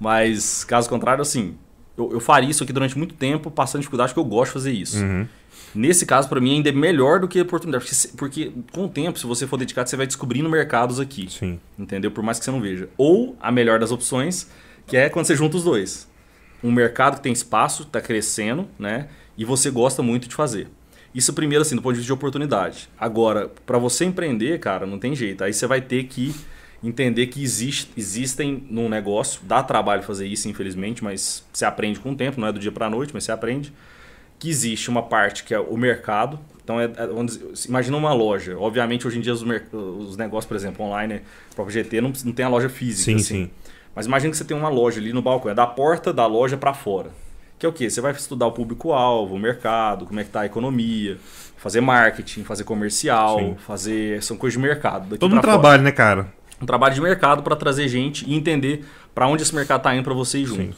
Mas 0.00 0.64
caso 0.64 0.88
contrário, 0.88 1.22
assim, 1.22 1.54
eu, 1.96 2.12
eu 2.12 2.20
faria 2.20 2.50
isso 2.50 2.62
aqui 2.64 2.72
durante 2.72 2.96
muito 2.98 3.14
tempo, 3.14 3.50
passando 3.50 3.80
dificuldade, 3.80 4.12
porque 4.12 4.20
eu 4.26 4.30
gosto 4.30 4.50
de 4.50 4.52
fazer 4.54 4.72
isso. 4.72 4.98
Uhum. 4.98 5.26
Nesse 5.74 6.04
caso, 6.04 6.28
para 6.28 6.38
mim, 6.40 6.56
ainda 6.56 6.68
é 6.68 6.72
melhor 6.72 7.18
do 7.20 7.26
que 7.26 7.38
a 7.38 7.42
oportunidade. 7.42 7.84
Porque, 7.84 8.08
porque 8.16 8.52
com 8.72 8.84
o 8.84 8.88
tempo, 8.88 9.18
se 9.18 9.26
você 9.26 9.46
for 9.46 9.56
dedicado, 9.56 9.88
você 9.88 9.96
vai 9.96 10.06
descobrindo 10.06 10.48
mercados 10.48 11.00
aqui. 11.00 11.28
Sim. 11.30 11.58
Entendeu? 11.78 12.10
Por 12.10 12.22
mais 12.22 12.38
que 12.38 12.44
você 12.44 12.50
não 12.50 12.60
veja. 12.60 12.88
Ou 12.98 13.36
a 13.40 13.50
melhor 13.50 13.78
das 13.78 13.90
opções, 13.90 14.50
que 14.86 14.96
é 14.98 15.08
quando 15.08 15.24
você 15.26 15.34
junta 15.34 15.56
os 15.56 15.64
dois. 15.64 16.10
Um 16.62 16.70
mercado 16.70 17.16
que 17.16 17.22
tem 17.22 17.32
espaço, 17.32 17.82
está 17.82 18.00
crescendo, 18.00 18.68
né? 18.78 19.08
E 19.36 19.44
você 19.44 19.70
gosta 19.70 20.02
muito 20.02 20.28
de 20.28 20.34
fazer. 20.34 20.68
Isso 21.14 21.32
primeiro, 21.32 21.62
assim, 21.62 21.76
do 21.76 21.82
ponto 21.82 21.92
de 21.92 21.98
vista 21.98 22.06
de 22.06 22.12
oportunidade. 22.12 22.88
Agora, 22.98 23.50
para 23.66 23.78
você 23.78 24.04
empreender, 24.04 24.58
cara, 24.60 24.86
não 24.86 24.98
tem 24.98 25.14
jeito. 25.14 25.44
Aí 25.44 25.52
você 25.52 25.66
vai 25.66 25.80
ter 25.80 26.04
que 26.04 26.34
entender 26.82 27.26
que 27.28 27.42
existe, 27.42 27.90
existem 27.96 28.64
num 28.68 28.88
negócio, 28.88 29.40
dá 29.44 29.62
trabalho 29.62 30.02
fazer 30.02 30.26
isso, 30.26 30.48
infelizmente, 30.48 31.04
mas 31.04 31.44
você 31.52 31.64
aprende 31.64 32.00
com 32.00 32.12
o 32.12 32.16
tempo, 32.16 32.40
não 32.40 32.48
é 32.48 32.52
do 32.52 32.58
dia 32.58 32.72
para 32.72 32.90
noite, 32.90 33.12
mas 33.14 33.24
você 33.24 33.32
aprende 33.32 33.72
que 34.38 34.48
existe 34.48 34.90
uma 34.90 35.02
parte 35.02 35.44
que 35.44 35.54
é 35.54 35.60
o 35.60 35.76
mercado. 35.76 36.40
Então, 36.64 36.80
é, 36.80 36.84
é, 36.84 37.06
vamos 37.06 37.38
dizer, 37.38 37.68
imagina 37.68 37.96
uma 37.96 38.12
loja. 38.12 38.58
Obviamente, 38.58 39.06
hoje 39.06 39.18
em 39.18 39.20
dia, 39.20 39.32
os, 39.32 39.42
os 39.42 40.16
negócios, 40.16 40.46
por 40.46 40.56
exemplo, 40.56 40.84
online, 40.84 41.20
próprio 41.54 41.72
GT 41.72 42.00
não, 42.00 42.12
não 42.24 42.32
tem 42.32 42.44
a 42.44 42.48
loja 42.48 42.68
física. 42.68 43.04
Sim, 43.04 43.16
assim. 43.16 43.44
sim. 43.44 43.50
Mas 43.94 44.06
imagina 44.06 44.30
que 44.30 44.36
você 44.36 44.44
tem 44.44 44.56
uma 44.56 44.68
loja 44.68 45.00
ali 45.00 45.12
no 45.12 45.22
balcão, 45.22 45.50
é 45.50 45.54
da 45.54 45.66
porta 45.66 46.12
da 46.12 46.26
loja 46.26 46.56
para 46.56 46.72
fora. 46.72 47.10
Que 47.58 47.66
é 47.66 47.68
o 47.68 47.72
quê? 47.72 47.88
Você 47.88 48.00
vai 48.00 48.12
estudar 48.12 48.46
o 48.46 48.52
público-alvo, 48.52 49.34
o 49.34 49.38
mercado, 49.38 50.06
como 50.06 50.18
é 50.18 50.24
que 50.24 50.30
tá 50.30 50.40
a 50.40 50.46
economia, 50.46 51.18
fazer 51.56 51.80
marketing, 51.80 52.42
fazer 52.42 52.64
comercial, 52.64 53.38
Sim. 53.38 53.56
fazer. 53.66 54.22
São 54.22 54.36
coisas 54.36 54.60
de 54.60 54.66
mercado. 54.66 55.16
Todo 55.16 55.32
um 55.32 55.40
pra 55.40 55.42
fora 55.42 55.60
trabalho, 55.60 55.82
né, 55.82 55.92
cara? 55.92 56.32
um 56.62 56.66
trabalho 56.66 56.94
de 56.94 57.00
mercado 57.00 57.42
para 57.42 57.56
trazer 57.56 57.88
gente 57.88 58.24
e 58.28 58.34
entender 58.34 58.84
para 59.14 59.26
onde 59.26 59.42
esse 59.42 59.54
mercado 59.54 59.80
está 59.80 59.94
indo 59.94 60.04
para 60.04 60.14
você 60.14 60.38
ir 60.38 60.46
junto. 60.46 60.76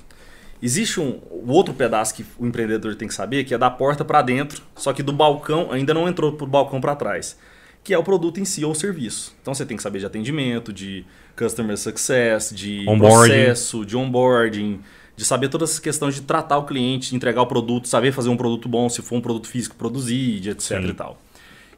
Existe 0.63 0.99
um 0.99 1.21
outro 1.47 1.75
pedaço 1.75 2.15
que 2.15 2.25
o 2.39 2.47
empreendedor 2.47 2.95
tem 2.97 3.07
que 3.07 3.13
saber, 3.13 3.45
que 3.45 3.53
é 3.53 3.59
da 3.59 3.71
porta 3.71 4.03
para 4.05 4.23
dentro, 4.23 4.63
só 4.75 4.95
que 4.95 5.03
do 5.03 5.13
balcão 5.13 5.71
ainda 5.71 5.93
não 5.93 6.09
entrou 6.09 6.33
pro 6.33 6.47
balcão 6.47 6.81
para 6.81 6.97
trás, 6.97 7.39
que 7.85 7.93
é 7.93 7.99
o 7.99 8.03
produto 8.03 8.41
em 8.41 8.47
si 8.47 8.65
ou 8.65 8.73
o 8.73 8.75
serviço. 8.75 9.37
Então 9.43 9.55
você 9.55 9.67
tem 9.67 9.77
que 9.77 9.83
saber 9.83 9.99
de 9.99 10.07
atendimento, 10.07 10.73
de 10.73 11.05
customer 11.37 11.77
success, 11.77 12.51
de 12.51 12.87
Onboarding. 12.89 13.35
processo, 13.35 13.85
de 13.85 13.95
onboarding, 13.95 14.81
de 15.15 15.25
saber 15.25 15.51
todas 15.51 15.69
essas 15.69 15.81
questões 15.81 16.15
de 16.15 16.23
tratar 16.23 16.57
o 16.57 16.65
cliente, 16.65 17.11
de 17.11 17.17
entregar 17.17 17.43
o 17.43 17.47
produto, 17.47 17.87
saber 17.87 18.11
fazer 18.11 18.31
um 18.31 18.37
produto 18.39 18.69
bom, 18.71 18.89
se 18.89 19.03
for 19.03 19.17
um 19.17 19.21
produto 19.21 19.47
físico, 19.47 19.77
produzir, 19.77 20.41
de 20.41 20.51
etc 20.51 20.81
Sim. 20.81 20.89
e 20.89 20.95
tal. 20.95 21.21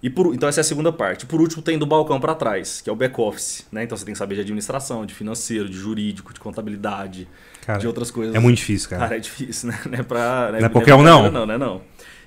E 0.01 0.09
por, 0.09 0.33
então 0.33 0.49
essa 0.49 0.61
é 0.61 0.63
a 0.63 0.65
segunda 0.65 0.93
parte. 0.93 1.27
Por 1.27 1.41
último, 1.41 1.61
tem 1.61 1.77
do 1.77 1.87
balcão 1.87 2.21
para 2.21 2.35
trás, 2.37 2.81
que 2.81 2.89
é 2.89 2.93
o 2.93 2.97
back 2.97 3.21
office. 3.21 3.67
Né? 3.73 3.83
Então 3.83 3.99
você 3.99 4.05
tem 4.05 4.13
que 4.13 4.19
saber 4.19 4.37
de 4.37 4.43
administração, 4.43 5.05
de 5.05 5.13
financeiro, 5.13 5.69
de 5.69 5.77
jurídico, 5.77 6.33
de 6.33 6.39
contabilidade, 6.39 7.27
Cara, 7.63 7.81
de 7.81 7.87
outras 7.89 8.13
coisas. 8.13 8.33
É 8.33 8.39
muito 8.39 8.59
difícil, 8.59 8.91
cara. 8.91 9.03
Cara, 9.03 9.17
é 9.17 9.19
difícil, 9.19 9.71
né? 9.71 9.81
Não 9.87 9.99
é, 9.99 10.03
pra, 10.05 10.53
Não 10.53 10.67
é 10.67 10.69
qualquer 10.69 10.95
um, 10.95 11.03
não. 11.03 11.33
Não, 11.33 11.47
não 11.47 11.55
é 11.55 11.59
não. 11.59 11.81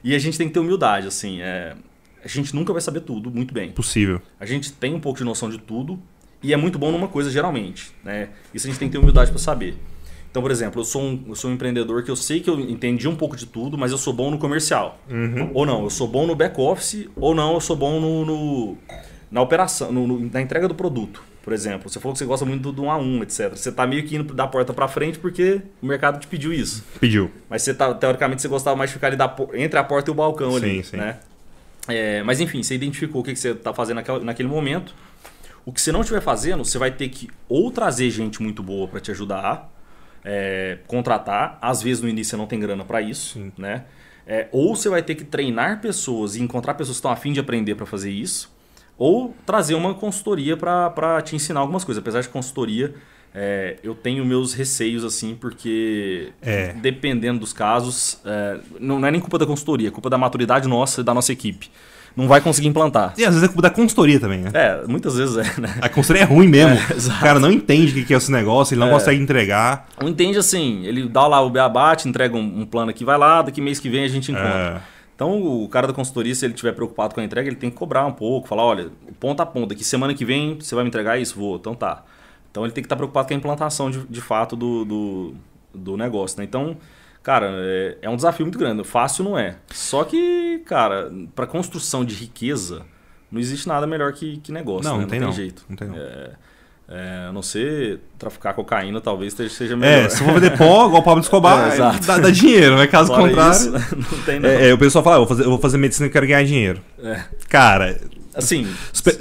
E 0.03 0.13
a 0.13 0.19
gente 0.19 0.37
tem 0.37 0.47
que 0.47 0.53
ter 0.53 0.59
humildade, 0.59 1.07
assim. 1.07 1.41
é, 1.41 1.75
a 2.23 2.27
gente 2.27 2.55
nunca 2.55 2.71
vai 2.73 2.81
saber 2.81 3.01
tudo 3.01 3.29
muito 3.31 3.53
bem. 3.53 3.71
Possível. 3.71 4.21
A 4.39 4.45
gente 4.45 4.71
tem 4.73 4.93
um 4.93 4.99
pouco 4.99 5.17
de 5.19 5.23
noção 5.25 5.49
de 5.49 5.57
tudo 5.57 5.99
e 6.41 6.53
é 6.53 6.57
muito 6.57 6.77
bom 6.79 6.91
numa 6.91 7.07
coisa, 7.07 7.29
geralmente. 7.31 7.91
Né? 8.03 8.29
Isso 8.53 8.67
a 8.67 8.69
gente 8.69 8.79
tem 8.79 8.87
que 8.87 8.93
ter 8.93 8.97
humildade 8.99 9.29
para 9.31 9.39
saber. 9.39 9.75
Então, 10.31 10.41
por 10.43 10.51
exemplo, 10.51 10.79
eu 10.81 10.85
sou, 10.85 11.01
um, 11.01 11.23
eu 11.29 11.35
sou 11.35 11.49
um 11.49 11.53
empreendedor 11.55 12.03
que 12.03 12.11
eu 12.11 12.15
sei 12.15 12.39
que 12.39 12.49
eu 12.49 12.59
entendi 12.59 13.07
um 13.07 13.15
pouco 13.15 13.35
de 13.35 13.47
tudo, 13.47 13.77
mas 13.77 13.91
eu 13.91 13.97
sou 13.97 14.13
bom 14.13 14.29
no 14.29 14.37
comercial. 14.37 14.99
Ou 15.53 15.65
não, 15.65 15.83
eu 15.83 15.89
sou 15.89 16.07
bom 16.07 16.27
no 16.27 16.35
back-office, 16.35 17.07
ou 17.15 17.33
não, 17.33 17.55
eu 17.55 17.59
sou 17.61 17.75
bom 17.75 17.99
no, 17.99 18.25
no- 18.25 18.77
na 19.31 19.41
operação, 19.41 19.91
no- 19.91 20.05
no- 20.07 20.29
na 20.31 20.39
entrega 20.41 20.67
do 20.67 20.75
produto. 20.75 21.23
Por 21.43 21.51
exemplo, 21.51 21.89
você 21.89 21.99
falou 21.99 22.13
que 22.13 22.19
você 22.19 22.25
gosta 22.25 22.45
muito 22.45 22.61
do, 22.61 22.71
do 22.71 22.83
1 22.83 22.91
a 22.91 22.97
1, 22.97 23.23
etc. 23.23 23.49
Você 23.55 23.69
está 23.69 23.87
meio 23.87 24.03
que 24.05 24.15
indo 24.15 24.33
da 24.35 24.45
porta 24.45 24.71
para 24.71 24.87
frente 24.87 25.17
porque 25.17 25.61
o 25.81 25.85
mercado 25.87 26.19
te 26.19 26.27
pediu 26.27 26.53
isso. 26.53 26.83
Pediu. 26.99 27.31
Mas 27.49 27.63
você 27.63 27.73
tá, 27.73 27.91
teoricamente 27.95 28.39
você 28.41 28.47
gostava 28.47 28.75
mais 28.75 28.91
de 28.91 28.93
ficar 28.95 29.07
ali 29.07 29.15
da 29.15 29.35
entre 29.55 29.79
a 29.79 29.83
porta 29.83 30.11
e 30.11 30.13
o 30.13 30.15
balcão 30.15 30.55
ali, 30.55 30.83
Sim, 30.83 30.91
sim. 30.91 30.97
né? 30.97 31.17
É, 31.89 32.23
mas 32.23 32.39
enfim, 32.39 32.61
você 32.63 32.75
identificou 32.75 33.21
o 33.21 33.23
que, 33.23 33.33
que 33.33 33.39
você 33.39 33.49
está 33.51 33.73
fazendo 33.73 33.97
naquela- 33.97 34.19
naquele 34.19 34.47
momento. 34.49 34.93
O 35.65 35.71
que 35.73 35.81
você 35.81 35.91
não 35.91 36.01
estiver 36.01 36.21
fazendo, 36.21 36.63
você 36.63 36.77
vai 36.77 36.91
ter 36.91 37.09
que 37.09 37.29
ou 37.47 37.71
trazer 37.71 38.09
gente 38.09 38.41
muito 38.41 38.63
boa 38.63 38.87
para 38.87 38.99
te 38.99 39.11
ajudar, 39.11 39.69
é, 40.23 40.79
contratar. 40.87 41.57
Às 41.61 41.81
vezes 41.81 42.01
no 42.01 42.09
início 42.09 42.31
você 42.31 42.37
não 42.37 42.47
tem 42.47 42.59
grana 42.59 42.83
para 42.85 43.01
isso, 43.01 43.33
Sim. 43.33 43.51
né? 43.57 43.85
É, 44.25 44.47
ou 44.51 44.75
você 44.75 44.89
vai 44.89 45.01
ter 45.01 45.15
que 45.15 45.23
treinar 45.23 45.81
pessoas 45.81 46.35
e 46.35 46.41
encontrar 46.41 46.75
pessoas 46.75 46.97
que 46.97 46.99
estão 46.99 47.11
afim 47.11 47.33
de 47.33 47.39
aprender 47.39 47.75
para 47.75 47.85
fazer 47.85 48.11
isso, 48.11 48.55
ou 48.97 49.35
trazer 49.45 49.73
uma 49.73 49.93
consultoria 49.95 50.55
para 50.55 51.21
te 51.23 51.35
ensinar 51.35 51.61
algumas 51.61 51.83
coisas. 51.83 52.01
Apesar 52.01 52.21
de 52.21 52.29
consultoria, 52.29 52.93
é, 53.33 53.77
eu 53.83 53.93
tenho 53.93 54.25
meus 54.25 54.53
receios 54.53 55.03
assim, 55.03 55.35
porque 55.39 56.29
É. 56.41 56.73
dependendo 56.73 57.39
dos 57.39 57.53
casos, 57.53 58.19
é, 58.25 58.59
não, 58.79 58.99
não 58.99 59.07
é 59.07 59.11
nem 59.11 59.21
culpa 59.21 59.37
da 59.37 59.45
consultoria, 59.45 59.89
é 59.89 59.91
culpa 59.91 60.09
da 60.09 60.17
maturidade 60.17 60.67
nossa 60.67 61.01
e 61.01 61.03
da 61.03 61.13
nossa 61.13 61.31
equipe. 61.31 61.69
não 62.17 62.27
vai 62.27 62.41
conseguir 62.41 62.67
implantar. 62.67 63.13
E 63.17 63.23
às 63.23 63.29
vezes 63.29 63.43
é 63.43 63.47
culpa 63.47 63.61
da 63.61 63.69
consultoria 63.69 64.19
também, 64.19 64.39
né? 64.39 64.51
É, 64.53 64.83
muitas 64.87 65.15
vezes 65.15 65.37
é, 65.37 65.61
né? 65.61 65.75
A 65.79 65.87
consultoria 65.87 66.23
é 66.23 66.25
ruim 66.25 66.47
mesmo. 66.47 66.75
É, 66.89 66.95
o 66.97 67.19
cara 67.19 67.39
não 67.39 67.51
entende 67.51 68.01
o 68.01 68.05
que 68.05 68.13
é 68.13 68.17
esse 68.17 68.31
negócio, 68.31 68.73
ele 68.73 68.81
não 68.81 68.89
é. 68.89 68.91
consegue 68.91 69.21
entregar. 69.21 69.87
Não 70.01 70.09
entende 70.09 70.37
assim, 70.37 70.85
ele 70.85 71.07
dá 71.07 71.27
lá 71.27 71.39
o 71.39 71.49
beabate, 71.49 72.09
entrega 72.09 72.35
um, 72.35 72.61
um, 72.61 72.65
plano 72.65 72.89
aqui, 72.89 73.05
vai 73.05 73.17
lá, 73.17 73.41
daqui 73.41 73.61
mês 73.61 73.79
que 73.79 73.87
vem 73.89 74.03
a 74.03 74.07
gente 74.07 74.31
encontra. 74.31 74.83
É. 74.83 74.99
Então, 75.15 75.41
o 75.41 75.67
cara 75.69 75.85
da 75.85 75.93
consultoria, 75.93 76.33
se 76.33 76.45
ele 76.45 76.53
estiver 76.53 76.71
preocupado 76.73 77.13
com 77.13 77.21
a 77.21 77.23
entrega, 77.23 77.47
ele 77.47 77.57
tem 77.57 77.69
que 77.69 77.75
cobrar 77.75 78.05
um 78.05 78.11
pouco, 78.11 78.47
falar, 78.47 78.63
olha, 78.63 78.87
ponta 79.19 79.43
a 79.43 79.45
ponta, 79.45 79.75
que 79.75 79.83
semana 79.83 80.13
que 80.13 80.25
vem 80.25 80.57
você 80.59 80.73
vai 80.73 80.83
me 80.83 80.87
entregar 80.87 81.19
isso? 81.19 81.37
Vou, 81.37 81.57
então 81.57 81.75
tá. 81.75 82.03
Então 82.51 82.63
ele 82.63 82.73
tem 82.73 82.81
que 82.81 82.85
estar 82.85 82.95
preocupado 82.95 83.27
com 83.27 83.33
a 83.33 83.37
implantação 83.37 83.91
de, 83.91 83.99
de 84.07 84.21
fato 84.21 84.55
do, 84.55 84.85
do, 84.85 85.33
do 85.73 85.97
negócio, 85.97 86.37
né? 86.39 86.43
Então, 86.43 86.77
cara, 87.21 87.51
é, 87.51 87.97
é, 88.01 88.09
um 88.09 88.15
desafio 88.15 88.45
muito 88.45 88.57
grande. 88.57 88.83
Fácil 88.83 89.23
não 89.23 89.37
é. 89.37 89.57
Só 89.71 90.03
que, 90.03 90.61
cara, 90.65 91.11
para 91.35 91.45
construção 91.45 92.03
de 92.03 92.15
riqueza, 92.15 92.85
não 93.31 93.39
existe 93.39 93.67
nada 93.67 93.85
melhor 93.85 94.13
que, 94.13 94.37
que 94.37 94.51
negócio. 94.51 94.89
Não, 94.89 94.97
né? 94.97 95.01
não, 95.03 95.09
tem, 95.09 95.19
não 95.19 95.27
tem 95.27 95.35
jeito. 95.35 95.65
Não 95.69 95.75
tem 95.75 95.87
não. 95.87 95.95
É, 95.95 96.31
é, 96.91 97.27
a 97.29 97.31
não 97.31 97.43
ser 97.43 97.99
traficar 98.17 98.53
cocaína, 98.55 98.99
talvez 98.99 99.33
seja 99.33 99.77
melhor. 99.77 100.05
É, 100.05 100.09
se 100.09 100.23
for 100.23 100.33
vender 100.33 100.57
pó, 100.57 100.87
igual 100.87 101.01
o 101.01 101.03
Pablo 101.03 101.21
Escobar, 101.21 101.69
é, 101.71 101.77
dá, 101.77 102.17
dá, 102.17 102.31
dinheiro, 102.31 102.77
né? 102.77 102.87
Caso 102.87 103.13
Fora 103.13 103.27
contrário. 103.27 103.51
Isso, 103.51 103.71
não 103.95 104.23
tem, 104.23 104.39
não. 104.39 104.49
É, 104.49 104.69
é, 104.69 104.73
o 104.73 104.77
pessoal 104.77 105.03
fala, 105.03 105.17
ah, 105.17 105.19
eu, 105.19 105.25
vou 105.25 105.27
fazer, 105.27 105.43
eu 105.43 105.49
vou 105.49 105.59
fazer 105.59 105.77
medicina 105.77 106.07
e 106.07 106.09
quero 106.09 106.25
ganhar 106.25 106.43
dinheiro. 106.43 106.81
É. 107.03 107.23
Cara. 107.47 107.95
Assim. 108.39 108.67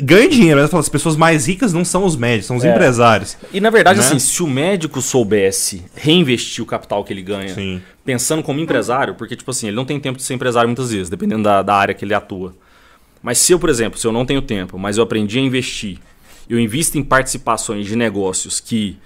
Ganha 0.00 0.28
dinheiro, 0.28 0.60
mas 0.60 0.72
as 0.72 0.88
pessoas 0.88 1.16
mais 1.16 1.46
ricas 1.46 1.72
não 1.72 1.84
são 1.84 2.04
os 2.04 2.16
médicos, 2.16 2.46
são 2.46 2.56
os 2.56 2.64
é. 2.64 2.70
empresários. 2.70 3.36
E 3.52 3.60
na 3.60 3.70
verdade, 3.70 4.00
né? 4.00 4.06
assim, 4.06 4.18
se 4.18 4.42
o 4.42 4.46
médico 4.46 5.00
soubesse 5.00 5.84
reinvestir 5.94 6.64
o 6.64 6.66
capital 6.66 7.04
que 7.04 7.12
ele 7.12 7.22
ganha, 7.22 7.54
Sim. 7.54 7.82
pensando 8.04 8.42
como 8.42 8.58
empresário, 8.58 9.14
porque, 9.14 9.36
tipo 9.36 9.50
assim, 9.50 9.68
ele 9.68 9.76
não 9.76 9.84
tem 9.84 10.00
tempo 10.00 10.16
de 10.16 10.24
ser 10.24 10.34
empresário 10.34 10.68
muitas 10.68 10.90
vezes, 10.90 11.08
dependendo 11.08 11.42
da, 11.42 11.62
da 11.62 11.74
área 11.74 11.94
que 11.94 12.04
ele 12.04 12.14
atua. 12.14 12.54
Mas 13.22 13.38
se 13.38 13.52
eu, 13.52 13.58
por 13.58 13.68
exemplo, 13.68 13.98
se 13.98 14.06
eu 14.06 14.12
não 14.12 14.24
tenho 14.24 14.40
tempo, 14.40 14.78
mas 14.78 14.96
eu 14.96 15.02
aprendi 15.02 15.38
a 15.38 15.42
investir 15.42 15.98
eu 16.48 16.58
invisto 16.58 16.96
em 16.96 17.04
participações 17.04 17.86
de 17.86 17.94
negócios 17.94 18.58
que, 18.58 18.96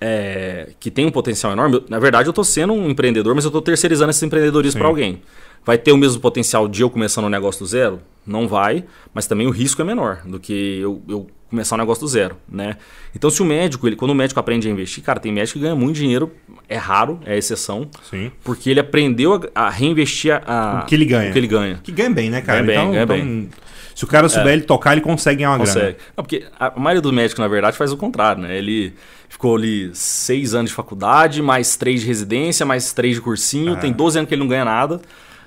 é, 0.00 0.70
que 0.78 0.90
tem 0.90 1.06
um 1.06 1.10
potencial 1.10 1.52
enorme, 1.52 1.82
na 1.88 1.98
verdade 1.98 2.28
eu 2.28 2.30
estou 2.30 2.44
sendo 2.44 2.72
um 2.72 2.90
empreendedor, 2.90 3.34
mas 3.34 3.44
eu 3.44 3.48
estou 3.48 3.62
terceirizando 3.62 4.10
esse 4.10 4.24
empreendedorismo 4.24 4.78
para 4.80 4.88
alguém. 4.88 5.22
Vai 5.64 5.78
ter 5.78 5.92
o 5.92 5.96
mesmo 5.96 6.20
potencial 6.20 6.66
de 6.68 6.82
eu 6.82 6.90
começando 6.90 7.24
um 7.24 7.28
negócio 7.30 7.60
do 7.60 7.66
zero? 7.66 8.00
Não 8.26 8.46
vai, 8.46 8.84
mas 9.12 9.26
também 9.26 9.46
o 9.46 9.50
risco 9.50 9.80
é 9.82 9.84
menor 9.84 10.22
do 10.24 10.38
que 10.38 10.78
eu, 10.80 11.02
eu 11.08 11.26
começar 11.50 11.74
um 11.74 11.78
negócio 11.78 12.04
do 12.04 12.08
zero, 12.08 12.36
né? 12.48 12.76
Então, 13.14 13.28
se 13.28 13.42
o 13.42 13.44
médico, 13.44 13.88
ele, 13.88 13.96
quando 13.96 14.12
o 14.12 14.14
médico 14.14 14.38
aprende 14.38 14.68
a 14.68 14.70
investir, 14.70 15.02
cara, 15.02 15.18
tem 15.18 15.32
médico 15.32 15.58
que 15.58 15.64
ganha 15.64 15.74
muito 15.74 15.96
dinheiro, 15.96 16.30
é 16.68 16.76
raro, 16.76 17.18
é 17.26 17.36
exceção, 17.36 17.88
Sim. 18.08 18.30
porque 18.44 18.70
ele 18.70 18.78
aprendeu 18.78 19.50
a, 19.54 19.68
reinvestir 19.68 20.40
a, 20.46 20.82
o 20.84 20.86
que 20.86 20.94
ele 20.94 21.04
ganha. 21.04 21.30
O 21.30 21.32
que 21.32 21.38
ele 21.38 21.46
ganha. 21.48 21.80
Que 21.82 21.90
ganha 21.90 22.10
bem, 22.10 22.30
né, 22.30 22.40
cara? 22.40 22.62
Ganha 22.62 22.66
bem, 22.66 22.76
então, 22.76 22.90
ganha 22.92 23.02
então, 23.02 23.16
bem. 23.16 23.50
Se 23.94 24.04
o 24.04 24.06
cara 24.06 24.28
souber 24.28 24.52
é. 24.52 24.52
ele 24.54 24.62
tocar, 24.62 24.92
ele 24.92 25.00
consegue 25.00 25.38
ganhar 25.38 25.50
uma 25.50 25.58
consegue. 25.58 25.80
grana. 25.80 25.96
Não, 26.16 26.24
porque 26.24 26.46
a 26.58 26.78
maioria 26.78 27.02
dos 27.02 27.12
médicos, 27.12 27.40
na 27.40 27.48
verdade, 27.48 27.76
faz 27.76 27.92
o 27.92 27.96
contrário, 27.96 28.42
né? 28.42 28.56
Ele 28.56 28.94
ficou 29.28 29.56
ali 29.56 29.90
seis 29.92 30.54
anos 30.54 30.70
de 30.70 30.74
faculdade, 30.74 31.42
mais 31.42 31.76
três 31.76 32.00
de 32.00 32.06
residência, 32.06 32.64
mais 32.64 32.92
três 32.92 33.16
de 33.16 33.20
cursinho, 33.20 33.76
tem 33.76 33.92
12 33.92 34.18
anos 34.18 34.28
que 34.28 34.34
ele 34.34 34.40
não 34.40 34.48
ganha 34.48 34.64
nada. 34.64 35.00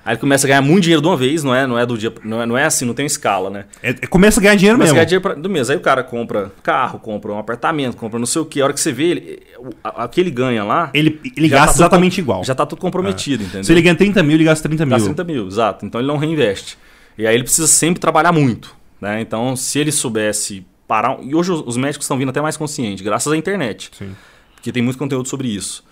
Aí 0.04 0.12
ele 0.12 0.20
começa 0.20 0.46
a 0.46 0.48
ganhar 0.48 0.60
muito 0.60 0.82
dinheiro 0.82 1.00
de 1.00 1.08
uma 1.08 1.16
vez, 1.16 1.42
não 1.42 1.54
é, 1.54 1.66
não 1.66 1.78
é 1.78 1.86
do 1.86 1.96
dia, 1.96 2.12
não 2.22 2.42
é, 2.42 2.46
não 2.46 2.58
é 2.58 2.64
assim, 2.64 2.84
não 2.84 2.92
tem 2.92 3.06
escala, 3.06 3.48
né? 3.48 3.64
É, 3.82 3.90
é 3.90 4.06
começa 4.06 4.38
a 4.38 4.42
ganhar 4.42 4.54
dinheiro 4.54 4.76
começa 4.76 4.92
mesmo. 4.92 4.94
Começa 4.94 4.94
a 4.94 4.94
ganhar 4.94 5.04
dinheiro 5.04 5.22
pra, 5.22 5.34
do 5.34 5.48
mês. 5.48 5.70
Aí 5.70 5.76
o 5.76 5.80
cara 5.80 6.02
compra 6.02 6.52
carro, 6.62 6.98
compra 6.98 7.32
um 7.32 7.38
apartamento, 7.38 7.96
compra 7.96 8.18
não 8.18 8.26
sei 8.26 8.42
o 8.42 8.44
que. 8.44 8.60
A 8.60 8.64
hora 8.64 8.72
que 8.74 8.80
você 8.80 8.92
vê, 8.92 9.04
ele, 9.04 9.42
a, 9.82 10.04
a 10.04 10.08
que 10.08 10.20
ele 10.20 10.30
ganha 10.30 10.62
lá. 10.62 10.90
Ele, 10.92 11.20
ele 11.36 11.48
gasta 11.48 11.68
tá 11.68 11.72
exatamente 11.72 12.18
igual. 12.18 12.44
Já 12.44 12.54
tá 12.54 12.66
tudo 12.66 12.80
comprometido, 12.80 13.42
é. 13.42 13.46
entendeu? 13.46 13.64
Se 13.64 13.72
ele 13.72 13.80
ganha 13.80 13.94
30 13.94 14.22
mil, 14.22 14.34
ele 14.34 14.44
gasta 14.44 14.68
30 14.68 14.84
mil. 14.84 14.90
Gasta 14.90 15.14
30 15.14 15.24
mil, 15.24 15.46
exato. 15.46 15.86
Então 15.86 16.00
ele 16.00 16.08
não 16.08 16.18
reinveste. 16.18 16.76
E 17.16 17.26
aí 17.26 17.34
ele 17.34 17.44
precisa 17.44 17.66
sempre 17.66 18.00
trabalhar 18.00 18.32
muito. 18.32 18.76
Né? 19.00 19.20
Então, 19.20 19.56
se 19.56 19.78
ele 19.78 19.92
soubesse 19.92 20.66
parar. 20.86 21.18
E 21.22 21.34
hoje 21.34 21.50
os 21.50 21.76
médicos 21.76 22.04
estão 22.04 22.18
vindo 22.18 22.28
até 22.28 22.40
mais 22.40 22.56
conscientes, 22.56 23.04
graças 23.04 23.32
à 23.32 23.36
internet. 23.36 23.90
Sim. 23.98 24.14
Porque 24.54 24.72
tem 24.72 24.82
muito 24.82 24.98
conteúdo 24.98 25.28
sobre 25.28 25.48
isso. 25.48 25.84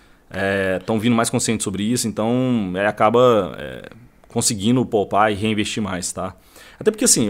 Estão 0.79 0.95
é, 0.95 0.99
vindo 0.99 1.15
mais 1.15 1.29
conscientes 1.29 1.63
sobre 1.63 1.83
isso, 1.83 2.07
então 2.07 2.71
é, 2.75 2.87
acaba 2.87 3.55
é, 3.57 3.89
conseguindo 4.27 4.83
poupar 4.85 5.31
e 5.31 5.35
reinvestir 5.35 5.81
mais, 5.81 6.11
tá? 6.11 6.35
Até 6.79 6.89
porque 6.89 7.05
assim, 7.05 7.29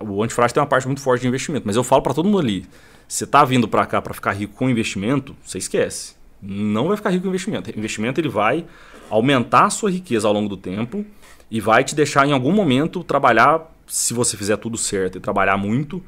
o 0.00 0.22
antifrágil 0.22 0.54
tem 0.54 0.60
uma 0.62 0.66
parte 0.66 0.86
muito 0.86 1.00
forte 1.00 1.22
de 1.22 1.28
investimento, 1.28 1.66
mas 1.66 1.76
eu 1.76 1.84
falo 1.84 2.02
para 2.02 2.14
todo 2.14 2.26
mundo 2.26 2.38
ali, 2.38 2.66
você 3.06 3.24
está 3.24 3.44
vindo 3.44 3.68
para 3.68 3.84
cá 3.84 4.00
para 4.00 4.14
ficar 4.14 4.32
rico 4.32 4.54
com 4.54 4.70
investimento, 4.70 5.36
você 5.44 5.58
esquece. 5.58 6.14
Não 6.40 6.88
vai 6.88 6.96
ficar 6.96 7.10
rico 7.10 7.22
com 7.22 7.28
investimento. 7.28 7.70
Investimento 7.78 8.20
ele 8.20 8.28
vai 8.28 8.64
aumentar 9.10 9.66
a 9.66 9.70
sua 9.70 9.90
riqueza 9.90 10.26
ao 10.26 10.32
longo 10.32 10.48
do 10.48 10.56
tempo 10.56 11.04
e 11.50 11.60
vai 11.60 11.84
te 11.84 11.94
deixar 11.94 12.26
em 12.26 12.32
algum 12.32 12.50
momento 12.50 13.04
trabalhar, 13.04 13.70
se 13.86 14.14
você 14.14 14.36
fizer 14.36 14.56
tudo 14.56 14.78
certo 14.78 15.18
e 15.18 15.20
trabalhar 15.20 15.58
muito, 15.58 16.02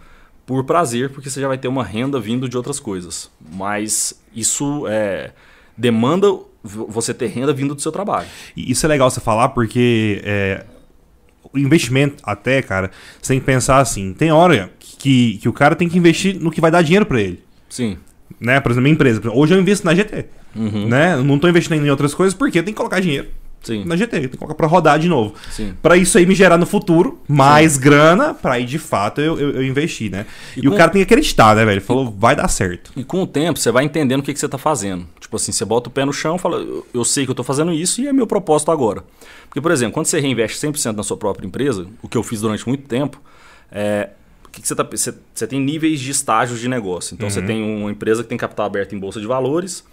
por 0.47 0.65
prazer, 0.65 1.11
porque 1.11 1.29
você 1.29 1.41
já 1.41 1.49
vai 1.49 1.59
ter 1.59 1.69
uma 1.69 1.85
renda 1.85 2.19
vindo 2.19 2.49
de 2.49 2.57
outras 2.57 2.81
coisas. 2.81 3.31
Mas 3.53 4.19
isso 4.35 4.87
é, 4.89 5.33
demanda 5.77 6.29
você 6.63 7.13
ter 7.13 7.27
renda 7.27 7.53
vindo 7.53 7.75
do 7.75 7.83
seu 7.83 7.93
trabalho. 7.93 8.27
E 8.57 8.71
isso 8.71 8.87
é 8.87 8.89
legal 8.89 9.11
você 9.11 9.21
falar, 9.21 9.51
porque 9.51 10.23
é, 10.25 10.65
o 11.53 11.59
investimento, 11.59 12.17
até, 12.25 12.63
cara, 12.63 12.91
você 13.21 13.35
tem 13.35 13.41
que 13.41 13.47
pensar 13.47 13.79
assim: 13.79 14.13
tem 14.13 14.33
hora 14.33 14.71
que, 14.79 15.39
que 15.39 15.49
o 15.49 15.53
cara 15.53 15.77
tem 15.77 15.89
que 15.89 15.99
investir 15.99 16.41
no 16.41 16.51
que 16.51 16.61
vai 16.61 16.71
dar 16.71 16.83
dinheiro 16.83 17.07
para 17.07 17.21
ele. 17.21 17.43
Sim. 17.69 17.99
Né? 18.41 18.61
Por 18.61 18.73
exemplo, 18.73 18.83
minha 18.83 18.95
empresa. 18.95 19.21
Hoje 19.33 19.55
eu 19.55 19.61
invisto 19.61 19.87
na 19.87 19.95
GT. 19.95 20.27
Uhum. 20.57 20.89
Né? 20.89 21.17
não 21.17 21.35
estou 21.35 21.51
investindo 21.51 21.85
em 21.85 21.91
outras 21.91 22.15
coisas 22.15 22.33
porque 22.33 22.61
eu 22.61 22.63
tenho 22.63 22.75
que 22.75 22.79
colocar 22.79 23.01
dinheiro. 23.01 23.27
Sim. 23.65 23.85
na 23.85 23.97
GT, 23.97 24.21
tem 24.21 24.29
que 24.29 24.37
colocar 24.37 24.55
pra 24.55 24.67
rodar 24.67 24.99
de 24.99 25.09
novo. 25.09 25.35
Para 25.83 25.97
isso 25.97 26.17
aí 26.17 26.27
me 26.27 26.35
gerar 26.35 26.57
no 26.57 26.67
futuro 26.67 27.19
mais 27.27 27.73
Sim. 27.73 27.81
grana, 27.81 28.35
pra 28.35 28.55
aí 28.55 28.65
de 28.65 28.79
fato 28.79 29.21
eu, 29.21 29.39
eu, 29.41 29.51
eu 29.53 29.65
investir, 29.65 30.11
né? 30.11 30.27
E, 30.57 30.65
e 30.65 30.69
o 30.69 30.77
cara 30.77 30.91
tem 30.91 31.05
que 31.05 31.13
acreditar, 31.13 31.57
né, 31.57 31.65
velho? 31.65 31.79
Ele 31.79 31.81
falou, 31.81 32.15
vai 32.17 32.37
dar 32.37 32.47
certo. 32.49 32.93
E 32.95 33.03
com 33.03 33.23
o 33.23 33.27
tempo 33.27 33.59
você 33.59 33.73
vai 33.73 33.85
entendendo 33.85 34.21
o 34.21 34.23
que, 34.23 34.33
que 34.33 34.39
você 34.39 34.49
tá 34.49 34.59
fazendo. 34.59 35.07
Tipo 35.19 35.37
assim, 35.37 35.51
você 35.51 35.65
bota 35.65 35.89
o 35.89 35.93
pé 35.93 36.05
no 36.05 36.13
chão 36.13 36.37
e 36.37 36.39
fala, 36.39 36.59
eu, 36.59 36.87
eu 36.93 37.05
sei 37.05 37.25
que 37.25 37.31
eu 37.31 37.35
tô 37.35 37.43
fazendo 37.43 37.73
isso 37.73 38.01
e 38.01 38.07
é 38.07 38.13
meu 38.13 38.27
propósito 38.27 38.71
agora. 38.71 39.03
Porque, 39.49 39.61
por 39.61 39.73
exemplo, 39.73 39.95
quando 39.95 40.07
você 40.07 40.21
reinveste 40.21 40.59
100% 40.59 40.95
na 40.95 41.03
sua 41.03 41.17
própria 41.17 41.47
empresa, 41.47 41.87
o 42.03 42.09
que 42.09 42.17
eu 42.17 42.23
fiz 42.23 42.41
durante 42.41 42.67
muito 42.69 42.87
tempo, 42.87 43.21
é, 43.73 44.11
que, 44.55 44.63
que 44.63 44.69
você, 44.69 44.75
tá, 44.75 44.85
você, 44.85 45.13
você, 45.35 45.47
tem 45.47 45.61
níveis 45.61 46.01
de 46.01 46.11
estágios 46.11 46.61
de 46.61 46.69
negócio. 46.69 47.15
Então 47.15 47.27
uhum. 47.27 47.31
você 47.31 47.43
tem 47.43 47.63
uma 47.63 47.91
empresa 47.91 48.23
que 48.23 48.29
tem 48.29 48.39
capital 48.39 48.67
aberto 48.67 48.95
em 48.95 48.99
bolsa 48.99 49.21
de 49.21 49.27
valores, 49.27 49.85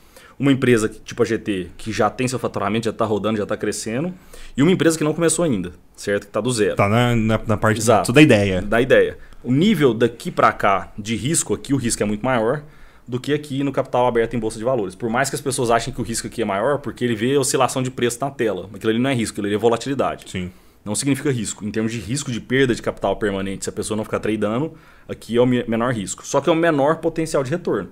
uma 0.42 0.52
empresa 0.52 0.90
tipo 0.90 1.22
a 1.22 1.26
GT, 1.26 1.68
que 1.78 1.92
já 1.92 2.10
tem 2.10 2.28
seu 2.28 2.40
faturamento, 2.40 2.86
já 2.86 2.92
está 2.92 3.06
rodando, 3.06 3.38
já 3.38 3.44
está 3.44 3.56
crescendo, 3.56 4.12
e 4.58 4.64
uma 4.64 4.72
empresa 4.72 4.98
que 4.98 5.04
não 5.04 5.14
começou 5.14 5.46
ainda, 5.46 5.72
certo? 5.96 6.24
Que 6.24 6.30
está 6.30 6.42
do 6.42 6.52
zero. 6.52 6.72
Está 6.72 6.90
na, 6.90 7.16
na, 7.16 7.40
na, 7.46 7.58
parte 7.58 7.78
Exato. 7.78 8.12
da 8.12 8.22
ideia. 8.22 8.60
Da 8.60 8.82
ideia. 8.82 9.20
O 9.44 9.52
nível 9.52 9.94
daqui 9.94 10.32
para 10.32 10.52
cá 10.52 10.92
de 10.98 11.16
risco, 11.16 11.54
aqui 11.54 11.76
o 11.76 11.78
risco 11.78 12.02
é 12.02 12.06
muito 12.08 12.26
maior 12.26 12.64
do 13.08 13.20
que 13.20 13.34
aqui 13.34 13.64
no 13.64 13.72
capital 13.72 14.08
aberto 14.08 14.36
em 14.36 14.40
bolsa 14.40 14.58
de 14.58 14.64
valores. 14.64 14.96
Por 14.96 15.12
mais 15.12 15.30
que 15.30 15.36
as 15.36 15.42
pessoas 15.42 15.70
achem 15.70 15.94
que 15.94 16.02
o 16.02 16.04
risco 16.04 16.26
aqui 16.26 16.42
é 16.42 16.46
maior, 16.46 16.80
porque 16.80 17.06
ele 17.06 17.14
vê 17.14 17.38
oscilação 17.38 17.84
de 17.84 17.92
preço 17.92 18.18
na 18.22 18.32
tela. 18.32 18.68
Aquilo 18.74 18.90
ali 18.90 19.00
não 19.00 19.12
é 19.12 19.14
risco, 19.14 19.36
aquilo 19.36 19.46
ali 19.46 19.56
é 19.56 19.60
volatilidade. 19.60 20.26
Sim. 20.28 20.52
Não 20.84 20.96
significa 20.96 21.32
risco. 21.32 21.64
Em 21.64 21.70
termos 21.70 21.92
de 21.92 22.00
risco 22.00 22.32
de 22.32 22.42
perda 22.42 22.74
de 22.74 22.82
capital 22.82 23.16
permanente, 23.16 23.66
se 23.66 23.70
a 23.70 23.74
pessoa 23.74 23.96
não 23.96 24.04
ficar 24.04 24.20
tradando, 24.20 24.74
aqui 25.08 25.38
é 25.38 25.42
o 25.42 25.46
menor 25.46 25.94
risco. 25.94 26.26
Só 26.26 26.42
que 26.42 26.50
é 26.50 26.52
o 26.52 26.56
menor 26.56 26.96
potencial 26.96 27.44
de 27.44 27.52
retorno. 27.52 27.90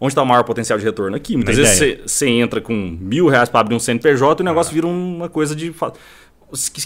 Onde 0.00 0.12
está 0.12 0.22
o 0.22 0.26
maior 0.26 0.44
potencial 0.44 0.78
de 0.78 0.84
retorno? 0.84 1.16
Aqui. 1.16 1.34
Muitas 1.34 1.56
Na 1.56 1.64
vezes 1.64 2.00
você 2.06 2.28
entra 2.28 2.60
com 2.60 2.74
mil 3.00 3.26
reais 3.26 3.48
para 3.48 3.60
abrir 3.60 3.74
um 3.74 3.80
CNPJ 3.80 4.40
e 4.40 4.42
o 4.42 4.44
negócio 4.44 4.70
ah. 4.70 4.74
vira 4.74 4.86
uma 4.86 5.28
coisa 5.28 5.56
de. 5.56 5.74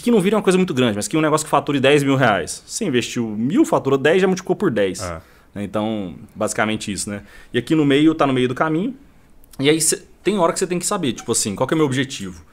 Que 0.01 0.11
não 0.11 0.19
vira 0.19 0.35
uma 0.35 0.41
coisa 0.41 0.57
muito 0.57 0.73
grande, 0.73 0.95
mas 0.95 1.07
que 1.07 1.15
um 1.15 1.21
negócio 1.21 1.45
que 1.45 1.51
fature 1.51 1.79
10 1.79 2.03
mil 2.03 2.15
reais. 2.15 2.63
Você 2.65 2.85
investiu 2.85 3.27
mil, 3.27 3.63
fatura 3.63 3.97
10, 3.97 4.21
já 4.21 4.27
multiplicou 4.27 4.55
por 4.55 4.71
10. 4.71 5.01
Ah. 5.01 5.21
Né? 5.53 5.63
Então, 5.63 6.15
basicamente 6.35 6.91
isso, 6.91 7.09
né? 7.09 7.21
E 7.53 7.57
aqui 7.57 7.75
no 7.75 7.85
meio, 7.85 8.11
está 8.11 8.25
no 8.25 8.33
meio 8.33 8.47
do 8.47 8.55
caminho. 8.55 8.95
E 9.59 9.69
aí 9.69 9.79
cê, 9.79 10.01
tem 10.23 10.37
hora 10.39 10.51
que 10.51 10.59
você 10.59 10.67
tem 10.67 10.79
que 10.79 10.85
saber, 10.85 11.13
tipo 11.13 11.31
assim, 11.31 11.55
qual 11.55 11.69
é 11.69 11.73
o 11.73 11.77
meu 11.77 11.85
objetivo? 11.85 12.43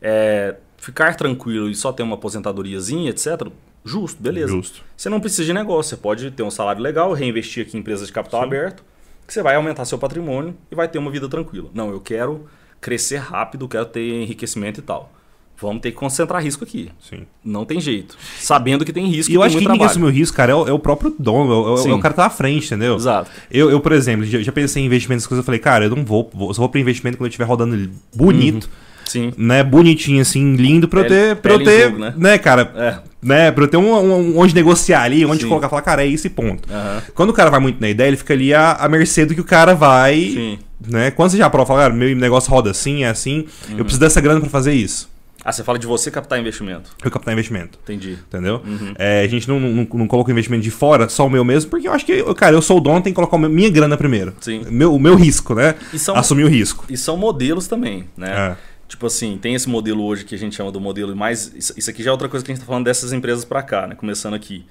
É 0.00 0.56
ficar 0.78 1.14
tranquilo 1.14 1.68
e 1.68 1.74
só 1.74 1.92
ter 1.92 2.02
uma 2.02 2.14
aposentadoriazinha, 2.14 3.10
etc. 3.10 3.48
Justo, 3.84 4.22
beleza. 4.22 4.48
Justo. 4.48 4.82
Você 4.96 5.08
não 5.08 5.20
precisa 5.20 5.44
de 5.44 5.52
negócio, 5.52 5.90
você 5.90 5.96
pode 5.96 6.30
ter 6.30 6.42
um 6.42 6.50
salário 6.50 6.82
legal, 6.82 7.12
reinvestir 7.12 7.66
aqui 7.66 7.76
em 7.76 7.80
empresas 7.80 8.06
de 8.06 8.12
capital 8.12 8.40
Sim. 8.40 8.46
aberto 8.46 8.84
que 9.26 9.32
você 9.32 9.42
vai 9.42 9.56
aumentar 9.56 9.84
seu 9.84 9.98
patrimônio 9.98 10.54
e 10.70 10.74
vai 10.74 10.88
ter 10.88 10.98
uma 10.98 11.10
vida 11.10 11.28
tranquila. 11.28 11.68
Não, 11.74 11.90
eu 11.90 12.00
quero 12.00 12.46
crescer 12.80 13.16
rápido, 13.16 13.68
quero 13.68 13.86
ter 13.86 14.22
enriquecimento 14.22 14.80
e 14.80 14.82
tal. 14.82 15.12
Vamos 15.58 15.80
ter 15.80 15.90
que 15.90 15.96
concentrar 15.96 16.42
risco 16.42 16.64
aqui. 16.64 16.90
Sim. 17.00 17.26
Não 17.42 17.64
tem 17.64 17.80
jeito. 17.80 18.16
Sabendo 18.38 18.84
que 18.84 18.92
tem 18.92 19.06
risco. 19.06 19.32
E 19.32 19.34
eu 19.34 19.42
acho 19.42 19.56
que 19.56 19.64
quem 19.64 19.82
assume 19.82 20.04
o 20.04 20.10
risco, 20.10 20.36
cara, 20.36 20.52
é 20.52 20.54
o, 20.54 20.68
é 20.68 20.72
o 20.72 20.78
próprio 20.78 21.14
dono. 21.18 21.78
É, 21.78 21.88
é, 21.88 21.94
o 21.94 21.98
cara 21.98 22.12
que 22.12 22.20
tá 22.20 22.26
à 22.26 22.30
frente, 22.30 22.66
entendeu? 22.66 22.94
Exato. 22.96 23.30
Eu, 23.50 23.70
eu 23.70 23.80
por 23.80 23.92
exemplo, 23.92 24.26
já, 24.26 24.38
já 24.42 24.52
pensei 24.52 24.82
em 24.82 24.86
investimentos 24.86 25.26
coisas. 25.26 25.42
Eu 25.42 25.46
falei, 25.46 25.58
cara, 25.58 25.86
eu 25.86 25.96
não 25.96 26.04
vou. 26.04 26.30
vou 26.32 26.52
só 26.52 26.60
vou 26.60 26.68
para 26.68 26.78
investimento 26.78 27.16
quando 27.16 27.26
eu 27.26 27.30
estiver 27.30 27.46
rodando 27.46 27.90
bonito. 28.14 28.64
Uhum. 28.64 28.86
Sim. 29.06 29.32
Né, 29.36 29.62
bonitinho, 29.62 30.20
assim, 30.20 30.56
lindo, 30.56 30.88
pra 30.88 31.00
eu 31.00 31.06
ter. 31.06 31.36
Pra 31.36 31.52
eu 31.52 31.62
ter 31.62 31.84
jogo, 31.84 31.98
né? 31.98 32.14
né? 32.16 32.38
cara? 32.38 32.72
É. 32.74 32.98
Né, 33.22 33.50
pra 33.50 33.64
eu 33.64 33.68
ter 33.68 33.76
um, 33.76 33.92
um, 33.92 34.38
onde 34.38 34.54
negociar 34.54 35.02
ali, 35.02 35.24
onde 35.24 35.42
Sim. 35.42 35.48
colocar, 35.48 35.68
falar, 35.68 35.82
cara, 35.82 36.04
é 36.04 36.08
esse 36.08 36.30
ponto. 36.30 36.68
Uhum. 36.68 37.00
Quando 37.14 37.30
o 37.30 37.32
cara 37.32 37.50
vai 37.50 37.58
muito 37.58 37.80
na 37.80 37.88
ideia, 37.88 38.08
ele 38.08 38.16
fica 38.16 38.34
ali 38.34 38.54
à, 38.54 38.72
à 38.72 38.88
mercê 38.88 39.24
do 39.26 39.34
que 39.34 39.40
o 39.40 39.44
cara 39.44 39.74
vai. 39.74 40.14
Sim. 40.14 40.58
Né? 40.86 41.10
Quando 41.10 41.30
você 41.30 41.38
já 41.38 41.50
prova, 41.50 41.66
fala, 41.66 41.82
cara, 41.82 41.94
meu 41.94 42.14
negócio 42.14 42.50
roda 42.50 42.70
assim, 42.70 43.02
é 43.02 43.08
assim, 43.08 43.46
uhum. 43.68 43.78
eu 43.78 43.84
preciso 43.84 44.00
dessa 44.00 44.20
grana 44.20 44.40
para 44.40 44.50
fazer 44.50 44.74
isso. 44.74 45.08
Ah, 45.48 45.52
você 45.52 45.62
fala 45.62 45.78
de 45.78 45.86
você 45.86 46.10
captar 46.10 46.40
investimento. 46.40 46.90
Eu 47.04 47.08
captar 47.08 47.32
investimento. 47.32 47.78
Entendi. 47.84 48.18
Entendeu? 48.26 48.60
Uhum. 48.66 48.94
É, 48.98 49.22
a 49.22 49.28
gente 49.28 49.48
não, 49.48 49.60
não, 49.60 49.86
não 49.94 50.06
coloca 50.08 50.28
o 50.28 50.32
investimento 50.32 50.64
de 50.64 50.72
fora, 50.72 51.08
só 51.08 51.24
o 51.24 51.30
meu 51.30 51.44
mesmo, 51.44 51.70
porque 51.70 51.86
eu 51.86 51.92
acho 51.92 52.04
que, 52.04 52.20
cara, 52.34 52.56
eu 52.56 52.60
sou 52.60 52.78
o 52.78 52.80
dono, 52.80 53.00
tem 53.00 53.12
que 53.12 53.14
colocar 53.14 53.38
minha 53.38 53.70
grana 53.70 53.96
primeiro. 53.96 54.34
Sim. 54.40 54.64
Meu, 54.68 54.92
o 54.92 54.98
meu 54.98 55.14
risco, 55.14 55.54
né? 55.54 55.76
São, 55.96 56.16
Assumir 56.16 56.42
o 56.42 56.48
risco. 56.48 56.84
E 56.90 56.96
são 56.96 57.16
modelos 57.16 57.68
também, 57.68 58.06
né? 58.16 58.56
É. 58.60 58.75
Tipo 58.88 59.06
assim, 59.06 59.36
tem 59.36 59.54
esse 59.54 59.68
modelo 59.68 60.04
hoje 60.04 60.24
que 60.24 60.34
a 60.34 60.38
gente 60.38 60.54
chama 60.54 60.70
do 60.70 60.80
modelo 60.80 61.14
mais. 61.16 61.52
Isso 61.76 61.90
aqui 61.90 62.02
já 62.02 62.10
é 62.10 62.12
outra 62.12 62.28
coisa 62.28 62.44
que 62.44 62.50
a 62.50 62.54
gente 62.54 62.60
está 62.60 62.66
falando 62.66 62.84
dessas 62.84 63.12
empresas 63.12 63.44
para 63.44 63.62
cá, 63.62 63.86
né? 63.86 63.94
Começando 63.94 64.34
aqui. 64.34 64.64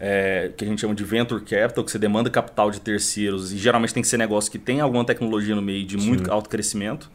É, 0.00 0.52
que 0.56 0.64
a 0.64 0.68
gente 0.68 0.80
chama 0.80 0.94
de 0.94 1.02
venture 1.02 1.40
capital, 1.40 1.82
que 1.82 1.90
você 1.90 1.98
demanda 1.98 2.30
capital 2.30 2.70
de 2.70 2.80
terceiros 2.80 3.52
e 3.52 3.58
geralmente 3.58 3.92
tem 3.92 4.00
que 4.00 4.08
ser 4.08 4.16
negócio 4.16 4.48
que 4.48 4.56
tem 4.58 4.80
alguma 4.80 5.04
tecnologia 5.04 5.56
no 5.56 5.62
meio 5.62 5.84
de 5.84 6.00
Sim. 6.00 6.06
muito 6.06 6.30
alto 6.30 6.48
crescimento. 6.48 7.10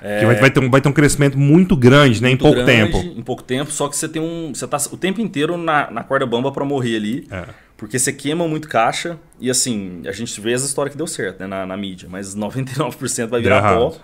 É, 0.00 0.20
que 0.20 0.26
vai, 0.26 0.34
vai, 0.36 0.50
ter 0.50 0.60
um, 0.60 0.70
vai 0.70 0.80
ter 0.80 0.88
um 0.88 0.92
crescimento 0.92 1.38
muito 1.38 1.76
grande, 1.76 2.20
né? 2.20 2.30
Muito 2.30 2.40
em 2.40 2.42
pouco 2.42 2.64
grande, 2.64 2.92
tempo. 2.92 3.18
Em 3.18 3.22
pouco 3.22 3.42
tempo, 3.42 3.70
só 3.70 3.86
que 3.86 3.96
você 3.96 4.08
tem 4.08 4.20
um. 4.20 4.52
Você 4.52 4.66
tá 4.66 4.78
o 4.90 4.96
tempo 4.96 5.20
inteiro 5.20 5.56
na, 5.56 5.90
na 5.90 6.02
corda 6.02 6.26
bamba 6.26 6.50
para 6.50 6.64
morrer 6.64 6.96
ali. 6.96 7.28
É. 7.30 7.44
Porque 7.76 7.98
você 7.98 8.12
queima 8.12 8.46
muito 8.48 8.68
caixa. 8.68 9.18
E 9.40 9.50
assim, 9.50 10.02
a 10.06 10.12
gente 10.12 10.40
vê 10.40 10.52
essa 10.52 10.64
história 10.66 10.90
que 10.90 10.96
deu 10.96 11.06
certo 11.06 11.40
né, 11.40 11.46
na, 11.46 11.66
na 11.66 11.76
mídia, 11.76 12.08
mas 12.10 12.34
99% 12.34 13.28
vai 13.28 13.42
virar 13.42 13.62
pó. 13.62 13.94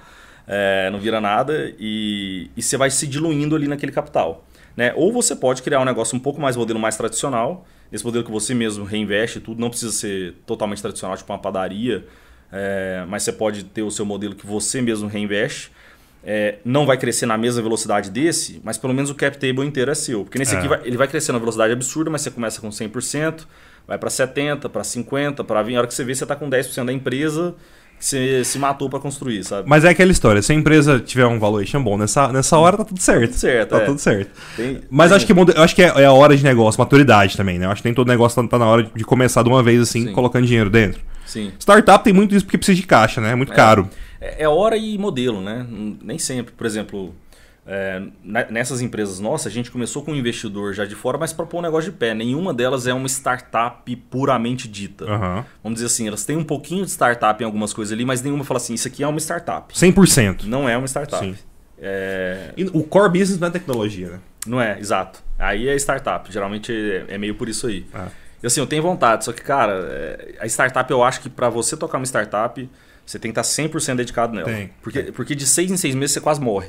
É, 0.49 0.89
não 0.91 0.99
vira 0.99 1.21
nada 1.21 1.75
e, 1.79 2.51
e 2.57 2.63
você 2.63 2.77
vai 2.77 2.91
se 2.91 3.07
diluindo 3.07 3.55
ali 3.55 3.69
naquele 3.69 3.93
capital. 3.93 4.47
Né? 4.77 4.93
Ou 4.97 5.13
você 5.13 5.37
pode 5.37 5.63
criar 5.63 5.81
um 5.81 5.85
negócio 5.85 6.17
um 6.17 6.21
pouco 6.21 6.41
mais 6.41 6.57
modelo 6.57 6.81
mais 6.81 6.97
tradicional, 6.97 7.67
esse 7.93 8.05
modelo 8.05 8.25
que 8.25 8.31
você 8.31 8.55
mesmo 8.55 8.85
reinveste 8.85 9.41
tudo, 9.41 9.61
não 9.61 9.69
precisa 9.69 9.93
ser 9.93 10.35
totalmente 10.47 10.81
tradicional, 10.81 11.17
tipo 11.17 11.31
uma 11.31 11.39
padaria, 11.39 12.07
é, 12.51 13.05
mas 13.07 13.25
você 13.25 13.33
pode 13.33 13.65
ter 13.65 13.83
o 13.83 13.91
seu 13.91 14.07
modelo 14.07 14.35
que 14.35 14.47
você 14.47 14.81
mesmo 14.81 15.07
reinveste 15.07 15.71
é, 16.25 16.59
não 16.65 16.85
vai 16.85 16.97
crescer 16.97 17.27
na 17.27 17.39
mesma 17.39 17.63
velocidade 17.63 18.11
desse, 18.11 18.61
mas 18.65 18.77
pelo 18.77 18.93
menos 18.93 19.11
o 19.11 19.15
cap 19.15 19.39
table 19.39 19.67
inteiro 19.67 19.91
é 19.91 19.95
seu. 19.95 20.25
Porque 20.25 20.39
nesse 20.39 20.55
é. 20.55 20.59
aqui 20.59 20.69
vai, 20.69 20.81
ele 20.85 20.97
vai 20.97 21.09
crescer 21.09 21.33
na 21.33 21.39
velocidade 21.39 21.73
absurda, 21.73 22.11
mas 22.11 22.23
você 22.23 22.31
começa 22.31 22.61
com 22.61 22.69
100%, 22.69 23.47
vai 23.87 23.99
para 23.99 24.11
70%, 24.11 24.69
para 24.69 24.83
50%, 24.83 25.45
para 25.45 25.65
20%. 25.65 25.75
A 25.75 25.79
hora 25.79 25.87
que 25.87 25.95
você 25.95 26.05
vê, 26.05 26.15
você 26.15 26.25
está 26.25 26.37
com 26.37 26.51
10% 26.51 26.85
da 26.85 26.93
empresa 26.93 27.55
que 27.99 28.05
você 28.05 28.45
se 28.45 28.59
matou 28.59 28.89
para 28.89 29.01
construir, 29.01 29.43
sabe? 29.45 29.69
Mas 29.69 29.85
é 29.85 29.89
aquela 29.89 30.13
história, 30.13 30.41
se 30.41 30.53
a 30.53 30.55
empresa 30.55 31.01
tiver 31.01 31.27
um 31.27 31.39
valuation 31.39 31.83
bom 31.83 31.99
nessa, 31.99 32.33
nessa 32.33 32.57
hora, 32.57 32.77
tá 32.77 32.85
tudo 32.85 33.01
certo. 33.01 33.31
Tudo 33.33 33.39
certo, 33.39 33.71
Tá 33.71 33.79
é. 33.79 33.85
tudo 33.85 33.99
certo. 33.99 34.31
Tem, 34.57 34.81
Mas 34.89 35.09
tem... 35.09 35.17
acho 35.17 35.27
que, 35.27 35.33
eu 35.33 35.63
acho 35.63 35.75
que 35.75 35.83
é, 35.83 35.87
é, 35.87 36.05
a 36.05 36.13
hora 36.13 36.37
de 36.37 36.45
negócio, 36.45 36.81
maturidade 36.81 37.37
também, 37.37 37.59
né? 37.59 37.67
Eu 37.67 37.71
acho 37.71 37.83
que 37.83 37.89
nem 37.89 37.95
todo 37.95 38.07
negócio 38.09 38.41
tá, 38.43 38.49
tá 38.49 38.59
na 38.59 38.67
hora 38.67 38.91
de 38.95 39.05
começar 39.05 39.43
de 39.43 39.49
uma 39.49 39.63
vez 39.63 39.81
assim, 39.81 40.07
Sim. 40.07 40.13
colocando 40.13 40.47
dinheiro 40.47 40.71
dentro. 40.71 41.01
Sim. 41.27 41.53
Startup 41.59 42.03
tem 42.03 42.13
muito 42.13 42.35
isso 42.35 42.45
porque 42.45 42.57
precisa 42.57 42.77
de 42.81 42.87
caixa, 42.87 43.21
né? 43.21 43.33
É 43.33 43.35
muito 43.35 43.53
é. 43.53 43.57
caro. 43.57 43.89
É, 44.21 44.45
é 44.45 44.49
hora 44.49 44.77
e 44.77 44.97
modelo, 44.97 45.41
né? 45.41 45.67
Nem 46.03 46.19
sempre. 46.19 46.55
Por 46.57 46.67
exemplo, 46.67 47.15
é, 47.71 48.03
nessas 48.25 48.81
empresas 48.81 49.21
nossas, 49.21 49.49
a 49.49 49.55
gente 49.55 49.71
começou 49.71 50.03
com 50.03 50.12
um 50.12 50.16
investidor 50.16 50.73
já 50.73 50.87
de 50.87 50.95
fora, 50.95 51.19
mas 51.19 51.35
para 51.35 51.45
pôr 51.45 51.59
um 51.59 51.62
negócio 51.62 51.93
de 51.93 51.99
pé. 51.99 52.14
Nenhuma 52.14 52.55
delas 52.55 52.87
é 52.87 52.95
uma 52.95 53.07
startup 53.07 53.95
puramente 54.11 54.66
dita. 54.66 55.05
Uhum. 55.05 55.45
Vamos 55.62 55.77
dizer 55.77 55.87
assim, 55.87 56.09
elas 56.09 56.25
têm 56.25 56.35
um 56.35 56.45
pouquinho 56.45 56.87
de 56.87 56.91
startup 56.91 57.43
em 57.43 57.45
algumas 57.45 57.75
coisas 57.75 57.93
ali, 57.93 58.07
mas 58.07 58.23
nenhuma 58.23 58.43
fala 58.43 58.57
assim, 58.57 58.73
isso 58.73 58.89
aqui 58.89 59.03
é 59.03 59.07
uma 59.07 59.21
startup. 59.21 59.75
100%. 59.75 60.45
Não 60.45 60.66
é 60.66 60.79
uma 60.79 60.87
startup. 60.89 61.23
Sim. 61.23 61.37
É... 61.79 62.55
E 62.57 62.64
o 62.64 62.83
core 62.85 63.19
business 63.19 63.39
não 63.39 63.49
é 63.49 63.51
tecnologia, 63.51 64.09
né? 64.12 64.21
Não 64.47 64.59
é, 64.59 64.81
exato. 64.81 65.23
Aí 65.39 65.69
é 65.69 65.77
startup. 65.77 66.33
Geralmente 66.33 66.73
é, 66.73 67.14
é 67.14 67.19
meio 67.19 67.35
por 67.35 67.51
isso 67.51 67.66
aí. 67.66 67.85
Ah. 67.93 68.09
E 68.43 68.47
assim, 68.47 68.61
eu 68.61 68.66
tenho 68.66 68.83
vontade, 68.83 69.27
só 69.27 69.33
que, 69.33 69.43
cara, 69.43 69.73
é, 69.91 70.37
a 70.41 70.47
startup 70.47 70.91
eu 70.91 71.03
acho 71.03 71.21
que 71.21 71.29
para 71.29 71.51
você 71.51 71.77
tocar 71.77 71.99
uma 71.99 72.07
startup 72.07 72.66
você 73.05 73.19
tem 73.19 73.31
que 73.31 73.39
estar 73.39 73.62
100% 73.62 73.97
dedicado 73.97 74.35
nela. 74.35 74.47
Tem. 74.47 74.71
Porque, 74.81 75.03
porque 75.12 75.35
de 75.35 75.47
seis 75.47 75.71
em 75.71 75.77
seis 75.77 75.95
meses 75.95 76.12
você 76.14 76.21
quase 76.21 76.41
morre. 76.41 76.69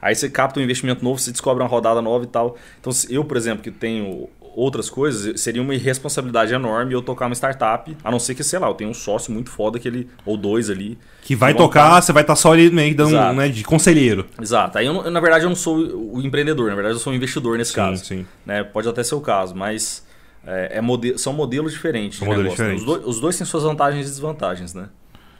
Aí 0.00 0.14
você 0.14 0.28
capta 0.28 0.60
um 0.60 0.62
investimento 0.62 1.04
novo, 1.04 1.18
você 1.18 1.30
descobre 1.30 1.62
uma 1.62 1.68
rodada 1.68 2.00
nova 2.00 2.24
e 2.24 2.28
tal. 2.28 2.56
Então, 2.80 2.92
eu, 3.08 3.24
por 3.24 3.36
exemplo, 3.36 3.62
que 3.62 3.70
tenho 3.70 4.28
outras 4.54 4.90
coisas, 4.90 5.40
seria 5.40 5.62
uma 5.62 5.74
irresponsabilidade 5.74 6.52
enorme 6.52 6.92
eu 6.92 7.02
tocar 7.02 7.26
uma 7.26 7.34
startup, 7.34 7.96
a 8.02 8.10
não 8.10 8.18
ser 8.18 8.34
que, 8.34 8.42
sei 8.42 8.58
lá, 8.58 8.68
eu 8.68 8.74
tenho 8.74 8.90
um 8.90 8.94
sócio 8.94 9.32
muito 9.32 9.50
foda 9.50 9.78
que 9.78 9.86
ele, 9.86 10.08
ou 10.26 10.36
dois 10.36 10.68
ali. 10.68 10.98
Que 11.22 11.36
vai 11.36 11.54
tocar, 11.54 12.00
você 12.00 12.12
vai 12.12 12.22
estar 12.22 12.36
só 12.36 12.52
ali 12.52 12.70
meio 12.70 12.94
dando 12.94 13.16
né, 13.34 13.48
de 13.48 13.62
conselheiro. 13.62 14.26
Exato. 14.40 14.78
Aí, 14.78 14.86
eu, 14.86 15.10
na 15.10 15.20
verdade, 15.20 15.44
eu 15.44 15.48
não 15.48 15.56
sou 15.56 15.76
o 15.76 16.20
empreendedor, 16.20 16.68
na 16.68 16.74
verdade, 16.74 16.96
eu 16.96 17.00
sou 17.00 17.12
o 17.12 17.16
investidor 17.16 17.58
nesse 17.58 17.70
sim, 17.70 17.76
caso. 17.76 18.04
Sim. 18.04 18.26
Né? 18.44 18.64
Pode 18.64 18.88
até 18.88 19.02
ser 19.02 19.14
o 19.14 19.20
caso, 19.20 19.54
mas 19.54 20.04
é, 20.46 20.78
é 20.78 21.18
são 21.18 21.32
modelos 21.32 21.72
diferentes. 21.72 22.18
São 22.18 22.26
modelos 22.26 22.50
né? 22.50 22.50
diferentes. 22.50 22.80
Os, 22.82 22.86
dois, 22.86 23.04
os 23.06 23.20
dois 23.20 23.36
têm 23.36 23.46
suas 23.46 23.62
vantagens 23.62 24.06
e 24.06 24.10
desvantagens, 24.10 24.74
né? 24.74 24.88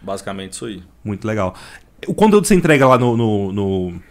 Basicamente 0.01 0.53
isso 0.53 0.67
aí. 0.67 0.83
Muito 1.05 1.27
legal. 1.27 1.55
O 2.07 2.15
conteúdo 2.15 2.43
que 2.43 2.49
você 2.49 2.55
entrega 2.55 2.87
lá 2.87 2.97
no, 2.97 3.17
no, 3.17 3.53
no, 3.53 4.03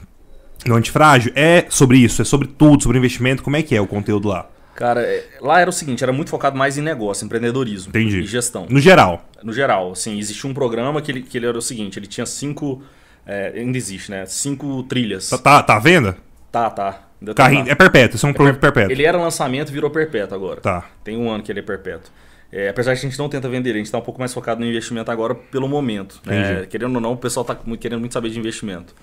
no 0.65 0.75
Antifrágil 0.75 1.31
é 1.35 1.65
sobre 1.69 1.97
isso, 1.97 2.21
é 2.21 2.25
sobre 2.25 2.47
tudo, 2.47 2.83
sobre 2.83 2.97
investimento. 2.97 3.43
Como 3.43 3.55
é 3.55 3.63
que 3.63 3.75
é 3.75 3.81
o 3.81 3.87
conteúdo 3.87 4.27
lá? 4.27 4.49
Cara, 4.75 5.01
é, 5.01 5.25
lá 5.41 5.59
era 5.59 5.69
o 5.69 5.73
seguinte, 5.73 6.03
era 6.03 6.13
muito 6.13 6.29
focado 6.29 6.57
mais 6.57 6.77
em 6.77 6.81
negócio, 6.81 7.25
empreendedorismo 7.25 7.89
Entendi. 7.89 8.19
e 8.19 8.25
gestão. 8.25 8.65
No 8.69 8.79
geral? 8.79 9.27
No 9.43 9.51
geral, 9.51 9.93
sim. 9.95 10.17
Existia 10.17 10.49
um 10.49 10.53
programa 10.53 11.01
que 11.01 11.11
ele, 11.11 11.21
que 11.21 11.37
ele 11.37 11.45
era 11.45 11.57
o 11.57 11.61
seguinte, 11.61 11.99
ele 11.99 12.07
tinha 12.07 12.25
cinco... 12.25 12.81
É, 13.25 13.53
ainda 13.55 13.77
existe, 13.77 14.09
né? 14.09 14.25
Cinco 14.25 14.81
trilhas. 14.83 15.29
Tá, 15.29 15.37
tá, 15.37 15.63
tá 15.63 15.75
à 15.75 15.79
venda? 15.79 16.17
Tá, 16.51 16.69
tá. 16.69 17.03
Carrinho, 17.35 17.69
é 17.69 17.75
perpétuo, 17.75 18.15
isso 18.15 18.25
é 18.25 18.29
um 18.29 18.31
é 18.31 18.33
programa 18.33 18.57
per... 18.57 18.71
perpétuo. 18.71 18.91
Ele 18.93 19.05
era 19.05 19.17
lançamento 19.17 19.71
virou 19.71 19.89
perpétuo 19.91 20.35
agora. 20.35 20.61
Tá. 20.61 20.85
Tem 21.03 21.17
um 21.17 21.29
ano 21.29 21.43
que 21.43 21.51
ele 21.51 21.59
é 21.59 21.63
perpétuo. 21.63 22.11
É, 22.51 22.69
apesar 22.69 22.93
que 22.93 23.05
a 23.05 23.09
gente 23.09 23.19
não 23.19 23.29
tenta 23.29 23.47
vender, 23.47 23.71
a 23.71 23.73
gente 23.73 23.85
está 23.85 23.97
um 23.97 24.01
pouco 24.01 24.19
mais 24.19 24.33
focado 24.33 24.61
no 24.61 24.65
investimento 24.65 25.11
agora 25.11 25.35
pelo 25.35 25.67
momento. 25.67 26.19
Né? 26.25 26.65
Querendo 26.67 26.95
ou 26.95 27.01
não, 27.01 27.11
o 27.11 27.17
pessoal 27.17 27.41
está 27.41 27.55
querendo 27.77 27.99
muito 27.99 28.13
saber 28.13 28.29
de 28.29 28.39
investimento. 28.39 28.95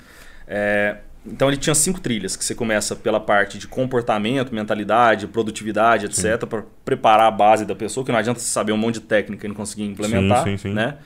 É, 0.48 0.96
então 1.31 1.49
ele 1.49 1.57
tinha 1.57 1.74
cinco 1.74 2.01
trilhas, 2.01 2.37
que 2.37 2.45
você 2.45 2.55
começa 2.55 2.95
pela 2.95 3.20
parte 3.20 3.59
de 3.59 3.66
comportamento, 3.66 4.55
mentalidade, 4.55 5.27
produtividade, 5.27 6.07
etc., 6.07 6.47
para 6.47 6.62
preparar 6.85 7.27
a 7.27 7.31
base 7.31 7.64
da 7.64 7.74
pessoa, 7.74 8.05
que 8.05 8.12
não 8.12 8.18
adianta 8.18 8.41
você 8.41 8.49
saber 8.49 8.72
um 8.72 8.77
monte 8.77 8.95
de 8.95 9.01
técnica 9.01 9.47
e 9.47 9.49
não 9.49 9.55
conseguir 9.55 9.85
implementar. 9.85 10.45
Sim, 10.45 10.57
sim, 10.57 10.68
sim. 10.68 10.74
Né? 10.74 10.97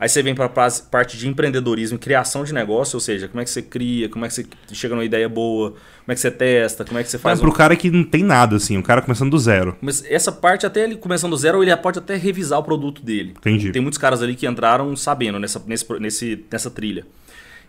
Aí 0.00 0.08
você 0.08 0.22
vem 0.22 0.34
para 0.34 0.46
a 0.46 0.70
parte 0.90 1.18
de 1.18 1.28
empreendedorismo 1.28 1.96
e 1.96 1.98
criação 1.98 2.42
de 2.42 2.54
negócio, 2.54 2.96
ou 2.96 3.00
seja, 3.00 3.28
como 3.28 3.42
é 3.42 3.44
que 3.44 3.50
você 3.50 3.60
cria, 3.60 4.08
como 4.08 4.24
é 4.24 4.28
que 4.28 4.34
você 4.34 4.46
chega 4.72 4.94
numa 4.94 5.04
ideia 5.04 5.28
boa, 5.28 5.72
como 5.72 5.80
é 6.08 6.14
que 6.14 6.20
você 6.20 6.30
testa, 6.30 6.86
como 6.86 6.98
é 6.98 7.02
que 7.02 7.10
você 7.10 7.18
faz. 7.18 7.38
Mas 7.38 7.40
um... 7.40 7.50
pro 7.50 7.52
cara 7.52 7.76
que 7.76 7.90
não 7.90 8.02
tem 8.02 8.24
nada, 8.24 8.56
assim, 8.56 8.78
o 8.78 8.82
cara 8.82 9.02
começando 9.02 9.30
do 9.30 9.38
zero. 9.38 9.76
Mas 9.78 10.02
essa 10.08 10.32
parte, 10.32 10.64
até 10.64 10.84
ele 10.84 10.96
começando 10.96 11.32
do 11.32 11.36
zero, 11.36 11.62
ele 11.62 11.76
pode 11.76 11.98
até 11.98 12.16
revisar 12.16 12.58
o 12.58 12.62
produto 12.62 13.02
dele. 13.02 13.34
Entendi. 13.36 13.72
Tem 13.72 13.82
muitos 13.82 13.98
caras 13.98 14.22
ali 14.22 14.34
que 14.34 14.46
entraram 14.46 14.96
sabendo 14.96 15.38
nessa, 15.38 15.62
nesse, 15.66 15.84
nesse, 16.00 16.46
nessa 16.50 16.70
trilha. 16.70 17.06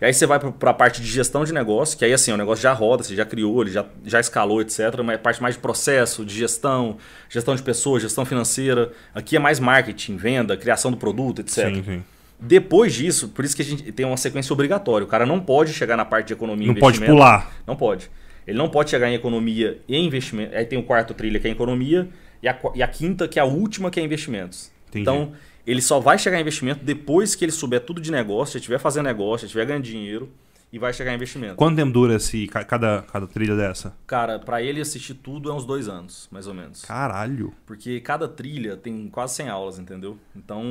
E 0.01 0.05
aí 0.05 0.13
você 0.13 0.25
vai 0.25 0.39
para 0.39 0.71
a 0.71 0.73
parte 0.73 0.99
de 0.99 1.07
gestão 1.07 1.45
de 1.45 1.53
negócio, 1.53 1.95
que 1.95 2.03
aí 2.03 2.11
assim, 2.11 2.31
o 2.31 2.37
negócio 2.37 2.63
já 2.63 2.73
roda, 2.73 3.03
você 3.03 3.15
já 3.15 3.23
criou, 3.23 3.61
ele 3.61 3.69
já, 3.69 3.85
já 4.03 4.19
escalou, 4.19 4.59
etc. 4.59 4.79
Mas 5.05 5.15
é 5.15 5.17
parte 5.19 5.39
mais 5.39 5.53
de 5.53 5.61
processo, 5.61 6.25
de 6.25 6.35
gestão, 6.35 6.97
gestão 7.29 7.55
de 7.55 7.61
pessoas, 7.61 8.01
gestão 8.01 8.25
financeira. 8.25 8.91
Aqui 9.13 9.35
é 9.35 9.39
mais 9.39 9.59
marketing, 9.59 10.17
venda, 10.17 10.57
criação 10.57 10.89
do 10.89 10.97
produto, 10.97 11.41
etc. 11.41 11.67
Sim, 11.67 11.83
sim. 11.83 12.03
Depois 12.39 12.95
disso, 12.95 13.29
por 13.29 13.45
isso 13.45 13.55
que 13.55 13.61
a 13.61 13.65
gente 13.65 13.91
tem 13.91 14.03
uma 14.03 14.17
sequência 14.17 14.51
obrigatória. 14.51 15.05
O 15.05 15.07
cara 15.07 15.27
não 15.27 15.39
pode 15.39 15.71
chegar 15.71 15.95
na 15.95 16.03
parte 16.03 16.27
de 16.27 16.33
economia 16.33 16.67
e 16.67 16.71
investimento. 16.71 17.13
Não 17.13 17.19
pode 17.19 17.39
pular. 17.39 17.51
Não 17.67 17.75
pode. 17.75 18.09
Ele 18.47 18.57
não 18.57 18.69
pode 18.69 18.89
chegar 18.89 19.07
em 19.07 19.13
economia 19.13 19.79
e 19.87 19.95
investimento. 19.95 20.55
Aí 20.55 20.65
tem 20.65 20.79
o 20.79 20.83
quarto 20.83 21.13
trilha 21.13 21.39
que 21.39 21.47
é 21.47 21.51
economia 21.51 22.09
e 22.41 22.47
a, 22.47 22.57
e 22.73 22.81
a 22.81 22.87
quinta 22.87 23.27
que 23.27 23.37
é 23.37 23.41
a 23.43 23.45
última 23.45 23.91
que 23.91 23.99
é 23.99 24.03
investimentos. 24.03 24.71
Entendi. 24.89 25.03
Então, 25.03 25.33
ele 25.65 25.81
só 25.81 25.99
vai 25.99 26.17
chegar 26.17 26.37
em 26.37 26.41
investimento 26.41 26.83
depois 26.83 27.35
que 27.35 27.45
ele 27.45 27.51
souber 27.51 27.81
tudo 27.81 28.01
de 28.01 28.11
negócio, 28.11 28.53
já 28.53 28.59
estiver 28.59 28.79
fazendo 28.79 29.05
negócio, 29.05 29.41
já 29.41 29.47
estiver 29.47 29.65
ganhando 29.65 29.83
dinheiro 29.83 30.31
e 30.71 30.79
vai 30.79 30.93
chegar 30.93 31.11
em 31.11 31.15
investimento. 31.15 31.55
Quanto 31.55 31.75
tempo 31.75 31.91
dura 31.91 32.15
esse, 32.15 32.47
cada, 32.47 33.01
cada 33.01 33.27
trilha 33.27 33.55
dessa? 33.55 33.93
Cara, 34.07 34.39
para 34.39 34.61
ele 34.61 34.79
assistir 34.79 35.15
tudo 35.15 35.49
é 35.49 35.53
uns 35.53 35.65
dois 35.65 35.89
anos, 35.89 36.29
mais 36.31 36.47
ou 36.47 36.53
menos. 36.53 36.83
Caralho. 36.83 37.53
Porque 37.65 37.99
cada 37.99 38.27
trilha 38.27 38.77
tem 38.77 39.09
quase 39.09 39.35
100 39.35 39.49
aulas, 39.49 39.79
entendeu? 39.79 40.17
Então. 40.35 40.63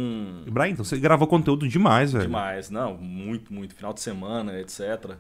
Brian, 0.47 0.71
então 0.71 0.85
você 0.85 0.99
gravou 0.99 1.29
conteúdo 1.29 1.69
demais, 1.69 2.13
velho. 2.13 2.25
Demais, 2.25 2.71
não, 2.71 2.97
muito, 2.97 3.53
muito. 3.53 3.75
Final 3.75 3.93
de 3.93 4.01
semana, 4.01 4.59
etc. 4.59 5.17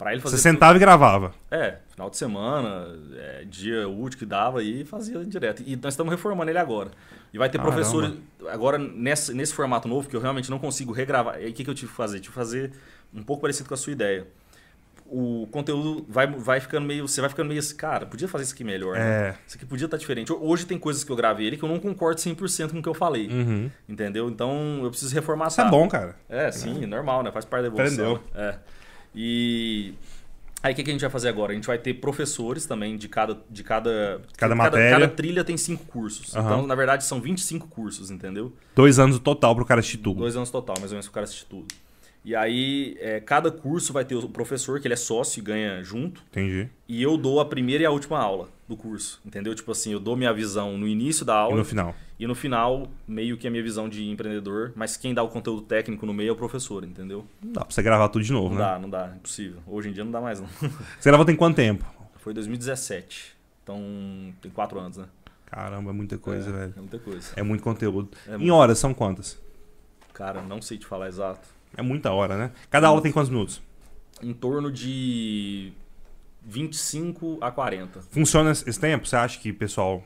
Para 0.00 0.12
ele 0.12 0.22
fazer. 0.22 0.38
Você 0.38 0.42
sentava 0.42 0.72
tudo... 0.72 0.76
e 0.76 0.80
gravava? 0.80 1.34
É, 1.50 1.76
final 1.90 2.08
de 2.08 2.16
semana, 2.16 2.86
é, 3.18 3.44
dia 3.44 3.86
útil 3.86 4.18
que 4.18 4.24
dava 4.24 4.62
e 4.62 4.82
fazia 4.82 5.22
direto. 5.26 5.62
E 5.66 5.76
nós 5.76 5.92
estamos 5.92 6.10
reformando 6.10 6.50
ele 6.50 6.58
agora. 6.58 6.90
E 7.34 7.36
vai 7.36 7.50
ter 7.50 7.58
Caramba. 7.58 7.76
professores. 7.76 8.14
Agora, 8.48 8.78
nesse, 8.78 9.34
nesse 9.34 9.52
formato 9.52 9.86
novo, 9.86 10.08
que 10.08 10.16
eu 10.16 10.20
realmente 10.20 10.50
não 10.50 10.58
consigo 10.58 10.90
regravar. 10.90 11.38
E 11.42 11.50
o 11.50 11.52
que, 11.52 11.62
que 11.62 11.68
eu 11.68 11.74
tive 11.74 11.90
que 11.90 11.96
fazer? 11.98 12.18
Tive 12.18 12.28
que 12.28 12.34
fazer 12.34 12.72
um 13.12 13.22
pouco 13.22 13.42
parecido 13.42 13.68
com 13.68 13.74
a 13.74 13.76
sua 13.76 13.92
ideia. 13.92 14.26
O 15.04 15.46
conteúdo 15.50 16.06
vai, 16.08 16.26
vai 16.26 16.60
ficando 16.60 16.86
meio. 16.86 17.06
Você 17.06 17.20
vai 17.20 17.28
ficando 17.28 17.48
meio 17.48 17.60
assim, 17.60 17.76
cara, 17.76 18.06
podia 18.06 18.26
fazer 18.26 18.44
isso 18.44 18.54
aqui 18.54 18.64
melhor. 18.64 18.94
Né? 18.96 19.02
É. 19.02 19.34
Isso 19.46 19.58
aqui 19.58 19.66
podia 19.66 19.84
estar 19.84 19.98
tá 19.98 20.00
diferente. 20.00 20.32
Hoje 20.32 20.64
tem 20.64 20.78
coisas 20.78 21.04
que 21.04 21.12
eu 21.12 21.16
gravei 21.16 21.46
ele 21.46 21.58
que 21.58 21.62
eu 21.62 21.68
não 21.68 21.78
concordo 21.78 22.18
100% 22.18 22.70
com 22.70 22.78
o 22.78 22.82
que 22.82 22.88
eu 22.88 22.94
falei. 22.94 23.28
Uhum. 23.28 23.70
Entendeu? 23.86 24.30
Então 24.30 24.80
eu 24.82 24.88
preciso 24.88 25.14
reformatar. 25.14 25.52
Isso 25.52 25.60
é 25.60 25.70
bom, 25.70 25.86
cara. 25.86 26.16
É, 26.26 26.50
sim, 26.50 26.84
é. 26.84 26.86
normal, 26.86 27.22
né? 27.22 27.30
Faz 27.30 27.44
parte 27.44 27.64
da 27.64 27.68
evolução. 27.68 28.14
Aprendeu. 28.14 28.22
É. 28.34 28.79
E. 29.14 29.94
Aí 30.62 30.74
o 30.74 30.76
que, 30.76 30.82
que, 30.82 30.90
a 30.90 30.92
gente 30.92 31.00
vai 31.00 31.10
fazer 31.10 31.30
agora? 31.30 31.52
A 31.52 31.54
gente 31.54 31.66
vai 31.66 31.78
ter 31.78 31.94
professores 31.94 32.66
também 32.66 32.96
de 32.96 33.08
cada. 33.08 33.38
De 33.48 33.64
cada, 33.64 34.20
cada 34.36 34.54
matéria. 34.54 34.90
Cada, 34.90 35.06
cada 35.06 35.14
trilha 35.14 35.42
tem 35.42 35.56
cinco 35.56 35.84
cursos. 35.86 36.34
Uhum. 36.34 36.40
Então, 36.40 36.66
na 36.66 36.74
verdade, 36.74 37.04
são 37.04 37.20
25 37.20 37.68
cursos, 37.68 38.10
entendeu? 38.10 38.52
Dois 38.74 38.98
anos 38.98 39.18
total 39.18 39.54
para 39.54 39.64
o 39.64 39.66
cara 39.66 39.80
assistir 39.80 39.98
tudo. 39.98 40.18
Dois 40.18 40.36
anos 40.36 40.50
total, 40.50 40.76
mais 40.78 40.92
ou 40.92 40.96
menos, 40.96 41.06
para 41.06 41.12
o 41.12 41.14
cara 41.14 41.24
assistir 41.24 41.46
tudo. 41.46 41.66
E 42.22 42.36
aí, 42.36 42.98
é, 43.00 43.20
cada 43.20 43.50
curso 43.50 43.94
vai 43.94 44.04
ter 44.04 44.14
o 44.14 44.28
professor, 44.28 44.78
que 44.78 44.86
ele 44.86 44.92
é 44.92 44.96
sócio 44.98 45.40
e 45.40 45.42
ganha 45.42 45.82
junto. 45.82 46.22
Entendi. 46.30 46.68
E 46.86 47.02
eu 47.02 47.16
dou 47.16 47.40
a 47.40 47.46
primeira 47.46 47.84
e 47.84 47.86
a 47.86 47.90
última 47.90 48.18
aula 48.18 48.48
do 48.70 48.76
curso. 48.76 49.20
Entendeu? 49.24 49.54
Tipo 49.54 49.72
assim, 49.72 49.92
eu 49.92 50.00
dou 50.00 50.16
minha 50.16 50.32
visão 50.32 50.76
no 50.78 50.86
início 50.88 51.24
da 51.24 51.34
aula. 51.34 51.54
E 51.54 51.58
no 51.58 51.64
final. 51.64 51.94
E 52.18 52.26
no 52.26 52.34
final, 52.34 52.88
meio 53.06 53.36
que 53.36 53.46
a 53.46 53.50
minha 53.50 53.62
visão 53.62 53.88
de 53.88 54.08
empreendedor. 54.08 54.72
Mas 54.74 54.96
quem 54.96 55.12
dá 55.12 55.22
o 55.22 55.28
conteúdo 55.28 55.62
técnico 55.62 56.04
no 56.06 56.12
meio 56.14 56.30
é 56.30 56.32
o 56.32 56.36
professor, 56.36 56.84
entendeu? 56.84 57.26
Não 57.42 57.52
dá 57.52 57.60
pra 57.64 57.70
você 57.74 57.82
gravar 57.82 58.08
tudo 58.08 58.24
de 58.24 58.32
novo, 58.32 58.50
Não 58.54 58.56
né? 58.56 58.64
dá, 58.64 58.78
não 58.78 58.90
dá. 58.90 59.12
Impossível. 59.16 59.60
Hoje 59.66 59.88
em 59.90 59.92
dia 59.92 60.04
não 60.04 60.10
dá 60.12 60.20
mais, 60.20 60.40
não. 60.40 60.48
Você 60.98 61.08
gravou 61.10 61.24
tem 61.26 61.36
quanto 61.36 61.56
tempo? 61.56 61.84
Foi 62.16 62.32
2017. 62.34 63.36
Então, 63.62 63.78
tem 64.42 64.50
quatro 64.50 64.78
anos, 64.78 64.96
né? 64.96 65.06
Caramba, 65.46 65.90
é 65.90 65.92
muita 65.92 66.16
coisa, 66.18 66.48
é, 66.48 66.52
velho. 66.52 66.74
É 66.76 66.80
muita 66.80 66.98
coisa. 66.98 67.32
É 67.36 67.42
muito 67.42 67.62
conteúdo. 67.62 68.08
É 68.26 68.34
em 68.34 68.38
muito. 68.38 68.54
horas, 68.54 68.78
são 68.78 68.94
quantas? 68.94 69.40
Cara, 70.12 70.42
não 70.42 70.60
sei 70.62 70.78
te 70.78 70.86
falar 70.86 71.08
exato. 71.08 71.48
É 71.76 71.82
muita 71.82 72.10
hora, 72.12 72.36
né? 72.36 72.52
Cada 72.70 72.88
aula 72.88 73.00
tem 73.00 73.10
quantos 73.12 73.30
minutos? 73.30 73.62
Em 74.22 74.32
torno 74.34 74.70
de 74.70 75.72
25 76.44 77.38
a 77.40 77.50
40. 77.50 78.00
Funciona 78.10 78.50
esse 78.50 78.78
tempo? 78.80 79.06
Você 79.06 79.16
acha 79.16 79.38
que 79.38 79.50
o 79.50 79.54
pessoal 79.54 80.02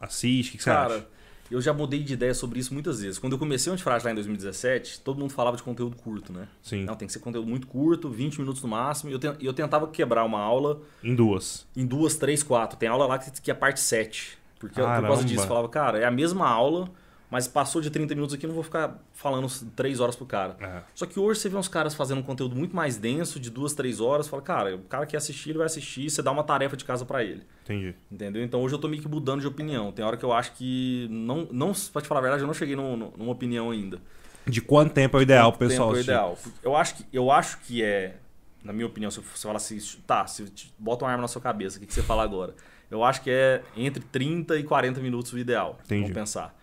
assiste? 0.00 0.54
O 0.54 0.56
que 0.58 0.62
você 0.62 0.70
Cara, 0.70 0.94
acha? 0.96 1.06
eu 1.50 1.60
já 1.60 1.72
mudei 1.72 2.02
de 2.02 2.12
ideia 2.14 2.34
sobre 2.34 2.58
isso 2.60 2.72
muitas 2.74 3.00
vezes. 3.00 3.18
Quando 3.18 3.32
eu 3.34 3.38
comecei 3.38 3.70
o 3.70 3.74
Antifrágil 3.74 4.06
lá 4.06 4.12
em 4.12 4.14
2017, 4.14 5.00
todo 5.00 5.18
mundo 5.18 5.32
falava 5.32 5.56
de 5.56 5.62
conteúdo 5.62 5.96
curto, 5.96 6.32
né? 6.32 6.46
Sim. 6.62 6.84
Não, 6.84 6.94
tem 6.94 7.06
que 7.06 7.12
ser 7.12 7.20
conteúdo 7.20 7.48
muito 7.48 7.66
curto, 7.66 8.08
20 8.10 8.38
minutos 8.40 8.62
no 8.62 8.68
máximo. 8.68 9.10
E 9.10 9.12
eu, 9.14 9.18
ten- 9.18 9.36
eu 9.40 9.52
tentava 9.52 9.86
quebrar 9.88 10.24
uma 10.24 10.40
aula 10.40 10.80
Em 11.02 11.14
duas. 11.14 11.66
em 11.76 11.86
duas, 11.86 12.16
três, 12.16 12.42
quatro. 12.42 12.78
Tem 12.78 12.88
aula 12.88 13.06
lá 13.06 13.18
que, 13.18 13.30
que 13.40 13.50
é 13.50 13.54
parte 13.54 13.80
7. 13.80 14.38
Porque 14.58 14.80
eu- 14.80 14.84
por 14.86 15.02
causa 15.02 15.24
disso, 15.24 15.42
eu 15.44 15.48
falava, 15.48 15.68
cara, 15.68 15.98
é 15.98 16.04
a 16.04 16.10
mesma 16.10 16.48
aula, 16.48 16.90
mas 17.30 17.46
passou 17.46 17.80
de 17.82 17.90
30 17.90 18.14
minutos 18.14 18.34
aqui, 18.34 18.46
não 18.46 18.54
vou 18.54 18.62
ficar 18.64 18.98
falando 19.12 19.46
três 19.76 20.00
horas 20.00 20.16
pro 20.16 20.24
cara. 20.26 20.56
É. 20.60 20.82
Só 20.94 21.04
que 21.06 21.18
hoje 21.20 21.40
você 21.40 21.48
vê 21.48 21.56
uns 21.56 21.68
caras 21.68 21.94
fazendo 21.94 22.18
um 22.18 22.22
conteúdo 22.22 22.56
muito 22.56 22.74
mais 22.74 22.96
denso, 22.96 23.38
de 23.38 23.50
duas, 23.50 23.74
três 23.74 24.00
horas, 24.00 24.26
fala, 24.28 24.40
cara, 24.42 24.74
o 24.76 24.80
cara 24.80 25.04
quer 25.06 25.18
assistir, 25.18 25.50
ele 25.50 25.58
vai 25.58 25.66
assistir, 25.66 26.08
você 26.10 26.22
dá 26.22 26.30
uma 26.30 26.42
tarefa 26.42 26.76
de 26.76 26.84
casa 26.84 27.04
pra 27.04 27.22
ele. 27.22 27.42
Entendi. 27.64 27.94
Entendeu? 28.10 28.42
Então 28.42 28.62
hoje 28.62 28.74
eu 28.74 28.78
tô 28.78 28.88
meio 28.88 29.02
que 29.02 29.08
mudando 29.08 29.40
de 29.40 29.46
opinião. 29.46 29.92
Tem 29.92 30.04
hora 30.04 30.16
que 30.16 30.24
eu 30.24 30.32
acho 30.32 30.52
que. 30.52 31.06
Não, 31.10 31.46
não, 31.52 31.72
pra 31.92 32.00
te 32.02 32.08
falar 32.08 32.20
a 32.20 32.22
verdade, 32.22 32.42
eu 32.42 32.46
não 32.46 32.54
cheguei 32.54 32.74
num- 32.76 32.96
num- 32.96 33.12
numa 33.16 33.32
opinião 33.32 33.70
ainda. 33.70 34.00
De 34.46 34.62
quanto 34.62 34.94
tempo 34.94 35.16
é 35.16 35.20
o 35.20 35.22
ideal 35.22 35.52
pro 35.52 35.58
Quanto 35.60 35.68
pessoal 35.70 35.88
tempo 35.88 35.98
é 35.98 36.00
o 36.00 36.02
ideal. 36.04 36.38
Eu 36.62 36.74
acho, 36.74 36.94
que, 36.94 37.04
eu 37.12 37.30
acho 37.30 37.58
que 37.60 37.82
é. 37.82 38.16
Na 38.64 38.72
minha 38.72 38.86
opinião, 38.86 39.10
se 39.10 39.20
você 39.20 39.46
fala 39.46 39.56
assim, 39.58 39.78
tá, 40.06 40.26
se 40.26 40.50
bota 40.78 41.04
uma 41.04 41.10
arma 41.10 41.22
na 41.22 41.28
sua 41.28 41.40
cabeça, 41.40 41.76
o 41.76 41.80
que, 41.80 41.86
que 41.86 41.92
você 41.94 42.02
fala 42.02 42.22
agora? 42.24 42.54
Eu 42.90 43.04
acho 43.04 43.20
que 43.22 43.30
é 43.30 43.62
entre 43.76 44.02
30 44.02 44.56
e 44.58 44.62
40 44.64 45.00
minutos 45.00 45.32
o 45.34 45.38
ideal. 45.38 45.78
Entendi. 45.84 46.00
Vamos 46.04 46.14
pensar. 46.14 46.57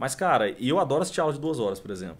Mas, 0.00 0.14
cara, 0.14 0.50
eu 0.58 0.80
adoro 0.80 1.02
assistir 1.02 1.20
aula 1.20 1.34
de 1.34 1.38
duas 1.38 1.58
horas, 1.60 1.78
por 1.78 1.90
exemplo. 1.90 2.16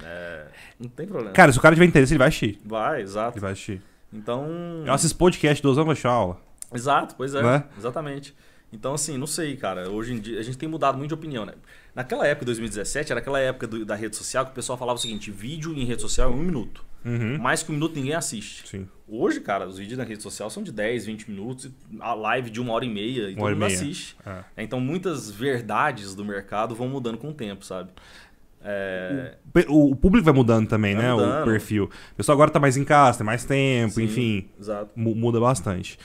É, 0.00 0.46
não 0.78 0.88
tem 0.88 1.06
problema. 1.08 1.32
Cara, 1.32 1.50
se 1.50 1.58
o 1.58 1.60
cara 1.60 1.74
tiver 1.74 1.86
interesse, 1.86 2.12
ele 2.12 2.18
vai 2.18 2.28
assistir. 2.28 2.60
Vai, 2.64 3.02
exato. 3.02 3.32
Ele 3.36 3.40
vai 3.40 3.50
assistir. 3.50 3.82
Então. 4.12 4.46
Eu 4.86 4.92
assisto 4.92 5.18
podcast 5.18 5.60
duas 5.60 5.76
horas, 5.76 5.84
vou 5.86 5.92
assistir 5.92 6.06
aula. 6.06 6.40
Exato, 6.72 7.16
pois 7.16 7.34
é. 7.34 7.42
Né? 7.42 7.64
Exatamente. 7.76 8.32
Então, 8.72 8.94
assim, 8.94 9.18
não 9.18 9.26
sei, 9.26 9.56
cara. 9.56 9.90
Hoje 9.90 10.12
em 10.12 10.20
dia 10.20 10.38
a 10.38 10.42
gente 10.44 10.56
tem 10.56 10.68
mudado 10.68 10.96
muito 10.98 11.08
de 11.08 11.14
opinião, 11.14 11.44
né? 11.44 11.54
Naquela 11.94 12.26
época, 12.28 12.46
2017, 12.46 13.10
era 13.10 13.20
aquela 13.20 13.40
época 13.40 13.66
do- 13.66 13.84
da 13.84 13.96
rede 13.96 14.14
social 14.14 14.44
que 14.44 14.52
o 14.52 14.54
pessoal 14.54 14.78
falava 14.78 14.96
o 14.96 15.02
seguinte: 15.02 15.28
vídeo 15.30 15.72
em 15.74 15.84
rede 15.84 16.02
social 16.02 16.30
é 16.30 16.32
um 16.34 16.38
minuto. 16.38 16.84
Uhum. 17.06 17.38
Mais 17.38 17.62
que 17.62 17.70
um 17.70 17.74
minuto 17.74 17.94
ninguém 17.94 18.14
assiste. 18.14 18.66
Sim. 18.68 18.88
Hoje, 19.08 19.40
cara, 19.40 19.66
os 19.68 19.78
vídeos 19.78 19.96
na 19.96 20.02
rede 20.04 20.22
social 20.22 20.50
são 20.50 20.62
de 20.62 20.72
10, 20.72 21.06
20 21.06 21.30
minutos, 21.30 21.70
a 22.00 22.12
live 22.14 22.50
de 22.50 22.60
uma 22.60 22.72
hora 22.72 22.84
e 22.84 22.92
meia, 22.92 23.30
e 23.30 23.34
Uma 23.34 23.42
todo 23.42 23.50
mundo 23.50 23.58
meia. 23.58 23.72
assiste. 23.74 24.16
É. 24.26 24.64
Então, 24.64 24.80
muitas 24.80 25.30
verdades 25.30 26.14
do 26.14 26.24
mercado 26.24 26.74
vão 26.74 26.88
mudando 26.88 27.16
com 27.18 27.28
o 27.28 27.32
tempo, 27.32 27.64
sabe? 27.64 27.90
É, 28.64 29.34
O, 29.68 29.92
o 29.92 29.96
público 29.96 30.24
vai 30.24 30.34
mudando 30.34 30.68
também, 30.68 30.94
Vai 30.94 31.04
né? 31.04 31.14
O 31.14 31.18
mudando. 31.18 31.44
perfil. 31.44 31.84
O 31.84 32.14
pessoal 32.16 32.34
agora 32.34 32.50
tá 32.50 32.58
mais 32.58 32.76
em 32.76 32.84
casa, 32.84 33.18
tem 33.18 33.24
mais 33.26 33.44
tempo, 33.44 33.94
sim, 33.94 34.04
enfim. 34.04 34.48
Exato. 34.58 34.90
mu- 34.96 35.14
Muda 35.14 35.38
bastante. 35.38 35.96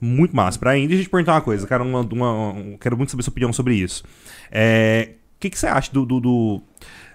Muito 0.00 0.34
massa. 0.34 0.58
Pra 0.58 0.72
ainda, 0.72 0.88
deixa 0.88 1.02
eu 1.02 1.06
te 1.06 1.10
perguntar 1.10 1.34
uma 1.34 1.40
coisa. 1.40 1.66
Cara, 1.66 1.82
uma, 1.84 2.00
uma- 2.00 2.52
um- 2.52 2.76
quero 2.76 2.96
muito 2.96 3.10
saber 3.10 3.22
sua 3.22 3.30
opinião 3.30 3.52
sobre 3.52 3.74
isso. 3.76 4.02
É, 4.50 5.10
O 5.36 5.40
que, 5.40 5.50
que 5.50 5.56
você 5.58 5.68
acha 5.68 5.92
do, 5.92 6.04
do- 6.04 6.18
do- 6.20 6.62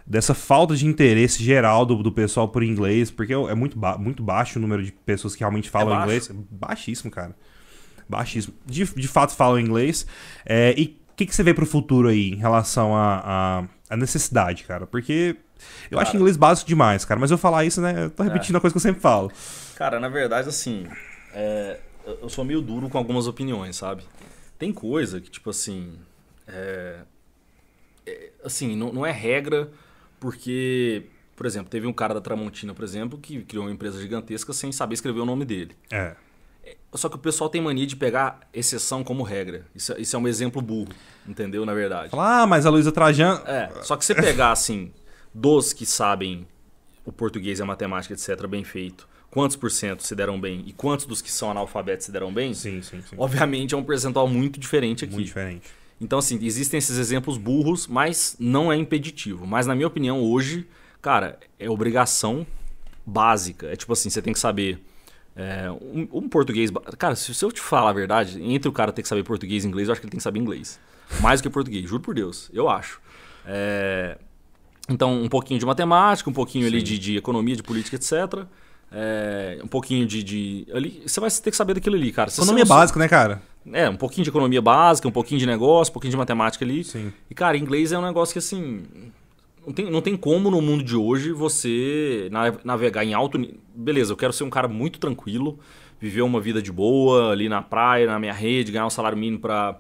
dessa 0.06 0.34
falta 0.34 0.76
de 0.76 0.86
interesse 0.86 1.44
geral 1.44 1.86
do, 1.86 2.02
do 2.04 2.12
pessoal 2.12 2.48
por 2.50 2.64
inglês? 2.64 3.10
Porque 3.12 3.34
é 3.34 3.56
muito, 3.56 3.78
ba- 3.78 3.98
muito 3.98 4.22
baixo 4.24 4.60
o 4.60 4.62
número 4.62 4.84
de 4.84 4.92
pessoas 4.92 5.34
que 5.36 5.40
realmente 5.42 5.70
falam 5.70 5.90
baixo? 5.90 6.04
inglês. 6.04 6.30
É 6.30 6.34
baixíssimo, 6.52 7.10
cara. 7.12 7.36
Baixíssimo. 8.08 8.54
De, 8.66 8.84
de 8.86 9.08
fato 9.08 9.34
falam 9.36 9.60
inglês. 9.60 10.06
É, 10.46 10.74
e 10.78 10.98
o 11.12 11.16
que, 11.16 11.26
que 11.26 11.36
você 11.36 11.44
vê 11.44 11.54
pro 11.54 11.66
futuro 11.66 12.10
aí 12.10 12.32
em 12.32 12.36
relação 12.36 12.96
à 12.96 13.22
a, 13.90 13.94
a, 13.94 13.98
necessidade, 13.98 14.64
cara? 14.64 14.86
Porque 14.86 15.36
eu 15.90 15.98
acho 16.00 16.08
Cara. 16.12 16.18
inglês 16.18 16.36
básico 16.36 16.68
demais, 16.68 17.06
cara. 17.06 17.20
Mas 17.20 17.32
eu 17.32 17.38
falar 17.38 17.64
isso, 17.66 17.80
né? 17.80 18.06
Eu 18.06 18.10
tô 18.10 18.24
É. 18.24 18.28
repetindo 18.28 18.56
a 18.58 18.60
coisa 18.60 18.74
que 18.74 18.78
eu 18.78 18.82
sempre 18.82 19.02
falo. 19.02 19.32
Cara, 19.76 20.00
na 20.00 20.10
verdade, 20.10 20.50
assim, 20.50 20.86
é, 21.34 21.80
eu 22.22 22.28
sou 22.30 22.44
meio 22.44 22.62
duro 22.62 22.90
com 22.90 22.98
algumas 22.98 23.28
opiniões, 23.28 23.76
sabe? 23.78 24.04
Tem 24.60 24.74
coisa 24.74 25.22
que, 25.22 25.30
tipo 25.32 25.50
assim, 25.50 25.94
é, 26.48 26.98
é, 28.06 28.30
assim, 28.44 28.76
não, 28.76 28.92
não 28.92 29.06
é 29.06 29.12
regra, 29.12 29.72
porque, 30.24 31.04
por 31.36 31.46
exemplo, 31.46 31.70
teve 31.70 31.86
um 31.86 31.92
cara 31.92 32.14
da 32.14 32.22
Tramontina, 32.22 32.74
por 32.74 32.86
exemplo, 32.86 33.20
que 33.20 33.42
criou 33.44 33.66
uma 33.66 33.72
empresa 33.74 34.00
gigantesca 34.02 34.54
sem 34.54 34.72
saber 34.72 34.94
escrever 34.94 35.20
o 35.20 35.26
nome 35.26 35.44
dele. 35.44 35.76
É. 35.92 36.16
Só 36.94 37.10
que 37.10 37.16
o 37.18 37.20
pessoal 37.20 37.50
tem 37.50 37.60
mania 37.60 37.86
de 37.86 37.98
pegar 37.98 38.40
exceção 38.54 39.04
como 39.04 39.22
regra. 39.22 39.66
Isso, 39.76 39.92
é- 39.92 40.00
isso 40.00 40.16
é 40.16 40.20
um 40.20 40.26
exemplo 40.26 40.62
burro, 40.62 40.94
entendeu? 41.28 41.66
Na 41.66 41.74
verdade. 41.74 42.12
Falar, 42.12 42.44
ah, 42.44 42.48
mas 42.48 42.66
a 42.66 42.70
Luísa 42.70 42.90
Trajano. 42.90 43.46
É, 43.46 43.70
só 43.82 43.98
que 43.98 44.06
você 44.06 44.16
pegar 44.16 44.54
assim, 44.54 44.94
dos 45.34 45.74
que 45.74 45.86
sabem 45.86 46.48
o 47.04 47.12
português 47.12 47.60
e 47.60 47.62
a 47.62 47.66
matemática, 47.66 48.14
etc., 48.14 48.48
bem 48.48 48.64
feito, 48.64 49.06
quantos 49.30 49.58
por 49.58 49.70
cento 49.70 50.04
se 50.04 50.16
deram 50.16 50.40
bem 50.40 50.64
e 50.66 50.72
quantos 50.72 51.06
dos 51.06 51.22
que 51.22 51.30
são 51.30 51.52
analfabetos 51.52 52.06
se 52.06 52.14
deram 52.14 52.34
bem, 52.34 52.54
Sim, 52.54 52.82
sim, 52.82 53.02
sim. 53.02 53.16
obviamente 53.18 53.74
é 53.76 53.78
um 53.78 53.84
percentual 53.84 54.26
muito 54.26 54.58
diferente 54.58 55.04
aqui. 55.04 55.14
Muito 55.14 55.26
diferente. 55.26 55.70
Então, 56.04 56.20
assim, 56.20 56.38
existem 56.42 56.78
esses 56.78 56.98
exemplos 56.98 57.38
burros, 57.38 57.88
mas 57.88 58.36
não 58.40 58.72
é 58.72 58.76
impeditivo. 58.76 59.48
Mas, 59.48 59.66
na 59.66 59.74
minha 59.74 59.88
opinião, 59.88 60.22
hoje, 60.22 60.68
cara, 61.02 61.40
é 61.60 61.70
obrigação 61.70 62.46
básica. 63.06 63.68
É 63.68 63.76
tipo 63.76 63.92
assim, 63.94 64.10
você 64.10 64.22
tem 64.22 64.34
que 64.34 64.40
saber. 64.40 64.80
é, 65.36 65.70
um, 65.72 66.08
um 66.12 66.30
português. 66.30 66.70
Cara, 66.98 67.16
se, 67.16 67.34
se 67.34 67.44
eu 67.44 67.52
te 67.52 67.62
falar 67.62 67.90
a 67.90 67.94
verdade, 67.94 68.42
entre 68.44 68.70
o 68.70 68.72
cara 68.72 68.92
ter 68.92 69.02
que 69.02 69.08
saber 69.08 69.24
português 69.24 69.64
e 69.64 69.68
inglês, 69.68 69.88
eu 69.88 69.92
acho 69.94 70.02
que 70.02 70.06
ele 70.06 70.12
tem 70.12 70.18
que 70.20 70.24
saber 70.24 70.40
inglês. 70.40 70.80
Mais 71.22 71.40
do 71.42 71.44
que 71.44 71.50
português, 71.50 71.88
juro 71.90 72.02
por 72.02 72.14
Deus, 72.16 72.50
eu 72.54 72.70
acho. 72.70 73.00
É, 73.46 74.18
então, 74.90 75.22
um 75.22 75.30
pouquinho 75.30 75.60
de 75.60 75.66
matemática, 75.66 76.30
um 76.30 76.34
pouquinho 76.34 76.66
ali 76.68 76.82
de, 76.82 76.98
de 77.00 77.18
economia, 77.18 77.56
de 77.56 77.64
política, 77.64 77.96
etc. 77.96 78.46
É, 78.92 79.60
um 79.64 79.68
pouquinho 79.68 80.06
de, 80.06 80.22
de- 80.24 80.68
ali, 80.74 81.02
você 81.06 81.20
vai 81.20 81.30
ter 81.30 81.50
que 81.52 81.58
saber 81.58 81.74
daquilo 81.74 81.96
ali, 81.96 82.12
cara. 82.12 82.30
Se 82.30 82.40
Economia 82.40 82.64
básica, 82.66 83.00
né, 83.00 83.08
cara? 83.08 83.42
É, 83.72 83.90
um 83.90 83.96
pouquinho 83.96 84.24
de 84.24 84.30
economia 84.30 84.62
básica, 84.62 85.08
um 85.08 85.12
pouquinho 85.12 85.40
de 85.40 85.46
negócio, 85.46 85.92
um 85.92 85.94
pouquinho 85.94 86.12
de 86.12 86.18
matemática 86.18 86.66
ali. 86.66 86.84
Sim. 86.84 87.14
E, 87.30 87.34
cara, 87.36 87.58
inglês 87.58 87.92
é 87.92 87.98
um 87.98 88.02
negócio 88.02 88.34
que, 88.34 88.40
assim. 88.40 88.84
Não 89.66 89.72
tem, 89.74 89.90
não 89.90 90.02
tem 90.02 90.18
como 90.18 90.52
no 90.52 90.62
mundo 90.62 90.84
de 90.84 90.94
hoje 90.96 91.32
você 91.32 92.28
na- 92.32 92.54
navegar 92.66 93.06
em 93.06 93.14
alto 93.14 93.38
nível. 93.38 93.56
Beleza, 93.74 94.12
eu 94.12 94.18
quero 94.18 94.34
ser 94.34 94.44
um 94.44 94.50
cara 94.50 94.68
muito 94.68 95.00
tranquilo, 95.00 95.58
viver 96.02 96.22
uma 96.22 96.42
vida 96.42 96.62
de 96.62 96.70
boa 96.70 97.32
ali 97.32 97.48
na 97.48 97.62
praia, 97.62 98.06
na 98.08 98.20
minha 98.20 98.34
rede, 98.34 98.74
ganhar 98.74 98.86
um 98.86 98.90
salário 98.90 99.18
mínimo 99.18 99.40
pra, 99.40 99.80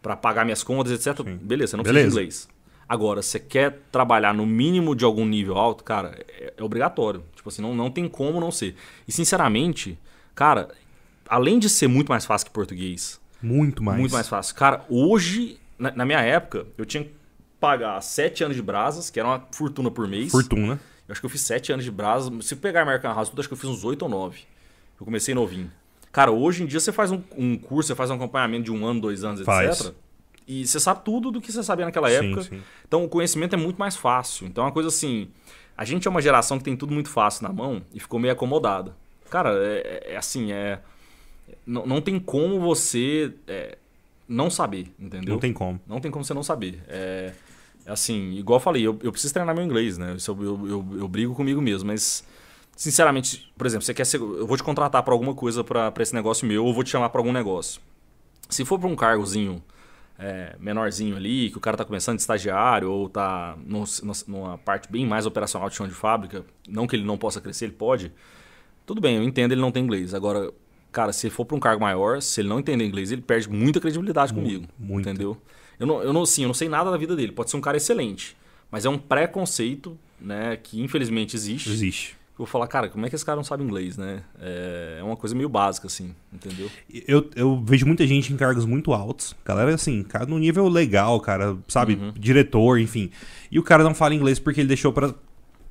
pra 0.00 0.14
pagar 0.16 0.44
minhas 0.44 0.62
contas, 0.62 0.92
etc. 0.92 1.24
Sim. 1.26 1.36
Beleza, 1.42 1.72
você 1.72 1.76
não 1.76 1.82
Beleza. 1.82 2.04
precisa 2.04 2.20
de 2.20 2.24
inglês. 2.26 2.48
Agora, 2.88 3.22
você 3.22 3.40
quer 3.40 3.80
trabalhar 3.90 4.32
no 4.32 4.46
mínimo 4.46 4.94
de 4.94 5.04
algum 5.04 5.24
nível 5.26 5.56
alto, 5.56 5.82
cara, 5.82 6.16
é, 6.38 6.52
é 6.56 6.62
obrigatório. 6.62 7.24
Tipo 7.34 7.48
assim, 7.48 7.60
não, 7.62 7.74
não 7.74 7.90
tem 7.90 8.06
como 8.06 8.38
não 8.38 8.52
ser. 8.52 8.76
E, 9.08 9.10
sinceramente, 9.10 9.98
cara, 10.32 10.68
além 11.28 11.58
de 11.58 11.68
ser 11.68 11.88
muito 11.88 12.08
mais 12.08 12.24
fácil 12.24 12.46
que 12.46 12.52
português, 12.52 13.20
Muito 13.44 13.82
mais. 13.82 13.98
muito 13.98 14.12
mais 14.12 14.28
fácil. 14.28 14.54
Cara, 14.54 14.84
hoje, 14.88 15.58
na, 15.78 15.90
na 15.90 16.04
minha 16.04 16.20
época, 16.20 16.66
eu 16.78 16.84
tinha 16.84 17.04
que 17.04 17.12
pagar 17.60 18.00
7 18.00 18.44
anos 18.44 18.56
de 18.56 18.62
brasas, 18.62 19.10
que 19.10 19.20
era 19.20 19.28
uma 19.28 19.46
fortuna 19.52 19.90
por 19.90 20.08
mês. 20.08 20.32
Fortuna. 20.32 20.80
Eu 21.06 21.12
acho 21.12 21.20
que 21.20 21.26
eu 21.26 21.30
fiz 21.30 21.42
7 21.42 21.72
anos 21.72 21.84
de 21.84 21.90
brasas. 21.90 22.32
Se 22.46 22.56
pegar 22.56 22.82
American 22.82 23.14
House, 23.14 23.28
tudo, 23.28 23.40
acho 23.40 23.48
que 23.48 23.54
eu 23.54 23.58
fiz 23.58 23.68
uns 23.68 23.84
8 23.84 24.02
ou 24.02 24.08
9. 24.08 24.40
Eu 24.98 25.04
comecei 25.04 25.34
novinho. 25.34 25.70
Cara, 26.10 26.30
hoje 26.30 26.62
em 26.62 26.66
dia 26.66 26.78
você 26.78 26.92
faz 26.92 27.10
um, 27.10 27.20
um 27.36 27.58
curso, 27.58 27.88
você 27.88 27.94
faz 27.94 28.10
um 28.10 28.14
acompanhamento 28.14 28.64
de 28.64 28.72
um 28.72 28.86
ano, 28.86 29.00
dois 29.00 29.24
anos, 29.24 29.40
Faz. 29.42 29.80
etc. 29.80 29.94
E 30.46 30.66
você 30.66 30.78
sabe 30.78 31.00
tudo 31.04 31.30
do 31.30 31.40
que 31.40 31.50
você 31.50 31.62
sabia 31.62 31.84
naquela 31.84 32.08
Sim, 32.08 32.14
época. 32.14 32.42
sim. 32.42 32.62
Então 32.86 33.04
o 33.04 33.08
conhecimento 33.08 33.54
é 33.54 33.58
muito 33.58 33.78
mais 33.78 33.96
fácil. 33.96 34.46
Então 34.46 34.62
é 34.62 34.66
uma 34.68 34.72
coisa 34.72 34.88
assim. 34.90 35.28
A 35.76 35.84
gente 35.84 36.06
é 36.06 36.10
uma 36.10 36.22
geração 36.22 36.56
que 36.58 36.64
tem 36.64 36.76
tudo 36.76 36.94
muito 36.94 37.08
fácil 37.08 37.42
na 37.42 37.52
mão 37.52 37.82
e 37.92 37.98
ficou 37.98 38.20
meio 38.20 38.32
acomodada. 38.32 38.94
Cara, 39.28 39.50
é, 39.54 40.12
é 40.12 40.16
assim, 40.16 40.52
é. 40.52 40.78
Não, 41.66 41.86
não 41.86 42.00
tem 42.00 42.18
como 42.18 42.60
você 42.60 43.32
é, 43.46 43.78
não 44.28 44.50
saber, 44.50 44.92
entendeu? 44.98 45.34
Não 45.34 45.40
tem 45.40 45.52
como. 45.52 45.80
Não 45.86 46.00
tem 46.00 46.10
como 46.10 46.24
você 46.24 46.34
não 46.34 46.42
saber. 46.42 46.82
É, 46.88 47.32
é 47.86 47.92
assim, 47.92 48.32
igual 48.32 48.58
eu 48.58 48.62
falei, 48.62 48.86
eu, 48.86 48.98
eu 49.02 49.12
preciso 49.12 49.32
treinar 49.32 49.54
meu 49.54 49.64
inglês, 49.64 49.98
né? 49.98 50.16
Eu, 50.26 50.42
eu, 50.42 50.68
eu, 50.68 50.86
eu 50.98 51.08
brigo 51.08 51.34
comigo 51.34 51.60
mesmo, 51.60 51.88
mas 51.88 52.24
sinceramente, 52.76 53.50
por 53.56 53.66
exemplo, 53.66 53.84
você 53.84 53.94
quer 53.94 54.04
ser, 54.04 54.20
eu 54.20 54.46
vou 54.46 54.56
te 54.56 54.62
contratar 54.62 55.02
para 55.02 55.14
alguma 55.14 55.34
coisa 55.34 55.62
para 55.62 55.92
esse 56.00 56.14
negócio 56.14 56.46
meu, 56.46 56.64
ou 56.64 56.74
vou 56.74 56.84
te 56.84 56.90
chamar 56.90 57.08
para 57.10 57.20
algum 57.20 57.32
negócio. 57.32 57.80
Se 58.48 58.64
for 58.64 58.78
para 58.78 58.88
um 58.88 58.96
cargozinho 58.96 59.62
é, 60.18 60.56
menorzinho 60.60 61.16
ali, 61.16 61.50
que 61.50 61.58
o 61.58 61.60
cara 61.60 61.76
tá 61.76 61.84
começando 61.84 62.16
de 62.16 62.22
estagiário 62.22 62.90
ou 62.90 63.08
tá 63.08 63.56
no, 63.64 63.84
numa 64.26 64.58
parte 64.58 64.90
bem 64.90 65.06
mais 65.06 65.26
operacional 65.26 65.68
de 65.68 65.76
chão 65.76 65.88
de 65.88 65.94
fábrica, 65.94 66.44
não 66.68 66.86
que 66.86 66.96
ele 66.96 67.04
não 67.04 67.18
possa 67.18 67.40
crescer, 67.40 67.66
ele 67.66 67.74
pode. 67.74 68.12
Tudo 68.86 69.00
bem, 69.00 69.16
eu 69.16 69.22
entendo 69.22 69.52
ele 69.52 69.60
não 69.60 69.72
tem 69.72 69.82
inglês. 69.82 70.14
Agora, 70.14 70.52
cara, 70.94 71.12
se 71.12 71.26
ele 71.26 71.34
for 71.34 71.44
para 71.44 71.56
um 71.56 71.60
cargo 71.60 71.82
maior, 71.82 72.22
se 72.22 72.40
ele 72.40 72.48
não 72.48 72.60
entender 72.60 72.84
inglês, 72.84 73.12
ele 73.12 73.20
perde 73.20 73.50
muita 73.50 73.80
credibilidade 73.80 74.32
muito, 74.32 74.46
comigo. 74.46 74.68
Muito. 74.78 75.08
Entendeu? 75.08 75.36
Eu 75.78 75.86
não, 75.86 76.02
eu 76.02 76.12
não, 76.12 76.24
sim, 76.24 76.42
eu 76.42 76.48
não 76.48 76.54
sei 76.54 76.68
nada 76.68 76.90
da 76.90 76.96
vida 76.96 77.14
dele. 77.14 77.32
Pode 77.32 77.50
ser 77.50 77.56
um 77.56 77.60
cara 77.60 77.76
excelente, 77.76 78.36
mas 78.70 78.84
é 78.86 78.88
um 78.88 78.96
preconceito, 78.96 79.98
né, 80.20 80.56
que 80.56 80.80
infelizmente 80.80 81.36
existe. 81.36 81.70
Existe 81.70 82.16
eu 82.34 82.38
vou 82.38 82.46
falar, 82.48 82.66
cara, 82.66 82.88
como 82.88 83.06
é 83.06 83.08
que 83.08 83.14
esse 83.14 83.24
cara 83.24 83.36
não 83.36 83.44
sabe 83.44 83.62
inglês, 83.62 83.96
né? 83.96 84.24
É, 84.40 84.96
é 84.98 85.04
uma 85.04 85.16
coisa 85.16 85.36
meio 85.36 85.48
básica, 85.48 85.86
assim, 85.86 86.12
entendeu? 86.32 86.68
Eu, 87.06 87.30
eu 87.36 87.62
vejo 87.64 87.86
muita 87.86 88.04
gente 88.08 88.32
em 88.32 88.36
cargos 88.36 88.66
muito 88.66 88.92
altos. 88.92 89.36
Galera, 89.44 89.72
assim, 89.72 90.02
cara, 90.02 90.26
no 90.26 90.36
nível 90.36 90.68
legal, 90.68 91.20
cara, 91.20 91.56
sabe? 91.68 91.94
Uhum. 91.94 92.12
Diretor, 92.18 92.80
enfim. 92.80 93.08
E 93.52 93.58
o 93.58 93.62
cara 93.62 93.84
não 93.84 93.94
fala 93.94 94.16
inglês 94.16 94.40
porque 94.40 94.60
ele 94.60 94.66
deixou 94.66 94.92
pra, 94.92 95.14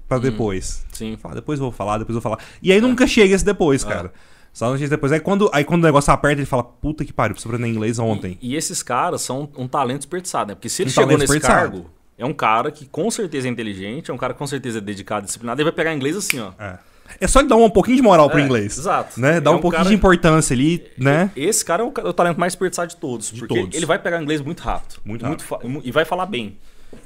pra 0.08 0.16
uhum. 0.16 0.24
depois. 0.24 0.86
Sim. 0.94 1.18
Fala, 1.18 1.36
depois 1.36 1.60
eu 1.60 1.66
vou 1.66 1.72
falar, 1.74 1.98
depois 1.98 2.16
eu 2.16 2.22
vou 2.22 2.32
falar. 2.32 2.42
E 2.62 2.72
aí 2.72 2.78
é. 2.78 2.82
nunca 2.82 3.06
chega 3.06 3.36
esse 3.36 3.44
depois, 3.44 3.84
é. 3.84 4.10
Só 4.54 4.72
no 4.72 4.78
depois. 4.78 5.12
Aí 5.12 5.20
quando, 5.20 5.50
aí 5.52 5.64
quando 5.64 5.82
o 5.82 5.86
negócio 5.86 6.14
aperta, 6.14 6.40
ele 6.40 6.46
fala, 6.46 6.64
puta 6.64 7.04
que 7.04 7.12
pariu, 7.12 7.34
preciso 7.34 7.54
aprender 7.54 7.68
inglês 7.70 7.98
ontem. 7.98 8.38
E, 8.40 8.52
e, 8.52 8.56
esses 8.56 8.84
caras 8.84 9.24
são 9.24 9.50
um 9.58 9.68
talento 9.68 10.02
desperdiçado, 10.02 10.50
né? 10.50 10.56
Porque 10.56 10.70
se 10.70 10.84
ele 10.84 10.92
um 10.92 10.94
chegou 10.94 11.18
nesse 11.18 11.40
cargo 11.40 11.90
é 12.18 12.26
um 12.26 12.34
cara 12.34 12.72
que 12.72 12.86
com 12.86 13.10
certeza 13.10 13.48
é 13.48 13.52
inteligente, 13.52 14.12
é 14.12 14.14
um 14.14 14.18
cara 14.18 14.34
que 14.34 14.40
com 14.40 14.46
certeza 14.46 14.78
é 14.78 14.82
dedicado, 14.82 15.26
disciplinado, 15.26 15.60
ele 15.60 15.66
vai 15.66 15.74
pegar 15.74 15.94
inglês 15.94 16.16
assim, 16.16 16.40
ó. 16.40 16.52
É. 16.60 16.78
É 17.20 17.28
só 17.28 17.40
ele 17.40 17.50
dar 17.50 17.58
um 17.58 17.70
pouquinho 17.70 17.98
de 17.98 18.02
moral 18.02 18.30
pro 18.30 18.40
é, 18.40 18.44
inglês. 18.44 18.78
Exato. 18.78 19.20
Né? 19.20 19.42
Dar 19.42 19.52
é 19.52 19.54
um, 19.54 19.58
um, 19.58 19.62
pouquinho 19.62 19.84
cara... 19.84 19.90
de 19.90 19.96
importância 19.96 20.54
ali, 20.54 20.86
né? 20.98 21.30
Esse 21.36 21.64
cara 21.64 21.84
é 21.84 21.86
o, 21.86 21.90
o 21.90 22.14
talento 22.14 22.40
mais 22.40 22.54
desperdiçado 22.54 22.90
de 22.90 22.96
todos. 22.96 23.32
De 23.32 23.40
porque 23.40 23.60
todos. 23.60 23.76
ele 23.76 23.86
vai 23.86 24.00
pegar 24.00 24.22
inglês 24.22 24.42
muito 24.42 24.62
rápido. 24.62 25.00
Muito 25.04 25.26
rápido. 25.26 25.70
Muito 25.70 25.88
e 25.88 25.92
vai 25.92 26.06
falar 26.06 26.26
bem. 26.26 26.58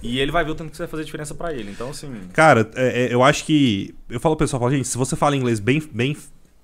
E 0.01 0.19
ele 0.19 0.31
vai 0.31 0.43
ver 0.43 0.51
o 0.51 0.55
tanto 0.55 0.69
que 0.69 0.77
você 0.77 0.83
vai 0.83 0.89
fazer 0.89 1.03
diferença 1.03 1.33
para 1.33 1.53
ele. 1.53 1.71
Então, 1.71 1.89
assim. 1.89 2.11
Cara, 2.33 2.69
é, 2.75 3.05
é, 3.05 3.13
eu 3.13 3.23
acho 3.23 3.43
que. 3.45 3.95
Eu 4.09 4.19
falo 4.19 4.35
pro 4.35 4.45
pessoal, 4.45 4.59
falo, 4.59 4.71
gente, 4.71 4.87
se 4.87 4.97
você 4.97 5.15
fala 5.15 5.35
inglês 5.35 5.59
bem. 5.59 5.81
bem 5.91 6.15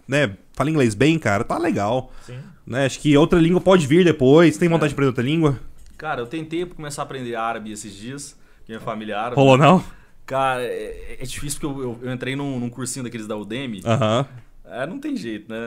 né? 0.08 0.36
Fala 0.54 0.70
inglês 0.70 0.94
bem, 0.94 1.18
cara, 1.18 1.44
tá 1.44 1.58
legal. 1.58 2.12
Sim. 2.26 2.40
Né? 2.66 2.86
Acho 2.86 3.00
que 3.00 3.16
outra 3.18 3.40
língua 3.40 3.60
pode 3.60 3.88
vir 3.88 4.06
depois. 4.06 4.58
Tem 4.58 4.70
vontade 4.70 4.86
é. 4.86 4.88
de 4.90 4.94
aprender 4.94 5.10
outra 5.10 5.24
língua? 5.24 5.60
Cara, 5.98 6.22
eu 6.22 6.28
tentei 6.28 6.66
começar 6.66 7.02
a 7.02 7.06
aprender 7.06 7.36
árabe 7.36 7.72
esses 7.72 7.94
dias. 7.94 8.38
Minha 8.68 8.80
família 8.80 9.14
é 9.14 9.18
árabe. 9.18 9.36
Rolou 9.36 9.58
não? 9.58 9.84
Cara, 10.26 10.64
é, 10.64 11.18
é 11.20 11.26
difícil 11.26 11.60
porque 11.60 11.82
eu, 11.82 11.84
eu, 11.84 12.00
eu, 12.04 12.14
entrei 12.14 12.36
num, 12.36 12.60
num 12.60 12.70
cursinho 12.70 13.04
daqueles 13.04 13.28
da 13.28 13.36
Udemy. 13.36 13.82
Aham. 13.86 14.26
É, 14.66 14.88
não 14.88 14.98
tem 14.98 15.16
jeito, 15.16 15.52
né? 15.52 15.58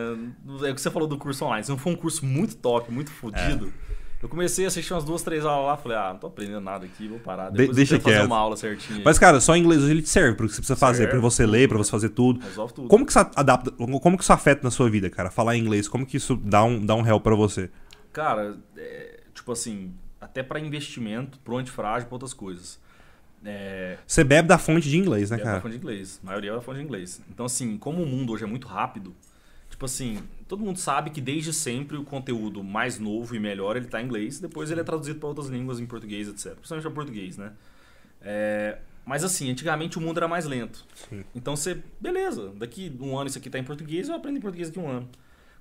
É 0.66 0.70
o 0.70 0.74
que 0.74 0.80
você 0.80 0.91
falou 0.91 1.07
do 1.07 1.18
curso 1.18 1.45
online. 1.45 1.62
Se 1.62 1.70
não 1.70 1.78
for 1.78 1.91
um 1.91 1.97
curso 1.97 2.24
muito 2.24 2.57
top, 2.57 2.91
muito 2.91 3.11
fodido. 3.11 3.68
É. 3.68 3.86
Eu 4.26 4.28
comecei 4.28 4.64
a 4.64 4.68
assistir 4.68 4.92
umas 4.92 5.04
duas, 5.04 5.22
três 5.22 5.46
aulas 5.46 5.66
lá, 5.68 5.76
falei, 5.76 5.96
ah, 5.96 6.10
não 6.12 6.18
tô 6.18 6.26
aprendendo 6.26 6.60
nada 6.60 6.84
aqui, 6.84 7.06
vou 7.06 7.20
parar. 7.20 7.48
Depois 7.48 7.68
de, 7.68 7.76
deixa 7.76 7.94
eu 7.94 8.00
fazer 8.00 8.22
uma 8.22 8.36
aula 8.36 8.56
certinha. 8.56 9.00
Mas, 9.04 9.20
cara, 9.20 9.40
só 9.40 9.56
inglês 9.56 9.84
hoje 9.84 9.92
ele 9.92 10.02
te 10.02 10.08
serve 10.08 10.34
para 10.34 10.46
o 10.46 10.48
que 10.48 10.54
você 10.56 10.60
precisa 10.60 10.76
fazer, 10.76 11.04
serve, 11.04 11.12
para 11.12 11.20
você 11.20 11.46
ler, 11.46 11.68
para 11.68 11.78
você 11.78 11.92
fazer 11.92 12.08
tudo. 12.08 12.40
Resolve 12.40 12.74
tudo. 12.74 12.88
Como 12.88 13.06
que 13.06 13.12
isso 13.12 13.20
adapta, 13.20 13.70
como 13.70 14.16
que 14.16 14.24
isso 14.24 14.32
afeta 14.32 14.64
na 14.64 14.70
sua 14.72 14.90
vida, 14.90 15.08
cara? 15.08 15.30
Falar 15.30 15.56
inglês, 15.56 15.86
como 15.86 16.04
que 16.04 16.16
isso 16.16 16.34
dá 16.34 16.64
um, 16.64 16.84
dá 16.84 16.96
um 16.96 17.02
réu 17.02 17.20
para 17.20 17.36
você? 17.36 17.70
Cara, 18.12 18.56
é, 18.76 19.20
tipo 19.32 19.52
assim, 19.52 19.94
até 20.20 20.42
para 20.42 20.58
investimento, 20.58 21.38
pro 21.38 21.56
antifrágil, 21.56 22.08
pra 22.08 22.16
outras 22.16 22.34
coisas. 22.34 22.80
É... 23.44 23.96
Você 24.04 24.24
bebe 24.24 24.48
da 24.48 24.58
fonte 24.58 24.90
de 24.90 24.98
inglês, 24.98 25.30
né, 25.30 25.36
bebe 25.36 25.44
cara? 25.44 25.58
da 25.58 25.62
fonte 25.62 25.74
de 25.74 25.78
inglês. 25.78 26.18
A 26.24 26.26
maioria 26.26 26.50
é 26.50 26.54
da 26.54 26.60
fonte 26.60 26.80
de 26.80 26.84
inglês. 26.84 27.22
Então, 27.30 27.46
assim, 27.46 27.78
como 27.78 28.02
o 28.02 28.06
mundo 28.06 28.32
hoje 28.32 28.42
é 28.42 28.46
muito 28.48 28.66
rápido, 28.66 29.14
tipo 29.70 29.84
assim, 29.84 30.18
todo 30.49 30.64
mundo 30.64 30.78
sabe 30.78 31.11
que 31.11 31.20
desde 31.20 31.53
sempre 31.53 31.97
o 31.97 32.05
conteúdo 32.05 32.62
mais 32.62 32.99
novo 32.99 33.34
e 33.34 33.40
melhor 33.40 33.76
ele 33.76 33.86
tá 33.86 34.01
em 34.01 34.05
inglês, 34.05 34.38
depois 34.38 34.70
ele 34.70 34.80
é 34.80 34.84
traduzido 34.84 35.18
para 35.18 35.28
outras 35.28 35.49
línguas 35.49 35.80
em 35.80 35.86
português, 35.86 36.28
etc. 36.28 36.55
Principalmente 36.55 36.82
para 36.82 36.92
português, 36.92 37.36
né? 37.36 37.53
É... 38.20 38.78
Mas 39.05 39.22
assim, 39.22 39.51
antigamente 39.51 39.99
o 39.99 40.01
mundo 40.01 40.18
era 40.18 40.26
mais 40.26 40.47
lento. 40.47 40.84
Sim. 41.09 41.24
Então 41.34 41.55
você, 41.55 41.80
beleza, 42.01 42.53
daqui 42.57 42.92
um 43.01 43.16
ano 43.16 43.28
isso 43.28 43.38
aqui 43.38 43.49
tá 43.49 43.59
em 43.59 43.64
português, 43.64 44.09
eu 44.09 44.16
aprendo 44.16 44.38
em 44.38 44.40
português 44.40 44.68
daqui 44.68 44.80
um 44.80 44.88
ano. 44.88 45.09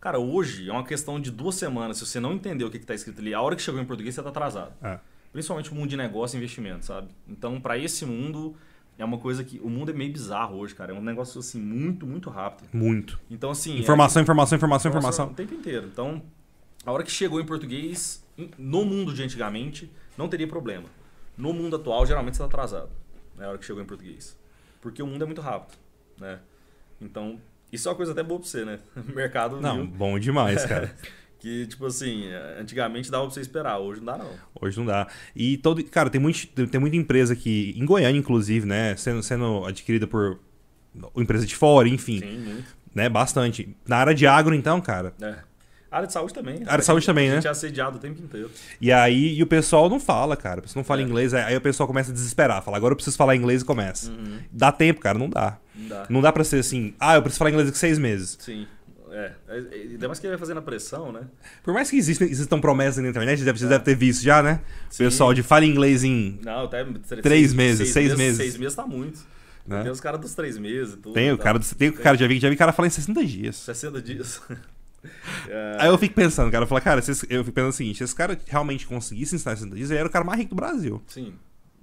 Cara, 0.02 0.20
hoje 0.20 0.70
é 0.70 0.72
uma 0.72 0.84
questão 0.84 1.20
de 1.20 1.32
duas 1.32 1.56
semanas. 1.56 1.98
Se 1.98 2.06
você 2.06 2.20
não 2.20 2.34
entender 2.34 2.64
o 2.64 2.70
que, 2.70 2.78
está 2.78 2.94
escrito 2.94 3.22
ali, 3.22 3.34
a 3.34 3.42
hora 3.42 3.56
que 3.56 3.62
chegou 3.62 3.82
em 3.82 3.86
português 3.86 4.14
você 4.16 4.22
tá 4.22 4.30
atrasado. 4.30 4.74
É. 4.84 5.00
Principalmente 5.32 5.72
o 5.72 5.76
mundo 5.76 5.90
de 5.90 5.98
negócio 5.98 6.36
e 6.36 6.38
investimento, 6.38 6.86
sabe? 6.86 7.10
Então, 7.28 7.60
para 7.60 7.78
esse 7.78 8.06
mundo, 8.06 8.56
é 8.98 9.04
uma 9.06 9.18
coisa 9.18 9.44
que. 9.44 9.60
O 9.60 9.70
mundo 9.70 9.92
é 9.92 9.94
meio 9.94 10.12
bizarro 10.12 10.58
hoje, 10.58 10.74
cara. 10.74 10.94
É 10.94 10.96
um 10.96 11.02
negócio 11.02 11.40
assim, 11.40 11.60
muito, 11.60 12.06
muito 12.06 12.30
rápido. 12.30 12.70
Muito. 12.74 13.20
Então, 13.30 13.52
assim. 13.52 13.78
Informação, 13.78 14.20
é, 14.20 14.24
informação, 14.24 14.56
informação, 14.56 14.90
informação. 14.90 15.28
O 15.28 15.34
tempo 15.34 15.54
inteiro. 15.54 15.88
Então, 15.92 16.22
a 16.86 16.92
hora 16.92 17.04
que 17.04 17.12
chegou 17.12 17.42
em 17.42 17.46
português, 17.46 18.26
no 18.58 18.86
mundo 18.86 19.14
de 19.14 19.24
antigamente, 19.24 19.92
não 20.18 20.28
teria 20.30 20.48
problema. 20.48 20.86
No 21.38 21.52
mundo 21.52 21.76
atual, 21.76 22.06
geralmente 22.06 22.38
você 22.38 22.44
está 22.44 22.46
atrasado. 22.46 22.90
Na 23.36 23.44
né, 23.44 23.50
hora 23.50 23.58
que 23.58 23.66
chegou 23.66 23.82
em 23.82 23.86
português. 23.86 24.38
Porque 24.82 25.04
o 25.04 25.08
mundo 25.08 25.24
é 25.24 25.26
muito 25.26 25.42
rápido, 25.42 25.78
né? 26.18 26.40
Então, 27.02 27.40
isso 27.72 27.88
é 27.90 27.92
uma 27.92 27.98
coisa 27.98 28.14
até 28.14 28.24
boa 28.24 28.40
pra 28.40 28.48
você, 28.48 28.64
né? 28.64 28.80
mercado. 29.14 29.60
Não, 29.60 29.76
viu? 29.78 29.88
bom 29.88 30.18
demais, 30.18 30.66
cara. 30.66 30.96
Que, 31.46 31.68
tipo 31.68 31.86
assim, 31.86 32.24
antigamente 32.60 33.12
dava 33.12 33.26
pra 33.26 33.32
você 33.36 33.40
esperar, 33.40 33.78
hoje 33.78 34.02
não 34.02 34.08
dá, 34.08 34.18
não. 34.18 34.32
Hoje 34.60 34.80
não 34.80 34.86
dá. 34.88 35.08
E 35.36 35.58
todo. 35.58 35.84
Cara, 35.84 36.10
tem, 36.10 36.20
muito, 36.20 36.48
tem 36.48 36.82
muita 36.82 36.96
empresa 36.96 37.36
que. 37.36 37.72
Em 37.78 37.86
Goiânia, 37.86 38.18
inclusive, 38.18 38.66
né? 38.66 38.96
Sendo, 38.96 39.22
sendo 39.22 39.64
adquirida 39.64 40.08
por 40.08 40.40
empresa 41.16 41.46
de 41.46 41.56
fora, 41.56 41.88
enfim. 41.88 42.18
Sim, 42.18 42.38
muito. 42.40 42.76
Né, 42.96 43.08
bastante. 43.08 43.78
Na 43.88 43.98
área 43.98 44.16
de 44.16 44.26
agro, 44.26 44.56
então, 44.56 44.82
cara. 44.82 45.14
É. 45.22 45.36
A 45.92 45.98
área 45.98 46.08
de 46.08 46.14
saúde 46.14 46.34
também. 46.34 46.64
A 46.66 46.72
área 46.72 46.80
de 46.80 46.86
saúde 46.86 47.06
também, 47.06 47.28
né? 47.28 47.34
A 47.34 47.36
gente 47.36 47.48
é 47.48 47.52
assediado 47.52 47.98
o 47.98 48.00
tempo 48.00 48.20
inteiro. 48.20 48.50
E 48.82 48.92
aí, 48.92 49.36
e 49.38 49.44
o 49.44 49.46
pessoal 49.46 49.88
não 49.88 50.00
fala, 50.00 50.36
cara. 50.36 50.62
O 50.62 50.64
pessoal 50.64 50.82
não 50.82 50.84
fala 50.84 51.02
é. 51.02 51.04
inglês, 51.04 51.32
aí 51.36 51.56
o 51.56 51.62
pessoal 51.62 51.86
começa 51.86 52.10
a 52.10 52.14
desesperar. 52.14 52.64
Fala, 52.64 52.76
agora 52.78 52.94
eu 52.94 52.96
preciso 52.96 53.16
falar 53.16 53.36
inglês 53.36 53.62
e 53.62 53.66
começa. 53.66 54.10
Uhum. 54.10 54.40
Dá 54.52 54.72
tempo, 54.72 55.00
cara, 55.00 55.20
não 55.20 55.30
dá. 55.30 55.60
Não 55.76 55.88
dá. 55.88 56.06
Não 56.10 56.22
dá 56.22 56.32
pra 56.34 56.44
ser 56.44 56.58
assim, 56.58 56.96
ah, 57.00 57.14
eu 57.14 57.22
preciso 57.22 57.38
falar 57.38 57.52
inglês 57.52 57.68
daqui 57.68 57.78
seis 57.78 58.00
meses. 58.00 58.36
Sim. 58.42 58.66
É, 59.16 59.32
é, 59.48 59.56
ainda 59.92 60.08
mais 60.08 60.20
que 60.20 60.28
ele 60.28 60.32
vai 60.34 60.40
fazendo 60.40 60.58
a 60.58 60.62
pressão, 60.62 61.10
né? 61.10 61.22
Por 61.64 61.74
mais 61.74 61.90
que 61.90 61.96
existam, 61.96 62.26
existam 62.26 62.60
promessas 62.60 63.02
na 63.02 63.10
internet, 63.10 63.40
você 63.40 63.46
deve, 63.46 63.64
é. 63.64 63.68
deve 63.70 63.84
ter 63.86 63.96
visto 63.96 64.22
já, 64.22 64.44
né? 64.44 64.60
Sim. 64.90 65.06
Pessoal 65.06 65.34
de 65.34 65.42
fala 65.42 65.66
inglês 65.66 66.04
em 66.04 66.38
Não, 66.44 66.66
até 66.66 66.84
três 67.22 67.54
meses, 67.54 67.92
seis, 67.92 68.08
seis 68.10 68.18
meses. 68.18 68.38
Seis 68.38 68.58
meses 68.58 68.76
tá 68.76 68.86
muito. 68.86 69.26
Né? 69.66 69.84
Tem 69.84 69.92
os 69.92 70.02
caras 70.02 70.20
dos 70.20 70.36
três 70.36 70.58
meses. 70.58 70.96
Tudo, 70.96 71.14
tem 71.14 71.32
o 71.32 71.38
cara, 71.38 71.58
do, 71.58 71.66
tem 71.76 71.90
o 71.90 71.94
cara, 71.94 72.18
já 72.18 72.28
vi, 72.28 72.40
já 72.42 72.50
vi 72.50 72.58
cara 72.58 72.74
falar 72.74 72.90
em 72.90 72.92
60 72.92 73.26
dias. 73.26 73.56
60 73.56 74.02
dias. 74.02 74.42
é... 75.48 75.78
Aí 75.80 75.88
eu 75.88 75.98
fico 75.98 76.14
pensando, 76.14 76.52
cara, 76.52 76.66
eu 76.66 76.68
falo, 76.68 76.82
cara, 76.82 77.00
eu 77.30 77.44
fico 77.46 77.56
pensando 77.56 77.70
o 77.70 77.74
seguinte: 77.74 78.00
se 78.00 78.04
esse 78.04 78.16
cara 78.16 78.38
realmente 78.46 78.86
conseguisse 78.86 79.34
ensinar 79.34 79.56
60 79.56 79.76
dias, 79.78 79.92
ele 79.92 80.00
era 80.00 80.10
o 80.10 80.12
cara 80.12 80.26
mais 80.26 80.38
rico 80.40 80.50
do 80.50 80.58
Brasil. 80.58 81.02
Sim. 81.08 81.34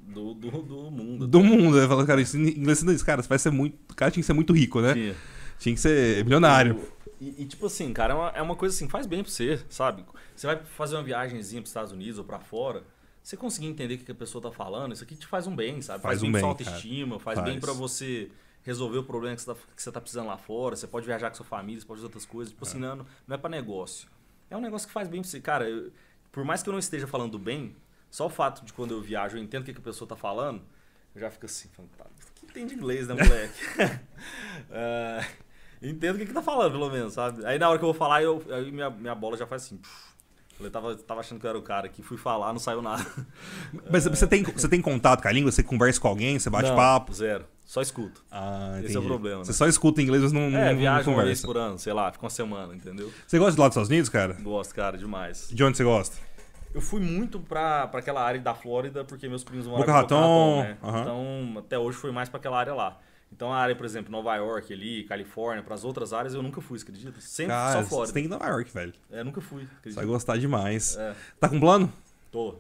Do, 0.06 0.34
do, 0.34 0.50
do 0.50 0.90
mundo. 0.90 1.26
Do 1.26 1.42
mundo. 1.42 1.78
Eu 1.78 1.88
falo, 1.88 2.06
cara, 2.06 2.20
isso, 2.20 2.36
inglês 2.36 2.78
60 2.78 2.92
dias, 2.92 3.02
cara, 3.02 3.22
você 3.22 3.28
vai 3.28 3.38
ser 3.38 3.50
muito. 3.50 3.74
O 3.90 3.94
cara 3.94 4.10
tinha 4.10 4.22
que 4.22 4.26
ser 4.26 4.34
muito 4.34 4.52
rico, 4.52 4.82
né? 4.82 4.92
Tinha. 4.92 5.14
Tinha 5.58 5.74
que 5.76 5.80
ser 5.80 6.24
milionário. 6.24 6.76
E, 7.22 7.42
e, 7.42 7.46
tipo 7.46 7.66
assim, 7.66 7.92
cara, 7.92 8.14
é 8.14 8.16
uma, 8.16 8.28
é 8.30 8.42
uma 8.42 8.56
coisa 8.56 8.74
assim, 8.74 8.88
faz 8.88 9.06
bem 9.06 9.22
pra 9.22 9.30
você, 9.30 9.64
sabe? 9.68 10.04
Você 10.34 10.44
vai 10.44 10.56
fazer 10.56 10.96
uma 10.96 11.04
viagemzinha 11.04 11.62
pros 11.62 11.70
Estados 11.70 11.92
Unidos 11.92 12.18
ou 12.18 12.24
pra 12.24 12.40
fora, 12.40 12.82
você 13.22 13.36
conseguir 13.36 13.68
entender 13.68 13.94
o 13.94 13.98
que 13.98 14.10
a 14.10 14.14
pessoa 14.14 14.42
tá 14.42 14.50
falando, 14.50 14.92
isso 14.92 15.04
aqui 15.04 15.14
te 15.14 15.28
faz 15.28 15.46
um 15.46 15.54
bem, 15.54 15.80
sabe? 15.80 16.02
Faz, 16.02 16.18
faz 16.18 16.20
bem 16.20 16.32
pra 16.32 16.40
sua 16.40 16.48
autoestima, 16.48 17.20
faz, 17.20 17.38
faz, 17.38 17.48
bem 17.48 17.60
para 17.60 17.72
você 17.72 18.28
resolver 18.64 18.98
o 18.98 19.04
problema 19.04 19.36
que 19.36 19.42
você, 19.42 19.54
tá, 19.54 19.60
que 19.76 19.80
você 19.80 19.92
tá 19.92 20.00
precisando 20.00 20.26
lá 20.26 20.36
fora, 20.36 20.74
você 20.74 20.88
pode 20.88 21.06
viajar 21.06 21.30
com 21.30 21.36
sua 21.36 21.46
família, 21.46 21.80
você 21.80 21.86
pode 21.86 21.98
fazer 21.98 22.06
outras 22.06 22.26
coisas. 22.26 22.52
Tipo 22.52 22.64
assim, 22.64 22.82
é. 22.82 22.88
assim, 22.88 22.98
não, 22.98 23.06
não 23.28 23.34
é 23.36 23.38
para 23.38 23.50
negócio. 23.50 24.08
É 24.50 24.56
um 24.56 24.60
negócio 24.60 24.88
que 24.88 24.92
faz 24.92 25.06
bem 25.06 25.20
pra 25.20 25.30
você. 25.30 25.40
Cara, 25.40 25.70
eu, 25.70 25.92
por 26.32 26.44
mais 26.44 26.60
que 26.60 26.68
eu 26.68 26.72
não 26.72 26.80
esteja 26.80 27.06
falando 27.06 27.38
bem, 27.38 27.76
só 28.10 28.26
o 28.26 28.30
fato 28.30 28.64
de 28.64 28.72
quando 28.72 28.94
eu 28.94 29.00
viajo 29.00 29.36
eu 29.36 29.42
entendo 29.42 29.62
o 29.62 29.64
que, 29.66 29.72
que 29.72 29.78
a 29.80 29.84
pessoa 29.84 30.08
tá 30.08 30.16
falando, 30.16 30.60
eu 31.14 31.20
já 31.20 31.30
fico 31.30 31.46
assim, 31.46 31.68
falando, 31.68 31.92
tá, 31.92 32.04
o 32.04 32.32
que 32.34 32.52
tem 32.52 32.66
de 32.66 32.74
inglês, 32.74 33.06
né, 33.06 33.14
moleque? 33.14 33.60
uh, 34.70 35.42
Entendo 35.82 36.14
o 36.14 36.18
que, 36.18 36.26
que 36.26 36.32
tá 36.32 36.42
falando, 36.42 36.72
pelo 36.72 36.90
menos, 36.90 37.12
sabe? 37.12 37.44
Aí 37.44 37.58
na 37.58 37.68
hora 37.68 37.78
que 37.78 37.84
eu 37.84 37.88
vou 37.88 37.94
falar, 37.94 38.22
eu, 38.22 38.42
aí 38.50 38.70
minha, 38.70 38.88
minha 38.88 39.14
bola 39.14 39.36
já 39.36 39.46
faz 39.46 39.64
assim. 39.64 39.80
Eu 40.60 40.70
tava, 40.70 40.94
tava 40.94 41.20
achando 41.20 41.40
que 41.40 41.46
eu 41.46 41.50
era 41.50 41.58
o 41.58 41.62
cara 41.62 41.88
que 41.88 42.02
fui 42.02 42.16
falar, 42.16 42.52
não 42.52 42.60
saiu 42.60 42.80
nada. 42.80 43.04
Mas 43.90 44.06
você, 44.06 44.26
tem, 44.26 44.44
você 44.44 44.68
tem 44.68 44.80
contato 44.80 45.20
com 45.20 45.28
a 45.28 45.32
língua? 45.32 45.50
Você 45.50 45.62
conversa 45.62 46.00
com 46.00 46.06
alguém? 46.06 46.38
Você 46.38 46.48
bate 46.48 46.68
não, 46.68 46.76
papo? 46.76 47.12
Zero. 47.12 47.44
Só 47.64 47.80
escuto. 47.80 48.22
Ah, 48.30 48.80
Esse 48.84 48.96
é 48.96 49.00
o 49.00 49.02
problema. 49.02 49.38
Né? 49.38 49.44
Você 49.44 49.52
só 49.52 49.66
escuta 49.66 50.02
inglês, 50.02 50.22
mas 50.22 50.32
não, 50.32 50.42
é, 50.42 50.70
não, 50.72 50.78
viaja 50.78 51.06
não 51.06 51.14
uma 51.16 51.24
vez 51.24 51.40
por 51.40 51.56
ano, 51.56 51.78
sei 51.78 51.92
lá, 51.92 52.12
fica 52.12 52.24
uma 52.24 52.30
semana, 52.30 52.74
entendeu? 52.74 53.10
Você 53.26 53.38
gosta 53.38 53.54
de 53.54 53.60
lá 53.60 53.68
dos 53.68 53.72
Estados 53.72 53.88
Unidos, 53.88 54.08
cara? 54.08 54.34
Gosto, 54.34 54.74
cara, 54.74 54.98
demais. 54.98 55.48
De 55.50 55.64
onde 55.64 55.76
você 55.76 55.82
gosta? 55.82 56.16
Eu 56.74 56.80
fui 56.80 57.00
muito 57.00 57.40
pra, 57.40 57.86
pra 57.86 58.00
aquela 58.00 58.22
área 58.22 58.40
da 58.40 58.54
Flórida, 58.54 59.04
porque 59.04 59.28
meus 59.28 59.42
primos 59.44 59.66
moravam 59.66 59.86
Boca 59.86 59.92
Raton, 59.92 60.62
né? 60.62 60.78
Uhum. 60.82 61.00
Então, 61.00 61.58
até 61.58 61.78
hoje 61.78 61.98
foi 61.98 62.12
mais 62.12 62.28
pra 62.28 62.38
aquela 62.38 62.58
área 62.58 62.74
lá. 62.74 62.98
Então 63.32 63.52
a 63.52 63.56
área, 63.56 63.74
por 63.74 63.86
exemplo, 63.86 64.12
Nova 64.12 64.36
York 64.36 64.72
ali, 64.72 65.04
Califórnia, 65.04 65.62
para 65.62 65.74
as 65.74 65.84
outras 65.84 66.12
áreas 66.12 66.34
eu 66.34 66.42
nunca 66.42 66.60
fui, 66.60 66.78
acredita? 66.78 67.18
Sempre 67.20 67.52
Cara, 67.52 67.82
só 67.82 67.88
fora. 67.88 68.06
Você 68.06 68.12
tem 68.12 68.22
que 68.24 68.28
ir 68.28 68.30
Nova 68.30 68.46
York, 68.46 68.70
velho. 68.70 68.92
É, 69.10 69.24
nunca 69.24 69.40
fui. 69.40 69.62
Acredita? 69.62 69.90
Você 69.90 69.96
vai 69.96 70.04
gostar 70.06 70.36
demais. 70.36 70.96
É. 70.96 71.14
Tá 71.40 71.48
com 71.48 71.58
plano? 71.58 71.92
Tô. 72.30 72.56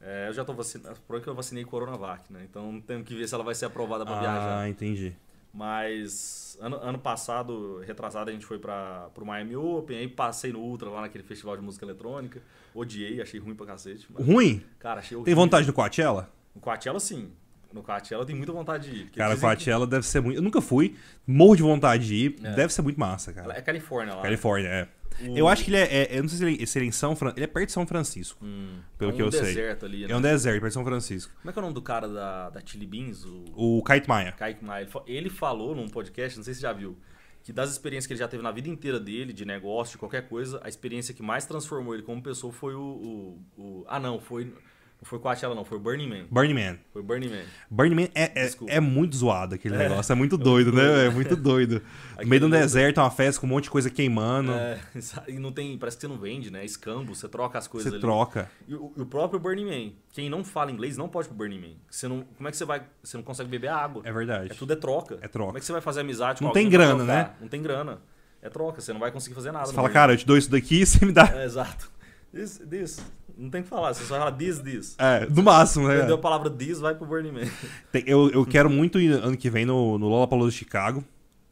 É, 0.00 0.28
eu 0.28 0.32
já 0.32 0.44
tô 0.44 0.52
vacinado. 0.52 0.96
Por 1.06 1.20
que 1.20 1.28
eu 1.28 1.34
vacinei 1.34 1.64
Coronavac, 1.64 2.32
né? 2.32 2.46
Então 2.48 2.80
tenho 2.80 3.02
que 3.04 3.14
ver 3.14 3.28
se 3.28 3.34
ela 3.34 3.44
vai 3.44 3.54
ser 3.54 3.66
aprovada 3.66 4.04
para 4.04 4.16
ah, 4.16 4.20
viajar. 4.20 4.58
Ah, 4.60 4.68
entendi. 4.68 5.14
Mas 5.52 6.58
ano, 6.60 6.76
ano 6.76 6.98
passado, 6.98 7.80
retrasado, 7.86 8.30
a 8.30 8.32
gente 8.32 8.44
foi 8.44 8.58
para 8.58 9.10
o 9.16 9.24
Miami 9.24 9.56
Open, 9.56 9.96
aí 9.96 10.08
passei 10.08 10.52
no 10.52 10.60
Ultra 10.60 10.90
lá 10.90 11.00
naquele 11.02 11.24
festival 11.24 11.56
de 11.56 11.62
música 11.62 11.84
eletrônica. 11.84 12.42
Odiei, 12.74 13.20
achei 13.20 13.40
ruim 13.40 13.54
pra 13.54 13.66
cacete. 13.66 14.06
Mas, 14.10 14.26
Ruim? 14.26 14.62
cara, 14.78 15.00
achei 15.00 15.10
Tem 15.10 15.18
horrível. 15.18 15.36
vontade 15.36 15.66
do 15.66 15.72
Coachella? 15.72 16.30
No 16.54 16.60
Coachella, 16.60 17.00
sim. 17.00 17.32
No 17.72 17.82
Coachella 17.82 18.24
tem 18.24 18.34
muita 18.34 18.52
vontade 18.52 18.90
de 18.90 18.96
ir. 19.02 19.10
Cara, 19.10 19.34
dizem 19.34 19.48
que- 19.50 19.56
Coachella 19.56 19.86
deve 19.86 20.06
ser 20.06 20.20
muito. 20.20 20.36
Eu 20.38 20.42
nunca 20.42 20.60
fui, 20.60 20.96
morro 21.26 21.54
de 21.56 21.62
vontade 21.62 22.06
de 22.06 22.14
ir. 22.14 22.36
É. 22.42 22.52
Deve 22.54 22.72
ser 22.72 22.80
muito 22.82 22.98
massa, 22.98 23.32
cara. 23.32 23.52
É 23.56 23.60
Califórnia 23.60 24.14
lá. 24.14 24.22
Califórnia, 24.22 24.68
é. 24.68 24.88
O- 25.20 25.36
Eu 25.36 25.48
acho 25.48 25.64
que 25.64 25.70
ele 25.70 25.76
é, 25.78 26.02
é- 26.04 26.18
Eu 26.18 26.22
não 26.22 26.28
sei 26.28 26.38
se 26.38 26.44
ele, 26.44 26.66
se 26.66 26.78
ele 26.78 26.86
é 26.86 26.88
em 26.88 26.92
São 26.92 27.14
Francisco. 27.16 27.38
Ele 27.38 27.44
é 27.44 27.46
perto 27.48 27.66
de 27.66 27.72
São 27.72 27.86
Francisco, 27.86 28.44
Hum, 28.44 28.78
pelo 28.96 29.10
é 29.10 29.14
um 29.14 29.16
que 29.16 29.22
eu 29.22 29.32
sei. 29.32 29.40
deserto 29.42 29.84
ali, 29.84 30.06
né? 30.06 30.12
É 30.12 30.16
um 30.16 30.20
deserto, 30.20 30.54
perto 30.60 30.68
de 30.68 30.74
São 30.74 30.84
Francisco. 30.84 31.32
Como 31.42 31.50
é 31.50 31.52
que 31.52 31.58
é 31.58 31.60
o 31.60 31.62
nome 31.62 31.74
do 31.74 31.82
cara 31.82 32.08
da, 32.08 32.50
da 32.50 32.60
Chili 32.64 32.86
Beans? 32.86 33.24
O 33.24 33.78
O 33.78 33.82
Kite 33.84 34.08
Maia. 34.08 34.32
Kaique 34.32 34.64
Maia. 34.64 34.88
Ele 35.06 35.28
falou 35.28 35.74
num 35.74 35.88
podcast, 35.88 36.38
não 36.38 36.44
sei 36.44 36.54
se 36.54 36.60
você 36.60 36.66
já 36.66 36.72
viu, 36.72 36.96
que 37.42 37.52
das 37.52 37.70
experiências 37.70 38.06
que 38.06 38.12
ele 38.12 38.20
já 38.20 38.28
teve 38.28 38.42
na 38.42 38.52
vida 38.52 38.68
inteira 38.68 38.98
dele, 39.00 39.32
de 39.32 39.44
negócio, 39.44 39.92
de 39.92 39.98
qualquer 39.98 40.28
coisa, 40.28 40.60
a 40.62 40.68
experiência 40.68 41.12
que 41.12 41.22
mais 41.22 41.44
transformou 41.44 41.94
ele 41.94 42.02
como 42.02 42.22
pessoa 42.22 42.52
foi 42.52 42.74
o. 42.74 42.80
o- 42.80 43.62
o- 43.62 43.84
ah, 43.88 43.98
não, 43.98 44.20
foi. 44.20 44.52
Não 45.00 45.06
foi 45.08 45.20
Coachella, 45.20 45.54
não, 45.54 45.64
foi 45.64 45.78
o 45.78 45.80
Burning 45.80 46.08
Man. 46.08 46.26
Burning 46.28 46.54
Man. 46.54 46.76
Foi 46.92 47.00
Burning 47.02 47.28
Man. 47.28 47.42
Burning 47.70 47.94
Man 47.94 48.08
é, 48.16 48.46
é, 48.46 48.50
é 48.66 48.80
muito 48.80 49.16
zoado 49.16 49.54
aquele 49.54 49.76
É. 49.76 49.78
negócio. 49.88 50.10
É 50.12 50.14
muito 50.16 50.36
doido, 50.36 50.72
né? 50.72 51.06
É 51.06 51.10
muito 51.10 51.36
doido. 51.36 51.80
No 52.18 52.26
meio 52.26 52.40
de 52.40 52.46
um 52.46 52.48
Aquele- 52.48 52.62
deserto, 52.64 52.98
uma 53.00 53.10
festa 53.12 53.40
com 53.40 53.46
um 53.46 53.50
monte 53.50 53.64
de 53.64 53.70
coisa 53.70 53.88
queimando. 53.88 54.50
É, 54.50 54.80
e 55.28 55.38
não 55.38 55.52
tem. 55.52 55.78
Parece 55.78 55.96
que 55.96 56.00
você 56.00 56.08
não 56.08 56.18
vende, 56.18 56.50
né? 56.50 56.64
Escambo, 56.64 57.14
você 57.14 57.28
troca 57.28 57.56
as 57.56 57.68
coisas 57.68 57.88
Você 57.88 57.94
ali. 57.94 58.00
troca. 58.02 58.50
E 58.66 58.74
o, 58.74 58.92
o 58.96 59.06
próprio 59.06 59.38
Burning 59.38 59.66
Man. 59.66 59.92
Quem 60.12 60.28
não 60.28 60.42
fala 60.42 60.72
inglês 60.72 60.96
não 60.96 61.08
pode 61.08 61.26
ir 61.26 61.30
pro 61.30 61.36
Burning 61.38 61.60
Man. 61.60 61.74
Você 61.88 62.08
não, 62.08 62.22
como 62.36 62.48
é 62.48 62.50
que 62.50 62.56
você 62.56 62.64
vai. 62.64 62.82
Você 63.00 63.16
não 63.16 63.22
consegue 63.22 63.48
beber 63.48 63.68
água. 63.68 64.02
É 64.04 64.12
verdade. 64.12 64.50
É 64.50 64.54
tudo 64.54 64.72
é 64.72 64.76
troca. 64.76 65.14
É 65.22 65.28
troca. 65.28 65.46
Como 65.46 65.58
é 65.58 65.60
que 65.60 65.66
você 65.66 65.70
vai 65.72 65.80
fazer 65.80 66.00
amizade 66.00 66.40
com 66.40 66.46
Não 66.46 66.52
tem 66.52 66.68
grana, 66.68 67.04
né? 67.04 67.30
Não 67.40 67.46
tem 67.46 67.62
grana. 67.62 68.00
É 68.42 68.48
troca, 68.48 68.80
você 68.80 68.92
não 68.92 68.98
vai 69.00 69.12
conseguir 69.12 69.36
fazer 69.36 69.52
nada. 69.52 69.66
Você 69.66 69.74
fala, 69.74 69.88
cara, 69.90 70.12
eu 70.12 70.16
te 70.16 70.26
dou 70.26 70.36
isso 70.36 70.50
daqui 70.50 70.80
e 70.82 70.86
você 70.86 71.06
me 71.06 71.12
dá. 71.12 71.30
É, 71.36 71.44
exato. 71.44 71.88
This. 72.32 73.00
Não 73.38 73.48
tem 73.50 73.62
que 73.62 73.68
falar, 73.68 73.94
você 73.94 74.02
só 74.04 74.18
fala 74.18 74.32
this, 74.32 74.58
this. 74.58 74.96
É, 74.98 75.24
no 75.26 75.42
máximo, 75.44 75.86
né? 75.86 75.98
Entendeu 75.98 76.16
a 76.16 76.18
palavra 76.18 76.50
this, 76.50 76.80
vai 76.80 76.94
pro 76.94 77.06
Burning 77.06 77.30
Man. 77.30 77.50
Tem- 77.92 78.02
eu, 78.04 78.28
eu 78.30 78.44
quero 78.44 78.68
muito 78.68 78.98
ir 78.98 79.12
ano 79.12 79.36
que 79.36 79.48
vem 79.48 79.64
no, 79.64 79.96
no 79.96 80.08
Lollapalooza 80.08 80.50
de 80.50 80.56
Chicago. 80.56 81.04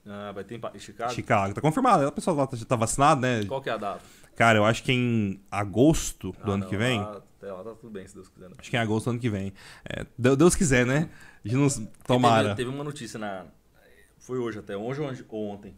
Ah, 0.04 0.32
vai 0.32 0.42
ter 0.42 0.56
em 0.74 0.78
Chicago? 0.80 1.12
Chicago, 1.12 1.54
tá 1.54 1.60
confirmado. 1.60 2.06
O 2.06 2.12
pessoal 2.12 2.34
lá 2.36 2.46
tá, 2.46 2.56
tá 2.66 2.74
vacinado, 2.76 3.20
né? 3.20 3.44
Qual 3.44 3.60
que 3.62 3.70
é 3.70 3.72
a 3.72 3.76
data? 3.76 4.00
Cara, 4.34 4.58
eu 4.58 4.64
acho 4.64 4.82
que 4.82 4.90
é 4.90 4.94
em 4.94 5.40
agosto 5.50 6.32
do 6.32 6.38
Ah, 6.42 6.54
ano 6.54 6.64
não, 6.64 6.68
que 6.68 6.76
vem. 6.76 7.00
Lá, 7.00 7.22
até 7.38 7.52
lá 7.52 7.62
tá 7.64 7.70
tudo 7.70 7.90
bem, 7.90 8.06
se 8.06 8.14
Deus 8.14 8.28
quiser. 8.28 8.48
Né? 8.48 8.54
Acho 8.58 8.68
que 8.70 8.76
é 8.76 8.80
em 8.80 8.82
agosto 8.82 9.04
do 9.06 9.10
ano 9.10 9.18
que 9.20 9.30
vem. 9.30 9.52
É, 9.88 10.04
Deus, 10.18 10.54
quiser, 10.54 10.84
né? 10.84 11.08
A 11.44 11.48
gente 11.48 11.56
não... 11.56 11.68
Porque 11.68 12.02
Tomara. 12.04 12.42
Teve, 12.48 12.56
teve 12.56 12.70
uma 12.70 12.84
notícia 12.84 13.18
na. 13.18 13.44
Foi 14.18 14.38
hoje 14.38 14.58
até, 14.58 14.76
hoje 14.76 15.00
ou 15.28 15.48
ontem. 15.50 15.74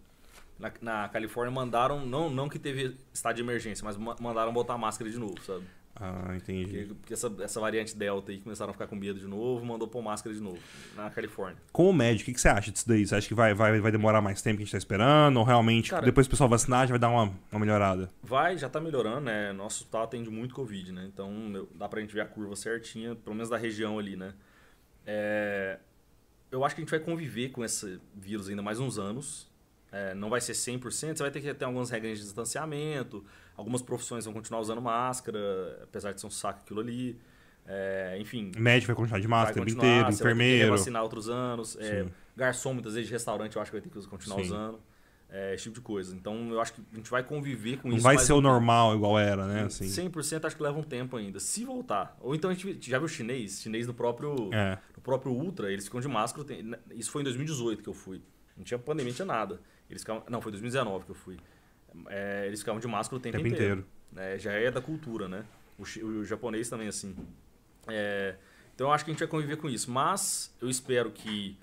Na, 0.59 0.73
na 0.81 1.09
Califórnia 1.09 1.55
mandaram, 1.55 2.05
não, 2.05 2.29
não 2.29 2.49
que 2.49 2.59
teve 2.59 2.97
estado 3.13 3.37
de 3.37 3.43
emergência, 3.43 3.85
mas 3.85 3.97
ma- 3.97 4.17
mandaram 4.19 4.53
botar 4.53 4.77
máscara 4.77 5.09
de 5.11 5.17
novo, 5.19 5.37
sabe? 5.47 5.63
Ah, 6.01 6.35
entendi. 6.37 6.65
Porque, 6.65 6.95
porque 6.95 7.13
essa, 7.15 7.33
essa 7.41 7.61
variante 7.61 7.97
Delta 7.97 8.31
aí 8.31 8.39
começaram 8.39 8.71
a 8.71 8.73
ficar 8.73 8.87
com 8.87 8.95
medo 8.95 9.19
de 9.19 9.27
novo, 9.27 9.65
mandou 9.67 9.89
pôr 9.89 10.01
máscara 10.03 10.35
de 10.35 10.41
novo 10.41 10.59
na 10.95 11.11
Califórnia. 11.11 11.61
Como 11.73 11.93
médico, 11.93 12.31
o 12.31 12.35
que, 12.35 12.41
você 12.41 12.49
acha 12.49 12.71
disso 12.71 12.87
daí? 12.89 13.07
Você 13.07 13.15
acha 13.17 13.27
que 13.27 13.35
vai, 13.35 13.53
vai, 13.55 13.81
vai 13.81 13.91
demorar 13.91 14.21
mais 14.21 14.41
tempo 14.41 14.59
que 14.59 14.63
a 14.63 14.65
gente 14.67 14.73
tá 14.73 14.79
esperando? 14.79 15.37
Ou 15.39 15.45
realmente, 15.45 15.91
Cara- 15.91 16.05
depois 16.05 16.27
que 16.27 16.31
o 16.31 16.33
pessoal 16.33 16.49
vacinar, 16.49 16.87
já 16.87 16.93
vai 16.93 16.99
dar 16.99 17.09
uma, 17.09 17.33
uma 17.51 17.61
melhorada? 17.61 18.09
Vai, 18.23 18.57
já 18.57 18.69
tá 18.69 18.81
melhorando, 18.81 19.23
né? 19.23 19.53
Nosso 19.53 19.79
hospital 19.83 20.05
atende 20.05 20.31
muito 20.31 20.55
Covid, 20.55 20.93
né? 20.93 21.09
Então 21.13 21.33
eu- 21.55 21.69
dá 21.75 21.89
pra 21.89 22.01
gente 22.01 22.15
ver 22.15 22.21
a 22.21 22.27
curva 22.27 22.55
certinha, 22.55 23.15
pelo 23.17 23.35
menos 23.35 23.49
da 23.51 23.57
região 23.57 23.99
ali, 23.99 24.15
né? 24.17 24.35
É, 25.07 25.79
eu 26.51 26.65
acho 26.65 26.75
que 26.75 26.81
a 26.81 26.85
gente 26.85 26.91
vai 26.91 27.01
conviver 27.01 27.51
com 27.51 27.65
esse 27.65 28.01
vírus 28.15 28.49
ainda 28.49 28.63
mais 28.63 28.79
uns 28.79 28.99
anos. 28.99 29.49
É, 29.91 30.15
não 30.15 30.29
vai 30.29 30.41
ser 30.41 30.53
100%, 30.53 31.17
você 31.17 31.23
vai 31.23 31.31
ter 31.31 31.41
que 31.41 31.55
ter 31.55 31.65
algumas 31.65 31.89
regras 31.89 32.19
de 32.19 32.25
distanciamento, 32.25 33.25
algumas 33.59 33.83
profissões 33.83 34.25
vão 34.25 34.33
continuar 34.33 34.61
usando 34.61 34.81
máscara, 34.81 35.81
apesar 35.83 36.13
de 36.13 36.21
ser 36.21 36.27
um 36.27 36.31
saco 36.31 36.61
aquilo 36.63 36.81
ali. 36.81 37.19
É, 37.67 38.17
enfim, 38.19 38.51
Médico 38.57 38.87
vai 38.87 38.97
continuar 38.97 39.21
de 39.21 39.27
vai 39.27 39.41
máscara 39.41 39.63
o 39.63 39.67
tempo 39.67 39.79
inteiro, 39.79 39.97
você 40.11 40.23
vai 40.23 40.33
enfermeiro. 40.33 40.71
vacinar 40.71 41.03
outros 41.03 41.29
anos. 41.29 41.77
é, 41.79 42.07
garçom, 42.35 42.73
muitas 42.73 42.95
vezes, 42.95 43.09
de 43.09 43.13
restaurante, 43.13 43.57
eu 43.57 43.61
acho 43.63 43.71
que 43.71 43.77
vai 43.79 43.83
ter 43.83 43.91
que 43.91 44.07
continuar 44.09 44.37
Sim. 44.37 44.43
usando. 44.45 44.81
é, 45.31 45.53
esse 45.53 45.65
tipo 45.65 45.75
de 45.75 45.83
coisa. 45.83 46.17
Então, 46.17 46.49
eu 46.51 46.59
acho 46.59 46.73
que 46.73 46.81
a 46.91 46.97
gente 46.97 47.11
vai 47.11 47.23
conviver 47.23 47.77
com 47.83 47.89
Não 47.89 47.97
isso. 47.97 48.03
vai 48.03 48.15
mais 48.15 48.27
ser 48.27 48.33
o 48.33 48.41
normal 48.41 48.95
igual 48.95 49.19
era, 49.19 49.47
né? 49.47 49.65
Assim. 49.65 49.85
100% 49.85 50.47
acho 50.47 50.57
que 50.57 50.63
leva 50.63 50.79
um 50.79 50.83
tempo 50.83 51.19
ainda. 51.19 51.39
Se 51.39 51.67
voltar. 51.67 52.17
Ou 52.23 52.35
então 52.35 52.49
a 52.51 52.55
gente 52.55 52.89
já 52.89 52.99
viu 52.99 53.07
chinês? 53.07 53.61
Chinês 53.61 53.87
no 53.87 53.93
próprio, 53.93 54.49
É. 54.55 54.79
no 54.97 55.03
próprio 55.03 55.31
Ultra, 55.33 55.71
eles 55.71 55.85
ficam 55.85 56.01
de 56.01 56.09
máscara. 56.09 56.47
tem- 56.47 56.73
Isso 56.95 57.11
foi 57.11 57.21
em 57.21 57.25
2018 57.25 57.83
que 57.83 57.89
eu 57.91 57.93
fui. 57.93 58.23
Não 58.57 58.65
tinha 58.65 58.79
pandemia, 58.79 59.11
não 59.11 59.17
tinha 59.17 59.27
nada. 59.27 59.61
Eles 59.91 60.01
ficavam, 60.01 60.23
não, 60.31 60.41
foi 60.41 60.51
2019 60.51 61.05
que 61.05 61.11
eu 61.11 61.15
fui. 61.15 61.37
É, 62.09 62.45
eles 62.47 62.61
ficavam 62.61 62.81
de 62.81 62.87
máscara 62.87 63.17
o 63.17 63.21
tempo, 63.21 63.37
tempo 63.37 63.49
inteiro. 63.49 63.87
inteiro. 64.13 64.35
É, 64.35 64.39
já 64.39 64.53
é 64.53 64.71
da 64.71 64.81
cultura, 64.81 65.29
né? 65.29 65.45
O, 65.79 65.83
o 65.83 66.25
japonês 66.25 66.69
também, 66.69 66.89
assim. 66.89 67.15
É, 67.87 68.37
então 68.75 68.89
eu 68.89 68.93
acho 68.93 69.05
que 69.05 69.11
a 69.11 69.13
gente 69.13 69.21
vai 69.21 69.29
conviver 69.29 69.57
com 69.57 69.69
isso. 69.69 69.91
Mas 69.91 70.55
eu 70.61 70.69
espero 70.69 71.11
que 71.11 71.57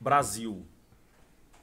Brasil. 0.00 0.64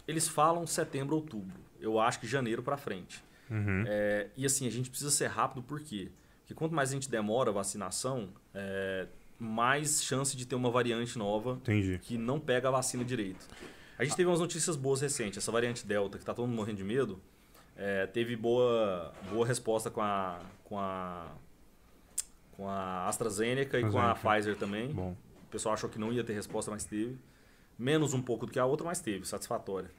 Eles 0.08 0.28
falam 0.28 0.66
setembro, 0.66 1.16
outubro. 1.16 1.60
Eu 1.80 2.00
acho 2.00 2.20
que 2.20 2.28
janeiro 2.28 2.62
pra 2.62 2.78
frente. 2.78 3.24
Uhum. 3.50 3.84
É, 3.88 4.30
e 4.36 4.46
assim, 4.46 4.68
a 4.68 4.72
gente 4.72 4.90
precisa 4.90 5.12
ser 5.12 5.28
rápido 5.28 5.62
por 5.62 5.80
quê? 5.80 6.10
Porque 6.40 6.54
quanto 6.54 6.74
mais 6.74 6.90
a 6.90 6.94
gente 6.94 7.10
demora 7.10 7.50
a 7.50 7.54
vacinação, 7.54 8.30
é, 8.54 9.08
mais 9.40 10.04
chance 10.04 10.38
de 10.38 10.46
ter 10.46 10.56
uma 10.56 10.70
variante 10.70 11.18
nova 11.18 11.54
Entendi. 11.54 12.00
que 12.02 12.18
não 12.18 12.40
pega 12.40 12.68
a 12.68 12.72
vacina 12.72 13.04
direito. 13.04 13.48
A 13.98 14.04
gente 14.04 14.16
teve 14.16 14.30
umas 14.30 14.40
notícias 14.40 14.76
boas 14.76 15.02
recentes. 15.02 15.38
Essa 15.38 15.52
variante 15.52 15.86
Delta, 15.86 16.18
que 16.18 16.26
tá 16.26 16.34
todo 16.34 16.48
mundo 16.48 16.58
morrendo 16.58 16.78
de 16.78 16.84
medo, 16.84 17.22
é, 17.76 18.06
teve 18.08 18.36
boa, 18.36 19.12
boa 19.30 19.46
resposta 19.46 19.90
com 19.90 20.02
a, 20.02 20.40
com 20.64 20.78
a 20.80 21.28
com 22.52 22.68
a 22.70 23.08
AstraZeneca 23.08 23.80
e 23.80 23.90
com 23.90 23.98
a. 24.00 24.14
Pfizer 24.14 24.56
também. 24.58 24.90
Bom. 24.90 25.16
O 25.44 25.52
pessoal 25.52 25.74
achou 25.74 25.90
que 25.90 26.00
não 26.00 26.12
ia 26.14 26.24
ter 26.24 26.34
resposta, 26.34 26.70
mas 26.70 26.86
teve. 26.86 27.18
Menos 27.78 28.14
um 28.14 28.22
pouco 28.22 28.46
do 28.46 28.52
que 28.52 28.60
a 28.60 28.66
outra, 28.66 28.86
mas 28.86 29.00
teve, 29.00 29.26
satisfatória. 29.28 29.90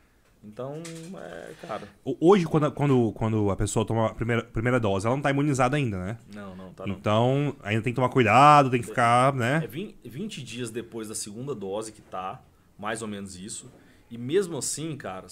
Então, 0.45 0.83
é, 1.17 1.53
cara, 1.67 1.89
Hoje, 2.05 2.45
quando, 2.47 2.67
a- 2.67 2.71
quando, 2.71 3.13
quando 3.13 3.51
a 3.51 3.57
pessoa 3.57 3.85
toma 3.87 4.07
a 4.07 4.15
primeira, 4.15 4.43
primeira 4.43 4.79
dose, 4.81 5.07
ela 5.07 5.15
não 5.15 5.23
tá 5.23 5.31
imunizada 5.31 5.77
ainda, 5.77 5.99
né? 6.05 6.19
não, 6.35 6.57
não, 6.57 6.73
tá 6.73 6.85
não. 6.87 6.95
Então, 6.95 7.57
ainda 7.63 7.81
tem 7.83 7.93
que 7.93 7.97
tomar 7.97 8.09
cuidado, 8.09 8.69
tem 8.71 8.81
que 8.81 8.87
ficar, 8.89 9.33
É 9.35 9.37
né? 9.37 9.67
20, 9.67 9.97
20 10.05 10.43
dias 10.43 10.71
depois 10.71 11.09
da 11.09 11.15
segunda 11.15 11.55
dose 11.55 11.93
que 11.93 12.03
tá, 12.03 12.43
mais 12.79 13.03
ou 13.03 13.09
menos 13.09 13.37
isso. 13.37 13.71
E 14.11 14.19
mesmo 14.19 14.59
assim, 14.59 14.97
cara, 14.97 15.27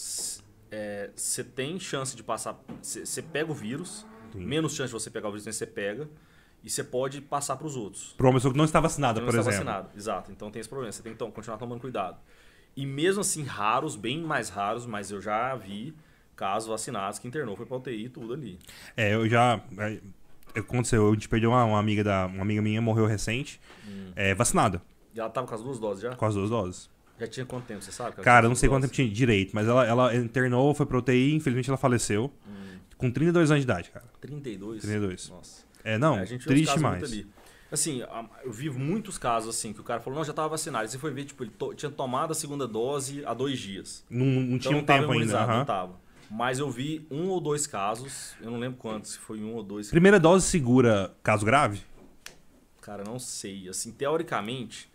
você 1.16 1.42
tem 1.44 1.78
chance 1.80 2.14
de 2.16 2.22
passar. 2.22 2.58
Você 2.82 3.22
pega 3.22 3.50
o 3.50 3.54
vírus, 3.54 4.06
Sim. 4.32 4.44
menos 4.44 4.74
chance 4.74 4.88
de 4.88 4.92
você 4.92 5.10
pegar 5.10 5.28
o 5.28 5.32
vírus, 5.32 5.44
você 5.44 5.66
pega. 5.66 6.08
E 6.62 6.68
você 6.68 6.84
pode 6.84 7.22
passar 7.22 7.56
para 7.56 7.66
os 7.66 7.74
outros. 7.74 8.14
Uma 8.20 8.32
pessoa 8.34 8.52
que 8.52 8.58
não 8.58 8.66
está 8.66 8.80
vacinada, 8.80 9.18
Não 9.18 9.26
por 9.26 9.34
está 9.38 9.50
exemplo. 9.50 9.66
vacinado. 9.66 9.90
Exato. 9.96 10.30
Então 10.30 10.50
tem 10.50 10.60
esse 10.60 10.68
problema. 10.68 10.92
Você 10.92 11.02
tem 11.02 11.12
que 11.12 11.18
to- 11.18 11.30
continuar 11.32 11.56
tomando 11.56 11.80
cuidado. 11.80 12.18
E 12.76 12.84
mesmo 12.84 13.22
assim, 13.22 13.42
raros, 13.44 13.96
bem 13.96 14.20
mais 14.22 14.50
raros, 14.50 14.84
mas 14.84 15.10
eu 15.10 15.20
já 15.22 15.54
vi 15.56 15.94
casos 16.36 16.68
vacinados 16.68 17.18
que 17.18 17.26
internou, 17.26 17.56
foi 17.56 17.64
pra 17.66 17.76
UTI 17.78 18.04
e 18.04 18.08
tudo 18.10 18.34
ali. 18.34 18.58
É, 18.96 19.14
eu 19.14 19.26
já. 19.28 19.60
é, 19.78 20.00
Aconteceu, 20.58 21.08
a 21.08 21.12
gente 21.14 21.28
perdeu 21.28 21.50
uma, 21.50 21.64
uma 21.64 21.78
amiga 21.78 22.02
da. 22.04 22.26
Uma 22.26 22.42
amiga 22.42 22.60
minha 22.60 22.80
morreu 22.82 23.06
recente, 23.06 23.60
Hum. 23.88 24.12
é, 24.16 24.34
vacinada, 24.34 24.82
E 25.14 25.20
ela 25.20 25.30
tava 25.30 25.46
com 25.46 25.54
as 25.54 25.62
duas 25.62 25.78
doses 25.78 26.02
já? 26.02 26.14
com 26.14 26.26
as 26.26 26.34
duas 26.34 26.50
doses. 26.50 26.90
Já 27.20 27.26
tinha 27.26 27.44
quanto 27.46 27.66
tempo, 27.66 27.82
você 27.82 27.92
sabe? 27.92 28.16
Cara, 28.22 28.48
não 28.48 28.54
sei 28.56 28.68
quanto 28.68 28.82
tempo 28.82 28.94
tinha 28.94 29.08
direito, 29.08 29.52
mas 29.54 29.68
ela, 29.68 29.86
ela 29.86 30.16
internou, 30.16 30.74
foi 30.74 30.86
pra 30.86 30.98
UTI, 30.98 31.34
infelizmente 31.34 31.68
ela 31.68 31.76
faleceu. 31.76 32.32
Hum. 32.48 32.78
Com 32.96 33.10
32 33.10 33.50
anos 33.50 33.62
de 33.64 33.70
idade, 33.70 33.90
cara. 33.90 34.06
32? 34.20 34.82
32. 34.82 35.28
Nossa. 35.28 35.64
É, 35.84 35.96
não, 35.98 36.18
É, 36.18 36.24
triste 36.24 36.78
mais. 36.78 37.24
Assim, 37.72 38.02
eu 38.42 38.50
vi 38.50 38.68
muitos 38.68 39.16
casos 39.16 39.54
assim, 39.54 39.72
que 39.72 39.80
o 39.80 39.84
cara 39.84 40.00
falou, 40.00 40.18
não, 40.18 40.24
já 40.24 40.32
tava 40.32 40.48
vacinado. 40.48 40.86
E 40.86 40.88
você 40.88 40.98
foi 40.98 41.12
ver, 41.12 41.24
tipo, 41.24 41.44
ele 41.44 41.52
to- 41.56 41.72
tinha 41.74 41.90
tomado 41.90 42.32
a 42.32 42.34
segunda 42.34 42.66
dose 42.66 43.24
há 43.24 43.32
dois 43.32 43.58
dias. 43.58 44.04
Não, 44.10 44.26
não 44.26 44.42
Então 44.42 44.58
tinha 44.58 44.72
não 44.72 44.80
um 44.80 44.84
tempo 44.84 45.12
ainda. 45.12 45.38
aham. 45.40 45.58
não 45.58 45.64
tava. 45.64 46.00
Mas 46.28 46.58
eu 46.58 46.68
vi 46.70 47.06
um 47.10 47.28
ou 47.28 47.40
dois 47.40 47.66
casos, 47.66 48.34
eu 48.40 48.50
não 48.50 48.58
lembro 48.58 48.76
quantos, 48.78 49.12
se 49.12 49.18
foi 49.18 49.40
um 49.42 49.54
ou 49.54 49.62
dois. 49.62 49.88
Primeira 49.90 50.18
dose 50.18 50.46
segura 50.46 51.14
caso 51.22 51.44
grave? 51.44 51.80
Cara, 52.80 53.04
não 53.04 53.18
sei. 53.18 53.68
Assim, 53.68 53.92
teoricamente, 53.92 54.89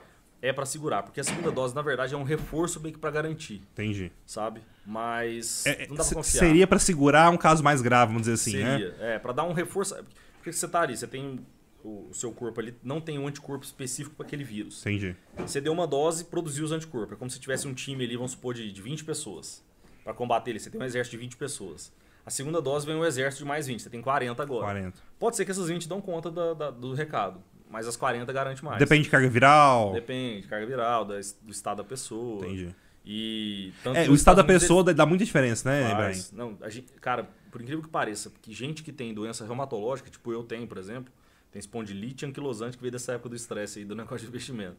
é 0.47 0.53
pra 0.53 0.65
segurar. 0.65 1.03
Porque 1.03 1.19
a 1.19 1.23
segunda 1.23 1.51
dose, 1.51 1.73
na 1.75 1.81
verdade, 1.81 2.13
é 2.13 2.17
um 2.17 2.23
reforço 2.23 2.79
meio 2.79 2.93
que 2.93 2.99
pra 2.99 3.11
garantir, 3.11 3.61
Entendi. 3.73 4.11
sabe? 4.25 4.61
Mas 4.85 5.65
É, 5.65 5.87
não 5.87 5.95
dá 5.95 6.03
pra 6.03 6.15
confiar. 6.15 6.39
seria 6.39 6.67
pra 6.67 6.79
segurar 6.79 7.29
um 7.31 7.37
caso 7.37 7.63
mais 7.63 7.81
grave, 7.81 8.07
vamos 8.13 8.27
dizer 8.27 8.33
assim, 8.33 8.63
né? 8.63 8.77
Seria, 8.77 8.95
é, 8.99 9.19
pra 9.19 9.33
dar 9.33 9.43
um 9.43 9.53
reforço. 9.53 9.95
Porque 10.37 10.51
você 10.51 10.67
tá 10.67 10.81
ali, 10.81 10.95
você 10.95 11.07
tem 11.07 11.39
o, 11.83 12.09
seu 12.13 12.31
corpo 12.31 12.59
ali, 12.59 12.75
não 12.83 12.99
tem 13.01 13.17
um 13.19 13.27
anticorpo 13.27 13.65
específico 13.65 14.15
para 14.15 14.25
aquele 14.25 14.43
vírus. 14.43 14.81
Entendi. 14.81 15.15
Você 15.37 15.59
deu 15.59 15.73
uma 15.73 15.85
dose 15.87 16.23
e 16.23 16.25
produziu 16.25 16.63
os 16.65 16.71
anticorpos. 16.71 17.13
É 17.13 17.15
como 17.15 17.29
se 17.29 17.39
tivesse 17.39 17.67
um 17.67 17.73
time 17.73 18.03
ali, 18.03 18.15
vamos 18.15 18.31
supor, 18.31 18.53
de, 18.53 18.71
de 18.71 18.81
20 18.81 19.03
pessoas. 19.03 19.63
Pra 20.03 20.13
combater 20.13 20.51
ele, 20.51 20.59
você 20.59 20.69
tem 20.69 20.79
um 20.79 20.83
exército 20.83 21.15
de 21.17 21.21
20 21.23 21.35
pessoas. 21.37 21.91
A 22.25 22.29
segunda 22.31 22.59
dose 22.61 22.85
vem 22.87 22.95
um 22.95 23.05
exército 23.05 23.43
de 23.43 23.47
mais 23.47 23.67
20, 23.67 23.81
você 23.83 23.89
tem 23.89 24.01
40 24.01 24.41
agora. 24.41 24.63
40. 24.65 24.99
Pode 25.19 25.35
ser 25.35 25.45
que 25.45 25.51
essas 25.51 25.67
20 25.67 25.87
dão 25.87 26.01
conta 26.01 26.31
da- 26.31 26.53
da- 26.53 26.71
do 26.71 26.93
recado, 26.93 27.39
mas 27.75 27.85
as 27.87 27.97
40 27.97 28.31
garante 28.31 28.63
mais. 28.63 28.79
Depende 28.79 29.03
de 29.03 29.09
carga 29.09 29.27
viral. 29.27 29.91
Depende, 29.91 30.47
carga 30.47 30.65
viral, 30.65 31.03
da- 31.03 31.19
do 31.41 31.51
estado 31.51 31.77
da 31.79 31.83
pessoa. 31.83 32.45
Entendi. 32.45 32.73
E 33.05 33.73
é, 33.93 34.09
o 34.09 34.15
estado 34.15 34.37
da 34.37 34.43
pessoa 34.45 34.81
dá 34.93 35.05
muita 35.05 35.25
diferença, 35.25 35.69
né, 35.69 35.91
Faz. 35.93 36.31
Não, 36.31 36.57
a 36.61 36.69
gente, 36.69 36.91
cara, 36.93 37.27
por 37.51 37.61
incrível 37.61 37.83
que 37.83 37.89
pareça, 37.89 38.31
que 38.41 38.53
gente 38.53 38.81
que 38.81 38.93
tem 38.93 39.13
doença 39.13 39.43
reumatológica, 39.45 40.09
tipo 40.09 40.31
eu 40.31 40.41
tenho, 40.41 40.65
por 40.65 40.77
exemplo, 40.77 41.11
tem 41.51 41.59
espondilite 41.59 42.25
anquilosante 42.25 42.77
que 42.77 42.81
veio 42.81 42.93
dessa 42.93 43.11
época 43.11 43.27
do 43.29 43.35
estresse 43.35 43.79
aí, 43.79 43.85
do 43.85 43.93
negócio 43.95 44.19
de 44.19 44.27
investimento. 44.27 44.77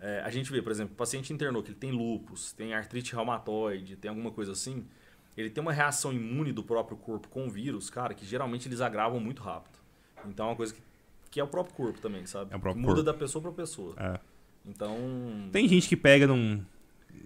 É, 0.00 0.22
a 0.24 0.30
gente 0.30 0.50
vê, 0.50 0.62
por 0.62 0.72
exemplo, 0.72 0.94
o 0.94 0.96
paciente 0.96 1.34
internou 1.34 1.62
que 1.62 1.68
ele 1.70 1.78
tem 1.78 1.90
lupus, 1.92 2.52
tem 2.52 2.72
artrite 2.72 3.14
reumatoide, 3.14 3.94
tem 3.94 4.08
alguma 4.08 4.30
coisa 4.32 4.52
assim, 4.52 4.84
ele 5.36 5.50
tem 5.50 5.60
uma 5.60 5.72
reação 5.72 6.12
imune 6.12 6.50
do 6.52 6.64
próprio 6.64 6.96
corpo 6.96 7.28
com 7.28 7.46
o 7.46 7.50
vírus, 7.50 7.90
cara, 7.90 8.14
que 8.14 8.24
geralmente 8.24 8.66
eles 8.66 8.80
agravam 8.80 9.20
muito 9.20 9.42
rápido. 9.42 9.78
Então 10.26 10.46
é 10.46 10.48
uma 10.50 10.56
coisa 10.56 10.72
que, 10.74 10.80
que 11.32 11.40
é 11.40 11.42
o 11.42 11.48
próprio 11.48 11.74
corpo 11.74 11.98
também, 11.98 12.26
sabe? 12.26 12.52
É 12.52 12.56
o 12.56 12.60
próprio 12.60 12.82
Muda 12.82 12.94
corpo. 12.96 13.10
da 13.10 13.14
pessoa 13.14 13.40
para 13.40 13.52
pessoa. 13.52 13.94
É. 13.98 14.20
Então. 14.66 14.96
Tem 15.50 15.66
gente 15.66 15.88
que 15.88 15.96
pega 15.96 16.26
num. 16.26 16.62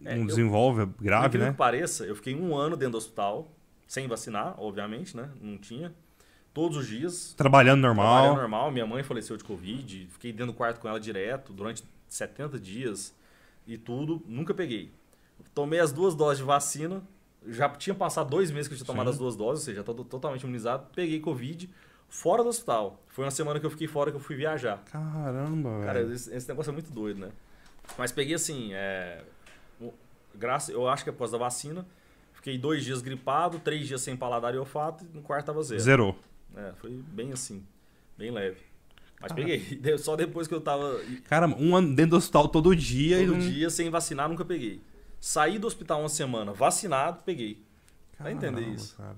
É, 0.05 0.17
desenvolve 0.21 0.83
eu, 0.83 0.87
grave, 0.87 1.39
né? 1.39 1.51
que 1.51 1.57
pareça, 1.57 2.05
eu 2.05 2.15
fiquei 2.15 2.35
um 2.35 2.57
ano 2.57 2.77
dentro 2.77 2.93
do 2.93 2.99
hospital, 2.99 3.51
sem 3.87 4.07
vacinar, 4.07 4.55
obviamente, 4.59 5.17
né? 5.17 5.29
Não 5.41 5.59
tinha. 5.59 5.93
Todos 6.55 6.77
os 6.77 6.87
dias. 6.87 7.35
Trabalhando 7.37 7.83
normal. 7.83 8.07
Trabalhando 8.07 8.41
normal. 8.41 8.71
Minha 8.71 8.87
mãe 8.87 9.03
faleceu 9.03 9.37
de 9.37 9.43
Covid. 9.43 10.07
Fiquei 10.13 10.33
dentro 10.33 10.53
do 10.53 10.55
quarto 10.55 10.81
com 10.81 10.89
ela 10.89 11.01
direto 11.01 11.53
durante 11.53 11.83
70 12.09 12.61
dias 12.61 13.13
e 13.67 13.77
tudo. 13.77 14.23
Nunca 14.25 14.55
peguei. 14.55 14.93
Tomei 15.53 15.81
as 15.81 15.93
duas 15.93 16.15
doses 16.15 16.39
de 16.39 16.45
vacina. 16.45 17.03
Já 17.49 17.69
tinha 17.71 17.95
passado 17.95 18.31
dois 18.31 18.53
meses 18.53 18.69
que 18.69 18.75
eu 18.75 18.79
tinha 18.79 18.87
tomado 18.87 19.07
Sim. 19.09 19.13
as 19.13 19.19
duas 19.19 19.37
doses, 19.37 19.63
ou 19.63 19.67
seja, 19.67 19.81
estou 19.81 20.05
totalmente 20.05 20.43
imunizado. 20.43 20.87
Peguei 20.95 21.21
Covid 21.21 21.69
fora 22.09 22.43
do 22.43 22.49
hospital. 22.49 23.03
Foi 23.09 23.25
uma 23.25 23.31
semana 23.31 23.59
que 23.61 23.67
eu 23.67 23.71
fiquei 23.71 23.87
fora 23.87 24.11
que 24.11 24.17
eu 24.17 24.21
fui 24.21 24.37
viajar. 24.37 24.83
Caramba, 24.91 25.83
Cara, 25.85 26.03
esse, 26.03 26.35
esse, 26.35 26.49
negócio 26.49 26.71
é 26.71 26.73
muito 26.73 26.91
doido, 26.91 27.21
né? 27.21 27.31
Mas 27.97 28.13
peguei 28.13 28.35
assim, 28.35 28.71
é, 28.73 29.23
graça, 30.35 30.73
eu 30.73 30.89
acho 30.89 31.05
que 31.05 31.11
após 31.11 31.33
a 31.35 31.39
vacina, 31.39 31.87
fiquei 32.33 32.59
dois 32.59 32.85
dias 32.85 33.01
gripado, 33.01 33.59
três 33.59 33.87
dias 33.87 34.01
sem 34.01 34.17
paladar 34.17 34.55
e 34.55 34.59
olfato, 34.59 35.05
e 35.05 35.17
no 35.17 35.23
quarto 35.23 35.47
tava 35.47 35.63
zero. 35.63 35.81
Zerou. 35.81 36.19
É, 36.55 36.73
foi 36.77 36.91
bem 36.91 37.33
assim, 37.33 37.65
bem 38.17 38.31
leve. 38.31 38.61
Mas 39.21 39.33
peguei. 39.33 39.81
Só 39.99 40.15
depois 40.15 40.47
que 40.47 40.55
eu 40.55 40.61
tava. 40.61 41.01
Cara, 41.25 41.47
um 41.47 41.75
ano 41.75 41.95
dentro 41.95 42.13
do 42.13 42.17
hospital 42.17 42.49
todo 42.49 42.75
dia. 42.77 43.19
Todo 43.19 43.39
e 43.39 43.53
dia, 43.53 43.71
sem 43.71 43.89
vacinar, 43.89 44.29
nunca 44.29 44.45
peguei. 44.45 44.81
Saí 45.19 45.59
do 45.59 45.67
hospital 45.67 46.01
uma 46.01 46.09
semana, 46.09 46.53
vacinado, 46.53 47.23
peguei. 47.25 47.63
Caramba, 48.17 48.39
pra 48.39 48.49
entender 48.49 48.75
isso. 48.75 48.97
Cara. 48.97 49.17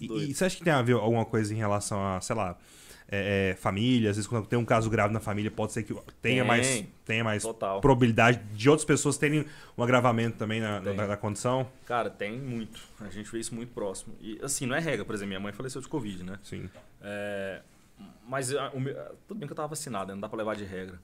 E, 0.00 0.30
e, 0.30 0.34
você 0.34 0.44
acha 0.44 0.56
que 0.56 0.64
tem 0.64 0.72
a 0.72 0.82
ver 0.82 0.94
alguma 0.94 1.24
coisa 1.24 1.52
em 1.52 1.56
relação 1.56 2.04
a, 2.04 2.20
sei 2.20 2.36
lá, 2.36 2.56
é, 3.10 3.50
é, 3.50 3.56
família, 3.56 4.10
às 4.10 4.16
vezes 4.16 4.28
quando 4.28 4.46
tem 4.46 4.58
um 4.58 4.64
caso 4.64 4.88
grave 4.88 5.12
na 5.12 5.18
família, 5.18 5.50
pode 5.50 5.72
ser 5.72 5.82
que 5.82 5.92
tenha 6.22 6.42
tem, 6.42 6.44
mais, 6.44 6.84
tenha 7.04 7.24
mais 7.24 7.44
probabilidade 7.80 8.40
de 8.52 8.70
outras 8.70 8.84
pessoas 8.84 9.18
terem 9.18 9.44
um 9.76 9.82
agravamento 9.82 10.38
também 10.38 10.60
na, 10.60 10.80
na, 10.80 11.06
na, 11.08 11.16
condição? 11.16 11.68
Cara, 11.86 12.08
tem 12.08 12.38
muito. 12.38 12.80
A 13.00 13.10
gente 13.10 13.30
vê 13.30 13.40
isso 13.40 13.54
muito 13.54 13.72
próximo. 13.72 14.14
E 14.20 14.38
assim, 14.42 14.64
não 14.64 14.76
é 14.76 14.78
regra, 14.78 15.04
por 15.04 15.14
exemplo, 15.14 15.28
minha 15.28 15.40
mãe 15.40 15.52
faleceu 15.52 15.80
de 15.80 15.88
Covid, 15.88 16.22
né? 16.22 16.38
Sim. 16.44 16.70
É, 17.02 17.62
mas 18.28 18.54
a, 18.54 18.68
o, 18.68 18.80
tudo 19.26 19.38
bem 19.38 19.46
que 19.48 19.52
eu 19.52 19.56
tava 19.56 19.68
vacinado, 19.68 20.08
né? 20.08 20.14
não 20.14 20.20
dá 20.20 20.28
pra 20.28 20.38
levar 20.38 20.54
de 20.54 20.64
regra. 20.64 20.98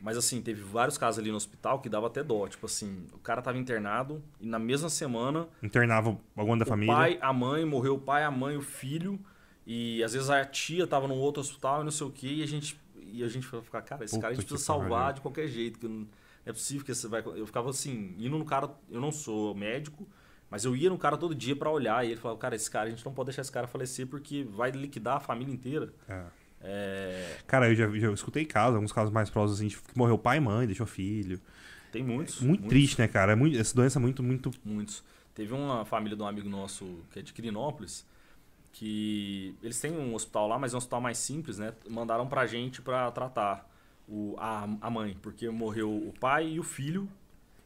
Mas 0.00 0.16
assim, 0.16 0.40
teve 0.40 0.62
vários 0.62 0.96
casos 0.96 1.18
ali 1.18 1.30
no 1.30 1.36
hospital 1.36 1.80
que 1.80 1.88
dava 1.88 2.06
até 2.06 2.22
dó. 2.22 2.48
Tipo 2.48 2.66
assim, 2.66 3.06
o 3.12 3.18
cara 3.18 3.42
tava 3.42 3.58
internado 3.58 4.22
e 4.40 4.46
na 4.46 4.58
mesma 4.58 4.88
semana. 4.88 5.46
Internava 5.62 6.18
algum 6.34 6.56
da 6.56 6.64
o 6.64 6.68
família? 6.68 6.94
O 6.94 6.96
pai, 6.96 7.18
a 7.20 7.32
mãe, 7.32 7.64
morreu 7.64 7.96
o 7.96 8.00
pai, 8.00 8.24
a 8.24 8.30
mãe, 8.30 8.56
o 8.56 8.62
filho. 8.62 9.20
E 9.66 10.02
às 10.02 10.14
vezes 10.14 10.30
a 10.30 10.44
tia 10.44 10.86
tava 10.86 11.06
num 11.06 11.18
outro 11.18 11.40
hospital 11.40 11.82
e 11.82 11.84
não 11.84 11.90
sei 11.90 12.06
o 12.06 12.10
quê. 12.10 12.28
E 12.28 12.42
a 12.42 12.46
gente, 12.46 12.80
e 12.96 13.22
a 13.22 13.28
gente 13.28 13.46
ficar, 13.46 13.82
cara, 13.82 14.04
esse 14.04 14.14
Puta 14.14 14.22
cara 14.22 14.32
a 14.32 14.34
gente 14.34 14.46
precisa 14.46 14.64
salvar 14.64 15.12
de 15.12 15.20
qualquer 15.20 15.46
jeito. 15.48 15.78
Que 15.78 15.86
não 15.86 16.06
é 16.46 16.52
possível 16.52 16.84
que 16.84 16.94
você 16.94 17.06
vai. 17.06 17.22
Eu 17.24 17.46
ficava 17.46 17.68
assim, 17.70 18.14
indo 18.18 18.38
no 18.38 18.44
cara. 18.44 18.70
Eu 18.90 19.00
não 19.00 19.12
sou 19.12 19.54
médico, 19.54 20.08
mas 20.50 20.64
eu 20.64 20.74
ia 20.74 20.88
no 20.88 20.98
cara 20.98 21.16
todo 21.16 21.34
dia 21.34 21.54
para 21.54 21.70
olhar. 21.70 22.04
E 22.06 22.12
ele 22.12 22.20
falava, 22.20 22.40
cara, 22.40 22.56
esse 22.56 22.70
cara, 22.70 22.86
a 22.86 22.90
gente 22.90 23.04
não 23.04 23.12
pode 23.12 23.26
deixar 23.26 23.42
esse 23.42 23.52
cara 23.52 23.66
falecer 23.66 24.06
porque 24.06 24.44
vai 24.44 24.70
liquidar 24.70 25.16
a 25.16 25.20
família 25.20 25.52
inteira. 25.52 25.92
É. 26.08 26.24
É... 26.62 27.38
Cara, 27.46 27.68
eu 27.70 27.74
já, 27.74 27.88
já 27.98 28.12
escutei 28.12 28.44
casos, 28.44 28.74
alguns 28.74 28.92
casos 28.92 29.12
mais 29.12 29.30
próximos, 29.30 29.60
assim, 29.60 29.68
que 29.68 29.98
morreu 29.98 30.18
pai 30.18 30.36
e 30.36 30.40
mãe, 30.40 30.66
deixou 30.66 30.86
filho. 30.86 31.40
Tem 31.90 32.02
muitos. 32.02 32.42
É 32.42 32.44
muito 32.44 32.60
muitos. 32.60 32.68
triste, 32.68 32.98
né, 33.00 33.08
cara? 33.08 33.32
É 33.32 33.34
muito, 33.34 33.58
essa 33.58 33.74
doença 33.74 33.98
é 33.98 34.02
muito, 34.02 34.22
muito. 34.22 34.50
Muitos. 34.64 35.02
Teve 35.34 35.54
uma 35.54 35.84
família 35.84 36.16
de 36.16 36.22
um 36.22 36.26
amigo 36.26 36.48
nosso 36.48 37.00
que 37.10 37.18
é 37.18 37.22
de 37.22 37.32
Quirinópolis, 37.32 38.06
que 38.72 39.54
eles 39.62 39.80
têm 39.80 39.92
um 39.92 40.14
hospital 40.14 40.48
lá, 40.48 40.58
mas 40.58 40.72
é 40.72 40.76
um 40.76 40.78
hospital 40.78 41.00
mais 41.00 41.18
simples, 41.18 41.58
né? 41.58 41.72
Mandaram 41.88 42.26
pra 42.26 42.46
gente 42.46 42.82
pra 42.82 43.10
tratar 43.10 43.68
o, 44.08 44.36
a, 44.38 44.68
a 44.80 44.90
mãe, 44.90 45.16
porque 45.22 45.48
morreu 45.48 45.90
o 45.90 46.12
pai 46.18 46.48
e 46.48 46.60
o 46.60 46.62
filho 46.62 47.08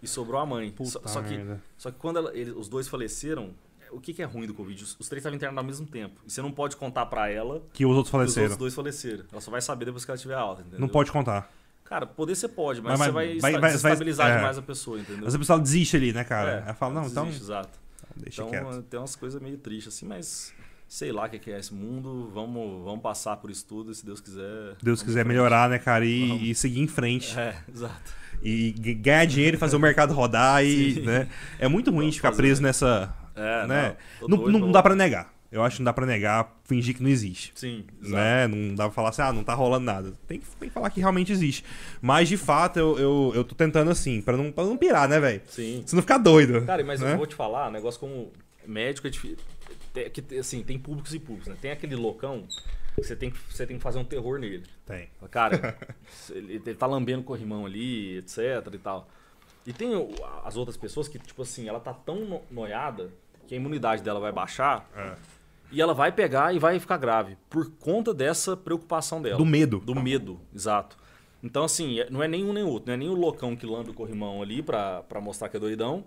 e 0.03 0.07
sobrou 0.07 0.41
a 0.41 0.47
mãe. 0.47 0.71
Puta 0.71 0.91
só, 0.91 1.09
só 1.09 1.23
que, 1.23 1.35
só 1.77 1.91
que 1.91 1.99
quando 1.99 2.19
ela, 2.19 2.33
os 2.57 2.69
dois 2.69 2.87
faleceram, 2.87 3.55
o 3.95 4.01
que, 4.01 4.13
que 4.13 4.23
é 4.23 4.25
ruim 4.25 4.47
do 4.47 4.55
Covid? 4.55 4.83
Os, 4.83 4.97
os 4.99 5.09
três 5.09 5.21
estavam 5.21 5.37
internados 5.37 5.59
ao 5.59 5.65
mesmo 5.65 5.87
tempo. 5.87 6.21
E 6.27 6.33
você 6.33 6.43
não 6.43 6.51
pode 6.51 6.77
contar 6.77 7.07
para 7.07 7.31
ela 7.31 7.63
que 7.73 7.87
os 7.87 7.97
outros 7.97 8.11
faleceram. 8.11 8.47
os 8.47 8.53
outros 8.53 8.59
dois 8.59 8.75
faleceram. 8.75 9.25
Ela 9.31 9.41
só 9.41 9.51
vai 9.51 9.61
saber 9.61 9.87
depois 9.87 10.05
que 10.05 10.11
ela 10.11 10.19
tiver 10.19 10.35
alta, 10.35 10.63
entendeu? 10.63 10.81
Não 10.81 10.89
pode 10.89 11.11
contar. 11.13 11.51
Cara, 11.85 12.07
poder 12.07 12.35
você 12.35 12.49
pode, 12.49 12.81
mas, 12.81 12.99
mas 12.99 13.09
você 13.09 13.13
vai, 13.13 13.39
vai, 13.39 13.59
vai 13.61 13.75
estabilizar 13.75 14.31
é. 14.31 14.37
demais 14.37 14.57
a 14.57 14.63
pessoa, 14.63 14.99
entendeu? 14.99 15.25
Mas 15.25 15.35
a 15.35 15.39
pessoa 15.39 15.61
desiste 15.61 15.97
ali, 15.97 16.13
né, 16.13 16.25
cara? 16.25 16.51
É, 16.51 16.63
ela 16.65 16.75
fala, 16.75 16.95
não, 16.95 17.03
desiste, 17.03 17.21
então. 17.21 17.29
Exato. 17.29 17.79
Deixa 18.17 18.43
então, 18.43 18.51
quieto. 18.51 18.83
tem 18.83 18.99
umas 18.99 19.17
coisas 19.17 19.41
meio 19.41 19.59
tristes, 19.59 19.95
assim, 19.95 20.07
mas 20.07 20.53
sei 20.89 21.13
lá 21.13 21.27
o 21.27 21.29
que 21.29 21.51
é 21.51 21.59
esse 21.59 21.75
mundo. 21.75 22.31
Vamos, 22.33 22.85
vamos 22.85 23.03
passar 23.03 23.37
por 23.37 23.51
isso 23.51 23.67
tudo, 23.67 23.93
se 23.95 24.05
Deus 24.05 24.21
quiser. 24.21 24.77
Deus 24.83 25.03
quiser 25.03 25.25
melhorar, 25.25 25.69
né, 25.69 25.79
cara? 25.79 26.05
E, 26.07 26.51
e, 26.51 26.55
seguir 26.55 26.81
em 26.81 26.87
frente. 26.87 27.39
É, 27.39 27.57
exato. 27.73 28.15
E 28.43 28.73
ganhar 28.73 29.25
dinheiro 29.27 29.57
e 29.57 29.61
fazer 29.61 29.77
o 29.77 29.81
mercado 29.81 30.15
rodar. 30.15 30.65
e, 30.65 31.01
né? 31.01 31.29
É 31.59 31.69
muito 31.69 31.91
ruim 31.91 32.09
de 32.09 32.17
ficar 32.17 32.33
preso 32.33 32.63
nessa 32.63 33.15
é, 33.37 33.67
né? 33.67 33.97
Não, 34.21 34.29
não, 34.29 34.59
não 34.59 34.73
dá 34.73 34.83
para 34.83 34.95
negar. 34.95 35.33
Eu 35.55 35.63
acho 35.63 35.77
que 35.77 35.83
não 35.83 35.85
dá 35.85 35.93
pra 35.93 36.05
negar, 36.05 36.53
fingir 36.65 36.97
que 36.97 37.03
não 37.03 37.09
existe. 37.09 37.53
Sim, 37.55 37.85
né? 38.01 38.49
Não 38.49 38.75
dá 38.75 38.87
pra 38.87 38.93
falar 38.93 39.11
assim, 39.11 39.23
ah, 39.23 39.33
não 39.33 39.45
tá 39.45 39.55
rolando 39.55 39.85
nada. 39.87 40.13
Tem 40.27 40.41
que, 40.41 40.47
tem 40.57 40.69
que 40.69 40.75
falar 40.75 40.91
que 40.91 40.99
realmente 40.99 41.31
existe. 41.31 41.65
Mas, 42.03 42.29
de 42.29 42.37
fato, 42.37 42.77
eu, 42.77 42.99
eu, 42.99 43.33
eu 43.37 43.45
tô 43.45 43.55
tentando 43.55 43.89
assim, 43.89 44.21
pra 44.21 44.37
não, 44.37 44.51
pra 44.51 44.65
não 44.65 44.77
pirar, 44.77 45.09
né, 45.09 45.21
velho? 45.21 45.41
Sim. 45.47 45.85
Você 45.87 45.95
não 45.95 46.03
ficar 46.03 46.19
doido. 46.19 46.63
Cara, 46.63 46.83
mas 46.83 47.01
né? 47.01 47.13
eu 47.13 47.17
vou 47.17 47.27
te 47.27 47.37
falar, 47.37 47.71
negócio 47.71 48.01
como 48.01 48.33
médico 48.67 49.07
é 49.07 49.11
difícil. 49.11 49.39
Tem, 49.93 50.11
que, 50.11 50.39
assim, 50.39 50.61
tem 50.65 50.77
públicos 50.77 51.15
e 51.15 51.21
públicos, 51.21 51.47
né? 51.47 51.57
Tem 51.61 51.71
aquele 51.71 51.95
loucão 51.95 52.49
que 52.97 53.05
você 53.05 53.15
tem 53.15 53.31
que, 53.31 53.39
você 53.49 53.65
tem 53.65 53.77
que 53.77 53.83
fazer 53.83 54.01
um 54.01 54.05
terror 54.05 54.41
nele. 54.41 54.65
Tem. 54.85 55.09
Cara, 55.31 55.79
ele, 56.35 56.55
ele 56.55 56.75
tá 56.75 56.87
lambendo 56.87 57.23
corrimão 57.23 57.65
ali, 57.65 58.19
etc 58.19 58.41
e 58.73 58.79
tal. 58.79 59.09
E 59.65 59.73
tem 59.73 59.93
as 60.45 60.57
outras 60.57 60.77
pessoas 60.77 61.07
que, 61.07 61.17
tipo 61.17 61.43
assim, 61.43 61.69
ela 61.69 61.79
tá 61.79 61.95
tão 61.95 62.43
noiada 62.51 63.13
que 63.47 63.55
a 63.55 63.57
imunidade 63.57 64.03
dela 64.03 64.21
vai 64.21 64.33
baixar 64.33 64.89
é. 64.97 65.13
e 65.71 65.81
ela 65.81 65.95
vai 65.95 66.11
pegar 66.13 66.55
e 66.55 66.59
vai 66.59 66.79
ficar 66.79 66.97
grave 66.97 67.37
por 67.49 67.71
conta 67.73 68.13
dessa 68.13 68.57
preocupação 68.57 69.21
dela. 69.23 69.39
Do 69.39 69.47
medo. 69.47 69.79
Do 69.81 69.95
medo, 69.95 70.41
exato. 70.55 70.97
Então, 71.43 71.63
assim, 71.63 71.99
não 72.11 72.23
é 72.23 72.29
nenhum 72.29 72.55
nem 72.55 72.63
outro. 72.63 72.87
Não 72.87 72.95
é 72.95 72.97
nem 72.97 73.09
o 73.09 73.15
loucão 73.15 73.55
que 73.55 73.67
lambe 73.67 73.91
o 73.91 73.95
corrimão 73.95 74.41
ali 74.41 74.63
pra, 74.63 75.03
pra 75.03 75.21
mostrar 75.21 75.51
que 75.51 75.57
é 75.59 75.61
doidão. 75.61 76.05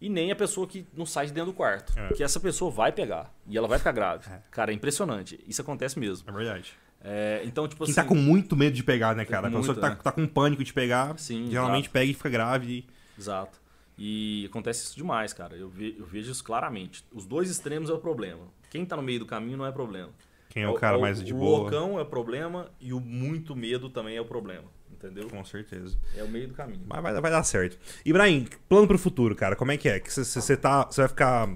E 0.00 0.08
nem 0.08 0.32
a 0.32 0.36
pessoa 0.36 0.66
que 0.66 0.84
não 0.96 1.06
sai 1.06 1.26
de 1.26 1.32
dentro 1.32 1.52
do 1.52 1.56
quarto. 1.56 1.92
É. 1.96 2.08
Que 2.14 2.24
essa 2.24 2.40
pessoa 2.40 2.70
vai 2.70 2.90
pegar. 2.90 3.32
E 3.46 3.56
ela 3.56 3.68
vai 3.68 3.78
ficar 3.78 3.92
grave. 3.92 4.28
É. 4.28 4.40
Cara, 4.50 4.72
é 4.72 4.74
impressionante. 4.74 5.38
Isso 5.46 5.60
acontece 5.60 5.98
mesmo. 5.98 6.28
É 6.28 6.32
verdade. 6.32 6.72
É, 7.02 7.40
então, 7.44 7.68
tipo 7.68 7.84
Quem 7.84 7.92
assim. 7.92 8.00
tá 8.00 8.06
com 8.06 8.14
muito 8.14 8.56
medo 8.56 8.74
de 8.74 8.82
pegar, 8.82 9.14
né, 9.14 9.24
cara? 9.24 9.48
A 9.48 9.50
pessoa 9.50 9.74
que 9.74 9.80
tá, 9.80 9.90
né? 9.90 9.98
tá 10.02 10.12
com 10.12 10.26
pânico 10.26 10.64
de 10.64 10.72
pegar, 10.72 11.16
Sim, 11.18 11.48
geralmente 11.50 11.84
exato. 11.84 11.92
pega 11.92 12.10
e 12.10 12.14
fica 12.14 12.28
grave. 12.28 12.86
Exato. 13.18 13.59
E 14.02 14.46
acontece 14.46 14.82
isso 14.82 14.96
demais, 14.96 15.34
cara. 15.34 15.54
Eu, 15.54 15.68
ve, 15.68 15.94
eu 15.98 16.06
vejo 16.06 16.32
isso 16.32 16.42
claramente. 16.42 17.04
Os 17.12 17.26
dois 17.26 17.50
extremos 17.50 17.90
é 17.90 17.92
o 17.92 17.98
problema. 17.98 18.44
Quem 18.70 18.86
tá 18.86 18.96
no 18.96 19.02
meio 19.02 19.18
do 19.18 19.26
caminho 19.26 19.58
não 19.58 19.66
é 19.66 19.70
problema. 19.70 20.08
Quem 20.48 20.62
é 20.62 20.68
o 20.68 20.72
cara 20.72 20.98
mais 20.98 21.22
de 21.22 21.34
o 21.34 21.36
boa? 21.36 21.50
O 21.50 21.62
loucão 21.62 21.98
é 21.98 22.02
o 22.02 22.06
problema 22.06 22.70
e 22.80 22.94
o 22.94 22.98
muito 22.98 23.54
medo 23.54 23.90
também 23.90 24.16
é 24.16 24.20
o 24.20 24.24
problema. 24.24 24.64
Entendeu? 24.90 25.28
Com 25.28 25.44
certeza. 25.44 25.98
É 26.16 26.24
o 26.24 26.28
meio 26.28 26.48
do 26.48 26.54
caminho. 26.54 26.80
Mas 26.86 27.02
vai, 27.02 27.20
vai 27.20 27.30
dar 27.30 27.42
certo. 27.42 27.78
Ibrahim, 28.02 28.48
plano 28.70 28.88
pro 28.88 28.98
futuro, 28.98 29.36
cara. 29.36 29.54
Como 29.54 29.70
é 29.70 29.76
que 29.76 29.86
é? 29.86 30.00
Você 30.00 30.56
tá, 30.56 30.88
vai 30.96 31.08
ficar 31.08 31.54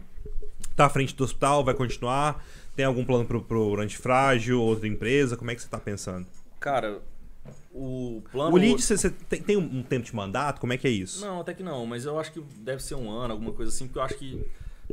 tá 0.76 0.84
à 0.84 0.90
frente 0.90 1.16
do 1.16 1.24
hospital, 1.24 1.64
vai 1.64 1.74
continuar? 1.74 2.44
Tem 2.76 2.84
algum 2.84 3.06
plano 3.06 3.24
pro, 3.24 3.40
pro 3.40 3.80
antifrágil, 3.80 4.60
outra 4.60 4.86
empresa? 4.86 5.34
Como 5.34 5.50
é 5.50 5.54
que 5.54 5.62
você 5.62 5.68
tá 5.68 5.78
pensando? 5.78 6.26
Cara, 6.60 7.00
o 7.72 8.22
plano. 8.30 8.54
O 8.54 8.58
lead, 8.58 8.80
você 8.80 9.10
tem, 9.10 9.42
tem 9.42 9.56
um 9.56 9.82
tempo 9.82 10.06
de 10.06 10.14
mandato? 10.14 10.60
Como 10.60 10.72
é 10.72 10.78
que 10.78 10.86
é 10.86 10.90
isso? 10.90 11.24
Não, 11.24 11.40
até 11.40 11.52
que 11.52 11.62
não, 11.62 11.84
mas 11.84 12.04
eu 12.04 12.18
acho 12.18 12.32
que 12.32 12.40
deve 12.58 12.82
ser 12.82 12.94
um 12.94 13.10
ano, 13.10 13.32
alguma 13.32 13.52
coisa 13.52 13.70
assim, 13.70 13.86
porque 13.86 13.98
eu 13.98 14.02
acho 14.02 14.14
que 14.14 14.46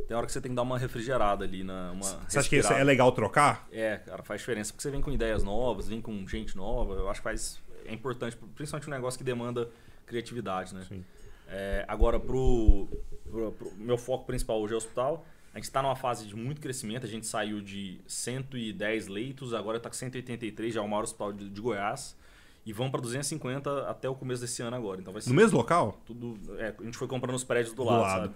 tem 0.08 0.16
hora 0.16 0.26
que 0.26 0.32
você 0.32 0.40
tem 0.40 0.50
que 0.50 0.56
dar 0.56 0.62
uma 0.62 0.78
refrigerada 0.78 1.44
ali, 1.44 1.62
na, 1.62 1.92
uma 1.92 2.04
Você 2.28 2.38
acha 2.38 2.48
que 2.48 2.56
isso 2.56 2.72
é 2.72 2.82
legal 2.82 3.12
trocar? 3.12 3.68
É, 3.70 3.98
cara, 3.98 4.22
faz 4.22 4.40
diferença, 4.40 4.72
porque 4.72 4.82
você 4.82 4.90
vem 4.90 5.00
com 5.00 5.12
ideias 5.12 5.42
novas, 5.42 5.88
vem 5.88 6.00
com 6.00 6.26
gente 6.26 6.56
nova, 6.56 6.94
eu 6.94 7.08
acho 7.08 7.20
que 7.20 7.24
faz, 7.24 7.60
é 7.86 7.92
importante, 7.92 8.36
principalmente 8.54 8.88
um 8.88 8.92
negócio 8.92 9.18
que 9.18 9.24
demanda 9.24 9.68
criatividade, 10.06 10.74
né? 10.74 10.84
Sim. 10.88 11.04
É, 11.48 11.84
agora, 11.86 12.18
pro, 12.18 12.88
pro, 13.30 13.52
pro 13.52 13.72
meu 13.76 13.98
foco 13.98 14.24
principal 14.24 14.60
hoje 14.60 14.72
é 14.72 14.74
o 14.74 14.78
hospital, 14.78 15.24
a 15.52 15.58
gente 15.58 15.64
está 15.64 15.82
numa 15.82 15.96
fase 15.96 16.26
de 16.26 16.34
muito 16.34 16.60
crescimento, 16.60 17.04
a 17.04 17.08
gente 17.08 17.26
saiu 17.26 17.60
de 17.60 18.00
110 18.06 19.06
leitos, 19.08 19.52
agora 19.52 19.76
está 19.76 19.90
com 19.90 19.94
183, 19.94 20.72
já 20.74 20.80
é 20.80 20.82
o 20.82 20.88
maior 20.88 21.04
hospital 21.04 21.32
de, 21.32 21.48
de 21.48 21.60
Goiás. 21.60 22.16
E 22.64 22.72
vão 22.72 22.90
para 22.90 23.00
250 23.00 23.88
até 23.88 24.08
o 24.08 24.14
começo 24.14 24.40
desse 24.40 24.62
ano 24.62 24.76
agora. 24.76 25.00
Então 25.00 25.12
vai 25.12 25.22
ser 25.22 25.28
no 25.28 25.34
mesmo 25.34 25.58
local? 25.58 26.00
Tudo, 26.06 26.38
é, 26.58 26.74
a 26.78 26.82
gente 26.82 26.96
foi 26.96 27.08
comprando 27.08 27.34
os 27.36 27.44
prédios 27.44 27.74
do, 27.74 27.82
do 27.82 27.88
lado, 27.88 28.02
lado, 28.02 28.22
sabe? 28.22 28.34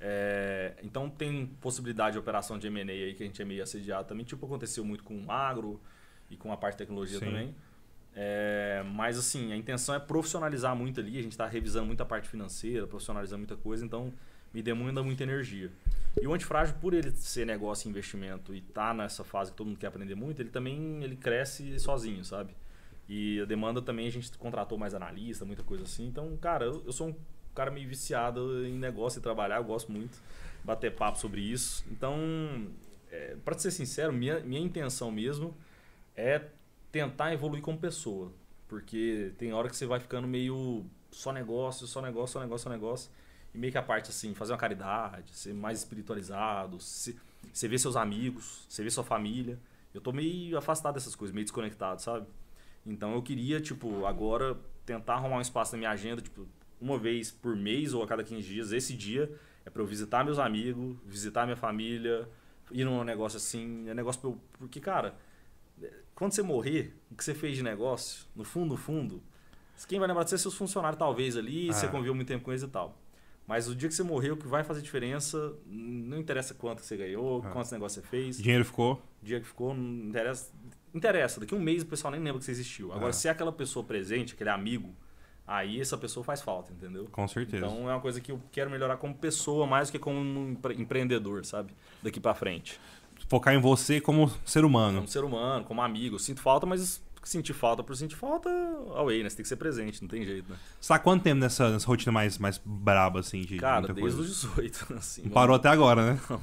É, 0.00 0.74
então 0.82 1.10
tem 1.10 1.46
possibilidade 1.60 2.12
de 2.12 2.18
operação 2.18 2.58
de 2.58 2.66
M&A 2.68 2.92
aí 2.92 3.14
que 3.14 3.22
a 3.22 3.26
gente 3.26 3.40
é 3.42 3.44
meio 3.44 3.62
assediado 3.62 4.06
também, 4.06 4.24
tipo 4.24 4.46
aconteceu 4.46 4.84
muito 4.84 5.02
com 5.02 5.24
o 5.24 5.30
agro 5.30 5.80
e 6.30 6.36
com 6.36 6.52
a 6.52 6.56
parte 6.56 6.74
de 6.74 6.78
tecnologia 6.78 7.18
Sim. 7.18 7.26
também. 7.26 7.54
É, 8.14 8.82
mas 8.94 9.18
assim, 9.18 9.52
a 9.52 9.56
intenção 9.56 9.94
é 9.94 9.98
profissionalizar 9.98 10.74
muito 10.74 11.00
ali, 11.00 11.18
a 11.18 11.22
gente 11.22 11.32
está 11.32 11.46
revisando 11.46 11.86
muita 11.86 12.04
parte 12.04 12.28
financeira, 12.28 12.86
profissionalizando 12.86 13.38
muita 13.38 13.56
coisa, 13.56 13.84
então 13.84 14.12
me 14.52 14.62
demanda 14.62 15.02
muita 15.02 15.24
energia. 15.24 15.70
E 16.20 16.26
o 16.26 16.32
antifrágil, 16.32 16.74
por 16.80 16.94
ele 16.94 17.10
ser 17.12 17.46
negócio 17.46 17.86
e 17.86 17.90
investimento 17.90 18.54
e 18.54 18.60
tá 18.60 18.94
nessa 18.94 19.22
fase 19.22 19.50
que 19.50 19.56
todo 19.56 19.66
mundo 19.66 19.78
quer 19.78 19.88
aprender 19.88 20.14
muito, 20.14 20.40
ele 20.40 20.48
também 20.48 21.02
ele 21.02 21.16
cresce 21.16 21.78
sozinho, 21.78 22.24
sabe? 22.24 22.52
E 23.08 23.40
a 23.40 23.44
demanda 23.44 23.80
também, 23.80 24.06
a 24.06 24.10
gente 24.10 24.36
contratou 24.36 24.76
mais 24.76 24.94
analista, 24.94 25.44
muita 25.44 25.62
coisa 25.62 25.84
assim. 25.84 26.06
Então, 26.06 26.36
cara, 26.36 26.66
eu, 26.66 26.92
sou 26.92 27.08
um 27.08 27.14
cara 27.54 27.70
meio 27.70 27.88
viciado 27.88 28.66
em 28.66 28.74
negócio 28.74 29.18
e 29.18 29.22
trabalhar, 29.22 29.56
eu 29.56 29.64
gosto 29.64 29.90
muito 29.90 30.18
bater 30.62 30.94
papo 30.94 31.18
sobre 31.18 31.40
isso. 31.40 31.84
Então, 31.90 32.14
é, 33.10 33.36
para 33.44 33.58
ser 33.58 33.70
sincero, 33.70 34.12
minha, 34.12 34.40
minha 34.40 34.60
intenção 34.60 35.10
mesmo 35.10 35.56
é 36.14 36.42
tentar 36.92 37.32
evoluir 37.32 37.62
como 37.62 37.78
pessoa. 37.78 38.32
Porque 38.68 39.32
tem 39.38 39.52
hora 39.52 39.68
que 39.68 39.76
você 39.76 39.86
vai 39.86 39.98
ficando 39.98 40.28
meio 40.28 40.84
só 41.10 41.32
negócio, 41.32 41.86
só 41.86 42.02
negócio, 42.02 42.34
só 42.34 42.40
negócio, 42.40 42.64
só 42.64 42.70
negócio. 42.70 43.10
E 43.54 43.58
meio 43.58 43.72
que 43.72 43.78
a 43.78 43.82
parte 43.82 44.10
assim, 44.10 44.34
fazer 44.34 44.52
uma 44.52 44.58
caridade, 44.58 45.34
ser 45.34 45.54
mais 45.54 45.78
espiritualizado, 45.78 46.78
se, 46.80 47.18
você 47.52 47.66
ver 47.66 47.78
seus 47.78 47.96
amigos, 47.96 48.66
você 48.68 48.82
ver 48.82 48.90
sua 48.90 49.04
família. 49.04 49.58
Eu 49.94 50.02
tô 50.02 50.12
meio 50.12 50.58
afastado 50.58 50.94
dessas 50.94 51.14
coisas, 51.14 51.34
meio 51.34 51.46
desconectado, 51.46 52.02
sabe? 52.02 52.26
Então 52.88 53.14
eu 53.14 53.22
queria, 53.22 53.60
tipo, 53.60 54.06
agora 54.06 54.56
tentar 54.84 55.14
arrumar 55.14 55.36
um 55.36 55.40
espaço 55.40 55.72
na 55.72 55.78
minha 55.78 55.90
agenda, 55.90 56.22
tipo, 56.22 56.46
uma 56.80 56.98
vez 56.98 57.30
por 57.30 57.54
mês 57.54 57.92
ou 57.92 58.02
a 58.02 58.06
cada 58.06 58.24
15 58.24 58.42
dias, 58.42 58.72
esse 58.72 58.94
dia 58.94 59.30
é 59.64 59.70
para 59.70 59.82
eu 59.82 59.86
visitar 59.86 60.24
meus 60.24 60.38
amigos, 60.38 60.96
visitar 61.04 61.44
minha 61.44 61.56
família, 61.56 62.28
ir 62.72 62.84
num 62.84 63.04
negócio 63.04 63.36
assim, 63.36 63.88
é 63.88 63.94
negócio 63.94 64.20
pra 64.20 64.30
eu, 64.30 64.40
porque 64.58 64.80
cara, 64.80 65.14
quando 66.14 66.32
você 66.32 66.42
morrer, 66.42 66.94
o 67.10 67.14
que 67.14 67.22
você 67.22 67.34
fez 67.34 67.56
de 67.56 67.62
negócio, 67.62 68.26
no 68.34 68.44
fundo, 68.44 68.70
no 68.70 68.76
fundo, 68.76 69.22
quem 69.86 69.98
vai 69.98 70.08
lembrar 70.08 70.24
de 70.24 70.30
você 70.30 70.36
é 70.36 70.38
seus 70.38 70.54
funcionários 70.54 70.98
talvez 70.98 71.36
ali, 71.36 71.68
ah. 71.68 71.72
você 71.72 71.86
conviveu 71.88 72.14
muito 72.14 72.28
tempo 72.28 72.44
com 72.44 72.50
eles 72.50 72.62
e 72.62 72.68
tal. 72.68 72.98
Mas 73.46 73.66
o 73.66 73.74
dia 73.74 73.88
que 73.88 73.94
você 73.94 74.02
morrer, 74.02 74.30
o 74.30 74.36
que 74.36 74.46
vai 74.46 74.62
fazer 74.62 74.82
diferença, 74.82 75.54
não 75.64 76.18
interessa 76.18 76.52
quanto 76.52 76.82
você 76.82 76.96
ganhou, 76.96 77.42
ah. 77.44 77.50
quantos 77.50 77.70
negócios 77.70 78.02
você 78.04 78.08
fez. 78.10 78.36
Dinheiro 78.36 78.64
ficou? 78.64 79.02
Dinheiro 79.22 79.42
que 79.42 79.48
ficou, 79.48 79.74
não 79.74 80.08
interessa. 80.08 80.52
Interessa, 80.94 81.40
daqui 81.40 81.54
um 81.54 81.60
mês 81.60 81.82
o 81.82 81.86
pessoal 81.86 82.10
nem 82.10 82.20
lembra 82.20 82.38
que 82.38 82.44
você 82.44 82.50
existiu. 82.50 82.92
Agora, 82.92 83.10
ah. 83.10 83.12
se 83.12 83.28
é 83.28 83.30
aquela 83.30 83.52
pessoa 83.52 83.84
presente, 83.84 84.34
aquele 84.34 84.50
amigo, 84.50 84.94
aí 85.46 85.80
essa 85.80 85.96
pessoa 85.96 86.24
faz 86.24 86.40
falta, 86.40 86.72
entendeu? 86.72 87.08
Com 87.10 87.26
certeza. 87.26 87.66
Então 87.66 87.90
é 87.90 87.94
uma 87.94 88.00
coisa 88.00 88.20
que 88.20 88.32
eu 88.32 88.40
quero 88.52 88.70
melhorar 88.70 88.96
como 88.96 89.14
pessoa 89.14 89.66
mais 89.66 89.88
do 89.88 89.92
que 89.92 89.98
como 89.98 90.18
um 90.18 90.56
empreendedor, 90.76 91.44
sabe? 91.44 91.72
Daqui 92.02 92.20
para 92.20 92.34
frente. 92.34 92.80
Focar 93.28 93.54
em 93.54 93.60
você 93.60 94.00
como 94.00 94.30
ser 94.44 94.64
humano. 94.64 94.98
Como 94.98 95.08
ser 95.08 95.24
humano, 95.24 95.64
como 95.64 95.82
amigo. 95.82 96.16
Eu 96.16 96.18
sinto 96.18 96.40
falta, 96.40 96.66
mas 96.66 97.02
sentir 97.28 97.52
falta 97.52 97.82
por 97.82 97.96
sentir 97.96 98.16
falta, 98.16 98.48
away, 98.94 99.22
né? 99.22 99.28
Você 99.28 99.36
tem 99.36 99.42
que 99.42 99.48
ser 99.48 99.56
presente, 99.56 100.00
não 100.00 100.08
tem 100.08 100.24
jeito, 100.24 100.50
né? 100.50 100.56
Você 100.80 100.88
tá 100.88 100.98
quanto 100.98 101.22
tempo 101.22 101.40
nessa, 101.40 101.70
nessa 101.70 101.86
rotina 101.86 102.10
mais, 102.12 102.38
mais 102.38 102.60
braba, 102.64 103.20
assim, 103.20 103.42
de 103.42 103.58
Cara, 103.58 103.82
desde 103.82 104.00
coisa? 104.00 104.20
os 104.20 104.28
18, 104.28 104.94
assim. 104.96 105.22
Não 105.22 105.30
parou 105.30 105.56
até 105.56 105.68
agora, 105.68 106.14
né? 106.14 106.20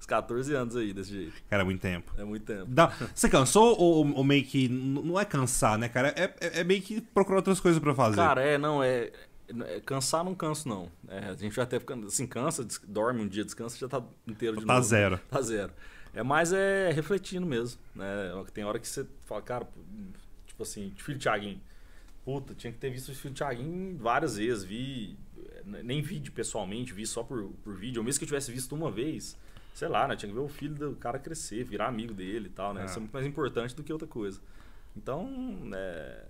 Os 0.00 0.06
14 0.06 0.54
anos 0.54 0.76
aí, 0.76 0.94
desse 0.94 1.10
jeito. 1.12 1.34
Cara, 1.50 1.62
é 1.62 1.64
muito 1.64 1.80
tempo. 1.82 2.10
É 2.16 2.24
muito 2.24 2.46
tempo. 2.46 2.64
Dá... 2.68 2.90
Você 3.14 3.28
cansou 3.28 3.78
ou, 3.78 4.10
ou, 4.14 4.24
meio 4.24 4.42
que... 4.42 4.66
Não 4.66 5.20
é 5.20 5.26
cansar, 5.26 5.76
né, 5.76 5.90
cara? 5.90 6.14
É, 6.16 6.34
é, 6.40 6.60
é 6.60 6.64
meio 6.64 6.80
que 6.80 7.02
procurar 7.02 7.36
outras 7.36 7.60
coisas 7.60 7.78
para 7.78 7.94
fazer. 7.94 8.16
Cara, 8.16 8.40
é, 8.40 8.56
não, 8.56 8.82
é... 8.82 9.10
é 9.66 9.80
cansar 9.84 10.24
não 10.24 10.34
canso, 10.34 10.66
não. 10.66 10.90
É, 11.06 11.18
a 11.28 11.34
gente 11.34 11.54
já 11.54 11.64
até 11.64 11.78
fica 11.78 11.94
assim, 12.06 12.26
cansa, 12.26 12.66
dorme 12.88 13.20
um 13.20 13.28
dia, 13.28 13.44
descansa, 13.44 13.76
já 13.76 13.88
tá 13.88 14.02
inteiro 14.26 14.56
de 14.56 14.64
tá 14.64 14.72
novo. 14.72 14.82
Tá 14.82 14.88
zero. 14.88 15.20
Tá 15.30 15.42
zero. 15.42 15.70
É 16.14 16.22
mais 16.22 16.52
é 16.52 16.90
refletindo 16.90 17.46
mesmo, 17.46 17.80
né? 17.94 18.32
Tem 18.52 18.64
hora 18.64 18.78
que 18.78 18.88
você 18.88 19.06
fala, 19.26 19.42
cara, 19.42 19.68
Tipo 20.60 20.62
assim, 20.62 20.92
filho 20.96 21.18
de 21.18 21.22
Thiaguinho. 21.22 21.60
Puta, 22.22 22.54
tinha 22.54 22.70
que 22.70 22.78
ter 22.78 22.90
visto 22.90 23.10
o 23.10 23.14
filho 23.14 23.34
Thiaguinho 23.34 23.96
várias 23.96 24.36
vezes. 24.36 24.62
Vi. 24.62 25.16
Nem 25.64 26.02
vídeo 26.02 26.32
pessoalmente, 26.32 26.92
vi 26.92 27.06
só 27.06 27.22
por, 27.22 27.50
por 27.64 27.74
vídeo. 27.76 28.00
Ou 28.00 28.04
mesmo 28.04 28.18
que 28.18 28.24
eu 28.24 28.28
tivesse 28.28 28.52
visto 28.52 28.74
uma 28.74 28.90
vez, 28.90 29.36
sei 29.72 29.88
lá, 29.88 30.06
né? 30.06 30.16
Tinha 30.16 30.28
que 30.28 30.34
ver 30.34 30.44
o 30.44 30.48
filho 30.48 30.74
do 30.74 30.96
cara 30.96 31.18
crescer, 31.18 31.64
virar 31.64 31.86
amigo 31.86 32.12
dele 32.12 32.46
e 32.46 32.50
tal, 32.50 32.74
né? 32.74 32.82
É. 32.82 32.84
Isso 32.84 32.96
é 32.96 33.00
muito 33.00 33.12
mais 33.12 33.26
importante 33.26 33.74
do 33.74 33.82
que 33.82 33.92
outra 33.92 34.08
coisa. 34.08 34.40
Então, 34.96 35.30
é, 35.72 36.24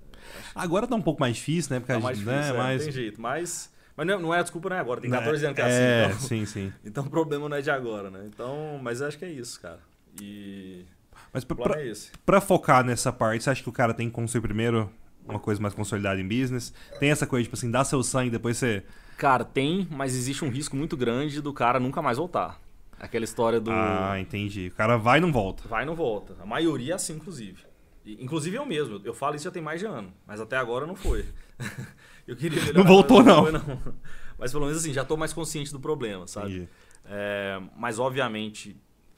Agora 0.54 0.86
tá 0.86 0.94
um 0.94 1.02
pouco 1.02 1.20
mais 1.20 1.36
difícil, 1.36 1.74
né? 1.74 1.80
Porque 1.80 1.92
tá 1.92 1.98
mais 1.98 2.18
difícil, 2.18 2.40
né? 2.40 2.50
é, 2.50 2.52
mais... 2.52 2.78
não 2.78 2.84
tem 2.84 2.92
jeito. 2.92 3.20
Mas, 3.20 3.72
mas 3.96 4.06
não, 4.06 4.14
é, 4.14 4.18
não 4.18 4.34
é 4.34 4.38
a 4.38 4.42
desculpa, 4.42 4.68
não 4.68 4.76
é 4.76 4.80
agora. 4.80 5.00
Tem 5.00 5.10
14 5.10 5.44
anos 5.44 5.56
que 5.56 5.62
é 5.62 5.64
assim. 5.64 5.74
É, 5.74 6.06
então, 6.06 6.20
sim, 6.20 6.46
sim. 6.46 6.72
Então 6.84 7.04
o 7.04 7.10
problema 7.10 7.48
não 7.48 7.56
é 7.56 7.62
de 7.62 7.70
agora, 7.70 8.10
né? 8.10 8.28
Então, 8.32 8.78
mas 8.80 9.02
acho 9.02 9.18
que 9.18 9.24
é 9.24 9.30
isso, 9.30 9.60
cara. 9.60 9.80
E 10.20 10.84
mas 11.32 11.44
pra, 11.44 11.80
é 11.80 11.92
pra, 12.26 12.40
focar 12.40 12.84
nessa 12.84 13.12
parte, 13.12 13.44
você 13.44 13.50
acha 13.50 13.62
que 13.62 13.68
o 13.68 13.72
cara 13.72 13.94
tem 13.94 14.08
que 14.08 14.14
construir 14.14 14.42
primeiro 14.42 14.90
uma 15.26 15.38
coisa 15.38 15.60
mais 15.60 15.74
consolidada 15.74 16.20
em 16.20 16.26
business? 16.26 16.72
Tem 16.98 17.10
essa 17.10 17.26
coisa, 17.26 17.44
tipo 17.44 17.56
assim, 17.56 17.70
dá 17.70 17.84
seu 17.84 18.02
sangue 18.02 18.30
depois 18.30 18.56
você. 18.56 18.82
Cara, 19.16 19.44
tem, 19.44 19.86
mas 19.90 20.14
existe 20.16 20.44
um 20.44 20.48
risco 20.48 20.74
muito 20.74 20.96
grande 20.96 21.40
do 21.40 21.52
cara 21.52 21.78
nunca 21.78 22.02
mais 22.02 22.18
voltar. 22.18 22.60
Aquela 22.98 23.24
história 23.24 23.60
do. 23.60 23.70
Ah, 23.70 24.18
entendi. 24.18 24.68
O 24.68 24.76
cara 24.76 24.96
vai 24.96 25.18
e 25.18 25.20
não 25.20 25.32
volta. 25.32 25.66
Vai 25.68 25.84
e 25.84 25.86
não 25.86 25.94
volta. 25.94 26.36
A 26.40 26.46
maioria 26.46 26.92
é 26.92 26.96
assim, 26.96 27.14
inclusive. 27.14 27.64
Inclusive 28.04 28.56
eu 28.56 28.66
mesmo. 28.66 29.00
Eu 29.04 29.14
falo 29.14 29.36
isso 29.36 29.44
já 29.44 29.50
tem 29.50 29.62
mais 29.62 29.80
de 29.80 29.86
ano. 29.86 30.12
Mas 30.26 30.40
até 30.40 30.56
agora 30.56 30.86
não 30.86 30.96
foi. 30.96 31.24
eu 32.26 32.36
queria 32.36 32.60
melhorar, 32.60 32.78
Não 32.78 32.86
voltou, 32.86 33.22
não. 33.22 33.42
Foi, 33.42 33.52
não. 33.52 33.94
Mas 34.38 34.52
pelo 34.52 34.64
menos 34.64 34.80
assim, 34.80 34.92
já 34.92 35.02
estou 35.02 35.16
mais 35.16 35.32
consciente 35.32 35.70
do 35.70 35.78
problema, 35.78 36.26
sabe? 36.26 36.66
É, 37.04 37.60
mas 37.76 37.98
obviamente 37.98 38.74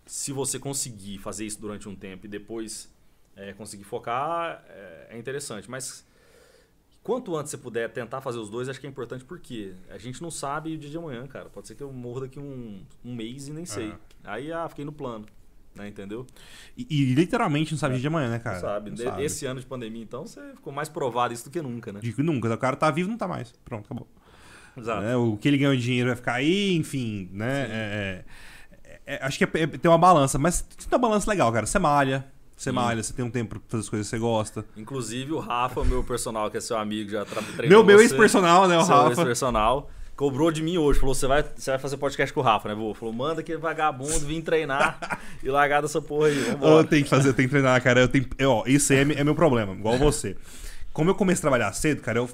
se 0.07 0.33
você 0.33 0.59
conseguir 0.59 1.19
fazer 1.19 1.47
isso 1.47 1.61
durante 1.61 1.89
um 1.89 1.95
tempo 1.95 2.27
e 2.27 2.29
depois 2.29 2.93
é, 3.37 3.53
conseguir 3.53 3.85
focar, 3.85 4.65
é, 4.69 5.09
é, 5.11 5.19
interessante. 5.19 5.71
Mas 5.71 6.07
quanto 7.03 7.37
antes 7.37 7.51
você 7.51 7.59
puder 7.59 7.91
tentar 7.91 8.21
fazer 8.21 8.39
os 8.39 8.51
dois, 8.51 8.69
acho 8.69 8.81
que 8.81 8.87
é 8.87 8.91
importante 8.91 9.25
porque 9.25 9.75
a 9.91 9.99
gente 9.99 10.21
não 10.21 10.31
sabe 10.31 10.75
o 10.75 10.79
dia 10.79 10.91
de 10.91 10.97
amanhã, 10.97 11.27
cara. 11.27 11.49
Pode 11.49 11.69
ser 11.69 11.75
que 11.75 11.83
eu 11.83 11.93
morra 11.93 12.23
daqui 12.23 12.39
um, 12.39 12.83
um 13.05 13.15
mês 13.15 13.49
e 13.49 13.53
nem 13.53 13.65
sei. 13.65 13.91
Uhum. 13.91 13.99
Aí, 14.25 14.53
ah, 14.53 14.69
fiquei 14.69 14.85
no 14.85 14.93
plano. 14.93 15.27
Né, 15.75 15.89
entendeu? 15.89 16.27
E, 16.77 16.87
e, 16.91 17.15
literalmente 17.15 17.73
não 17.73 17.79
sabe 17.79 17.95
o 17.95 17.97
dia 17.97 18.03
de 18.03 18.07
amanhã, 18.07 18.29
né, 18.29 18.39
cara? 18.39 18.57
Não 18.57 18.61
sabe. 18.61 18.91
Não 18.91 18.97
sabe. 18.99 19.25
Esse 19.25 19.47
ano 19.47 19.59
de 19.59 19.65
pandemia, 19.65 20.03
então, 20.03 20.27
você 20.27 20.53
ficou 20.55 20.71
mais 20.71 20.91
provado 20.91 21.33
isso 21.33 21.45
do 21.45 21.51
que 21.51 21.63
nunca, 21.63 21.91
né? 21.91 22.01
De 22.01 22.13
que 22.13 22.23
nunca. 22.23 22.53
O 22.53 22.59
cara 22.59 22.77
tá 22.77 22.91
vivo 22.91 23.09
não 23.09 23.17
tá 23.17 23.27
mais. 23.27 23.55
Pronto, 23.65 23.87
acabou. 23.87 24.07
Exato. 24.77 25.03
É, 25.03 25.17
o 25.17 25.35
que 25.39 25.49
ele 25.49 25.57
ganhou 25.57 25.75
de 25.75 25.81
dinheiro 25.81 26.09
vai 26.09 26.17
ficar 26.17 26.35
aí, 26.35 26.75
enfim, 26.75 27.31
né? 27.33 27.63
É, 27.71 27.71
é 27.71 28.25
é, 29.07 29.25
acho 29.25 29.39
que 29.39 29.45
é, 29.45 29.63
é, 29.63 29.67
tem 29.67 29.91
uma 29.91 29.99
balança, 29.99 30.39
mas 30.39 30.63
tem 30.63 30.87
uma 30.91 30.99
balança 30.99 31.31
legal, 31.31 31.53
cara. 31.53 31.67
Você 31.67 31.79
malha, 31.79 32.25
você 32.57 32.71
Sim. 32.71 32.77
malha, 32.77 33.03
você 33.03 33.13
tem 33.13 33.25
um 33.25 33.31
tempo 33.31 33.59
pra 33.59 33.61
fazer 33.69 33.83
as 33.83 33.89
coisas 33.89 34.07
que 34.07 34.11
você 34.11 34.19
gosta. 34.19 34.65
Inclusive 34.77 35.33
o 35.33 35.39
Rafa, 35.39 35.85
meu 35.85 36.05
personal, 36.05 36.51
que 36.51 36.57
é 36.57 36.61
seu 36.61 36.77
amigo, 36.77 37.11
já 37.11 37.25
treinou 37.25 37.69
Meu, 37.69 37.85
meu 37.85 38.01
ex-personal, 38.01 38.69
né, 38.69 38.79
o 38.79 38.83
Rafa. 38.83 39.09
ex-personal. 39.11 39.91
Cobrou 40.15 40.53
de 40.53 40.63
mim 40.63 40.77
hoje, 40.77 41.01
falou: 41.01 41.15
você 41.15 41.27
vai, 41.27 41.43
você 41.43 41.71
vai 41.71 41.81
fazer 41.81 41.97
podcast 41.97 42.33
com 42.33 42.41
o 42.41 42.43
Rafa, 42.43 42.69
né, 42.69 42.75
vô? 42.75 42.95
Falou: 42.95 43.13
manda 43.13 43.41
aquele 43.41 43.59
vagabundo 43.59 44.21
vir 44.21 44.43
treinar 44.43 45.19
e 45.43 45.49
largar 45.49 45.81
dessa 45.81 46.01
porra 46.01 46.29
aí. 46.29 46.39
Vambora. 46.39 46.73
Eu 46.75 46.85
tenho 46.85 47.03
que 47.03 47.11
fazer, 47.11 47.33
tem 47.33 47.47
que 47.47 47.51
treinar, 47.51 47.83
cara. 47.83 48.01
Eu 48.01 48.09
tenho, 48.09 48.27
eu, 48.39 48.51
ó, 48.51 48.65
isso 48.67 48.93
é, 48.93 49.01
é 49.01 49.25
meu 49.25 49.35
problema, 49.35 49.73
igual 49.73 49.99
você. 49.99 50.37
Como 50.93 51.11
eu 51.11 51.15
comecei 51.15 51.41
a 51.41 51.43
trabalhar 51.43 51.73
cedo, 51.73 52.03
cara, 52.03 52.19
eu 52.19 52.29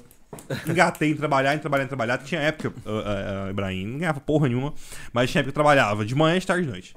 engatei 0.67 1.11
em 1.11 1.15
trabalhar, 1.15 1.55
em 1.55 1.59
trabalhar, 1.59 1.83
em 1.83 1.87
trabalhar. 1.87 2.17
Tinha 2.19 2.41
época, 2.41 2.69
uh, 2.69 3.47
uh, 3.47 3.49
Ibrahim, 3.49 3.85
não 3.87 3.99
ganhava 3.99 4.19
porra 4.19 4.47
nenhuma, 4.47 4.73
mas 5.11 5.31
tinha 5.31 5.39
época 5.39 5.51
que 5.51 5.59
eu 5.59 5.63
trabalhava 5.63 6.05
de 6.05 6.15
manhã, 6.15 6.39
de 6.39 6.45
tarde 6.45 6.65
de 6.65 6.71
noite. 6.71 6.95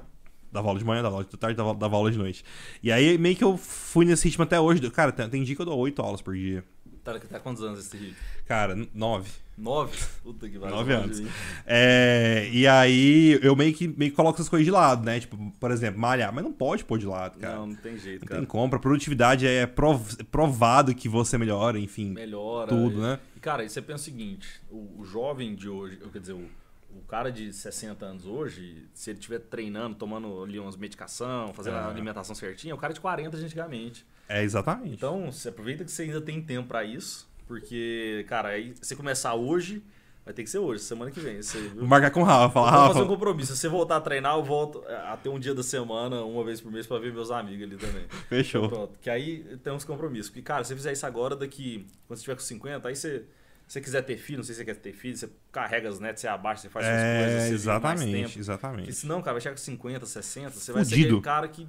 Dava 0.51 0.67
aula 0.67 0.79
de 0.79 0.85
manhã, 0.85 1.01
dava 1.01 1.15
aula 1.15 1.25
de 1.25 1.37
tarde, 1.37 1.57
dava, 1.57 1.73
dava 1.73 1.95
aula 1.95 2.11
de 2.11 2.17
noite. 2.17 2.45
E 2.81 2.91
aí 2.91 3.17
meio 3.17 3.35
que 3.35 3.43
eu 3.43 3.57
fui 3.57 4.05
nesse 4.05 4.27
ritmo 4.27 4.43
até 4.43 4.59
hoje. 4.59 4.87
Cara, 4.91 5.11
tem, 5.11 5.27
tem 5.27 5.43
dia 5.43 5.55
que 5.55 5.61
eu 5.61 5.65
dou 5.65 5.77
oito 5.79 6.01
aulas 6.01 6.21
por 6.21 6.35
dia. 6.35 6.63
Tá, 7.03 7.19
tá 7.19 7.39
quantos 7.39 7.63
anos 7.63 7.79
esse 7.79 7.97
ritmo? 7.97 8.15
Cara, 8.45 8.75
nove. 8.93 9.29
Nove? 9.57 9.97
Puta 10.23 10.49
que 10.49 10.57
pariu. 10.57 10.75
Nove 10.75 10.93
anos. 10.93 11.21
É, 11.65 12.49
e 12.51 12.67
aí 12.67 13.39
eu 13.41 13.55
meio 13.55 13.73
que, 13.73 13.87
meio 13.87 14.11
que 14.11 14.15
coloco 14.15 14.35
essas 14.35 14.49
coisas 14.49 14.65
de 14.65 14.71
lado, 14.71 15.05
né? 15.05 15.19
Tipo, 15.19 15.37
por 15.59 15.71
exemplo, 15.71 15.99
malhar. 15.99 16.33
Mas 16.33 16.43
não 16.43 16.51
pode 16.51 16.83
pôr 16.83 16.97
de 16.97 17.05
lado, 17.05 17.39
cara. 17.39 17.55
Não, 17.57 17.67
não 17.67 17.75
tem 17.75 17.97
jeito, 17.97 18.21
não 18.21 18.27
cara. 18.27 18.41
Tem 18.41 18.47
compra. 18.47 18.79
Produtividade 18.79 19.47
é 19.47 19.65
prov, 19.65 20.15
provado 20.31 20.93
que 20.95 21.07
você 21.07 21.37
melhora, 21.37 21.79
enfim. 21.79 22.11
Melhora. 22.11 22.67
Tudo, 22.67 23.01
né? 23.01 23.19
E, 23.35 23.39
cara, 23.39 23.63
e 23.63 23.69
você 23.69 23.81
pensa 23.81 24.01
o 24.01 24.05
seguinte: 24.05 24.61
o, 24.69 25.01
o 25.01 25.05
jovem 25.05 25.55
de 25.55 25.69
hoje, 25.69 25.97
quer 26.11 26.19
dizer, 26.19 26.33
o 26.33 26.49
o 26.95 27.01
cara 27.01 27.31
de 27.31 27.51
60 27.51 28.05
anos 28.05 28.25
hoje, 28.25 28.87
se 28.93 29.09
ele 29.09 29.19
estiver 29.19 29.39
treinando, 29.39 29.95
tomando 29.95 30.43
ali 30.43 30.59
umas 30.59 30.75
medicação, 30.75 31.53
fazendo 31.53 31.77
é. 31.77 31.79
a 31.79 31.87
alimentação 31.87 32.35
certinha, 32.35 32.71
é 32.71 32.75
o 32.75 32.77
cara 32.77 32.93
de 32.93 33.01
40 33.01 33.37
antigamente. 33.37 34.05
É, 34.27 34.43
exatamente. 34.43 34.95
Então, 34.95 35.31
você 35.31 35.49
aproveita 35.49 35.83
que 35.83 35.91
você 35.91 36.03
ainda 36.03 36.21
tem 36.21 36.41
tempo 36.41 36.67
para 36.67 36.83
isso, 36.83 37.27
porque, 37.47 38.25
cara, 38.27 38.49
aí 38.49 38.73
você 38.81 38.95
começar 38.95 39.33
hoje, 39.35 39.83
Vai 40.25 40.33
ter 40.33 40.43
que 40.43 40.49
ser 40.49 40.59
hoje, 40.59 40.81
semana 40.81 41.11
que 41.11 41.19
vem. 41.19 41.41
Você, 41.41 41.59
Vou 41.69 41.85
marcar 41.85 42.09
com 42.09 42.21
o 42.21 42.23
Rafa. 42.23 42.53
Fala, 42.53 42.65
Vamos 42.71 42.81
Rafa. 42.81 42.93
fazer 42.93 43.05
um 43.05 43.09
compromisso. 43.09 43.53
Se 43.53 43.59
você 43.59 43.67
voltar 43.67 43.97
a 43.97 44.01
treinar, 44.01 44.37
eu 44.37 44.43
volto 44.43 44.81
é, 44.87 44.95
até 45.11 45.29
um 45.29 45.37
dia 45.37 45.53
da 45.53 45.61
semana, 45.61 46.23
uma 46.23 46.45
vez 46.45 46.61
por 46.61 46.71
mês, 46.71 46.87
pra 46.87 46.97
ver 46.97 47.11
meus 47.11 47.29
amigos 47.29 47.63
ali 47.63 47.75
também. 47.75 48.05
Fechou. 48.29 48.65
Então, 48.67 48.77
pronto. 48.77 48.99
Que 49.01 49.09
aí 49.09 49.43
tem 49.61 49.73
uns 49.73 49.83
compromissos. 49.83 50.29
Porque, 50.29 50.41
cara, 50.41 50.63
se 50.63 50.69
você 50.69 50.75
fizer 50.75 50.93
isso 50.93 51.05
agora, 51.05 51.35
daqui. 51.35 51.85
Quando 52.07 52.17
você 52.17 52.23
tiver 52.23 52.35
com 52.35 52.41
50, 52.41 52.87
aí 52.87 52.95
você. 52.95 53.25
Se 53.67 53.73
você 53.73 53.81
quiser 53.81 54.01
ter 54.03 54.15
filho, 54.15 54.37
não 54.37 54.43
sei 54.45 54.55
se 54.55 54.59
você 54.61 54.65
quer 54.65 54.75
ter 54.75 54.93
filho, 54.93 55.17
você 55.17 55.29
carrega 55.51 55.89
as 55.89 55.99
netas, 55.99 56.21
você 56.21 56.27
abaixa, 56.29 56.61
você 56.61 56.69
faz 56.69 56.85
coisas, 56.85 57.01
É, 57.03 57.17
você 57.17 57.25
vive 57.27 57.39
mais 57.39 57.51
exatamente, 57.51 58.11
tempo. 58.11 58.23
Porque 58.27 58.39
exatamente. 58.39 58.93
senão, 58.93 59.21
cara, 59.21 59.33
vai 59.33 59.41
chegar 59.41 59.55
com 59.55 59.61
50, 59.61 60.05
60, 60.05 60.49
você 60.51 60.71
vai 60.71 60.85
ser 60.85 60.89
Fudido. 60.91 61.07
aquele 61.07 61.21
cara 61.21 61.47
que. 61.49 61.67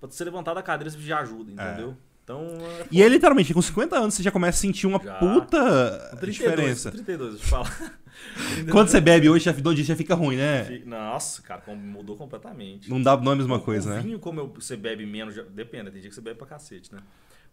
Pra 0.00 0.10
você 0.10 0.24
levantar 0.24 0.54
da 0.54 0.62
cadeira, 0.62 0.90
você 0.90 0.96
precisa 0.96 1.16
de 1.16 1.22
ajuda, 1.22 1.52
entendeu? 1.52 1.96
Então. 2.24 2.46
é 2.80 2.86
E 2.90 3.02
aí, 3.02 3.08
literalmente, 3.08 3.52
com 3.52 3.60
50 3.60 3.96
anos, 3.98 4.14
você 4.14 4.22
já 4.22 4.30
começa 4.30 4.58
a 4.58 4.60
sentir 4.60 4.86
uma 4.86 5.02
Já. 5.02 5.14
puta 5.14 6.08
Com 6.12 6.16
32, 6.18 6.34
diferença. 6.34 6.90
32, 6.92 7.30
deixa 7.32 7.44
eu 7.44 7.48
falar. 7.48 7.98
Quando 8.70 8.88
você 8.88 9.00
bebe 9.00 9.28
hoje, 9.28 9.44
já, 9.44 9.52
no 9.52 9.74
dia 9.74 9.84
já 9.84 9.96
fica 9.96 10.14
ruim, 10.14 10.36
né? 10.36 10.82
Nossa, 10.86 11.42
cara, 11.42 11.62
mudou 11.74 12.16
completamente. 12.16 12.88
Não 12.88 13.02
dá 13.02 13.16
não 13.16 13.32
é 13.32 13.34
a 13.34 13.38
mesma 13.38 13.56
O- 13.56 13.60
coisa, 13.60 13.90
o 13.90 13.94
né? 13.94 14.00
vinho, 14.00 14.18
como 14.18 14.38
eu- 14.40 14.52
você 14.54 14.76
bebe 14.76 15.04
menos, 15.04 15.34
já- 15.34 15.42
depende, 15.42 15.90
tem 15.90 16.00
dia 16.00 16.08
que 16.10 16.14
você 16.14 16.20
bebe 16.20 16.38
pra 16.38 16.46
cacete, 16.46 16.94
né? 16.94 17.00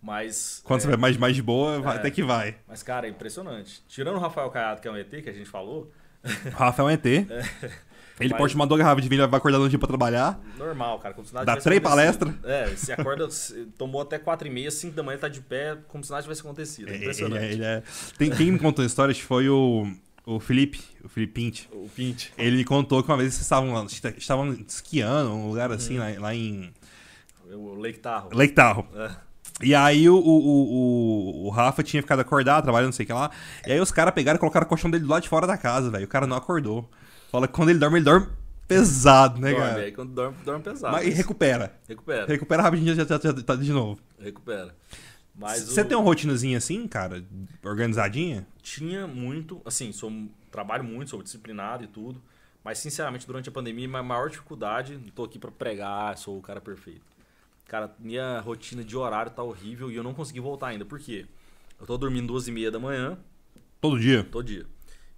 Mas. 0.02 0.62
Quando 0.64 0.80
é, 0.80 0.82
você 0.84 0.88
bebe 0.90 1.02
mais, 1.02 1.18
mais 1.18 1.36
de 1.36 1.42
boa, 1.42 1.80
vai- 1.82 1.96
É. 1.96 2.00
até 2.00 2.12
que 2.12 2.22
vai. 2.24 2.58
Mas, 2.68 2.84
cara, 2.84 3.08
é 3.08 3.10
impressionante. 3.10 3.82
Tirando 3.88 4.16
o 4.18 4.20
Rafael 4.20 4.50
Caiado, 4.52 4.82
que 4.82 4.88
é 4.88 4.92
um 4.92 4.96
ET, 4.98 5.10
que 5.22 5.30
a 5.30 5.34
gente 5.34 5.50
falou, 5.50 5.92
O 6.46 6.50
Rafa 6.50 6.82
é 6.82 6.86
um 6.86 6.90
ET. 6.90 7.04
Ele 8.20 8.30
Mas- 8.32 8.38
pode 8.38 8.54
tomar 8.54 8.66
duas 8.66 8.80
garrafas 8.80 9.02
de 9.04 9.10
vinho, 9.10 9.28
vai 9.28 9.38
acordar 9.38 9.60
no 9.60 9.70
dia 9.70 9.80
pra 9.80 9.88
trabalhar. 9.88 10.40
normal, 10.58 11.00
cara. 11.00 11.14
Como 11.14 11.26
se 11.26 11.34
nada 11.34 11.46
Dá 11.46 11.56
três 11.62 11.80
palestras? 11.82 12.34
É, 12.44 12.68
você 12.68 12.92
acorda, 12.92 13.28
tomou 13.78 14.02
até 14.02 14.20
4 14.20 14.48
e 14.48 14.52
meia, 14.52 14.70
5 14.70 14.96
da 14.96 15.02
manhã, 15.04 15.18
tá 15.18 15.28
de 15.28 15.40
pé, 15.42 15.78
como 15.88 16.04
se 16.04 16.12
nada 16.12 16.22
tivesse 16.24 16.42
acontecido. 16.42 16.90
É 16.90 16.92
Ele, 16.96 17.00
impressionante. 17.04 17.44
é- 17.46 17.52
ele 17.54 17.64
é... 17.64 17.84
Tem, 18.18 18.30
quem 18.30 18.52
me 18.52 18.60
contou 18.60 18.84
a 18.84 18.86
história 18.86 19.12
acho 19.12 19.22
que 19.22 19.26
foi 19.26 19.48
o, 19.50 19.88
o 20.26 20.40
Felipe, 20.40 20.82
o 21.04 21.08
Felipe 21.08 21.34
Pinte. 21.34 21.70
O 21.72 21.88
Pint. 21.90 22.28
Ele 22.38 22.58
me 22.58 22.66
contou 22.66 23.02
que 23.02 23.10
uma 23.10 23.18
vez 23.18 23.34
vocês 23.34 23.44
estavam, 23.44 23.74
lá- 23.74 23.86
estavam 24.18 24.52
esquiando, 24.68 25.32
um 25.32 25.48
lugar 25.48 25.72
assim, 25.72 25.98
Uhum. 25.98 26.14
lá, 26.16 26.20
lá 26.20 26.36
em 26.36 26.74
O 27.54 27.76
Lake 27.76 28.00
Tahoe. 28.00 28.36
Lake 28.36 28.54
Tahoe. 28.54 28.86
É. 28.96 29.12
E 29.62 29.76
aí 29.76 30.10
o, 30.10 30.16
o, 30.16 30.20
o, 30.22 31.46
o 31.48 31.50
Rafa 31.50 31.84
tinha 31.84 32.02
ficado 32.02 32.20
acordado, 32.22 32.64
trabalhando, 32.64 32.88
não 32.88 32.94
sei 32.94 33.04
o 33.04 33.08
que 33.08 33.12
lá. 33.14 33.30
E 33.68 33.72
aí 33.74 33.80
os 33.82 33.92
caras 33.92 34.14
pegaram 34.14 34.38
e 34.38 34.40
colocaram 34.40 34.66
o 34.66 34.70
colchão 34.70 34.90
dele 34.90 35.04
do 35.04 35.10
lado 35.10 35.24
de 35.24 35.28
fora 35.30 35.46
da 35.46 35.58
casa, 35.58 35.90
velho. 35.90 36.06
O 36.06 36.08
cara 36.08 36.26
não 36.28 36.38
acordou. 36.38 36.90
Fala 37.30 37.48
que 37.48 37.54
quando 37.54 37.70
ele 37.70 37.80
dorme, 37.80 37.98
ele 37.98 38.06
dorme 38.06 38.28
pesado, 38.68 39.40
né, 39.40 39.52
dorme, 39.52 39.66
cara? 39.68 39.82
aí 39.82 39.92
quando 39.92 40.12
dorme, 40.14 40.38
dorme 40.44 40.64
pesado. 40.64 40.94
Mas, 40.94 41.08
e 41.08 41.10
recupera. 41.12 41.74
Recupera, 41.88 42.26
Recupera 42.28 42.62
rapidinho 42.62 42.96
já, 42.96 43.06
já, 43.06 43.20
já 43.20 43.34
tá 43.44 43.56
de 43.56 43.72
novo. 43.72 44.00
recupera. 44.20 44.76
Você 45.36 45.82
o- 45.82 45.86
tem 45.86 45.96
uma 45.98 46.04
rotinazinha 46.04 46.58
assim, 46.58 46.86
cara? 46.88 47.24
Organizadinha? 47.64 48.46
tinha 48.62 49.08
muito, 49.08 49.62
assim, 49.66 49.92
sou, 49.92 50.12
trabalho 50.52 50.84
muito, 50.84 51.12
sou 51.12 51.24
disciplinado 51.24 51.84
e 51.84 51.88
tudo, 51.88 52.22
mas 52.64 52.78
sinceramente 52.80 53.26
durante 53.26 53.48
a 53.48 53.52
pandemia 53.52 53.88
minha 53.88 54.04
maior 54.04 54.30
dificuldade, 54.30 54.98
não 54.98 55.10
tô 55.10 55.24
aqui 55.24 55.40
pra 55.40 55.50
pregar, 55.50 56.18
sou 56.18 56.38
o 56.38 56.42
cara 56.42 56.60
perfeito. 56.60 57.02
Cara, 57.68 57.96
minha 58.00 58.40
rotina 58.42 58.84
de 58.84 58.98
horário 58.98 59.32
tá 59.32 59.42
horrível 59.44 59.90
e 59.92 59.96
eu 59.96 60.04
não 60.04 60.14
consegui 60.14 60.40
voltar 60.42 60.68
ainda. 60.68 60.84
Por 60.84 61.00
quê? 61.00 61.26
Eu 61.80 61.86
tô 61.88 61.98
dormindo 61.98 62.28
duas 62.28 62.48
e 62.48 62.52
meia 62.52 62.70
da 62.72 62.80
manhã, 62.80 63.18
Todo 63.80 63.98
dia? 63.98 64.26
todo 64.26 64.44
dia, 64.46 64.66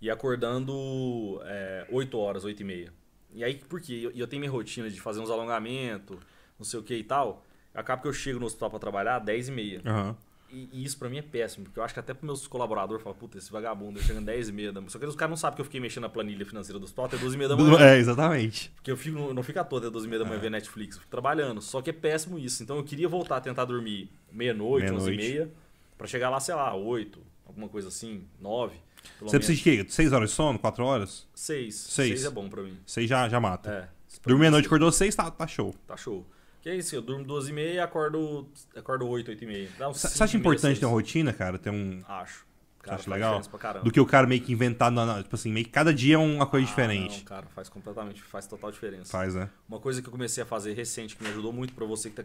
e 0.02 0.10
acordando 0.10 1.40
é, 1.46 1.86
8 1.90 2.18
horas, 2.18 2.44
8 2.44 2.60
e 2.62 2.64
meia. 2.64 2.94
E 3.34 3.44
aí, 3.44 3.56
por 3.56 3.80
quê? 3.80 4.02
Eu, 4.04 4.12
eu 4.12 4.28
tenho 4.28 4.40
minha 4.42 4.52
rotina 4.52 4.90
de 4.90 5.00
fazer 5.00 5.20
uns 5.22 5.30
alongamentos, 5.30 6.18
não 6.58 6.66
sei 6.66 6.80
o 6.80 6.84
que 6.84 6.96
e 6.96 7.04
tal, 7.04 7.46
acaba 7.74 8.02
que 8.02 8.08
eu 8.08 8.14
chego 8.14 8.40
no 8.40 8.46
hospital 8.46 8.70
pra 8.70 8.80
trabalhar 8.80 9.20
10 9.20 9.48
e 9.50 9.52
meia. 9.52 9.82
Aham. 9.86 10.18
E, 10.54 10.68
e 10.74 10.84
isso 10.84 11.00
pra 11.00 11.08
mim 11.08 11.18
é 11.18 11.22
péssimo, 11.22 11.64
porque 11.64 11.80
eu 11.80 11.84
acho 11.84 11.94
que 11.94 12.00
até 12.02 12.14
pros 12.14 12.26
meus 12.26 12.46
colaboradores 12.46 13.02
falam, 13.02 13.18
puta, 13.18 13.38
esse 13.38 13.50
vagabundo, 13.50 14.00
eu 14.00 14.04
chegando 14.04 14.26
10 14.26 14.50
e 14.50 14.52
meia 14.52 14.74
da 14.74 14.82
manhã. 14.82 14.90
Só 14.90 15.00
que 15.00 15.06
os 15.06 15.16
caras 15.16 15.30
não 15.30 15.38
sabem 15.38 15.56
que 15.56 15.62
eu 15.62 15.66
fiquei 15.66 15.80
mexendo 15.80 16.02
na 16.04 16.10
planilha 16.10 16.46
financeira 16.46 16.78
do 16.78 16.84
hospital 16.84 17.06
até 17.06 17.16
12 17.16 17.36
e 17.36 17.38
meia 17.38 17.48
da 17.48 17.56
manhã. 17.56 17.80
É, 17.80 17.98
exatamente. 17.98 18.70
Porque 18.76 18.92
eu 18.92 18.98
fico, 18.98 19.18
eu 19.18 19.34
não 19.34 19.44
fico 19.44 19.60
à 19.60 19.64
toa 19.64 19.80
até 19.80 19.90
12 19.90 20.06
e 20.08 20.10
meia 20.10 20.20
da 20.20 20.26
manhã 20.26 20.40
É. 20.40 20.42
ver 20.42 20.52
Netflix, 20.52 20.96
eu 20.98 21.02
fico 21.04 21.10
trabalhando. 21.10 21.62
Só 21.62 21.82
que 21.82 21.90
é 21.90 21.94
péssimo 21.94 22.38
isso. 22.38 22.62
Então 22.62 22.76
eu 22.76 22.84
queria 22.84 23.08
voltar 23.08 23.38
a 23.38 23.42
tentar 23.42 23.64
dormir 23.64 24.12
meia-noite, 24.30 24.92
11 24.92 25.14
e 25.14 25.16
meia, 25.16 25.50
pra 25.98 26.06
chegar 26.06 26.30
lá, 26.30 26.38
sei 26.42 26.54
lá, 26.54 26.76
8, 26.76 27.22
alguma 27.46 27.70
coisa 27.70 27.88
assim, 27.88 28.26
9. 28.38 28.76
Você 29.22 29.38
precisa 29.38 29.58
de 29.58 29.64
quê? 29.64 29.86
Seis 29.90 30.12
horas 30.14 30.30
de 30.30 30.36
sono? 30.36 30.58
Quatro 30.58 30.84
horas? 30.84 31.28
6. 31.36 31.76
Seis. 31.76 32.10
6 32.22 32.26
é 32.26 32.30
bom 32.30 32.50
pra 32.50 32.64
mim. 32.64 32.78
Seis 32.86 33.10
já, 33.10 33.28
já 33.30 33.40
mata. 33.40 33.70
É. 33.72 33.90
Dormiu 34.24 34.40
meia-noite, 34.40 34.66
acordou 34.68 34.92
seis, 34.92 35.16
tá, 35.16 35.30
tá 35.32 35.48
show. 35.48 35.74
Tá 35.88 35.96
show. 35.96 36.26
Que 36.62 36.70
é 36.70 36.76
isso, 36.76 36.96
eu 36.96 37.02
durmo 37.02 37.24
12 37.24 37.50
e 37.50 37.54
meia 37.54 37.74
e 37.74 37.80
acordo, 37.80 38.48
acordo 38.76 39.08
8, 39.08 39.30
8 39.30 39.44
e 39.44 39.48
meia. 39.48 39.70
Dá 39.80 39.90
uns 39.90 39.98
Você 40.00 40.24
acha 40.24 40.38
importante 40.38 40.62
seis. 40.62 40.80
ter 40.80 40.86
uma 40.86 40.92
rotina, 40.92 41.34
cara? 41.34 41.58
Ter 41.58 41.70
um. 41.72 42.04
Acho. 42.08 42.46
Cara, 42.84 42.98
acha 42.98 43.10
legal? 43.12 43.42
Do 43.84 43.92
que 43.92 44.00
o 44.00 44.06
cara 44.08 44.26
meio 44.28 44.42
que 44.42 44.52
inventar, 44.52 44.92
na, 44.92 45.06
na- 45.06 45.24
tipo 45.24 45.36
assim, 45.36 45.52
meio 45.52 45.66
que 45.66 45.72
cada 45.72 45.94
dia 45.94 46.16
é 46.16 46.18
uma 46.18 46.46
coisa 46.48 46.66
Ah, 46.66 46.70
diferente. 46.70 47.18
Não, 47.20 47.26
cara, 47.26 47.46
faz 47.54 47.70
completamente, 47.70 48.22
faz 48.24 48.48
total 48.48 48.72
diferença. 48.72 49.12
Faz, 49.12 49.36
né? 49.36 49.50
Uma 49.70 49.80
coisa 49.80 50.02
que 50.02 50.08
eu 50.08 50.12
comecei 50.12 50.42
a 50.42 50.46
fazer 50.48 50.74
recente, 50.74 51.16
que 51.16 51.24
me 51.24 51.30
ajudou 51.30 51.54
muito 51.54 51.74
pra 51.74 51.86
você 51.86 52.10
que 52.10 52.16
tá 52.16 52.24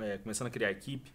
é, 0.00 0.16
começando 0.18 0.46
a 0.48 0.50
criar 0.50 0.70
equipe, 0.70 1.12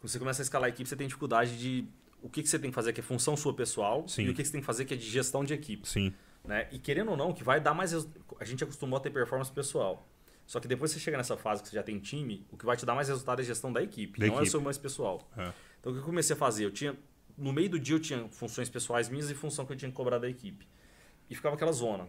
quando 0.00 0.10
você 0.10 0.18
começa 0.18 0.42
a 0.42 0.44
escalar 0.44 0.66
a 0.66 0.68
equipe, 0.70 0.88
você 0.88 0.96
tem 0.96 1.06
dificuldade 1.06 1.56
de 1.58 1.84
o 2.22 2.28
que, 2.28 2.42
que 2.42 2.48
você 2.48 2.58
tem 2.58 2.70
que 2.70 2.74
fazer 2.74 2.92
que 2.92 3.00
é 3.00 3.02
função 3.02 3.36
sua 3.36 3.54
pessoal 3.54 4.06
Sim. 4.08 4.22
e 4.24 4.28
o 4.30 4.34
que, 4.34 4.42
que 4.42 4.46
você 4.46 4.52
tem 4.52 4.60
que 4.60 4.66
fazer 4.66 4.84
que 4.84 4.94
é 4.94 4.96
de 4.96 5.08
gestão 5.08 5.44
de 5.44 5.54
equipe. 5.54 5.88
Sim. 5.88 6.12
Né? 6.44 6.68
E 6.72 6.78
querendo 6.78 7.10
ou 7.10 7.16
não, 7.16 7.32
que 7.32 7.44
vai 7.44 7.60
dar 7.60 7.74
mais. 7.74 7.92
resu- 7.92 8.10
A 8.40 8.44
gente 8.44 8.62
acostumou 8.64 8.96
a 8.96 9.00
ter 9.00 9.10
performance 9.10 9.50
pessoal. 9.52 10.06
Só 10.46 10.58
que 10.58 10.66
depois 10.66 10.92
que 10.92 10.98
você 10.98 11.04
chega 11.04 11.16
nessa 11.16 11.36
fase 11.36 11.62
que 11.62 11.68
você 11.68 11.76
já 11.76 11.82
tem 11.82 11.98
time, 11.98 12.44
o 12.50 12.56
que 12.56 12.64
vai 12.66 12.76
te 12.76 12.84
dar 12.84 12.94
mais 12.94 13.08
resultado 13.08 13.38
é 13.38 13.42
a 13.42 13.44
gestão 13.44 13.72
da 13.72 13.82
equipe, 13.82 14.18
Da 14.18 14.26
não 14.26 14.34
é 14.34 14.36
o 14.36 14.40
equipe. 14.40 14.50
seu 14.50 14.60
mais 14.60 14.76
pessoal. 14.78 15.30
É. 15.36 15.52
Então 15.78 15.92
o 15.92 15.94
que 15.94 16.00
eu 16.00 16.04
comecei 16.04 16.34
a 16.34 16.36
fazer? 16.38 16.64
Eu 16.64 16.70
tinha. 16.70 16.96
No 17.38 17.52
meio 17.52 17.70
do 17.70 17.78
dia 17.78 17.94
eu 17.94 18.00
tinha 18.00 18.28
funções 18.30 18.68
pessoais 18.68 19.08
minhas 19.08 19.30
e 19.30 19.34
função 19.34 19.64
que 19.64 19.72
eu 19.72 19.76
tinha 19.76 19.90
que 19.90 19.96
cobrar 19.96 20.18
da 20.18 20.28
equipe. 20.28 20.66
E 21.28 21.34
ficava 21.34 21.54
aquela 21.54 21.72
zona. 21.72 22.08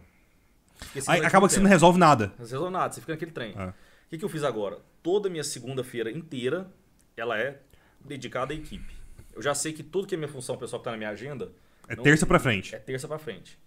Aí 1.06 1.24
acaba 1.24 1.46
que 1.46 1.54
você 1.54 1.60
não 1.60 1.68
resolve 1.70 1.98
nada. 1.98 2.28
Não 2.38 2.44
resolve 2.44 2.72
nada, 2.72 2.92
você 2.92 3.00
fica 3.00 3.12
naquele 3.12 3.30
trem. 3.30 3.54
É. 3.56 3.68
O 3.68 3.74
que, 4.10 4.18
que 4.18 4.24
eu 4.24 4.28
fiz 4.28 4.42
agora? 4.42 4.78
Toda 5.02 5.30
minha 5.30 5.44
segunda-feira 5.44 6.10
inteira, 6.10 6.70
ela 7.16 7.38
é 7.38 7.60
dedicada 8.04 8.52
à 8.52 8.56
equipe. 8.56 8.92
Eu 9.34 9.42
já 9.42 9.54
sei 9.54 9.72
que 9.72 9.82
tudo 9.82 10.06
que 10.06 10.14
é 10.14 10.18
minha 10.18 10.28
função 10.28 10.56
pessoal 10.56 10.80
que 10.80 10.84
tá 10.84 10.90
na 10.90 10.96
minha 10.96 11.10
agenda... 11.10 11.50
É 11.88 11.96
não- 11.96 12.02
terça 12.02 12.24
pra 12.26 12.38
frente. 12.38 12.74
É 12.74 12.78
terça 12.78 13.08
pra 13.08 13.18
frente. 13.18 13.58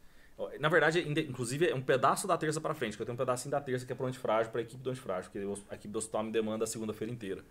Na 0.60 0.68
verdade, 0.68 1.00
inclusive, 1.08 1.68
é 1.70 1.74
um 1.76 1.82
pedaço 1.82 2.28
da 2.28 2.38
terça 2.38 2.60
pra 2.60 2.74
frente, 2.74 2.96
que 2.98 3.02
eu 3.02 3.06
tenho 3.06 3.14
um 3.14 3.18
pedacinho 3.18 3.52
da 3.52 3.62
terça 3.62 3.86
que 3.86 3.92
é 3.94 3.96
pro 3.96 4.06
antifrágil, 4.06 4.52
pra 4.52 4.62
equipe 4.62 4.82
do 4.84 4.90
antifrágil, 4.90 5.32
porque 5.32 5.46
o- 5.46 5.58
a 5.70 5.76
equipe 5.76 5.92
do 5.92 5.98
hospital 5.98 6.24
me 6.24 6.32
demanda 6.32 6.66
a 6.66 6.68
segunda-feira 6.68 7.12
inteira. 7.12 7.42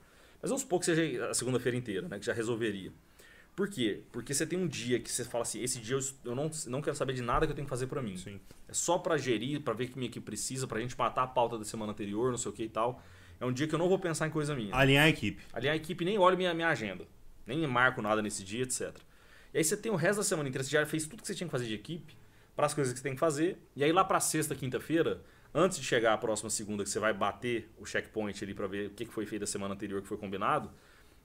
Mas 0.43 0.51
vamos 0.51 0.63
supor 0.63 0.81
que 0.81 0.87
seja 0.87 1.27
a 1.31 1.33
segunda-feira 1.35 1.77
inteira, 1.77 2.07
né? 2.09 2.19
Que 2.19 2.27
já 2.27 2.33
resolveria. 2.35 2.93
Por 3.57 3.69
quê? 3.71 4.03
Porque 4.13 4.35
você 4.35 4.45
tem 4.47 4.59
um 4.59 4.67
dia 4.67 4.99
que 5.01 5.11
você 5.11 5.25
fala 5.25 5.43
assim, 5.43 5.63
esse 5.63 5.79
dia 5.81 5.97
eu, 6.25 6.35
não, 6.35 6.51
não 6.67 6.83
quero 6.83 6.95
saber 6.97 7.15
de 7.15 7.23
nada 7.23 7.47
que 7.47 7.53
eu 7.53 7.57
tenho 7.57 7.65
que 7.67 7.71
fazer 7.71 7.87
pra 7.87 8.03
mim. 8.03 8.17
Sim. 8.19 8.39
É 8.69 8.73
só 8.75 8.99
pra 8.99 9.17
gerir, 9.17 9.61
pra 9.61 9.73
ver 9.73 9.85
o 9.85 9.89
que 9.89 9.97
minha 9.99 10.09
equipe 10.09 10.27
precisa, 10.27 10.67
pra 10.67 10.81
gente 10.81 10.99
matar 10.99 11.23
a 11.23 11.27
pauta 11.27 11.57
da 11.57 11.65
semana 11.65 11.93
anterior, 11.93 12.31
não 12.31 12.37
sei 12.39 12.51
o 12.51 12.55
que 12.55 12.65
e 12.65 12.69
tal. 12.69 13.01
É 13.41 13.47
um 13.47 13.53
dia 13.53 13.67
que 13.67 13.75
eu 13.75 13.79
não 13.79 13.89
vou 13.89 13.99
pensar 13.99 14.27
em 14.27 14.31
coisa 14.31 14.55
minha. 14.55 14.75
Alinhar 14.75 15.05
a 15.05 15.09
equipe. 15.09 15.43
Ali 15.53 15.69
a 15.69 15.77
equipe 15.77 16.05
nem 16.05 16.19
olha 16.19 16.37
minha, 16.37 16.53
minha 16.53 16.69
agenda, 16.69 17.07
nem 17.47 17.67
marco 17.67 18.01
nada 18.03 18.23
nesse 18.23 18.43
dia, 18.43 18.63
etc. 18.63 18.97
E 19.53 19.59
aí 19.59 19.65
você 19.65 19.77
tem 19.77 19.91
o 19.93 19.97
resto 19.97 20.19
da 20.19 20.25
semana 20.25 20.49
inteira, 20.49 20.65
você 20.65 20.71
já 20.71 20.85
fez 20.87 21.07
tudo 21.07 21.23
que 21.23 21.27
você 21.27 21.35
tinha 21.35 21.47
que 21.47 21.53
fazer 21.53 21.67
de 21.67 21.75
equipe, 21.75 22.17
para 22.57 22.67
as 22.67 22.75
coisas 22.75 22.93
que 22.93 22.99
você 22.99 23.03
tem 23.03 23.15
que 23.15 23.21
fazer, 23.21 23.59
e 23.75 23.83
aí 23.83 23.93
lá 23.93 24.05
pra 24.05 24.21
sexta, 24.21 24.55
quinta-feira, 24.55 25.23
antes 25.53 25.79
de 25.79 25.85
chegar 25.85 26.13
a 26.15 26.19
próxima 26.19 26.51
segunda, 26.51 26.85
que 26.85 26.91
você 26.91 26.99
vai 26.99 27.13
bater 27.13 27.71
o 27.79 27.85
checkpoint 27.87 28.43
ali 28.45 28.55
pra 28.55 28.67
ver 28.67 28.89
o 28.89 28.91
que 28.91 29.07
foi 29.07 29.27
feito 29.27 29.41
da 29.41 29.47
semana 29.47 29.75
anterior 29.75 30.03
que 30.03 30.09
foi 30.09 30.17
combinado, 30.17 30.71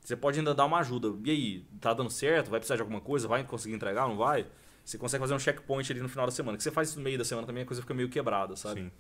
você 0.01 0.15
pode 0.15 0.39
ainda 0.39 0.55
dar 0.55 0.65
uma 0.65 0.79
ajuda. 0.79 1.13
E 1.25 1.31
aí, 1.31 1.65
tá 1.79 1.93
dando 1.93 2.09
certo? 2.09 2.49
Vai 2.49 2.59
precisar 2.59 2.75
de 2.75 2.81
alguma 2.81 3.01
coisa? 3.01 3.27
Vai 3.27 3.43
conseguir 3.43 3.75
entregar? 3.75 4.07
Não 4.07 4.17
vai? 4.17 4.47
Você 4.83 4.97
consegue 4.97 5.21
fazer 5.21 5.33
um 5.33 5.39
checkpoint 5.39 5.91
ali 5.91 6.01
no 6.01 6.09
final 6.09 6.25
da 6.25 6.31
semana. 6.31 6.57
Que 6.57 6.63
você 6.63 6.71
faz 6.71 6.89
isso 6.89 6.97
no 6.97 7.03
meio 7.03 7.17
da 7.17 7.25
semana 7.25 7.45
também, 7.45 7.63
a 7.63 7.65
coisa 7.65 7.81
fica 7.81 7.93
meio 7.93 8.09
quebrada, 8.09 8.55
sabe? 8.55 8.81
Sim. 8.81 8.91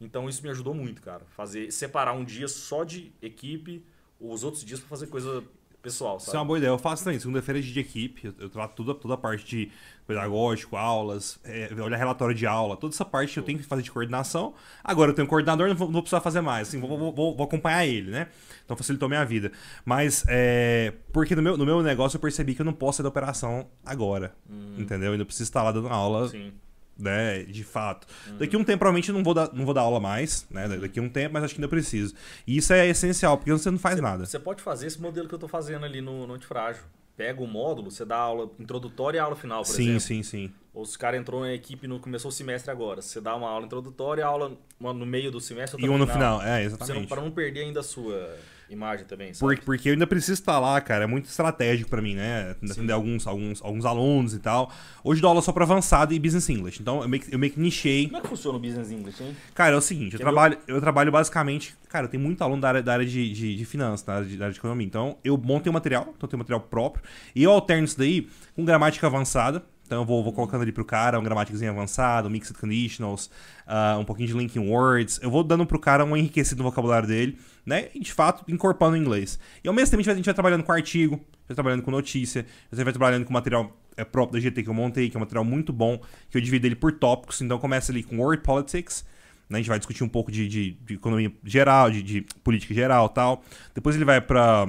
Então 0.00 0.28
isso 0.28 0.42
me 0.42 0.48
ajudou 0.48 0.74
muito, 0.74 1.02
cara. 1.02 1.24
Fazer 1.36 1.70
separar 1.70 2.14
um 2.14 2.24
dia 2.24 2.48
só 2.48 2.84
de 2.84 3.12
equipe, 3.20 3.84
os 4.18 4.42
outros 4.42 4.64
dias 4.64 4.80
pra 4.80 4.88
fazer 4.88 5.08
coisa 5.08 5.44
pessoal, 5.82 6.16
Isso 6.16 6.24
é 6.28 6.32
sabe? 6.32 6.38
uma 6.38 6.44
boa 6.44 6.58
ideia. 6.58 6.70
Eu 6.70 6.78
faço 6.78 7.04
também. 7.04 7.18
Segunda-feira 7.18 7.58
é 7.58 7.62
de 7.62 7.78
equipe. 7.80 8.26
Eu, 8.26 8.34
eu 8.38 8.48
trato 8.50 8.74
toda, 8.74 8.94
toda 8.94 9.14
a 9.14 9.16
parte 9.16 9.44
de 9.44 9.70
pedagógico, 10.06 10.76
aulas, 10.76 11.38
é, 11.44 11.70
olhar 11.80 11.96
relatório 11.96 12.34
de 12.34 12.46
aula. 12.46 12.76
Toda 12.76 12.92
essa 12.94 13.04
parte 13.04 13.36
eu 13.36 13.42
tenho 13.42 13.58
que 13.58 13.64
fazer 13.64 13.82
de 13.82 13.90
coordenação. 13.90 14.54
Agora 14.82 15.10
eu 15.10 15.14
tenho 15.14 15.26
um 15.26 15.28
coordenador, 15.28 15.68
não 15.68 15.74
vou, 15.76 15.86
não 15.88 15.92
vou 15.94 16.02
precisar 16.02 16.20
fazer 16.20 16.40
mais. 16.40 16.68
Assim, 16.68 16.80
vou, 16.80 16.98
vou- 16.98 17.12
vou- 17.36 17.42
acompanhar 17.44 17.86
ele, 17.86 18.10
né? 18.10 18.28
Então 18.64 18.76
facilitou 18.76 19.08
minha 19.08 19.24
vida. 19.24 19.52
Mas, 19.84 20.24
é, 20.28 20.92
porque 21.12 21.34
no 21.36 21.42
meu, 21.42 21.56
no 21.56 21.64
meu 21.64 21.82
negócio 21.82 22.16
eu 22.16 22.20
percebi 22.20 22.54
que 22.54 22.60
eu 22.60 22.66
não 22.66 22.72
posso 22.72 22.96
sair 22.98 23.04
da 23.04 23.08
operação 23.08 23.66
agora. 23.84 24.34
Entendeu? 24.76 25.08
Eu 25.08 25.12
ainda 25.12 25.24
preciso 25.24 25.44
estar 25.48 25.62
lá 25.62 25.70
dando 25.72 25.88
aula 25.88 26.28
Sim. 26.28 26.52
Né, 27.00 27.42
de 27.42 27.64
fato. 27.64 28.06
Daqui 28.38 28.54
a 28.54 28.58
um 28.58 28.64
tempo, 28.64 28.78
provavelmente, 28.78 29.10
não 29.12 29.22
vou 29.22 29.34
dar, 29.34 29.52
não 29.52 29.64
vou 29.64 29.74
dar 29.74 29.82
aula 29.82 29.98
mais, 30.00 30.46
né? 30.50 30.68
Daqui 30.68 30.98
a 30.98 31.02
um 31.02 31.08
tempo, 31.08 31.32
mas 31.34 31.44
acho 31.44 31.54
que 31.54 31.60
ainda 31.60 31.68
preciso. 31.68 32.14
E 32.46 32.56
isso 32.56 32.72
é 32.72 32.86
essencial, 32.88 33.36
porque 33.36 33.52
você 33.52 33.70
não 33.70 33.78
faz 33.78 34.00
nada. 34.00 34.26
Você 34.26 34.38
pode 34.38 34.62
fazer 34.62 34.86
esse 34.86 35.00
modelo 35.00 35.28
que 35.28 35.34
eu 35.34 35.38
tô 35.38 35.48
fazendo 35.48 35.84
ali 35.84 36.00
no, 36.00 36.26
no 36.26 36.34
Antifrágil. 36.34 36.82
Pega 37.16 37.42
o 37.42 37.46
módulo, 37.46 37.90
você 37.90 38.02
dá 38.04 38.16
aula 38.16 38.50
introdutória 38.58 39.18
e 39.18 39.20
aula 39.20 39.36
final, 39.36 39.62
por 39.62 39.68
Sim, 39.68 39.82
exemplo. 39.96 40.00
sim, 40.00 40.22
sim. 40.22 40.52
Ou 40.72 40.86
se 40.86 40.96
o 40.96 40.98
cara 40.98 41.18
entrou 41.18 41.40
na 41.42 41.52
equipe 41.52 41.86
no 41.86 42.00
começou 42.00 42.30
o 42.30 42.32
semestre 42.32 42.70
agora, 42.70 43.02
você 43.02 43.20
dá 43.20 43.36
uma 43.36 43.48
aula 43.48 43.66
introdutória 43.66 44.22
e 44.22 44.24
aula 44.24 44.56
uma 44.78 44.94
no 44.94 45.04
meio 45.04 45.30
do 45.30 45.38
semestre 45.40 45.78
E 45.82 45.88
outra 45.88 45.94
um 45.96 45.98
no 45.98 46.10
final. 46.10 46.40
É, 46.40 46.44
Você 46.44 46.50
não, 46.52 46.58
exatamente. 46.76 47.08
para 47.08 47.20
não 47.20 47.30
perder 47.30 47.60
ainda 47.60 47.80
a 47.80 47.82
sua 47.82 48.36
Imagem 48.70 49.04
também, 49.04 49.34
sabe? 49.34 49.40
Porque, 49.40 49.64
porque 49.64 49.88
eu 49.88 49.94
ainda 49.94 50.06
preciso 50.06 50.34
estar 50.34 50.58
lá, 50.60 50.80
cara. 50.80 51.04
É 51.04 51.06
muito 51.06 51.26
estratégico 51.26 51.90
para 51.90 52.00
mim, 52.00 52.14
né? 52.14 52.54
Atender 52.62 52.92
alguns, 52.92 53.26
alguns, 53.26 53.60
alguns 53.60 53.84
alunos 53.84 54.32
e 54.32 54.38
tal. 54.38 54.72
Hoje 55.02 55.20
dou 55.20 55.28
aula 55.28 55.42
só 55.42 55.50
para 55.52 55.64
avançado 55.64 56.14
e 56.14 56.18
business 56.18 56.48
English. 56.48 56.80
Então 56.80 57.02
eu 57.02 57.08
meio, 57.08 57.22
que, 57.22 57.34
eu 57.34 57.38
meio 57.38 57.52
que 57.52 57.58
nichei. 57.58 58.04
Como 58.06 58.18
é 58.18 58.20
que 58.20 58.28
funciona 58.28 58.58
o 58.58 58.60
business 58.60 58.90
English, 58.92 59.22
hein? 59.22 59.36
Cara, 59.54 59.74
é 59.74 59.76
o 59.76 59.80
seguinte, 59.80 60.14
eu 60.14 60.20
trabalho, 60.20 60.56
eu 60.68 60.80
trabalho 60.80 61.10
basicamente. 61.10 61.74
Cara, 61.88 62.06
eu 62.06 62.08
tenho 62.08 62.22
muito 62.22 62.42
aluno 62.42 62.62
da 62.62 62.68
área, 62.68 62.82
da 62.82 62.92
área 62.92 63.06
de, 63.06 63.32
de, 63.32 63.56
de 63.56 63.64
finanças, 63.64 64.06
da 64.06 64.14
área 64.14 64.26
de, 64.26 64.36
da 64.36 64.44
área 64.44 64.52
de 64.52 64.60
economia. 64.60 64.86
Então 64.86 65.18
eu 65.24 65.36
montei 65.36 65.68
o 65.68 65.74
material, 65.74 66.02
então 66.02 66.26
eu 66.26 66.28
tenho 66.28 66.38
material 66.38 66.60
próprio. 66.60 67.02
E 67.34 67.42
eu 67.42 67.50
alterno 67.50 67.84
isso 67.84 67.98
daí 67.98 68.28
com 68.54 68.64
gramática 68.64 69.06
avançada. 69.06 69.64
Então 69.90 70.02
eu 70.02 70.04
vou, 70.04 70.22
vou 70.22 70.32
colocando 70.32 70.62
ali 70.62 70.70
pro 70.70 70.84
cara 70.84 71.18
um 71.18 71.22
gramáticazinho 71.24 71.72
avançado, 71.72 72.28
um 72.28 72.30
mixed 72.30 72.56
conditionals, 72.56 73.28
uh, 73.66 73.98
um 73.98 74.04
pouquinho 74.04 74.28
de 74.28 74.34
linking 74.34 74.70
words. 74.70 75.18
Eu 75.20 75.32
vou 75.32 75.42
dando 75.42 75.66
pro 75.66 75.80
cara 75.80 76.04
um 76.04 76.16
enriquecido 76.16 76.62
no 76.62 76.68
vocabulário 76.70 77.08
dele, 77.08 77.36
né? 77.64 77.88
E 77.94 78.00
de 78.00 78.12
fato 78.12 78.44
incorporando 78.50 78.96
o 78.96 79.00
inglês. 79.00 79.38
E 79.62 79.68
ao 79.68 79.74
mesmo 79.74 79.90
tempo 79.90 80.00
a 80.08 80.14
gente 80.14 80.24
vai, 80.24 80.34
trabalhando 80.34 80.64
com 80.64 80.72
artigo, 80.72 81.20
vai 81.48 81.54
trabalhando 81.54 81.82
com 81.82 81.90
notícia, 81.90 82.46
você 82.70 82.84
vai 82.84 82.92
trabalhando 82.92 83.24
com 83.24 83.32
material 83.32 83.76
é, 83.96 84.04
próprio 84.04 84.40
da 84.40 84.48
GT 84.48 84.62
que 84.62 84.68
eu 84.68 84.74
montei, 84.74 85.10
que 85.10 85.16
é 85.16 85.18
um 85.18 85.20
material 85.20 85.44
muito 85.44 85.72
bom, 85.72 86.00
que 86.30 86.36
eu 86.36 86.40
divido 86.40 86.66
ele 86.66 86.76
por 86.76 86.92
tópicos. 86.92 87.40
Então 87.40 87.58
começa 87.58 87.92
ali 87.92 88.02
com 88.02 88.18
word 88.18 88.42
politics. 88.42 89.04
Né, 89.48 89.58
a 89.58 89.60
gente 89.60 89.68
vai 89.68 89.78
discutir 89.78 90.04
um 90.04 90.08
pouco 90.08 90.30
de, 90.30 90.46
de, 90.46 90.70
de 90.72 90.94
economia 90.94 91.32
geral, 91.44 91.90
de, 91.90 92.02
de, 92.02 92.20
política 92.44 92.72
geral 92.72 93.08
tal. 93.08 93.42
Depois 93.74 93.96
ele 93.96 94.04
vai 94.04 94.20
para 94.20 94.68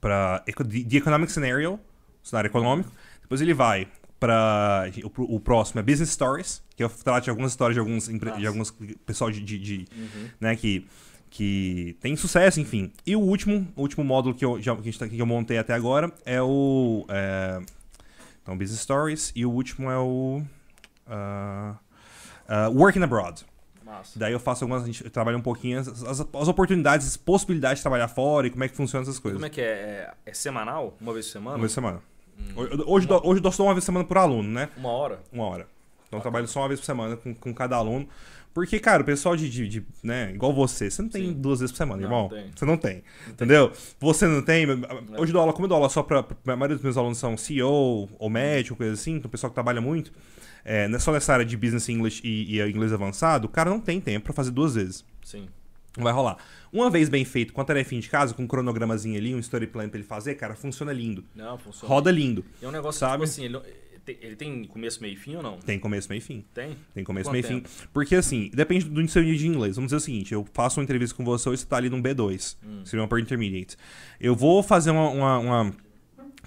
para 0.00 0.40
The 0.40 0.96
Economic 0.96 1.30
Scenario, 1.30 1.78
cenário 2.22 2.48
econômico. 2.48 2.90
Depois 3.22 3.40
ele 3.40 3.54
vai 3.54 3.86
para 4.22 4.88
o, 5.02 5.36
o, 5.36 5.40
próximo 5.40 5.80
é 5.80 5.82
Business 5.82 6.10
Stories, 6.10 6.62
que 6.76 6.84
eu 6.84 6.88
trato 6.88 7.24
de 7.24 7.30
algumas 7.30 7.50
histórias 7.50 7.74
de 7.74 7.80
alguns, 7.80 8.08
de 8.08 8.46
alguns 8.46 8.70
pessoal 9.04 9.30
de, 9.32 9.40
de, 9.40 9.58
de 9.58 9.86
uhum. 9.96 10.28
né, 10.40 10.54
que, 10.54 10.86
que 11.32 11.96
tem 11.98 12.14
sucesso, 12.14 12.60
enfim. 12.60 12.92
E 13.06 13.16
o 13.16 13.20
último, 13.20 13.66
o 13.74 13.80
último 13.80 14.04
módulo 14.04 14.34
que 14.34 14.44
eu, 14.44 14.60
já, 14.60 14.76
que, 14.76 14.92
tá, 14.98 15.08
que 15.08 15.18
eu 15.18 15.24
montei 15.24 15.56
até 15.56 15.72
agora 15.72 16.12
é 16.26 16.42
o 16.42 17.06
é, 17.08 17.58
então 18.42 18.56
Business 18.56 18.80
Stories 18.80 19.32
e 19.34 19.46
o 19.46 19.50
último 19.50 19.90
é 19.90 19.96
o 19.96 20.42
uh, 21.08 21.72
uh, 21.72 22.78
Working 22.78 23.02
Abroad. 23.02 23.46
Massa. 23.82 24.18
Daí 24.18 24.32
eu 24.34 24.38
faço 24.38 24.64
algumas. 24.64 24.82
A 24.82 24.86
gente 24.86 25.08
trabalha 25.08 25.38
um 25.38 25.42
pouquinho 25.42 25.80
as, 25.80 25.88
as, 25.88 26.20
as, 26.20 26.48
oportunidades, 26.48 27.06
as 27.06 27.16
possibilidades 27.16 27.78
de 27.78 27.82
trabalhar 27.82 28.08
fora 28.08 28.46
e 28.46 28.50
como 28.50 28.62
é 28.64 28.68
que 28.68 28.76
funcionam 28.76 29.02
essas 29.02 29.18
coisas. 29.18 29.38
Como 29.38 29.46
é 29.46 29.50
que 29.50 29.60
é? 29.60 29.64
É, 29.64 30.14
é 30.26 30.34
semanal? 30.34 30.96
Uma 31.00 31.14
vez 31.14 31.26
por 31.26 31.32
semana? 31.32 31.56
Uma 31.56 31.60
vez 31.60 31.72
por 31.72 31.74
semana. 31.76 32.02
Hum. 32.38 32.82
Hoje, 32.86 33.06
uma... 33.06 33.26
hoje 33.26 33.38
eu 33.38 33.42
dou 33.42 33.52
só 33.52 33.64
uma 33.64 33.72
vez 33.72 33.84
por 33.84 33.86
semana 33.86 34.04
por 34.04 34.18
aluno, 34.18 34.50
né? 34.50 34.68
Uma 34.76 34.90
hora? 34.90 35.20
Uma 35.32 35.44
hora. 35.44 35.66
Então 36.06 36.18
eu 36.18 36.22
trabalho 36.22 36.46
só 36.46 36.60
uma 36.60 36.68
vez 36.68 36.78
por 36.78 36.84
semana 36.84 37.16
com, 37.16 37.34
com 37.34 37.54
cada 37.54 37.76
aluno. 37.76 38.06
Porque, 38.54 38.78
cara, 38.78 39.02
o 39.02 39.06
pessoal 39.06 39.34
de, 39.34 39.48
de, 39.48 39.66
de 39.66 39.86
né, 40.02 40.30
igual 40.34 40.52
você, 40.52 40.90
você 40.90 41.00
não 41.00 41.08
tem 41.08 41.28
Sim. 41.28 41.32
duas 41.32 41.60
vezes 41.60 41.72
por 41.72 41.78
semana, 41.78 42.02
não, 42.02 42.06
irmão. 42.06 42.28
Tem. 42.28 42.50
Você 42.54 42.64
não 42.64 42.76
tem. 42.76 43.02
Não 43.26 43.32
entendeu? 43.32 43.68
Tem. 43.68 43.78
Você 44.00 44.26
não 44.26 44.42
tem. 44.42 44.66
Hoje 44.66 45.30
eu 45.30 45.32
dou 45.32 45.40
aula, 45.40 45.52
como 45.52 45.64
eu 45.64 45.68
dou 45.68 45.76
aula 45.76 45.88
só 45.88 46.02
pra. 46.02 46.18
A 46.20 46.56
maioria 46.56 46.76
dos 46.76 46.84
meus 46.84 46.96
alunos 46.96 47.18
são 47.18 47.36
CEO 47.36 48.08
ou 48.18 48.30
médico, 48.30 48.76
coisa 48.76 48.92
assim, 48.92 49.16
então 49.16 49.28
o 49.28 49.30
pessoal 49.30 49.50
que 49.50 49.54
trabalha 49.54 49.80
muito. 49.80 50.12
É, 50.64 50.84
é, 50.84 50.98
só 50.98 51.12
nessa 51.12 51.32
área 51.32 51.44
de 51.44 51.56
business 51.56 51.88
English 51.88 52.20
e, 52.22 52.58
e 52.58 52.70
inglês 52.70 52.92
avançado, 52.92 53.46
o 53.46 53.48
cara 53.48 53.70
não 53.70 53.80
tem 53.80 54.00
tempo 54.00 54.26
para 54.26 54.34
fazer 54.34 54.50
duas 54.50 54.74
vezes. 54.74 55.04
Sim. 55.24 55.48
Não 55.96 56.04
vai 56.04 56.12
rolar. 56.12 56.38
Uma 56.72 56.88
vez 56.88 57.08
bem 57.08 57.24
feito, 57.24 57.52
com 57.52 57.60
a 57.60 57.64
tarefinha 57.64 58.00
de 58.00 58.08
casa, 58.08 58.32
com 58.32 58.42
um 58.42 58.46
cronogramazinho 58.46 59.16
ali, 59.18 59.34
um 59.34 59.38
story 59.38 59.66
plan 59.66 59.88
pra 59.88 59.98
ele 59.98 60.06
fazer, 60.06 60.34
cara, 60.36 60.54
funciona 60.54 60.92
lindo. 60.92 61.24
Não, 61.34 61.58
funciona. 61.58 61.92
Roda 61.92 62.10
lindo. 62.10 62.44
É 62.62 62.66
um 62.66 62.70
negócio 62.70 63.00
sabe? 63.00 63.12
tipo 63.12 63.24
assim, 63.24 63.44
ele, 63.44 63.58
ele 64.06 64.36
tem 64.36 64.64
começo, 64.64 65.00
meio 65.00 65.14
e 65.14 65.16
fim 65.16 65.36
ou 65.36 65.42
não? 65.42 65.58
Tem 65.58 65.78
começo, 65.78 66.08
meio 66.08 66.18
e 66.18 66.22
fim. 66.22 66.44
Tem? 66.52 66.76
Tem 66.94 67.04
começo, 67.04 67.30
meio 67.30 67.44
e 67.44 67.46
fim. 67.46 67.62
Porque 67.92 68.16
assim, 68.16 68.50
depende 68.52 68.84
do 68.88 69.08
seu 69.08 69.22
nível 69.22 69.38
de 69.38 69.46
inglês. 69.46 69.76
Vamos 69.76 69.88
dizer 69.88 69.96
o 69.96 70.00
seguinte, 70.00 70.32
eu 70.32 70.46
faço 70.52 70.80
uma 70.80 70.84
entrevista 70.84 71.14
com 71.16 71.24
você 71.24 71.50
você 71.50 71.64
tá 71.64 71.76
ali 71.76 71.88
num 71.88 72.02
B2. 72.02 72.56
Hum. 72.64 72.84
Seria 72.84 73.02
uma 73.02 73.08
per 73.08 73.18
intermediate. 73.18 73.76
Eu 74.20 74.34
vou 74.34 74.62
fazer 74.62 74.90
uma, 74.90 75.08
uma, 75.08 75.38
uma 75.38 75.76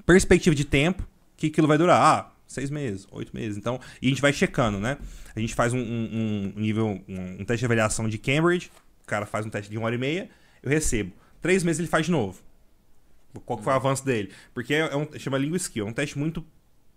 perspectiva 0.05 0.55
de 0.55 0.65
tempo 0.65 1.07
que 1.37 1.47
aquilo 1.47 1.67
vai 1.67 1.77
durar. 1.77 2.01
Ah, 2.01 2.31
seis 2.47 2.69
meses, 2.69 3.07
oito 3.11 3.35
meses. 3.35 3.57
Então, 3.57 3.79
e 4.01 4.07
a 4.07 4.09
gente 4.09 4.21
vai 4.21 4.33
checando, 4.33 4.79
né? 4.79 4.97
A 5.35 5.39
gente 5.39 5.53
faz 5.53 5.73
um, 5.73 5.79
um, 5.79 6.53
um 6.55 6.59
nível, 6.59 7.01
um, 7.07 7.41
um, 7.41 7.45
teste 7.45 7.59
de 7.59 7.65
avaliação 7.65 8.07
de 8.07 8.17
Cambridge, 8.17 8.71
o 9.03 9.07
cara 9.07 9.25
faz 9.25 9.45
um 9.45 9.49
teste 9.49 9.69
de 9.69 9.77
uma 9.77 9.87
hora 9.87 9.95
e 9.95 9.99
meia, 9.99 10.29
eu 10.63 10.69
recebo. 10.69 11.11
Três 11.41 11.63
meses 11.63 11.79
ele 11.79 11.87
faz 11.87 12.05
de 12.05 12.11
novo. 12.11 12.41
Qual 13.45 13.61
foi 13.61 13.73
o 13.73 13.75
avanço 13.75 14.05
dele? 14.05 14.31
Porque 14.53 14.73
é 14.73 14.95
um, 14.95 15.07
chama 15.19 15.37
Lingual 15.37 15.57
Skill, 15.57 15.85
é 15.85 15.89
um 15.89 15.93
teste 15.93 16.17
muito 16.17 16.45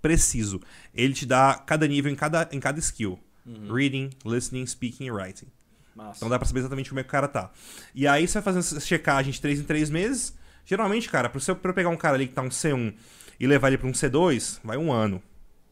preciso. 0.00 0.60
Ele 0.94 1.12
te 1.12 1.26
dá 1.26 1.54
cada 1.54 1.86
nível 1.86 2.10
em 2.10 2.14
cada, 2.14 2.48
em 2.52 2.60
cada 2.60 2.78
skill. 2.78 3.18
Uhum. 3.46 3.72
Reading, 3.72 4.10
listening, 4.24 4.66
speaking 4.66 5.06
e 5.06 5.10
writing. 5.10 5.46
Massa. 5.94 6.18
Então 6.18 6.28
dá 6.28 6.38
pra 6.38 6.46
saber 6.46 6.60
exatamente 6.60 6.90
como 6.90 7.00
é 7.00 7.02
que 7.02 7.08
o 7.08 7.10
cara 7.10 7.26
tá. 7.26 7.50
E 7.94 8.06
aí 8.06 8.26
você 8.26 8.34
vai 8.34 8.42
fazendo 8.42 8.60
essa 8.60 8.80
checagem 8.80 9.32
de 9.32 9.40
três 9.40 9.58
em 9.58 9.64
três 9.64 9.90
meses. 9.90 10.36
Geralmente, 10.64 11.08
cara, 11.08 11.28
pra, 11.28 11.40
você, 11.40 11.54
pra 11.54 11.70
eu 11.70 11.74
pegar 11.74 11.88
um 11.88 11.96
cara 11.96 12.14
ali 12.14 12.26
que 12.26 12.34
tá 12.34 12.42
um 12.42 12.50
C1 12.50 12.94
e 13.40 13.46
levar 13.46 13.68
ele 13.68 13.78
pra 13.78 13.88
um 13.88 13.92
C2, 13.92 14.60
vai 14.62 14.76
um 14.76 14.92
ano. 14.92 15.22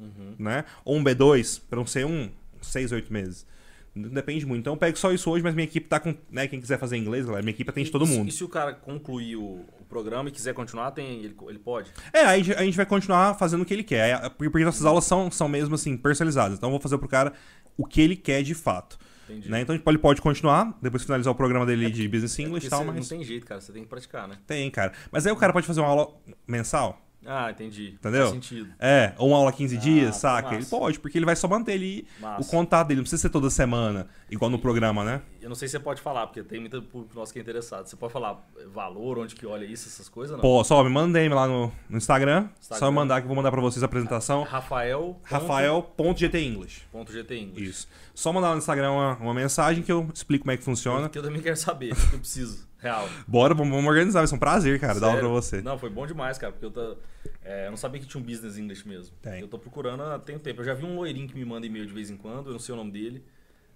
Uhum. 0.00 0.34
Né? 0.38 0.64
Ou 0.84 0.96
um 0.96 1.04
B2, 1.04 1.60
para 1.68 1.78
não 1.78 1.86
ser 1.86 2.06
um 2.06 2.30
6, 2.60 2.92
8 2.92 3.12
meses. 3.12 3.46
Depende 3.94 4.44
muito. 4.44 4.60
Então 4.60 4.74
eu 4.74 4.76
pego 4.76 4.98
só 4.98 5.10
isso 5.12 5.30
hoje, 5.30 5.42
mas 5.42 5.54
minha 5.54 5.64
equipe 5.64 5.88
tá 5.88 5.98
com. 5.98 6.14
Né, 6.30 6.46
quem 6.46 6.60
quiser 6.60 6.78
fazer 6.78 6.98
inglês, 6.98 7.24
galera, 7.24 7.42
minha 7.42 7.54
equipe 7.54 7.70
atende 7.70 7.90
todo 7.90 8.06
mundo. 8.06 8.28
E 8.28 8.32
se 8.32 8.44
o 8.44 8.48
cara 8.48 8.74
concluir 8.74 9.36
o 9.36 9.64
programa 9.88 10.28
e 10.28 10.32
quiser 10.32 10.54
continuar, 10.54 10.90
tem, 10.90 11.20
ele, 11.20 11.36
ele 11.48 11.58
pode? 11.58 11.92
É, 12.12 12.20
aí 12.20 12.40
a 12.56 12.62
gente 12.62 12.76
vai 12.76 12.86
continuar 12.86 13.34
fazendo 13.34 13.62
o 13.62 13.64
que 13.64 13.74
ele 13.74 13.84
quer. 13.84 14.30
Porque 14.30 14.64
nossas 14.64 14.84
aulas 14.84 15.04
são, 15.04 15.30
são 15.30 15.48
mesmo 15.48 15.74
assim, 15.74 15.96
personalizadas. 15.96 16.58
Então 16.58 16.68
eu 16.68 16.72
vou 16.72 16.80
fazer 16.80 16.98
pro 16.98 17.08
cara 17.08 17.32
o 17.76 17.86
que 17.86 18.00
ele 18.00 18.16
quer 18.16 18.42
de 18.42 18.54
fato. 18.54 18.98
Né? 19.28 19.60
Então 19.60 19.74
ele 19.74 19.98
pode 19.98 20.20
continuar, 20.22 20.76
depois 20.80 21.02
finalizar 21.02 21.32
o 21.32 21.36
programa 21.36 21.66
dele 21.66 21.86
é 21.86 21.90
de 21.90 22.06
Business 22.06 22.38
English 22.38 22.66
e 22.66 22.68
é 22.68 22.70
tal, 22.70 22.84
mas. 22.84 22.94
Não 22.94 23.18
tem 23.18 23.24
jeito, 23.24 23.44
cara. 23.44 23.60
Você 23.60 23.72
tem 23.72 23.82
que 23.82 23.88
praticar, 23.88 24.28
né? 24.28 24.38
Tem, 24.46 24.70
cara. 24.70 24.92
Mas 25.10 25.26
aí 25.26 25.32
o 25.32 25.36
cara 25.36 25.52
pode 25.52 25.66
fazer 25.66 25.80
uma 25.80 25.88
aula 25.88 26.14
mensal. 26.46 27.02
Ah, 27.26 27.50
entendi. 27.50 27.94
Entendeu? 27.94 28.22
Faz 28.22 28.34
sentido. 28.34 28.72
É, 28.78 29.12
ou 29.18 29.30
uma 29.30 29.38
aula 29.38 29.52
15 29.52 29.76
ah, 29.76 29.80
dias, 29.80 30.16
saca? 30.16 30.42
Massa. 30.42 30.54
Ele 30.54 30.66
pode, 30.66 31.00
porque 31.00 31.18
ele 31.18 31.26
vai 31.26 31.34
só 31.34 31.48
manter 31.48 31.72
ali 31.72 32.06
massa. 32.20 32.40
o 32.40 32.46
contato 32.46 32.86
dele. 32.86 32.98
Não 32.98 33.02
precisa 33.02 33.22
ser 33.22 33.30
toda 33.30 33.50
semana, 33.50 34.06
igual 34.30 34.48
no 34.48 34.60
programa, 34.60 35.04
né? 35.04 35.20
Eu 35.46 35.48
não 35.48 35.54
sei 35.54 35.68
se 35.68 35.72
você 35.72 35.78
pode 35.78 36.02
falar, 36.02 36.26
porque 36.26 36.42
tem 36.42 36.58
muito 36.58 36.82
público 36.82 37.14
nosso 37.14 37.32
que 37.32 37.38
é 37.38 37.42
interessado. 37.42 37.86
Você 37.86 37.94
pode 37.94 38.12
falar 38.12 38.44
valor, 38.74 39.16
onde 39.16 39.36
que 39.36 39.46
olha 39.46 39.64
isso, 39.64 39.88
essas 39.88 40.08
coisas, 40.08 40.34
não? 40.34 40.40
Pô, 40.40 40.64
só 40.64 40.82
me 40.82 40.90
mandei 40.90 41.28
lá 41.28 41.46
no, 41.46 41.70
no 41.88 41.96
Instagram. 41.96 42.48
Instagram. 42.58 42.80
Só 42.80 42.90
mandar 42.90 43.20
que 43.20 43.26
eu 43.26 43.28
vou 43.28 43.36
mandar 43.36 43.52
pra 43.52 43.60
vocês 43.60 43.80
a 43.80 43.86
apresentação. 43.86 44.42
Rafael. 44.42 45.20
Rafael.gtenglish. 45.22 46.88
Ponto 46.90 47.12
.gtenglish. 47.12 47.62
Isso. 47.64 47.88
Só 48.12 48.32
mandar 48.32 48.48
lá 48.48 48.54
no 48.54 48.58
Instagram 48.58 48.90
uma, 48.90 49.16
uma 49.18 49.34
mensagem 49.34 49.84
que 49.84 49.92
eu 49.92 50.10
explico 50.12 50.42
como 50.42 50.50
é 50.50 50.56
que 50.56 50.64
funciona. 50.64 51.08
Que 51.08 51.16
eu 51.16 51.22
também 51.22 51.40
quero 51.40 51.56
saber, 51.56 51.94
que 51.94 52.14
eu 52.16 52.18
preciso. 52.18 52.66
Real. 52.80 53.08
Bora, 53.24 53.54
vamos, 53.54 53.86
organizar. 53.86 54.22
Vai 54.22 54.26
ser 54.26 54.34
um 54.34 54.38
prazer, 54.38 54.80
cara, 54.80 54.94
Sério? 54.94 55.00
dar 55.00 55.06
aula 55.10 55.20
pra 55.20 55.28
você. 55.28 55.62
Não, 55.62 55.78
foi 55.78 55.90
bom 55.90 56.08
demais, 56.08 56.38
cara, 56.38 56.52
porque 56.52 56.66
eu, 56.66 56.72
tô, 56.72 56.96
é, 57.44 57.66
eu 57.66 57.70
não 57.70 57.76
sabia 57.76 58.00
que 58.00 58.06
tinha 58.08 58.20
um 58.20 58.26
business 58.26 58.58
English 58.58 58.86
mesmo. 58.86 59.14
Tem. 59.22 59.42
Eu 59.42 59.46
tô 59.46 59.60
procurando 59.60 60.02
há 60.02 60.18
tem 60.18 60.36
tempo. 60.40 60.62
Eu 60.62 60.64
já 60.64 60.74
vi 60.74 60.84
um 60.84 60.96
loirinho 60.96 61.28
que 61.28 61.36
me 61.36 61.44
manda 61.44 61.64
e-mail 61.64 61.86
de 61.86 61.92
vez 61.92 62.10
em 62.10 62.16
quando, 62.16 62.48
eu 62.48 62.52
não 62.52 62.58
sei 62.58 62.72
o 62.72 62.76
nome 62.76 62.90
dele. 62.90 63.22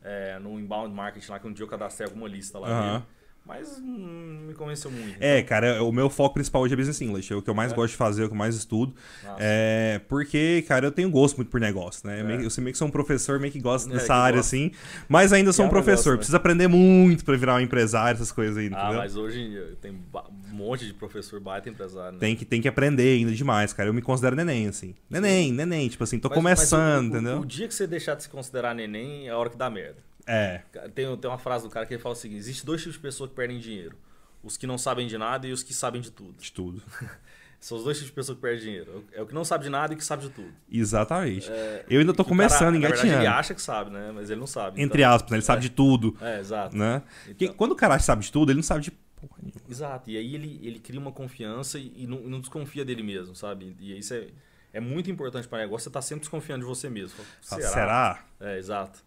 É, 0.02 0.38
no 0.38 0.58
inbound 0.58 0.94
marketing 0.94 1.30
lá, 1.30 1.38
que 1.38 1.46
um 1.46 1.52
dia 1.52 1.64
eu 1.64 1.68
cadastrei 1.68 2.08
alguma 2.08 2.26
lista 2.28 2.58
lá. 2.58 2.68
Uh 2.68 2.98
-huh. 2.98 3.19
Mas 3.50 3.82
não 3.82 4.46
me 4.46 4.54
convenceu 4.54 4.92
muito. 4.92 5.16
É, 5.18 5.38
então. 5.38 5.48
cara, 5.48 5.82
o 5.82 5.90
meu 5.90 6.08
foco 6.08 6.34
principal 6.34 6.62
hoje 6.62 6.74
é 6.74 6.76
Business 6.76 7.00
English. 7.00 7.32
É 7.32 7.36
o 7.36 7.42
que 7.42 7.50
eu 7.50 7.54
mais 7.54 7.72
é. 7.72 7.74
gosto 7.74 7.90
de 7.90 7.96
fazer, 7.96 8.22
é 8.22 8.24
o 8.26 8.28
que 8.28 8.34
eu 8.34 8.38
mais 8.38 8.54
estudo. 8.54 8.94
É, 9.40 10.00
porque, 10.08 10.64
cara, 10.68 10.86
eu 10.86 10.92
tenho 10.92 11.10
gosto 11.10 11.36
muito 11.36 11.48
por 11.48 11.60
negócio, 11.60 12.06
né? 12.06 12.20
É. 12.20 12.44
Eu, 12.44 12.48
sei 12.48 12.62
meio 12.62 12.72
que 12.72 12.78
sou 12.78 12.86
um 12.86 12.92
professor, 12.92 13.40
meio 13.40 13.52
que 13.52 13.58
gosto 13.58 13.90
é, 13.90 13.94
dessa 13.94 14.14
área, 14.14 14.36
gosto. 14.36 14.54
assim. 14.54 14.70
Mas 15.08 15.32
ainda 15.32 15.52
sou 15.52 15.66
um 15.66 15.68
professor. 15.68 16.12
Negócio, 16.12 16.30
né? 16.30 16.36
Aprender 16.36 16.68
muito 16.68 17.24
pra 17.24 17.36
virar 17.36 17.56
um 17.56 17.60
empresário, 17.60 18.14
essas 18.14 18.30
coisas 18.30 18.56
aí, 18.56 18.66
ah, 18.66 18.68
entendeu? 18.68 19.00
Ah, 19.00 19.02
mas 19.02 19.16
hoje 19.16 19.76
tem 19.80 19.90
um 19.90 20.54
monte 20.54 20.86
de 20.86 20.94
professor 20.94 21.40
baita 21.40 21.68
empresário, 21.68 22.12
né? 22.12 22.18
Tem 22.20 22.36
que, 22.36 22.44
tem 22.44 22.62
que 22.62 22.68
aprender 22.68 23.18
ainda 23.18 23.32
demais, 23.32 23.72
cara. 23.72 23.88
Eu 23.88 23.92
me 23.92 24.00
considero 24.00 24.36
neném, 24.36 24.68
assim. 24.68 24.94
Neném, 25.10 25.52
neném. 25.52 25.88
Tipo 25.88 26.04
assim, 26.04 26.20
tô 26.20 26.28
mas, 26.28 26.36
começando, 26.36 27.06
mas 27.06 27.14
o, 27.14 27.16
entendeu? 27.16 27.38
O, 27.38 27.40
o 27.40 27.46
dia 27.46 27.66
que 27.66 27.74
você 27.74 27.84
deixar 27.84 28.14
de 28.14 28.22
se 28.22 28.28
considerar 28.28 28.76
neném 28.76 29.26
é 29.26 29.32
a 29.32 29.36
hora 29.36 29.50
que 29.50 29.56
dá 29.56 29.68
merda. 29.68 30.09
É. 30.30 30.62
Tem, 30.94 31.16
tem 31.16 31.30
uma 31.30 31.38
frase 31.38 31.64
do 31.64 31.70
cara 31.70 31.84
que 31.84 31.94
ele 31.94 32.02
fala 32.02 32.14
o 32.14 32.16
seguinte: 32.16 32.38
existe 32.38 32.64
dois 32.64 32.80
tipos 32.80 32.94
de 32.94 33.00
pessoas 33.00 33.30
que 33.30 33.36
perdem 33.36 33.58
dinheiro. 33.58 33.96
Os 34.42 34.56
que 34.56 34.66
não 34.66 34.78
sabem 34.78 35.06
de 35.08 35.18
nada 35.18 35.46
e 35.46 35.52
os 35.52 35.62
que 35.62 35.74
sabem 35.74 36.00
de 36.00 36.12
tudo. 36.12 36.40
De 36.40 36.52
tudo. 36.52 36.80
São 37.58 37.76
os 37.76 37.84
dois 37.84 37.98
tipos 37.98 38.10
de 38.10 38.14
pessoas 38.14 38.36
que 38.36 38.42
perdem 38.42 38.60
dinheiro. 38.60 39.04
É 39.12 39.20
o 39.20 39.26
que 39.26 39.34
não 39.34 39.44
sabe 39.44 39.64
de 39.64 39.70
nada 39.70 39.92
e 39.92 39.96
o 39.96 39.98
que 39.98 40.04
sabe 40.04 40.22
de 40.22 40.30
tudo. 40.30 40.50
Exatamente. 40.70 41.50
É, 41.50 41.84
eu 41.90 42.00
ainda 42.00 42.14
tô 42.14 42.24
começando, 42.24 42.74
engatinhando. 42.76 43.18
ele 43.18 43.26
acha 43.26 43.54
que 43.54 43.60
sabe, 43.60 43.90
né? 43.90 44.12
Mas 44.14 44.30
ele 44.30 44.40
não 44.40 44.46
sabe. 44.46 44.80
Entre 44.80 45.02
então, 45.02 45.14
aspas, 45.14 45.30
né? 45.32 45.36
ele 45.36 45.44
sabe 45.44 45.58
é. 45.58 45.62
de 45.62 45.70
tudo. 45.70 46.16
É, 46.22 46.38
exato. 46.38 46.76
Né? 46.76 47.02
Então, 47.28 47.52
quando 47.54 47.72
o 47.72 47.76
cara 47.76 47.98
sabe 47.98 48.22
de 48.22 48.32
tudo, 48.32 48.50
ele 48.50 48.56
não 48.56 48.62
sabe 48.62 48.82
de 48.82 48.90
porra 48.92 49.36
nenhuma. 49.42 49.60
Exato. 49.68 50.10
E 50.10 50.16
aí 50.16 50.34
ele, 50.34 50.58
ele 50.62 50.78
cria 50.78 50.98
uma 50.98 51.12
confiança 51.12 51.78
e, 51.78 51.92
e 51.96 52.06
não, 52.06 52.20
não, 52.20 52.40
desconfia 52.40 52.84
dele 52.84 53.02
mesmo, 53.02 53.34
sabe? 53.34 53.76
E 53.78 53.98
isso 53.98 54.14
é, 54.14 54.28
é 54.72 54.80
muito 54.80 55.10
importante 55.10 55.46
para 55.46 55.58
negócio. 55.58 55.84
Você 55.84 55.90
tá 55.90 56.00
sempre 56.00 56.20
desconfiando 56.20 56.60
de 56.60 56.66
você 56.66 56.88
mesmo. 56.88 57.18
Será? 57.42 57.68
Será? 57.68 58.24
É, 58.40 58.56
exato. 58.56 59.04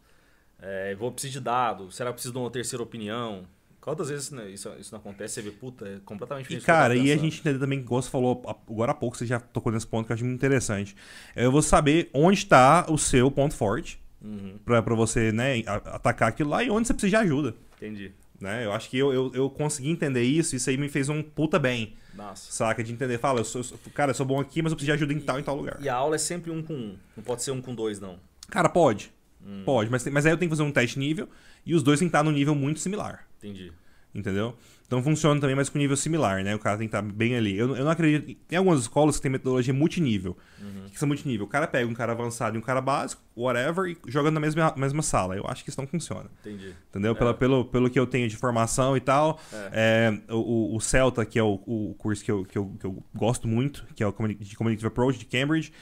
É, 0.65 0.95
vou 0.95 1.11
precisar 1.11 1.33
de 1.33 1.39
dados. 1.41 1.95
Será 1.95 2.09
que 2.09 2.13
preciso 2.13 2.33
de 2.33 2.39
uma 2.39 2.49
terceira 2.49 2.81
opinião? 2.81 3.43
Quantas 3.81 4.07
vezes 4.07 4.31
né, 4.31 4.49
isso, 4.49 4.71
isso 4.79 4.93
não 4.93 4.99
acontece? 4.99 5.33
Você 5.33 5.41
vê, 5.41 5.51
puta, 5.51 5.85
é 5.85 5.99
completamente 6.05 6.45
diferente. 6.45 6.63
E, 6.63 6.65
cara, 6.65 6.95
e 6.95 7.11
a 7.11 7.17
gente 7.17 7.41
também, 7.41 7.83
como 7.83 8.01
você 8.01 8.09
falou 8.09 8.41
agora 8.69 8.93
há 8.93 8.95
pouco, 8.95 9.17
você 9.17 9.25
já 9.25 9.41
tocou 9.41 9.73
nesse 9.73 9.85
ponto 9.85 10.05
que 10.05 10.13
eu 10.13 10.15
acho 10.15 10.23
muito 10.23 10.37
interessante. 10.37 10.95
Eu 11.35 11.51
vou 11.51 11.61
saber 11.61 12.09
onde 12.13 12.37
está 12.37 12.85
o 12.89 12.97
seu 12.97 13.29
ponto 13.29 13.53
forte 13.53 13.99
uhum. 14.23 14.57
para 14.63 14.79
você 14.95 15.33
né, 15.33 15.63
atacar 15.67 16.29
aquilo 16.29 16.51
lá 16.51 16.63
e 16.63 16.69
onde 16.69 16.87
você 16.87 16.93
precisa 16.93 17.09
de 17.09 17.15
ajuda. 17.17 17.53
Entendi. 17.75 18.13
Né? 18.39 18.63
Eu 18.63 18.71
acho 18.71 18.89
que 18.89 18.97
eu, 18.97 19.13
eu, 19.13 19.31
eu 19.33 19.49
consegui 19.49 19.89
entender 19.89 20.23
isso, 20.23 20.55
isso 20.55 20.69
aí 20.69 20.77
me 20.77 20.87
fez 20.87 21.09
um 21.09 21.21
puta 21.21 21.59
bem. 21.59 21.97
Nossa. 22.13 22.53
Saca? 22.53 22.81
De 22.81 22.93
entender, 22.93 23.17
fala, 23.17 23.41
eu 23.41 23.45
sou, 23.45 23.59
eu 23.59 23.63
sou- 23.65 23.77
cara, 23.93 24.11
eu 24.11 24.15
sou 24.15 24.25
bom 24.25 24.39
aqui, 24.39 24.61
mas 24.61 24.71
eu 24.71 24.77
preciso 24.77 24.97
de 24.97 25.03
ajuda 25.03 25.13
em 25.13 25.19
tal 25.19 25.39
e 25.41 25.43
tal 25.43 25.57
lugar. 25.57 25.77
E 25.81 25.89
a 25.89 25.95
aula 25.95 26.15
é 26.15 26.19
sempre 26.19 26.51
um 26.51 26.63
com 26.63 26.73
um. 26.73 26.95
Não 27.17 27.23
pode 27.23 27.43
ser 27.43 27.51
um 27.51 27.61
com 27.61 27.75
dois, 27.75 27.99
não. 27.99 28.17
Cara, 28.49 28.69
pode. 28.69 29.11
Hum. 29.45 29.63
Pode, 29.65 29.89
mas, 29.89 30.05
mas 30.07 30.25
aí 30.25 30.31
eu 30.31 30.37
tenho 30.37 30.49
que 30.49 30.55
fazer 30.55 30.67
um 30.67 30.71
teste 30.71 30.97
nível 30.97 31.27
e 31.65 31.73
os 31.73 31.83
dois 31.83 31.99
têm 31.99 32.07
que 32.07 32.15
estar 32.15 32.23
no 32.23 32.31
nível 32.31 32.55
muito 32.55 32.79
similar. 32.79 33.27
Entendi. 33.37 33.71
Entendeu? 34.13 34.55
Então 34.85 35.01
funciona 35.01 35.41
também, 35.41 35.55
mas 35.55 35.69
com 35.69 35.79
nível 35.79 35.97
similar, 35.97 36.43
né? 36.43 36.53
O 36.53 36.59
cara 36.59 36.77
tem 36.77 36.87
que 36.87 36.95
estar 36.95 37.01
bem 37.01 37.35
ali. 37.35 37.57
Eu, 37.57 37.75
eu 37.75 37.83
não 37.83 37.89
acredito. 37.89 38.39
Tem 38.47 38.59
algumas 38.59 38.81
escolas 38.81 39.15
que 39.15 39.23
tem 39.23 39.31
metodologia 39.31 39.73
multinível. 39.73 40.37
Uhum. 40.61 40.87
Que 40.91 40.99
são 40.99 41.07
multinível? 41.07 41.47
O 41.47 41.49
cara 41.49 41.65
pega 41.65 41.89
um 41.89 41.95
cara 41.95 42.11
avançado 42.11 42.55
e 42.55 42.59
um 42.59 42.61
cara 42.61 42.79
básico, 42.79 43.19
whatever, 43.35 43.89
e 43.89 43.97
joga 44.11 44.29
na 44.29 44.39
mesma, 44.39 44.71
mesma 44.77 45.01
sala. 45.01 45.35
Eu 45.35 45.45
acho 45.47 45.63
que 45.63 45.71
isso 45.71 45.81
não 45.81 45.87
funciona. 45.87 46.29
Entendi. 46.41 46.75
Entendeu? 46.91 47.15
Pela, 47.15 47.33
pelo, 47.33 47.65
pelo 47.65 47.89
que 47.89 47.99
eu 47.99 48.05
tenho 48.05 48.27
de 48.27 48.37
formação 48.37 48.95
e 48.95 48.99
tal. 48.99 49.39
É. 49.71 50.21
é, 50.29 50.33
o, 50.33 50.75
o 50.75 50.79
Celta, 50.79 51.25
que 51.25 51.39
é 51.39 51.43
o, 51.43 51.59
o 51.65 51.95
curso 51.97 52.23
que 52.23 52.31
eu, 52.31 52.45
que, 52.45 52.57
eu, 52.57 52.75
que 52.79 52.85
eu 52.85 53.03
gosto 53.15 53.47
muito, 53.47 53.87
que 53.95 54.03
é 54.03 54.07
o 54.07 54.11
de 54.11 54.55
Communicative 54.55 54.87
Approach 54.87 55.17
de 55.17 55.25
Cambridge, 55.25 55.73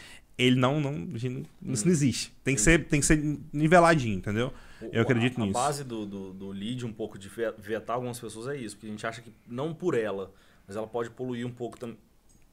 ele 0.42 0.56
não. 0.56 0.80
não 0.80 0.90
a 0.92 0.94
não- 0.94 1.74
isso 1.74 1.86
não 1.86 1.92
existe. 1.92 2.34
Tem 2.44 2.56
que, 2.56 2.62
ser, 2.62 2.86
tem 2.88 3.00
que 3.00 3.06
ser 3.06 3.38
niveladinho, 3.54 4.16
entendeu? 4.18 4.52
Eu 4.92 5.04
acredito 5.04 5.40
a, 5.42 5.46
nisso. 5.46 5.58
A 5.58 5.62
base 5.62 5.84
do, 5.84 6.06
do, 6.06 6.34
do 6.34 6.50
lead, 6.50 6.86
um 6.86 6.94
pouco 6.94 7.18
de 7.18 7.30
ve- 7.30 7.54
vetar 7.58 7.96
algumas 7.96 8.20
pessoas 8.20 8.48
é 8.48 8.58
isso, 8.58 8.76
porque 8.76 8.88
a 8.88 8.90
gente 8.90 9.06
acha 9.06 9.22
que 9.22 9.32
não 9.48 9.74
por 9.74 9.94
ela, 9.96 10.34
mas 10.68 10.76
ela 10.76 10.88
pode 10.88 11.10
poluir 11.12 11.46
um 11.46 11.52
pouco 11.52 11.78
tam- 11.78 11.96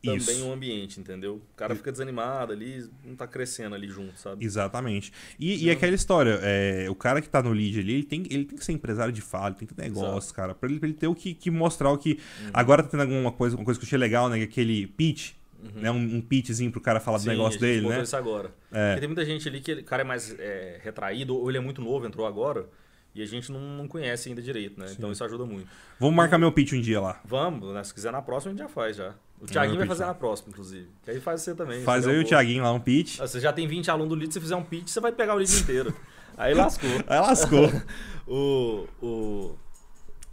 também 0.01 0.17
Isso. 0.19 0.47
o 0.47 0.53
ambiente, 0.53 1.01
entendeu? 1.01 1.43
O 1.53 1.57
cara 1.57 1.75
fica 1.75 1.91
desanimado 1.91 2.53
ali, 2.53 2.89
não 3.05 3.17
tá 3.17 3.27
crescendo 3.27 3.75
ali 3.75 3.89
junto, 3.89 4.17
sabe? 4.17 4.45
Exatamente. 4.45 5.13
E, 5.41 5.65
e 5.65 5.71
aquela 5.71 5.93
história, 5.95 6.39
é, 6.41 6.87
o 6.89 6.95
cara 6.95 7.21
que 7.21 7.29
tá 7.29 7.43
no 7.43 7.51
lead 7.53 7.81
ali, 7.81 7.95
ele 7.95 8.05
tem, 8.05 8.23
ele 8.31 8.45
tem 8.45 8.57
que 8.57 8.65
ser 8.65 8.73
empresário 8.73 9.13
de 9.13 9.21
fala, 9.21 9.55
tem 9.55 9.67
que 9.67 9.75
ter 9.75 9.83
negócio, 9.83 10.33
cara, 10.33 10.55
pra 10.55 10.69
ele, 10.69 10.79
pra 10.79 10.89
ele 10.89 10.97
ter 10.97 11.09
o 11.09 11.15
que, 11.17 11.35
que 11.35 11.51
mostrar 11.51 11.91
o 11.91 11.99
que. 11.99 12.13
Uhum. 12.13 12.51
Agora 12.55 12.83
tá 12.85 12.91
tendo 12.91 13.01
alguma 13.03 13.33
coisa, 13.33 13.57
uma 13.57 13.65
coisa 13.65 13.79
que 13.81 13.85
eu 13.85 13.89
achei 13.89 13.99
legal, 13.99 14.29
né? 14.29 14.39
é 14.39 14.45
Aquele 14.45 14.87
pitch, 14.87 15.33
né? 15.75 15.91
Um, 15.91 16.17
um 16.17 16.21
pitchzinho 16.21 16.71
pro 16.71 16.81
cara 16.81 17.01
falar 17.01 17.19
Sim, 17.19 17.27
do 17.27 17.31
a 17.31 17.35
negócio 17.35 17.61
dele, 17.61 17.89
né? 17.89 18.03
isso 18.03 18.17
agora. 18.17 18.51
É. 18.71 18.91
Porque 18.91 19.01
tem 19.01 19.09
muita 19.09 19.25
gente 19.25 19.49
ali 19.49 19.61
que 19.61 19.73
o 19.73 19.85
cara 19.85 20.03
é 20.03 20.05
mais 20.05 20.39
é, 20.39 20.81
retraído, 20.83 21.37
ou 21.37 21.49
ele 21.49 21.59
é 21.59 21.61
muito 21.61 21.81
novo, 21.83 22.07
entrou 22.07 22.27
agora, 22.27 22.67
e 23.15 23.23
a 23.23 23.27
gente 23.27 23.51
não, 23.51 23.61
não 23.61 23.89
conhece 23.89 24.29
ainda 24.29 24.41
direito, 24.41 24.79
né? 24.79 24.87
Então 24.91 25.11
isso 25.11 25.25
ajuda 25.25 25.45
muito. 25.45 25.69
Vamos 25.99 26.15
marcar 26.15 26.39
meu 26.39 26.53
pitch 26.53 26.73
um 26.73 26.81
dia 26.81 27.01
lá. 27.01 27.21
Vamos, 27.25 27.75
né? 27.75 27.83
Se 27.83 27.93
quiser 27.93 28.13
na 28.13 28.23
próxima, 28.23 28.53
a 28.53 28.55
gente 28.55 28.63
já 28.63 28.69
faz 28.69 28.97
já. 28.97 29.15
O 29.41 29.47
Thiaguinho 29.47 29.79
vai 29.79 29.87
fazer 29.87 30.03
não. 30.03 30.09
na 30.09 30.15
próxima, 30.15 30.51
inclusive. 30.51 30.89
Que 31.05 31.13
aí 31.13 31.21
faz 31.21 31.43
você 31.43 31.55
também. 31.55 31.83
Faz 31.83 32.07
eu 32.07 32.15
e 32.15 32.21
o 32.21 32.25
Thiaguinho 32.25 32.63
lá 32.63 32.73
um 32.73 32.81
pitch. 32.81 33.21
Ah, 33.21 33.27
Você 33.27 33.41
já 33.41 33.53
tem 33.53 33.67
20 33.67 33.91
alunos 33.91 34.09
do 34.09 34.15
lead, 34.15 34.33
se 34.33 34.41
fizer 34.41 34.57
um 34.57 34.65
pitch, 34.65 34.89
você 34.89 35.01
vai 35.01 35.13
pegar 35.13 35.35
o 35.35 35.39
lead 35.39 35.53
inteiro. 35.61 35.95
Aí 36.37 36.55
lascou. 36.55 36.91
Aí 37.07 37.21
lascou. 37.21 37.69
o, 38.27 38.87
o. 39.03 39.57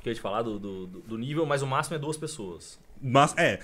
Que 0.02 0.10
eu 0.10 0.11
ia 0.11 0.15
te 0.15 0.22
falar 0.22 0.43
do, 0.43 0.60
do, 0.60 0.88
do 0.88 1.18
nível, 1.18 1.45
mas 1.47 1.64
o 1.64 1.68
máximo 1.68 1.95
é 1.95 1.99
duas 1.99 2.15
pessoas. 2.15 2.80
Mas, 3.02 3.35
é. 3.38 3.60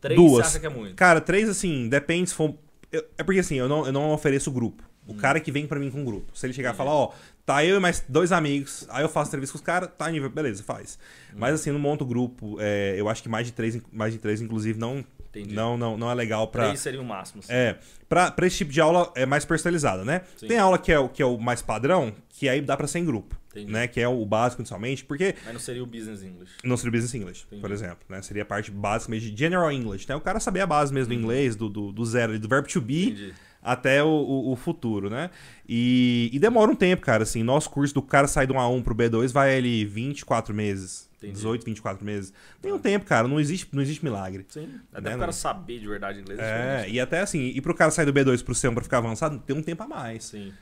Três 0.00 0.18
Duas. 0.20 0.32
você 0.46 0.50
acha 0.50 0.60
que 0.60 0.66
é 0.66 0.68
muito. 0.70 0.94
Cara, 0.94 1.20
três, 1.20 1.48
assim, 1.48 1.88
depende 1.88 2.30
se 2.30 2.34
for. 2.36 2.54
eu- 2.92 3.04
é 3.18 3.22
porque 3.22 3.40
assim, 3.40 3.56
eu 3.56 3.68
não, 3.68 3.84
eu 3.86 3.92
não 3.92 4.10
ofereço 4.12 4.50
grupo. 4.50 4.82
O 5.06 5.12
Hum. 5.12 5.16
cara 5.16 5.40
que 5.40 5.50
vem 5.50 5.66
pra 5.66 5.78
mim 5.78 5.90
com 5.90 6.04
grupo. 6.04 6.36
Se 6.36 6.46
ele 6.46 6.52
chegar 6.52 6.74
e 6.74 6.76
falar, 6.76 6.92
ó, 6.92 7.12
tá 7.44 7.64
eu 7.64 7.76
e 7.76 7.80
mais 7.80 8.04
dois 8.08 8.30
amigos, 8.30 8.86
aí 8.90 9.02
eu 9.02 9.08
faço 9.08 9.28
entrevista 9.30 9.52
com 9.52 9.58
os 9.58 9.64
caras, 9.64 9.88
tá 9.96 10.10
nível, 10.10 10.28
beleza, 10.30 10.62
faz. 10.62 10.98
Hum. 11.32 11.36
Mas 11.38 11.54
assim, 11.54 11.70
não 11.70 11.78
monto 11.78 12.04
grupo. 12.04 12.56
é, 12.60 12.94
eu 12.96 13.08
acho 13.08 13.22
que 13.22 13.28
mais 13.28 13.46
de 13.46 13.52
três, 13.52 13.78
mais 13.92 14.12
de 14.12 14.18
três, 14.18 14.40
inclusive, 14.40 14.78
não, 14.78 15.04
Entendi. 15.40 15.54
não, 15.54 15.76
não, 15.76 15.96
não 15.96 16.10
é 16.10 16.14
legal 16.14 16.48
pra. 16.48 16.64
Três 16.66 16.80
seria 16.80 17.00
o 17.00 17.04
máximo. 17.04 17.42
sim. 17.42 17.52
É, 17.52 17.78
pra, 18.08 18.30
pra 18.30 18.46
esse 18.46 18.56
tipo 18.58 18.72
de 18.72 18.80
aula 18.80 19.12
é 19.14 19.24
mais 19.26 19.44
personalizada, 19.44 20.04
né? 20.04 20.22
Sim. 20.36 20.46
Tem 20.48 20.58
aula 20.58 20.78
que 20.78 20.90
é, 20.92 20.98
o, 20.98 21.08
que 21.08 21.22
é 21.22 21.26
o 21.26 21.38
mais 21.38 21.62
padrão, 21.62 22.12
que 22.28 22.48
aí 22.48 22.60
dá 22.60 22.76
pra 22.76 22.86
ser 22.86 22.98
em 23.00 23.04
grupo, 23.04 23.36
Entendi. 23.50 23.72
né? 23.72 23.86
Que 23.88 24.00
é 24.00 24.08
o 24.08 24.24
básico 24.24 24.62
inicialmente, 24.62 25.04
porque 25.04 25.34
Mas 25.44 25.52
não 25.52 25.60
seria 25.60 25.82
o 25.82 25.86
business 25.86 26.22
English. 26.22 26.52
não 26.64 26.76
seria 26.76 26.92
Business 26.92 27.14
English, 27.14 27.44
Entendi. 27.46 27.60
por 27.62 27.70
exemplo, 27.70 27.98
né? 28.08 28.20
Seria 28.22 28.42
a 28.42 28.46
parte 28.46 28.70
básica 28.70 29.10
mesmo 29.10 29.30
de 29.30 29.36
General 29.36 29.70
English, 29.72 30.06
né? 30.08 30.14
O 30.16 30.20
cara 30.20 30.40
saber 30.40 30.60
a 30.60 30.66
base 30.66 30.92
mesmo 30.92 31.12
do 31.14 31.18
inglês, 31.20 31.54
do, 31.56 31.68
do, 31.68 31.92
do 31.92 32.04
zero, 32.04 32.38
do 32.38 32.48
verbo 32.48 32.68
to 32.68 32.80
be 32.80 33.06
Entendi. 33.10 33.34
até 33.62 34.02
o, 34.02 34.06
o, 34.08 34.52
o 34.52 34.56
futuro, 34.56 35.10
né? 35.10 35.30
E, 35.68 36.30
e 36.32 36.38
demora 36.38 36.70
um 36.70 36.74
tempo, 36.76 37.02
cara, 37.02 37.22
assim, 37.24 37.42
nosso 37.42 37.68
curso 37.70 37.92
do 37.94 38.02
cara 38.02 38.26
sair 38.26 38.46
do 38.46 38.54
1A1 38.54 38.82
pro 38.82 38.94
B2 38.94 39.32
vai 39.32 39.56
ali 39.56 39.84
24 39.84 40.54
meses, 40.54 41.07
Entendi. 41.18 41.32
18, 41.34 41.64
24 41.64 42.04
meses. 42.04 42.32
Tem 42.62 42.72
um 42.72 42.78
tempo, 42.78 43.04
cara, 43.04 43.26
não 43.28 43.38
existe, 43.40 43.68
não 43.72 43.82
existe 43.82 44.04
milagre. 44.04 44.46
Sim. 44.48 44.80
Até 44.92 45.10
Né, 45.10 45.16
o 45.16 45.18
cara 45.18 45.32
saber 45.32 45.80
de 45.80 45.86
verdade 45.88 46.20
inglês. 46.20 46.38
É, 46.38 46.76
diferente. 46.76 46.94
e 46.94 47.00
até 47.00 47.20
assim, 47.20 47.40
e 47.40 47.60
pro 47.60 47.74
cara 47.74 47.90
sair 47.90 48.06
do 48.06 48.12
B2 48.12 48.44
pro 48.44 48.54
C1 48.54 48.72
pra 48.72 48.82
ficar 48.84 48.98
avançado, 48.98 49.38
tem 49.40 49.54
um 49.56 49.62
tempo 49.62 49.82
a 49.82 49.88
mais. 49.88 50.24
Sim. 50.24 50.52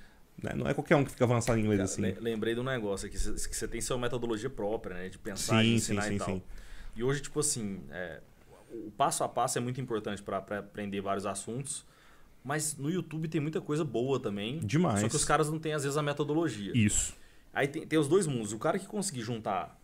Né? 0.43 0.53
Não 0.55 0.67
é 0.67 0.75
qualquer 0.75 0.97
um 0.97 1.05
que 1.05 1.11
fica 1.11 1.25
avançado 1.25 1.59
em 1.59 1.63
inglês 1.63 1.79
Cara, 1.79 1.91
assim. 1.91 2.03
le- 2.03 2.17
Lembrei 2.21 2.55
de 2.55 2.61
um 2.61 2.65
negócio 2.65 3.07
aqui, 3.07 3.17
que 3.19 3.57
você 3.57 3.69
tem 3.69 3.81
sua 3.81 3.97
metodologia 3.99 4.49
própria, 4.51 4.95
né? 4.97 5.09
De 5.09 5.19
pensar, 5.19 5.63
de 5.63 5.69
Sim, 5.69 5.75
ensinar 5.75 6.03
sim, 6.03 6.09
e 6.09 6.13
sim, 6.13 6.19
tal. 6.19 6.27
sim. 6.29 6.43
E 6.97 7.03
hoje, 7.05 7.21
tipo 7.23 7.41
assim, 7.41 7.81
é, 7.91 8.21
o 8.71 8.91
passo 8.91 9.25
a 9.25 9.29
passo 9.29 9.59
é 9.59 9.61
muito 9.61 9.81
importante 9.81 10.23
para 10.23 10.39
aprender 10.39 11.01
vários 11.03 11.27
assuntos. 11.27 11.85
Mas 12.45 12.77
no 12.77 12.89
YouTube 12.91 13.29
tem 13.29 13.41
muita 13.41 13.61
coisa 13.61 13.85
boa 13.85 14.21
também. 14.21 14.61
Demais. 14.61 15.01
Só 15.01 15.09
que 15.09 15.17
os 15.17 15.25
caras 15.25 15.51
não 15.51 15.59
têm, 15.59 15.73
às 15.73 15.83
vezes, 15.83 15.97
a 15.99 16.03
metodologia. 16.03 16.71
Isso. 16.75 17.15
Aí 17.53 17.67
tem, 17.67 17.87
tem 17.87 17.99
os 17.99 18.07
dois 18.07 18.27
mundos. 18.27 18.53
O 18.53 18.59
cara 18.59 18.79
que 18.79 18.87
conseguir 18.87 19.23
juntar 19.23 19.77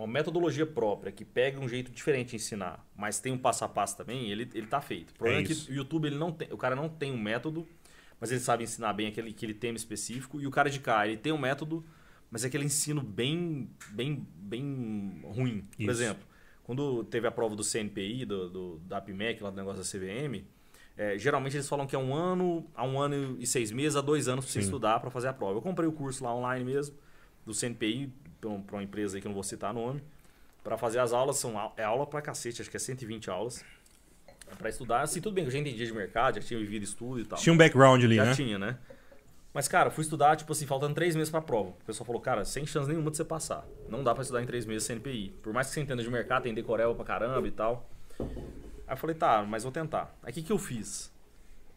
uma 0.00 0.06
metodologia 0.06 0.66
própria, 0.66 1.12
que 1.12 1.24
pega 1.24 1.60
um 1.60 1.68
jeito 1.68 1.90
diferente 1.90 2.30
de 2.30 2.36
ensinar, 2.36 2.86
mas 2.96 3.20
tem 3.20 3.32
um 3.32 3.38
passo 3.38 3.64
a 3.64 3.68
passo 3.68 3.96
também, 3.96 4.30
ele, 4.30 4.48
ele 4.54 4.66
tá 4.66 4.80
feito. 4.80 5.10
O 5.10 5.14
problema 5.14 5.40
é, 5.40 5.44
isso. 5.44 5.66
que 5.66 5.72
o 5.72 5.74
YouTube, 5.74 6.06
ele 6.06 6.16
não 6.16 6.32
tem, 6.32 6.48
o 6.50 6.56
cara 6.56 6.74
não 6.74 6.88
tem 6.88 7.12
um 7.12 7.18
método, 7.18 7.66
mas 8.20 8.30
ele 8.30 8.40
sabe 8.40 8.64
ensinar 8.64 8.92
bem 8.92 9.08
aquele, 9.08 9.30
aquele 9.30 9.54
tema 9.54 9.76
específico. 9.76 10.40
E 10.40 10.46
o 10.46 10.50
cara 10.50 10.68
de 10.68 10.80
cá, 10.80 11.06
ele 11.06 11.16
tem 11.16 11.32
um 11.32 11.38
método, 11.38 11.84
mas 12.30 12.44
é 12.44 12.48
aquele 12.48 12.64
ensino 12.64 13.02
bem, 13.02 13.70
bem, 13.90 14.26
bem 14.36 15.22
ruim. 15.24 15.66
Por 15.76 15.82
Isso. 15.82 15.90
exemplo, 15.90 16.24
quando 16.62 17.02
teve 17.04 17.26
a 17.26 17.30
prova 17.30 17.56
do 17.56 17.64
CNPI, 17.64 18.24
do, 18.24 18.50
do, 18.50 18.78
da 18.80 18.98
APMEC, 18.98 19.42
lá 19.42 19.50
do 19.50 19.56
negócio 19.56 19.82
da 19.82 19.88
CVM, 19.88 20.44
é, 20.96 21.18
geralmente 21.18 21.56
eles 21.56 21.68
falam 21.68 21.86
que 21.86 21.96
é 21.96 21.98
um 21.98 22.14
ano, 22.14 22.70
a 22.74 22.84
um 22.84 23.00
ano 23.00 23.36
e 23.40 23.46
seis 23.46 23.72
meses, 23.72 23.96
a 23.96 24.02
dois 24.02 24.28
anos 24.28 24.44
para 24.44 24.52
você 24.52 24.60
Sim. 24.60 24.66
estudar 24.66 25.00
para 25.00 25.10
fazer 25.10 25.28
a 25.28 25.32
prova. 25.32 25.58
Eu 25.58 25.62
comprei 25.62 25.88
o 25.88 25.92
curso 25.92 26.22
lá 26.22 26.34
online 26.34 26.64
mesmo, 26.64 26.94
do 27.44 27.54
CNPI, 27.54 28.12
para 28.40 28.76
uma 28.76 28.82
empresa 28.82 29.16
aí 29.16 29.20
que 29.20 29.26
eu 29.26 29.30
não 29.30 29.34
vou 29.34 29.42
citar 29.42 29.72
nome, 29.74 30.02
para 30.64 30.76
fazer 30.78 30.98
as 30.98 31.12
aulas. 31.12 31.36
São, 31.36 31.54
é 31.76 31.84
aula 31.84 32.06
pra 32.06 32.20
cacete, 32.22 32.60
acho 32.62 32.70
que 32.70 32.76
é 32.76 32.80
120 32.80 33.30
aulas. 33.30 33.64
para 34.58 34.68
estudar. 34.68 35.02
Assim, 35.02 35.20
tudo 35.20 35.34
bem 35.34 35.44
que 35.44 35.48
eu 35.48 35.52
já 35.52 35.58
entendia 35.58 35.86
de 35.86 35.92
mercado, 35.92 36.34
já 36.36 36.40
tinha 36.40 36.58
vivido 36.58 36.82
estudo 36.82 37.20
e 37.20 37.24
tal. 37.24 37.38
Tinha 37.38 37.52
um 37.52 37.56
background 37.56 38.02
ali, 38.04 38.16
já 38.16 38.24
né? 38.24 38.34
tinha, 38.34 38.58
né? 38.58 38.76
Mas, 39.52 39.66
cara, 39.66 39.90
fui 39.90 40.02
estudar, 40.02 40.36
tipo 40.36 40.52
assim, 40.52 40.64
faltando 40.66 40.94
três 40.94 41.14
meses 41.16 41.28
pra 41.30 41.40
prova. 41.40 41.70
O 41.70 41.84
pessoal 41.84 42.06
falou, 42.06 42.20
cara, 42.20 42.44
sem 42.44 42.64
chance 42.66 42.88
nenhuma 42.88 43.10
de 43.10 43.16
você 43.16 43.24
passar. 43.24 43.66
Não 43.88 44.02
dá 44.04 44.12
pra 44.14 44.22
estudar 44.22 44.42
em 44.42 44.46
três 44.46 44.64
meses 44.64 44.86
CNPI. 44.86 45.34
Por 45.42 45.52
mais 45.52 45.66
que 45.68 45.74
você 45.74 45.80
entenda 45.80 46.02
de 46.02 46.08
mercado, 46.10 46.44
tem 46.44 46.54
decoreba 46.54 46.94
pra 46.94 47.04
caramba 47.04 47.46
e 47.46 47.50
tal. 47.50 47.88
Aí 48.20 48.26
eu 48.90 48.96
falei, 48.96 49.14
tá, 49.16 49.42
mas 49.42 49.62
vou 49.64 49.72
tentar. 49.72 50.14
Aí 50.22 50.30
o 50.30 50.34
que, 50.34 50.42
que 50.42 50.52
eu 50.52 50.58
fiz? 50.58 51.12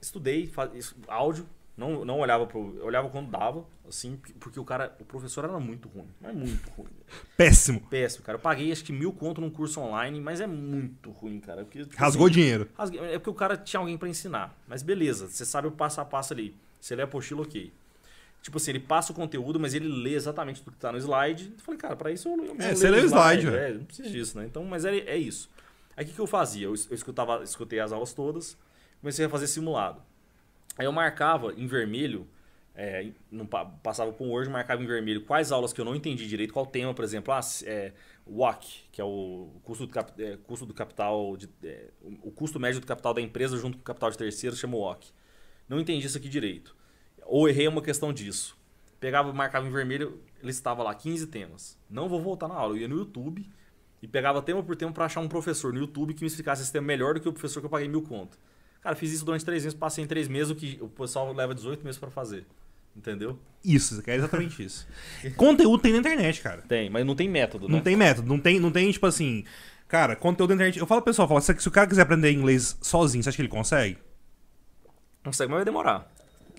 Estudei, 0.02 0.46
fa- 0.48 0.70
isso- 0.76 0.96
áudio, 1.08 1.48
não, 1.76 2.06
não 2.06 2.20
olhava 2.20 2.46
pro. 2.46 2.76
Eu 2.78 2.86
olhava 2.86 3.10
quando 3.10 3.32
dava, 3.32 3.66
assim, 3.88 4.18
porque 4.40 4.60
o 4.60 4.64
cara, 4.64 4.96
o 5.00 5.06
professor 5.06 5.44
era 5.44 5.60
muito 5.60 5.88
ruim. 5.90 6.08
Mas 6.22 6.36
muito 6.36 6.70
ruim. 6.72 6.90
Péssimo. 7.36 7.80
Péssimo, 7.90 8.24
cara. 8.24 8.38
Eu 8.38 8.42
paguei 8.42 8.72
acho 8.72 8.84
que 8.84 8.92
mil 8.94 9.12
conto 9.12 9.42
num 9.42 9.50
curso 9.50 9.80
online, 9.80 10.20
mas 10.22 10.40
é 10.40 10.48
muito 10.48 11.10
ruim, 11.12 11.40
cara. 11.40 11.64
Porque, 11.64 11.86
Rasgou 11.96 12.28
assim, 12.28 12.34
dinheiro. 12.36 12.70
Rasguei- 12.78 13.00
É 13.02 13.18
porque 13.18 13.30
o 13.30 13.34
cara 13.34 13.58
tinha 13.58 13.80
alguém 13.80 13.98
pra 13.98 14.08
ensinar. 14.08 14.56
Mas 14.68 14.84
beleza, 14.84 15.28
você 15.28 15.46
sabe 15.46 15.68
o 15.68 15.72
passo 15.72 16.00
a 16.00 16.06
passo 16.06 16.34
ali. 16.34 16.56
Você 16.80 16.96
lê 16.96 17.02
a 17.02 17.06
apostila, 17.06 17.42
ok. 17.42 17.72
Tipo 18.42 18.58
assim, 18.58 18.72
ele 18.72 18.80
passa 18.82 19.12
o 19.14 19.16
conteúdo, 19.16 19.58
mas 19.60 19.74
ele 19.74 19.88
lê 19.88 20.16
exatamente 20.16 20.62
tudo 20.62 20.74
que 20.74 20.80
tá 20.80 20.92
no 20.92 20.98
slide. 20.98 21.54
Eu 21.58 21.64
falei, 21.64 21.80
cara, 21.80 21.96
pra 21.96 22.12
isso 22.12 22.28
eu, 22.28 22.36
eu 22.46 22.56
É, 22.60 22.72
eu 22.72 22.76
você 22.76 22.90
leio 22.90 23.02
lê 23.04 23.08
o 23.08 23.10
slide, 23.10 23.48
É, 23.48 23.74
não 23.74 23.86
precisa 23.86 24.10
disso, 24.10 24.38
né? 24.38 24.46
Então, 24.46 24.64
mas 24.66 24.84
é, 24.86 24.98
é 24.98 25.18
isso. 25.18 25.50
Aí 25.96 26.04
o 26.04 26.08
que, 26.08 26.14
que 26.14 26.20
eu 26.20 26.28
fazia? 26.28 26.66
Eu, 26.68 26.74
eu 26.90 26.94
escutava, 26.96 27.42
escutei 27.44 27.80
as 27.80 27.92
aulas 27.94 28.14
todas, 28.14 28.58
comecei 29.00 29.26
a 29.26 29.30
fazer 29.30 29.48
simulado. 29.48 30.02
Aí 30.78 30.86
eu 30.86 30.92
marcava 30.92 31.54
em 31.56 31.68
vermelho, 31.68 32.28
é, 32.76 33.12
não 33.32 33.46
pa- 33.46 33.66
passava 33.66 34.12
para 34.12 34.26
um 34.26 34.30
Word, 34.32 34.50
marcava 34.50 34.82
em 34.82 34.86
vermelho 34.88 35.22
quais 35.24 35.52
aulas 35.52 35.72
que 35.72 35.80
eu 35.80 35.86
não 35.86 35.96
entendi 35.96 36.28
direito, 36.28 36.54
qual 36.54 36.66
tema, 36.66 36.94
por 36.94 37.04
exemplo, 37.06 37.34
ah, 37.34 37.40
é, 37.64 37.94
WAC, 38.26 38.86
que 38.92 39.00
é 39.00 39.04
o 39.04 39.50
custo 39.64 39.86
do, 39.86 39.94
cap- 39.94 40.22
é, 40.22 40.38
custo 40.38 40.66
do 40.66 40.74
capital, 40.74 41.38
de, 41.38 41.48
é, 41.64 41.90
o 42.24 42.32
custo 42.32 42.60
médio 42.60 42.82
do 42.82 42.88
capital 42.88 43.14
da 43.14 43.22
empresa 43.22 43.58
junto 43.58 43.78
com 43.78 43.82
o 43.82 43.86
capital 43.86 44.10
de 44.10 44.18
terceiro, 44.18 44.56
chama 44.56 44.78
WAC. 44.78 45.12
Não 45.70 45.80
entendi 45.80 46.06
isso 46.08 46.18
aqui 46.18 46.28
direito. 46.30 46.76
Ou 47.26 47.48
errei 47.48 47.68
uma 47.68 47.82
questão 47.82 48.12
disso. 48.12 48.58
Pegava, 49.00 49.32
marcava 49.34 49.68
em 49.68 49.72
vermelho, 49.72 50.22
listava 50.42 50.82
lá 50.84 50.94
15 50.96 51.28
temas. 51.28 51.78
Não 51.90 52.08
vou 52.10 52.22
voltar 52.22 52.48
na 52.48 52.56
aula, 52.56 52.74
eu 52.76 52.80
ia 52.82 52.88
no 52.88 52.98
YouTube 52.98 53.46
e 54.02 54.08
pegava 54.08 54.42
tema 54.42 54.62
por 54.64 54.76
tema 54.76 54.92
para 54.92 55.06
achar 55.06 55.20
um 55.22 55.28
professor 55.30 55.72
no 55.74 55.80
YouTube 55.80 56.14
que 56.14 56.22
me 56.22 56.28
explicasse 56.28 56.62
esse 56.62 56.72
tema 56.72 56.88
melhor 56.88 57.14
do 57.14 57.20
que 57.22 57.30
o 57.30 57.34
professor 57.34 57.60
que 57.60 57.66
eu 57.66 57.70
paguei 57.70 57.88
mil 57.88 58.02
conto. 58.02 58.38
Cara, 58.84 58.96
fiz 58.96 59.12
isso 59.14 59.24
durante 59.26 59.46
três 59.46 59.64
meses, 59.64 59.78
passei 59.78 60.04
em 60.04 60.08
três 60.08 60.28
meses, 60.28 60.50
o 60.52 60.56
que 60.56 60.78
o 60.82 60.90
pessoal 60.90 61.32
leva 61.34 61.56
18 61.56 61.84
meses 61.86 61.98
para 61.98 62.12
fazer. 62.12 62.46
Entendeu? 62.96 63.40
Isso, 63.64 64.04
é 64.06 64.16
exatamente 64.16 64.62
isso. 64.64 64.86
conteúdo 65.36 65.82
tem 65.82 65.94
na 65.94 66.00
internet, 66.00 66.42
cara. 66.42 66.62
Tem, 66.64 66.90
mas 66.90 67.06
não 67.06 67.16
tem 67.16 67.28
método, 67.30 67.68
Não 67.68 67.78
né? 67.78 67.84
tem 67.84 67.96
método, 67.96 68.28
não 68.28 68.38
tem, 68.40 68.60
não 68.60 68.72
tem, 68.72 68.92
tipo 68.92 69.06
assim. 69.08 69.46
Cara, 69.88 70.16
conteúdo 70.16 70.50
na 70.50 70.56
internet. 70.56 70.78
Eu 70.80 70.86
falo 70.86 71.02
pro 71.02 71.12
pessoal, 71.12 71.28
falo, 71.28 71.42
se 71.42 71.56
se 71.58 71.68
o 71.68 71.72
cara 71.72 71.88
quiser 71.88 72.02
aprender 72.04 72.32
inglês 72.32 72.78
sozinho, 72.82 73.24
você 73.24 73.30
acha 73.30 73.36
que 73.36 73.42
ele 73.42 73.50
consegue? 73.50 73.98
Consegue, 75.24 75.50
mas 75.50 75.58
vai 75.60 75.66
demorar. 75.66 76.12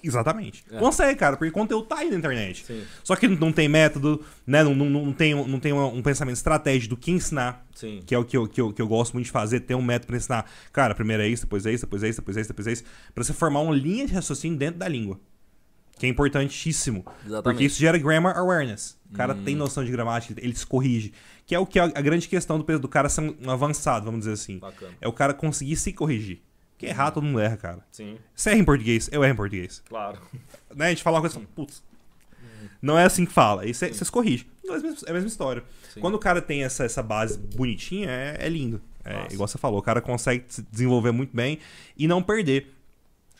Exatamente. 0.04 0.64
É. 0.70 0.78
Consegue, 0.78 1.18
cara, 1.18 1.36
porque 1.36 1.50
conteúdo 1.50 1.86
tá 1.86 1.98
aí 1.98 2.10
na 2.10 2.16
internet. 2.16 2.64
Sim. 2.64 2.82
Só 3.02 3.16
que 3.16 3.26
não 3.26 3.50
tem 3.50 3.68
método, 3.68 4.22
né? 4.46 4.62
Não, 4.62 4.74
não, 4.74 4.90
não 4.90 5.12
tem, 5.12 5.34
não 5.34 5.58
tem 5.58 5.72
um 5.72 6.02
pensamento 6.02 6.36
estratégico 6.36 6.94
do 6.94 7.00
que 7.00 7.10
ensinar. 7.10 7.66
Sim. 7.74 8.02
Que 8.06 8.14
é 8.14 8.18
o 8.18 8.24
que 8.24 8.36
eu, 8.36 8.46
que, 8.46 8.60
eu, 8.60 8.72
que 8.72 8.82
eu 8.82 8.86
gosto 8.86 9.14
muito 9.14 9.26
de 9.26 9.32
fazer, 9.32 9.60
ter 9.60 9.74
um 9.74 9.82
método 9.82 10.08
pra 10.08 10.16
ensinar. 10.16 10.50
Cara, 10.72 10.94
primeiro 10.94 11.22
é 11.22 11.28
isso, 11.28 11.44
depois 11.44 11.64
é 11.64 11.72
isso, 11.72 11.86
depois 11.86 12.02
é 12.02 12.08
isso, 12.08 12.20
depois 12.20 12.36
é 12.36 12.40
isso, 12.40 12.48
depois 12.48 12.66
é 12.66 12.72
isso. 12.72 12.84
Pra 13.14 13.24
você 13.24 13.32
formar 13.32 13.60
uma 13.60 13.74
linha 13.74 14.06
de 14.06 14.12
raciocínio 14.12 14.58
dentro 14.58 14.78
da 14.78 14.88
língua. 14.88 15.18
Que 15.96 16.06
é 16.06 16.08
importantíssimo. 16.08 17.04
Exatamente. 17.24 17.42
Porque 17.44 17.64
isso 17.64 17.78
gera 17.78 17.96
grammar 17.96 18.36
awareness. 18.36 18.98
O 19.10 19.14
cara 19.14 19.32
hum. 19.32 19.44
tem 19.44 19.54
noção 19.54 19.84
de 19.84 19.92
gramática, 19.92 20.34
ele 20.42 20.54
se 20.54 20.66
corrige. 20.66 21.12
Que 21.46 21.54
é 21.54 21.58
o 21.58 21.66
que 21.66 21.78
é 21.78 21.82
a 21.82 22.00
grande 22.00 22.26
questão 22.26 22.58
do, 22.58 22.78
do 22.78 22.88
cara 22.88 23.08
ser 23.08 23.20
um 23.20 23.50
avançado, 23.50 24.04
vamos 24.04 24.20
dizer 24.20 24.32
assim. 24.32 24.58
Bacana. 24.58 24.92
É 25.00 25.06
o 25.06 25.12
cara 25.12 25.32
conseguir 25.32 25.76
se 25.76 25.92
corrigir. 25.92 26.42
Porque 26.84 26.90
errar 26.90 27.10
todo 27.10 27.24
mundo 27.24 27.40
erra, 27.40 27.56
cara. 27.56 27.86
Sim. 27.90 28.18
Você 28.34 28.50
erra 28.50 28.58
em 28.58 28.64
português, 28.64 29.08
eu 29.12 29.22
erro 29.24 29.32
em 29.32 29.36
português. 29.36 29.82
Claro. 29.88 30.18
Né? 30.74 30.86
A 30.86 30.88
gente 30.88 31.04
fala 31.04 31.18
uma 31.18 31.20
coisa 31.20 31.36
e 31.36 31.38
fala, 31.38 31.48
putz, 31.54 31.84
não 32.82 32.98
é 32.98 33.04
assim 33.04 33.24
que 33.24 33.32
fala. 33.32 33.62
Aí 33.62 33.72
você 33.72 33.94
se 33.94 34.10
corrige. 34.10 34.44
É 34.66 34.70
a 34.72 34.78
mesma, 34.80 34.98
é 35.06 35.10
a 35.10 35.14
mesma 35.14 35.28
história. 35.28 35.62
Sim. 35.92 36.00
Quando 36.00 36.16
o 36.16 36.18
cara 36.18 36.42
tem 36.42 36.64
essa, 36.64 36.84
essa 36.84 37.00
base 37.00 37.38
bonitinha, 37.38 38.10
é, 38.10 38.36
é 38.40 38.48
lindo. 38.48 38.82
É, 39.04 39.32
igual 39.32 39.46
você 39.46 39.56
falou, 39.56 39.78
o 39.78 39.82
cara 39.82 40.00
consegue 40.00 40.44
se 40.48 40.62
desenvolver 40.62 41.12
muito 41.12 41.36
bem 41.36 41.60
e 41.96 42.08
não 42.08 42.20
perder. 42.20 42.74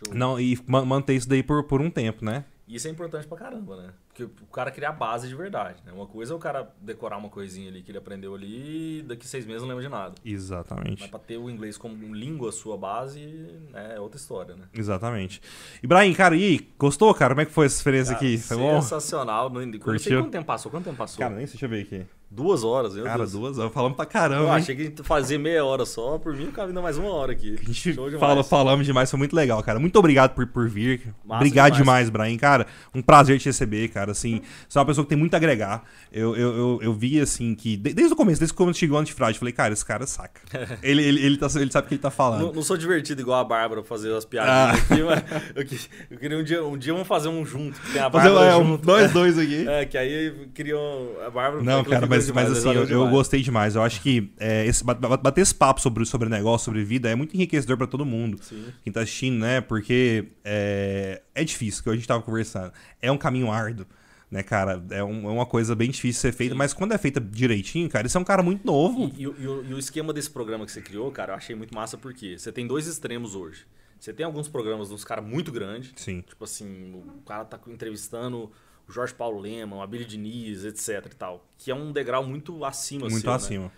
Show. 0.04 0.14
Não, 0.14 0.38
e 0.38 0.56
manter 0.68 1.14
isso 1.14 1.28
daí 1.28 1.42
por, 1.42 1.64
por 1.64 1.80
um 1.80 1.90
tempo, 1.90 2.24
né? 2.24 2.44
Isso 2.68 2.86
é 2.86 2.90
importante 2.90 3.26
pra 3.26 3.36
caramba, 3.36 3.76
né? 3.76 3.90
Porque 4.14 4.22
o 4.22 4.46
cara 4.46 4.70
criar 4.70 4.92
base 4.92 5.26
de 5.26 5.34
verdade, 5.34 5.82
né? 5.84 5.92
Uma 5.92 6.06
coisa 6.06 6.32
é 6.32 6.36
o 6.36 6.38
cara 6.38 6.72
decorar 6.80 7.16
uma 7.16 7.28
coisinha 7.28 7.68
ali 7.68 7.82
que 7.82 7.90
ele 7.90 7.98
aprendeu 7.98 8.32
ali 8.32 9.00
e 9.00 9.02
daqui 9.02 9.26
seis 9.26 9.44
meses 9.44 9.62
não 9.62 9.68
lembra 9.68 9.82
de 9.82 9.88
nada. 9.88 10.14
Exatamente. 10.24 11.00
Mas 11.00 11.10
pra 11.10 11.18
ter 11.18 11.36
o 11.36 11.50
inglês 11.50 11.76
como 11.76 12.14
língua 12.14 12.52
sua 12.52 12.76
base, 12.76 13.26
né, 13.72 13.94
é 13.96 14.00
outra 14.00 14.16
história, 14.16 14.54
né? 14.54 14.66
Exatamente. 14.72 15.42
Ibrahim, 15.82 16.14
cara, 16.14 16.36
e 16.36 16.44
aí? 16.44 16.68
Gostou, 16.78 17.12
cara? 17.12 17.34
Como 17.34 17.40
é 17.40 17.44
que 17.44 17.50
foi 17.50 17.66
essa 17.66 17.74
experiência 17.74 18.14
cara, 18.14 18.24
aqui? 18.24 18.38
Foi 18.38 18.56
sensacional. 18.56 19.50
Bom? 19.50 19.58
Não, 19.58 19.66
não 19.66 19.98
sei 19.98 20.16
quanto 20.16 20.30
tempo 20.30 20.46
passou. 20.46 20.70
Quanto 20.70 20.84
tempo 20.84 20.96
passou? 20.96 21.18
Cara, 21.18 21.34
nem 21.34 21.46
sei, 21.46 21.58
deixa 21.58 21.66
eu 21.66 21.70
ver 21.70 21.82
aqui. 21.82 22.06
Duas 22.30 22.64
horas, 22.64 22.94
meu 22.96 23.04
Cara, 23.04 23.18
Deus. 23.18 23.30
duas 23.32 23.58
horas. 23.58 23.72
Falamos 23.72 23.94
pra 23.96 24.04
caramba. 24.06 24.40
Eu 24.42 24.46
hein? 24.48 24.54
achei 24.54 24.74
que 24.74 24.82
a 24.82 24.84
gente 24.86 25.02
fazia 25.04 25.38
meia 25.38 25.64
hora 25.64 25.84
só, 25.86 26.18
por 26.18 26.34
mim 26.34 26.46
ficava 26.46 26.66
ainda 26.66 26.82
mais 26.82 26.98
uma 26.98 27.08
hora 27.10 27.30
aqui. 27.30 27.56
A 27.62 27.64
gente 27.64 27.94
Show 27.94 28.06
demais. 28.06 28.18
fala, 28.20 28.42
falamos 28.42 28.84
demais, 28.84 29.08
foi 29.08 29.18
muito 29.18 29.36
legal, 29.36 29.62
cara. 29.62 29.78
Muito 29.78 29.96
obrigado 29.96 30.34
por, 30.34 30.44
por 30.48 30.68
vir. 30.68 31.14
Massa 31.24 31.36
obrigado 31.40 31.74
demais. 31.76 32.08
demais, 32.08 32.28
Brian. 32.28 32.36
Cara, 32.36 32.66
um 32.92 33.00
prazer 33.00 33.38
te 33.38 33.44
receber, 33.46 33.86
cara. 33.88 34.10
Assim, 34.10 34.42
você 34.68 34.76
é 34.76 34.80
uma 34.80 34.86
pessoa 34.86 35.04
que 35.04 35.10
tem 35.10 35.18
muito 35.18 35.32
a 35.34 35.36
agregar. 35.36 35.84
Eu, 36.10 36.34
eu, 36.34 36.56
eu, 36.56 36.78
eu 36.82 36.92
vi, 36.92 37.20
assim, 37.20 37.54
que 37.54 37.76
de- 37.76 37.94
desde 37.94 38.12
o 38.12 38.16
começo, 38.16 38.40
desde 38.40 38.52
quando 38.54 38.74
chegou 38.74 38.96
o 38.98 39.00
Antifraude, 39.00 39.36
eu 39.36 39.38
falei, 39.38 39.52
cara, 39.52 39.72
esse 39.72 39.84
cara 39.84 40.04
saca. 40.04 40.40
ele, 40.82 41.04
ele, 41.04 41.24
ele, 41.24 41.36
tá, 41.36 41.46
ele 41.54 41.70
sabe 41.70 41.84
o 41.84 41.88
que 41.88 41.94
ele 41.94 42.02
tá 42.02 42.10
falando. 42.10 42.46
Não, 42.46 42.52
não 42.52 42.62
sou 42.62 42.76
divertido 42.76 43.20
igual 43.20 43.38
a 43.38 43.44
Bárbara 43.44 43.84
fazer 43.84 44.12
as 44.12 44.24
piadinhas 44.24 44.56
Ah. 44.56 44.72
aqui, 44.72 45.02
mas 45.04 45.22
eu, 45.54 45.64
que- 45.64 45.80
eu 46.10 46.18
queria 46.18 46.38
um 46.38 46.42
dia, 46.42 46.64
um 46.64 46.76
dia 46.76 46.92
vamos 46.92 47.06
fazer 47.06 47.28
um 47.28 47.46
junto. 47.46 47.80
que 47.80 47.92
Tem 47.92 48.02
a 48.02 48.10
Fazer 48.10 48.30
Bárbara 48.30 48.50
é, 48.50 48.56
um, 48.56 48.76
nós 48.82 49.12
dois 49.12 49.38
aqui. 49.38 49.68
É, 49.68 49.84
que 49.84 49.96
aí 49.96 50.48
queriam 50.52 50.80
a 51.24 51.30
Bárbara. 51.30 51.62
Não, 51.62 51.84
cara, 51.84 52.06
mas, 52.16 52.26
demais, 52.26 52.48
mas 52.50 52.58
assim, 52.58 52.68
eu, 52.72 52.84
eu 52.88 53.08
gostei 53.10 53.40
demais. 53.42 53.74
Eu 53.76 53.82
acho 53.82 54.00
que 54.00 54.32
é, 54.38 54.66
esse, 54.66 54.82
bat- 54.84 54.98
bat- 55.00 55.22
bater 55.22 55.40
esse 55.40 55.54
papo 55.54 55.80
sobre, 55.80 56.04
sobre 56.06 56.28
negócio, 56.28 56.64
sobre 56.66 56.84
vida, 56.84 57.08
é 57.10 57.14
muito 57.14 57.34
enriquecedor 57.34 57.76
pra 57.76 57.86
todo 57.86 58.04
mundo. 58.04 58.38
Sim. 58.42 58.66
Quem 58.82 58.92
tá 58.92 59.00
assistindo, 59.00 59.38
né? 59.38 59.60
Porque 59.60 60.26
é, 60.44 61.22
é 61.34 61.44
difícil, 61.44 61.82
que 61.82 61.90
a 61.90 61.94
gente 61.94 62.06
tava 62.06 62.22
conversando. 62.22 62.72
É 63.00 63.10
um 63.10 63.18
caminho 63.18 63.50
árduo, 63.50 63.86
né, 64.30 64.42
cara? 64.42 64.82
É, 64.90 65.02
um- 65.04 65.28
é 65.28 65.32
uma 65.32 65.46
coisa 65.46 65.74
bem 65.74 65.90
difícil 65.90 66.18
de 66.18 66.18
ser 66.18 66.32
feita, 66.32 66.54
mas 66.54 66.72
quando 66.72 66.92
é 66.92 66.98
feita 66.98 67.20
direitinho, 67.20 67.88
cara, 67.88 68.06
isso 68.06 68.16
é 68.18 68.20
um 68.20 68.24
cara 68.24 68.42
muito 68.42 68.66
novo. 68.66 69.10
E, 69.16 69.22
e 69.22 69.26
o- 69.28 69.34
e 69.38 69.46
o, 69.48 69.64
e 69.70 69.74
o 69.74 69.78
esquema 69.78 70.12
desse 70.12 70.30
programa 70.30 70.64
que 70.66 70.72
você 70.72 70.80
criou, 70.80 71.10
cara, 71.10 71.32
eu 71.32 71.36
achei 71.36 71.54
muito 71.54 71.74
massa 71.74 71.96
porque 71.98 72.38
você 72.38 72.50
tem 72.52 72.66
dois 72.66 72.86
extremos 72.86 73.34
hoje. 73.34 73.66
Você 74.00 74.12
tem 74.12 74.26
alguns 74.26 74.48
programas 74.48 74.90
dos 74.90 75.02
caras 75.02 75.24
muito 75.24 75.50
grandes, 75.50 75.92
Sim. 75.96 76.20
tipo 76.28 76.44
assim, 76.44 76.92
o 76.94 77.22
cara 77.24 77.44
tá 77.44 77.58
entrevistando 77.68 78.50
o 78.88 78.92
Jorge 78.92 79.14
Paulo 79.14 79.40
Lema, 79.40 79.82
a 79.82 79.86
Billy 79.86 80.04
Diniz, 80.04 80.64
etc 80.64 81.06
e 81.10 81.14
tal, 81.16 81.44
que 81.58 81.70
é 81.70 81.74
um 81.74 81.90
degrau 81.92 82.24
muito 82.24 82.64
acima 82.64 83.08
Muito 83.08 83.20
seu, 83.20 83.30
né? 83.30 83.36
acima. 83.36 83.72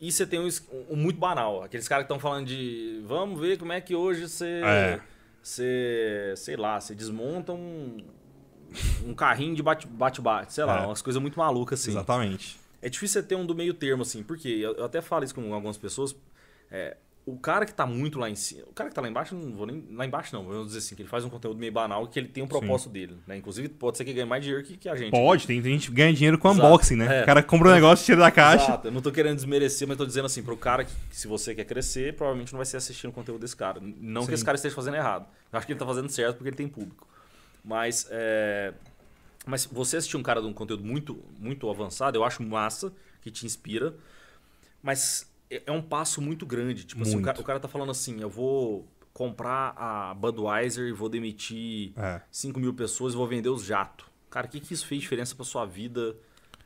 E 0.00 0.12
você 0.12 0.26
tem 0.26 0.38
um, 0.40 0.48
um 0.90 0.96
muito 0.96 1.18
banal, 1.18 1.62
aqueles 1.62 1.88
caras 1.88 2.04
que 2.04 2.12
estão 2.12 2.18
falando 2.20 2.46
de 2.46 3.02
vamos 3.06 3.40
ver 3.40 3.58
como 3.58 3.72
é 3.72 3.80
que 3.80 3.94
hoje 3.94 4.28
você 4.28 4.60
É. 4.64 5.00
você, 5.42 6.34
sei 6.36 6.56
lá, 6.56 6.80
você 6.80 6.94
desmonta 6.94 7.52
um 7.52 7.98
um 9.06 9.14
carrinho 9.14 9.54
de 9.54 9.62
bate- 9.62 9.86
bate-bate, 9.86 10.52
sei 10.52 10.64
lá, 10.64 10.82
É. 10.82 10.86
umas 10.86 11.00
coisas 11.00 11.22
muito 11.22 11.38
malucas 11.38 11.80
assim. 11.80 11.92
Exatamente. 11.92 12.58
É 12.82 12.88
difícil 12.90 13.22
você 13.22 13.26
ter 13.26 13.34
um 13.36 13.46
do 13.46 13.54
meio 13.54 13.72
termo, 13.72 14.02
assim, 14.02 14.22
porque 14.22 14.48
eu, 14.48 14.74
eu 14.74 14.84
até 14.84 15.00
falo 15.00 15.24
isso 15.24 15.34
com 15.34 15.54
algumas 15.54 15.76
pessoas. 15.78 16.14
é, 16.70 16.96
o 17.26 17.36
cara 17.36 17.66
que 17.66 17.74
tá 17.74 17.84
muito 17.84 18.20
lá 18.20 18.30
em 18.30 18.36
cima. 18.36 18.62
O 18.68 18.72
cara 18.72 18.88
que 18.88 18.94
tá 18.94 19.02
lá 19.02 19.08
embaixo, 19.08 19.34
não 19.34 19.52
vou 19.52 19.66
nem. 19.66 19.84
Lá 19.90 20.06
embaixo 20.06 20.32
não, 20.32 20.44
vou 20.44 20.64
dizer 20.64 20.78
assim, 20.78 20.94
que 20.94 21.02
ele 21.02 21.08
faz 21.08 21.24
um 21.24 21.28
conteúdo 21.28 21.58
meio 21.58 21.72
banal 21.72 22.06
que 22.06 22.20
ele 22.20 22.28
tem 22.28 22.40
um 22.40 22.46
propósito 22.46 22.88
dele. 22.88 23.16
Né? 23.26 23.36
Inclusive, 23.36 23.68
pode 23.68 23.98
ser 23.98 24.04
que 24.04 24.12
ganhe 24.12 24.24
mais 24.24 24.44
dinheiro 24.44 24.64
que, 24.64 24.76
que 24.76 24.88
a 24.88 24.94
gente. 24.94 25.10
Pode, 25.10 25.44
tem, 25.44 25.60
tem 25.60 25.72
gente 25.72 25.88
que 25.90 25.96
ganha 25.96 26.14
dinheiro 26.14 26.38
com 26.38 26.48
Exato. 26.48 26.64
unboxing, 26.64 26.94
né? 26.94 27.18
É. 27.18 27.22
O 27.24 27.26
cara 27.26 27.42
compra 27.42 27.70
um 27.70 27.74
negócio, 27.74 28.06
tira 28.06 28.20
da 28.20 28.30
caixa. 28.30 28.66
Exato. 28.66 28.86
Eu 28.86 28.92
não 28.92 29.02
tô 29.02 29.10
querendo 29.10 29.34
desmerecer, 29.34 29.88
mas 29.88 29.96
tô 29.96 30.06
dizendo 30.06 30.26
assim, 30.26 30.40
pro 30.40 30.56
cara 30.56 30.84
que, 30.84 30.92
que 31.10 31.16
se 31.16 31.26
você 31.26 31.52
quer 31.52 31.64
crescer, 31.64 32.14
provavelmente 32.14 32.52
não 32.52 32.58
vai 32.58 32.66
ser 32.66 32.76
assistindo 32.76 33.10
o 33.10 33.12
conteúdo 33.12 33.40
desse 33.40 33.56
cara. 33.56 33.80
Não 33.82 34.22
Sim. 34.22 34.28
que 34.28 34.34
esse 34.34 34.44
cara 34.44 34.54
esteja 34.54 34.76
fazendo 34.76 34.94
errado. 34.94 35.26
Eu 35.52 35.58
acho 35.58 35.66
que 35.66 35.72
ele 35.72 35.80
tá 35.80 35.86
fazendo 35.86 36.08
certo 36.08 36.36
porque 36.36 36.50
ele 36.50 36.56
tem 36.56 36.68
público. 36.68 37.08
Mas, 37.64 38.06
é, 38.08 38.72
mas 39.44 39.66
você 39.66 39.96
assistir 39.96 40.16
um 40.16 40.22
cara 40.22 40.40
de 40.40 40.46
um 40.46 40.52
conteúdo 40.52 40.84
muito, 40.84 41.20
muito 41.40 41.68
avançado, 41.68 42.16
eu 42.16 42.22
acho 42.22 42.40
massa, 42.44 42.92
que 43.20 43.32
te 43.32 43.44
inspira. 43.44 43.96
Mas 44.80 45.26
é 45.50 45.62
é 45.66 45.72
um 45.72 45.82
passo 45.82 46.20
muito 46.20 46.44
grande. 46.46 46.84
Tipo 46.84 47.02
assim, 47.02 47.12
o 47.12 47.14
Muito. 47.14 47.24
cara, 47.26 47.40
o 47.40 47.44
cara 47.44 47.60
tá 47.60 47.68
falando 47.68 47.90
assim, 47.90 48.20
eu 48.20 48.28
vou 48.30 48.86
comprar 49.12 49.74
a 49.76 50.14
Budweiser 50.14 50.88
e 50.88 50.92
vou 50.92 51.08
demitir 51.08 51.92
É. 51.96 52.20
5 52.30 52.58
mil 52.60 52.74
pessoas 52.74 53.14
e 53.14 53.16
vou 53.16 53.26
vender 53.26 53.48
os 53.48 53.64
jatos. 53.64 54.06
Cara, 54.28 54.46
o 54.46 54.50
que, 54.50 54.60
que 54.60 54.74
isso 54.74 54.86
fez 54.86 55.00
diferença 55.00 55.34
pra 55.34 55.44
sua 55.44 55.64
vida, 55.64 56.14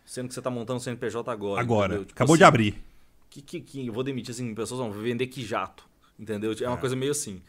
sendo 0.04 0.26
que 0.28 0.34
você 0.34 0.42
tá 0.42 0.50
montando 0.50 0.78
o 0.78 0.82
CNPJ 0.82 1.30
agora? 1.30 1.60
Agora? 1.60 1.98
Tipo 2.00 2.12
acabou 2.12 2.36
de 2.36 2.42
assim, 2.42 2.48
abrir. 2.48 2.84
Que, 3.28 3.40
que, 3.40 3.60
que 3.60 3.86
eu 3.86 3.92
vou 3.92 4.02
demitir 4.02 4.34
5 4.34 4.46
mil 4.46 4.56
pessoas? 4.56 4.80
Não, 4.80 4.90
vou 4.90 5.02
vender 5.02 5.26
que 5.28 5.44
jato. 5.44 5.88
Entendeu? 6.18 6.52
É 6.60 6.66
uma 6.66 6.76
É. 6.76 6.80
coisa 6.80 6.96
meio 6.96 7.12
assim. 7.12 7.40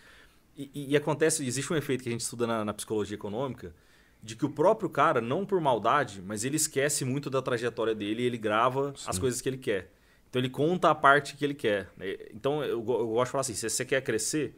E, 0.56 0.70
e- 0.74 0.92
e 0.92 0.96
acontece, 0.98 1.44
existe 1.46 1.72
um 1.74 1.76
efeito 1.76 2.04
que 2.04 2.10
a 2.10 2.12
gente 2.12 2.22
estuda 2.22 2.46
na, 2.46 2.64
na 2.64 2.74
psicologia 2.74 3.16
econômica, 3.16 3.74
de 4.22 4.36
que 4.36 4.46
o 4.46 4.50
próprio 4.50 4.88
cara, 4.90 5.20
não 5.20 5.46
por 5.46 5.60
maldade, 5.60 6.22
mas 6.22 6.44
ele 6.46 6.58
esquece 6.58 7.04
muito 7.04 7.28
da 7.30 7.42
trajetória 7.42 7.96
dele 7.96 8.22
e 8.22 8.26
ele 8.28 8.38
grava 8.38 8.94
as 9.08 9.18
coisas 9.18 9.42
que 9.42 9.50
ele 9.50 9.58
quer. 9.58 9.92
Então 10.32 10.40
ele 10.40 10.50
conta 10.50 10.90
a 10.90 10.96
parte 10.96 11.36
que 11.36 11.44
ele 11.46 11.54
quer. 11.54 11.90
né? 11.98 12.16
Então 12.34 12.64
eu, 12.64 12.78
eu 12.80 12.82
gosto 12.84 13.26
de 13.26 13.32
falar 13.32 13.42
assim: 13.42 13.54
se 13.54 13.70
você 13.70 13.84
quer 13.86 14.02
crescer, 14.02 14.58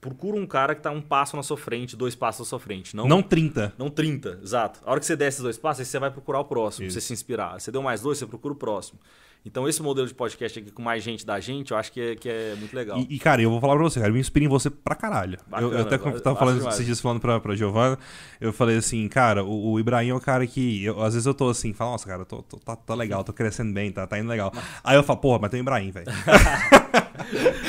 procura 0.00 0.36
um 0.36 0.46
cara 0.46 0.74
que 0.74 0.80
está 0.80 0.90
um 0.90 1.00
passo 1.00 1.36
na 1.36 1.42
sua 1.44 1.56
frente, 1.56 1.96
dois 1.96 2.14
passos 2.16 2.40
na 2.40 2.44
sua 2.50 2.58
frente. 2.58 2.94
Não, 2.96 3.06
Não 3.06 3.22
30. 3.22 3.72
não 3.78 3.88
30, 3.88 4.40
exato. 4.42 4.80
A 4.84 4.90
hora 4.90 4.98
que 5.00 5.06
você 5.06 5.14
der 5.16 5.28
esses 5.28 5.40
dois 5.40 5.56
passos, 5.56 5.80
aí 5.80 5.86
você 5.86 5.98
vai 6.00 6.10
procurar 6.10 6.40
o 6.40 6.44
próximo, 6.44 6.82
pra 6.84 6.88
Isso. 6.88 7.00
você 7.00 7.06
se 7.06 7.12
inspirar. 7.12 7.58
Você 7.60 7.70
deu 7.70 7.82
mais 7.82 8.00
dois, 8.02 8.18
você 8.18 8.26
procura 8.26 8.52
o 8.52 8.56
próximo. 8.56 8.98
Então 9.48 9.68
esse 9.68 9.80
modelo 9.80 10.08
de 10.08 10.12
podcast 10.12 10.58
aqui 10.58 10.72
com 10.72 10.82
mais 10.82 11.04
gente 11.04 11.24
da 11.24 11.38
gente, 11.38 11.70
eu 11.70 11.76
acho 11.76 11.92
que 11.92 12.00
é, 12.00 12.16
que 12.16 12.28
é 12.28 12.56
muito 12.58 12.74
legal. 12.74 12.98
E, 12.98 13.14
e, 13.14 13.18
cara, 13.20 13.40
eu 13.40 13.48
vou 13.48 13.60
falar 13.60 13.74
pra 13.76 13.84
você, 13.84 14.00
cara, 14.00 14.10
eu 14.10 14.14
me 14.14 14.18
inspiro 14.20 14.44
em 14.44 14.48
você 14.48 14.68
pra 14.68 14.96
caralho. 14.96 15.38
Bacana, 15.46 15.72
eu, 15.72 15.78
eu 15.78 15.82
até 15.82 15.96
tava 15.98 16.36
falando 16.36 16.56
demais. 16.58 16.74
esses 16.74 16.84
dias 16.84 17.00
falando 17.00 17.20
pra, 17.20 17.38
pra 17.38 17.54
Giovana, 17.54 17.96
eu 18.40 18.52
falei 18.52 18.76
assim, 18.76 19.06
cara, 19.08 19.44
o, 19.44 19.70
o 19.72 19.78
Ibrahim 19.80 20.08
é 20.08 20.14
o 20.14 20.20
cara 20.20 20.44
que. 20.48 20.84
eu- 20.84 21.00
às 21.00 21.14
vezes 21.14 21.26
eu 21.26 21.32
tô 21.32 21.48
assim, 21.48 21.72
falo, 21.72 21.92
nossa, 21.92 22.06
cara, 22.08 22.24
tô, 22.24 22.42
tô- 22.42 22.56
tá, 22.58 22.74
tá 22.74 22.94
legal, 22.96 23.22
tô 23.22 23.32
crescendo 23.32 23.72
bem, 23.72 23.92
tá, 23.92 24.04
tá 24.04 24.18
indo 24.18 24.28
legal. 24.28 24.52
Aí 24.82 24.96
eu 24.96 25.04
falo, 25.04 25.20
porra, 25.20 25.38
mas 25.42 25.50
tem 25.52 25.60
o 25.60 25.62
Ibrahim, 25.62 25.92
velho. 25.92 26.06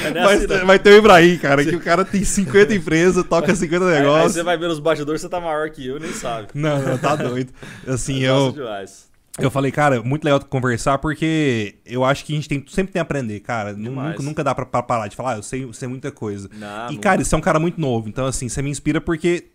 É 0.04 0.12
Mas, 0.24 0.44
ideia. 0.44 0.66
mas 0.66 0.80
tem 0.82 0.94
o 0.94 0.98
Ibrahim, 0.98 1.38
cara, 1.38 1.64
que 1.66 1.76
o 1.76 1.80
cara 1.80 2.06
tem 2.06 2.24
50 2.24 2.74
empresas, 2.76 3.24
toca 3.26 3.54
50 3.56 3.86
Aí- 3.86 3.94
Aí 3.96 4.00
negócios. 4.02 4.34
você 4.34 4.44
vai 4.44 4.58
ver 4.58 4.68
nos 4.68 4.80
bastidores, 4.80 5.20
você 5.22 5.28
tá 5.30 5.40
maior 5.40 5.70
que 5.72 5.86
eu, 5.88 6.00
nem 6.00 6.12
sabe. 6.14 6.50
Não, 6.54 6.80
não, 6.82 6.98
tá 6.98 7.16
doido. 7.16 7.52
Assim, 7.88 8.20
Eu 8.22 8.36
eu, 8.48 8.52
demais. 8.52 9.07
Eu 9.38 9.52
falei, 9.52 9.72
cara, 9.72 10.02
muito 10.02 10.24
legal 10.24 10.40
conversar, 10.46 10.98
porque 10.98 11.76
eu 11.86 12.04
acho 12.04 12.26
que 12.26 12.34
a 12.34 12.36
gente 12.36 12.50
tem, 12.50 12.64
sempre 12.68 12.94
tem 12.94 13.00
a 13.00 13.04
aprender, 13.04 13.40
cara. 13.42 13.74
Demais. 13.74 14.12
Nunca, 14.12 14.24
nunca 14.24 14.44
dá 14.44 14.56
pra, 14.56 14.66
pra 14.66 14.82
parar 14.82 15.08
de 15.08 15.16
falar, 15.16 15.34
ah, 15.34 15.38
eu 15.38 15.44
sei, 15.44 15.64
eu 15.64 15.74
sei 15.74 15.88
muita 15.88 16.12
coisa. 16.12 16.50
Não, 16.54 16.92
e, 16.92 16.98
cara, 16.98 17.24
você 17.24 17.34
é 17.34 17.38
um 17.38 17.42
cara 17.42 17.60
muito 17.60 17.80
novo, 17.80 18.10
então, 18.10 18.26
assim, 18.26 18.50
você 18.50 18.62
me 18.62 18.70
inspira 18.70 19.00
porque 19.00 19.52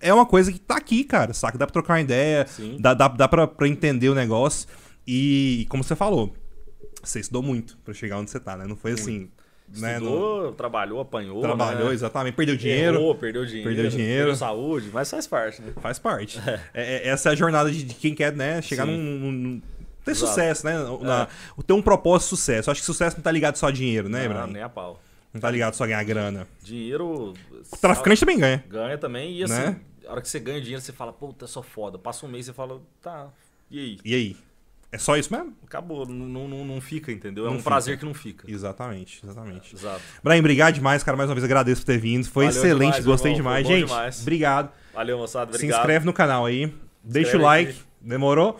é 0.00 0.12
uma 0.12 0.26
coisa 0.26 0.52
que 0.52 0.58
tá 0.58 0.76
aqui, 0.76 1.04
cara, 1.04 1.34
saca? 1.34 1.58
Dá 1.58 1.66
pra 1.66 1.72
trocar 1.72 1.94
uma 1.94 2.00
ideia, 2.00 2.46
Sim. 2.46 2.76
dá, 2.80 2.94
dá, 2.94 3.08
dá 3.08 3.28
pra, 3.28 3.46
pra 3.46 3.68
entender 3.68 4.08
o 4.08 4.14
negócio. 4.14 4.68
E, 5.06 5.66
como 5.68 5.84
você 5.84 5.94
falou, 5.94 6.34
você 7.02 7.20
estudou 7.20 7.42
muito 7.42 7.76
pra 7.84 7.94
chegar 7.94 8.18
onde 8.18 8.30
você 8.30 8.40
tá, 8.40 8.56
né? 8.56 8.66
Não 8.66 8.76
foi 8.76 8.92
assim, 8.92 9.28
né? 9.76 9.94
Estudou, 9.94 10.52
trabalhou, 10.52 11.00
apanhou. 11.00 11.40
trabalhou, 11.40 11.88
né? 11.88 11.94
exatamente, 11.94 12.34
perdeu 12.34 12.56
dinheiro. 12.56 12.96
Errou, 12.98 13.14
perdeu 13.14 13.44
dinheiro. 13.44 13.68
Perdeu 13.68 13.90
dinheiro. 13.90 14.16
Perdeu 14.24 14.36
saúde, 14.36 14.90
mas 14.92 15.10
faz 15.10 15.26
parte, 15.26 15.62
né? 15.62 15.72
Faz 15.80 15.98
parte. 15.98 16.40
É, 16.74 17.06
é- 17.06 17.08
essa 17.08 17.28
é 17.30 17.32
a 17.32 17.34
jornada 17.34 17.70
de, 17.70 17.84
quem 17.94 18.14
quer, 18.14 18.32
né, 18.34 18.60
chegar 18.62 18.86
num, 18.86 18.96
num- 18.96 19.62
ter 20.04 20.12
Exato. 20.12 20.28
sucesso, 20.28 20.64
né? 20.64 20.74
Na, 21.02 21.26
Ter 21.66 21.72
um 21.72 21.82
propósito 21.82 22.30
de 22.30 22.36
sucesso. 22.36 22.70
Eu 22.70 22.72
acho 22.72 22.80
que 22.80 22.86
sucesso 22.86 23.16
não 23.16 23.22
tá 23.24 23.30
ligado 23.32 23.56
só 23.56 23.66
a 23.66 23.70
dinheiro, 23.72 24.08
né, 24.08 24.28
Não, 24.28 24.46
nem 24.46 24.62
a 24.62 24.68
pau. 24.68 25.00
Não 25.34 25.40
tá 25.40 25.50
ligado 25.50 25.74
só 25.74 25.84
a 25.84 25.86
ganhar 25.88 26.04
grana. 26.04 26.46
Dinheiro. 26.62 27.34
O 27.72 27.76
traficante 27.80 28.20
também 28.20 28.38
ganha. 28.38 28.64
Ganha 28.68 28.96
também. 28.96 29.32
E 29.36 29.42
assim, 29.44 29.52
Né? 29.54 29.76
a 30.06 30.12
hora 30.12 30.20
que 30.22 30.28
você 30.28 30.38
ganha 30.38 30.60
dinheiro, 30.60 30.80
você 30.80 30.92
fala, 30.92 31.12
puta, 31.12 31.46
sou 31.46 31.62
foda. 31.62 31.98
Passa 31.98 32.24
um 32.24 32.28
mês, 32.28 32.46
você 32.46 32.52
fala, 32.52 32.80
tá, 33.02 33.28
e 33.70 33.78
aí? 33.80 33.98
E 34.04 34.14
aí? 34.14 34.36
É 34.92 34.98
só 34.98 35.16
isso 35.16 35.32
mesmo? 35.34 35.52
Acabou, 35.66 36.06
não, 36.06 36.46
não, 36.48 36.64
não 36.64 36.80
fica, 36.80 37.10
entendeu? 37.12 37.44
É 37.44 37.48
Não 37.48 37.54
um 37.54 37.58
fica. 37.58 37.70
prazer 37.70 37.98
que 37.98 38.04
não 38.04 38.14
fica. 38.14 38.50
Exatamente, 38.50 39.20
exatamente. 39.22 39.74
Exato. 39.74 40.00
Ibrahim, 40.20 40.38
obrigado 40.40 40.74
demais, 40.74 41.02
cara. 41.02 41.16
Mais 41.16 41.28
uma 41.28 41.34
vez 41.34 41.44
agradeço 41.44 41.82
por 41.82 41.86
ter 41.88 41.98
vindo. 41.98 42.24
Foi 42.28 42.46
Valeu 42.46 42.58
excelente, 42.58 42.86
demais, 42.92 43.04
gostei 43.04 43.32
irmão. 43.32 43.52
demais. 43.52 43.66
Gente, 43.66 43.88
demais. 43.88 44.20
obrigado. 44.22 44.70
Valeu, 44.94 45.18
moçada. 45.18 45.50
Se 45.52 45.56
Obrigado. 45.58 45.78
inscreve 45.80 46.06
no 46.06 46.12
canal 46.12 46.46
aí. 46.46 46.72
Deixa 47.02 47.36
o 47.36 47.40
like. 47.40 47.70
aqui. 47.72 47.80
Demorou? 48.00 48.58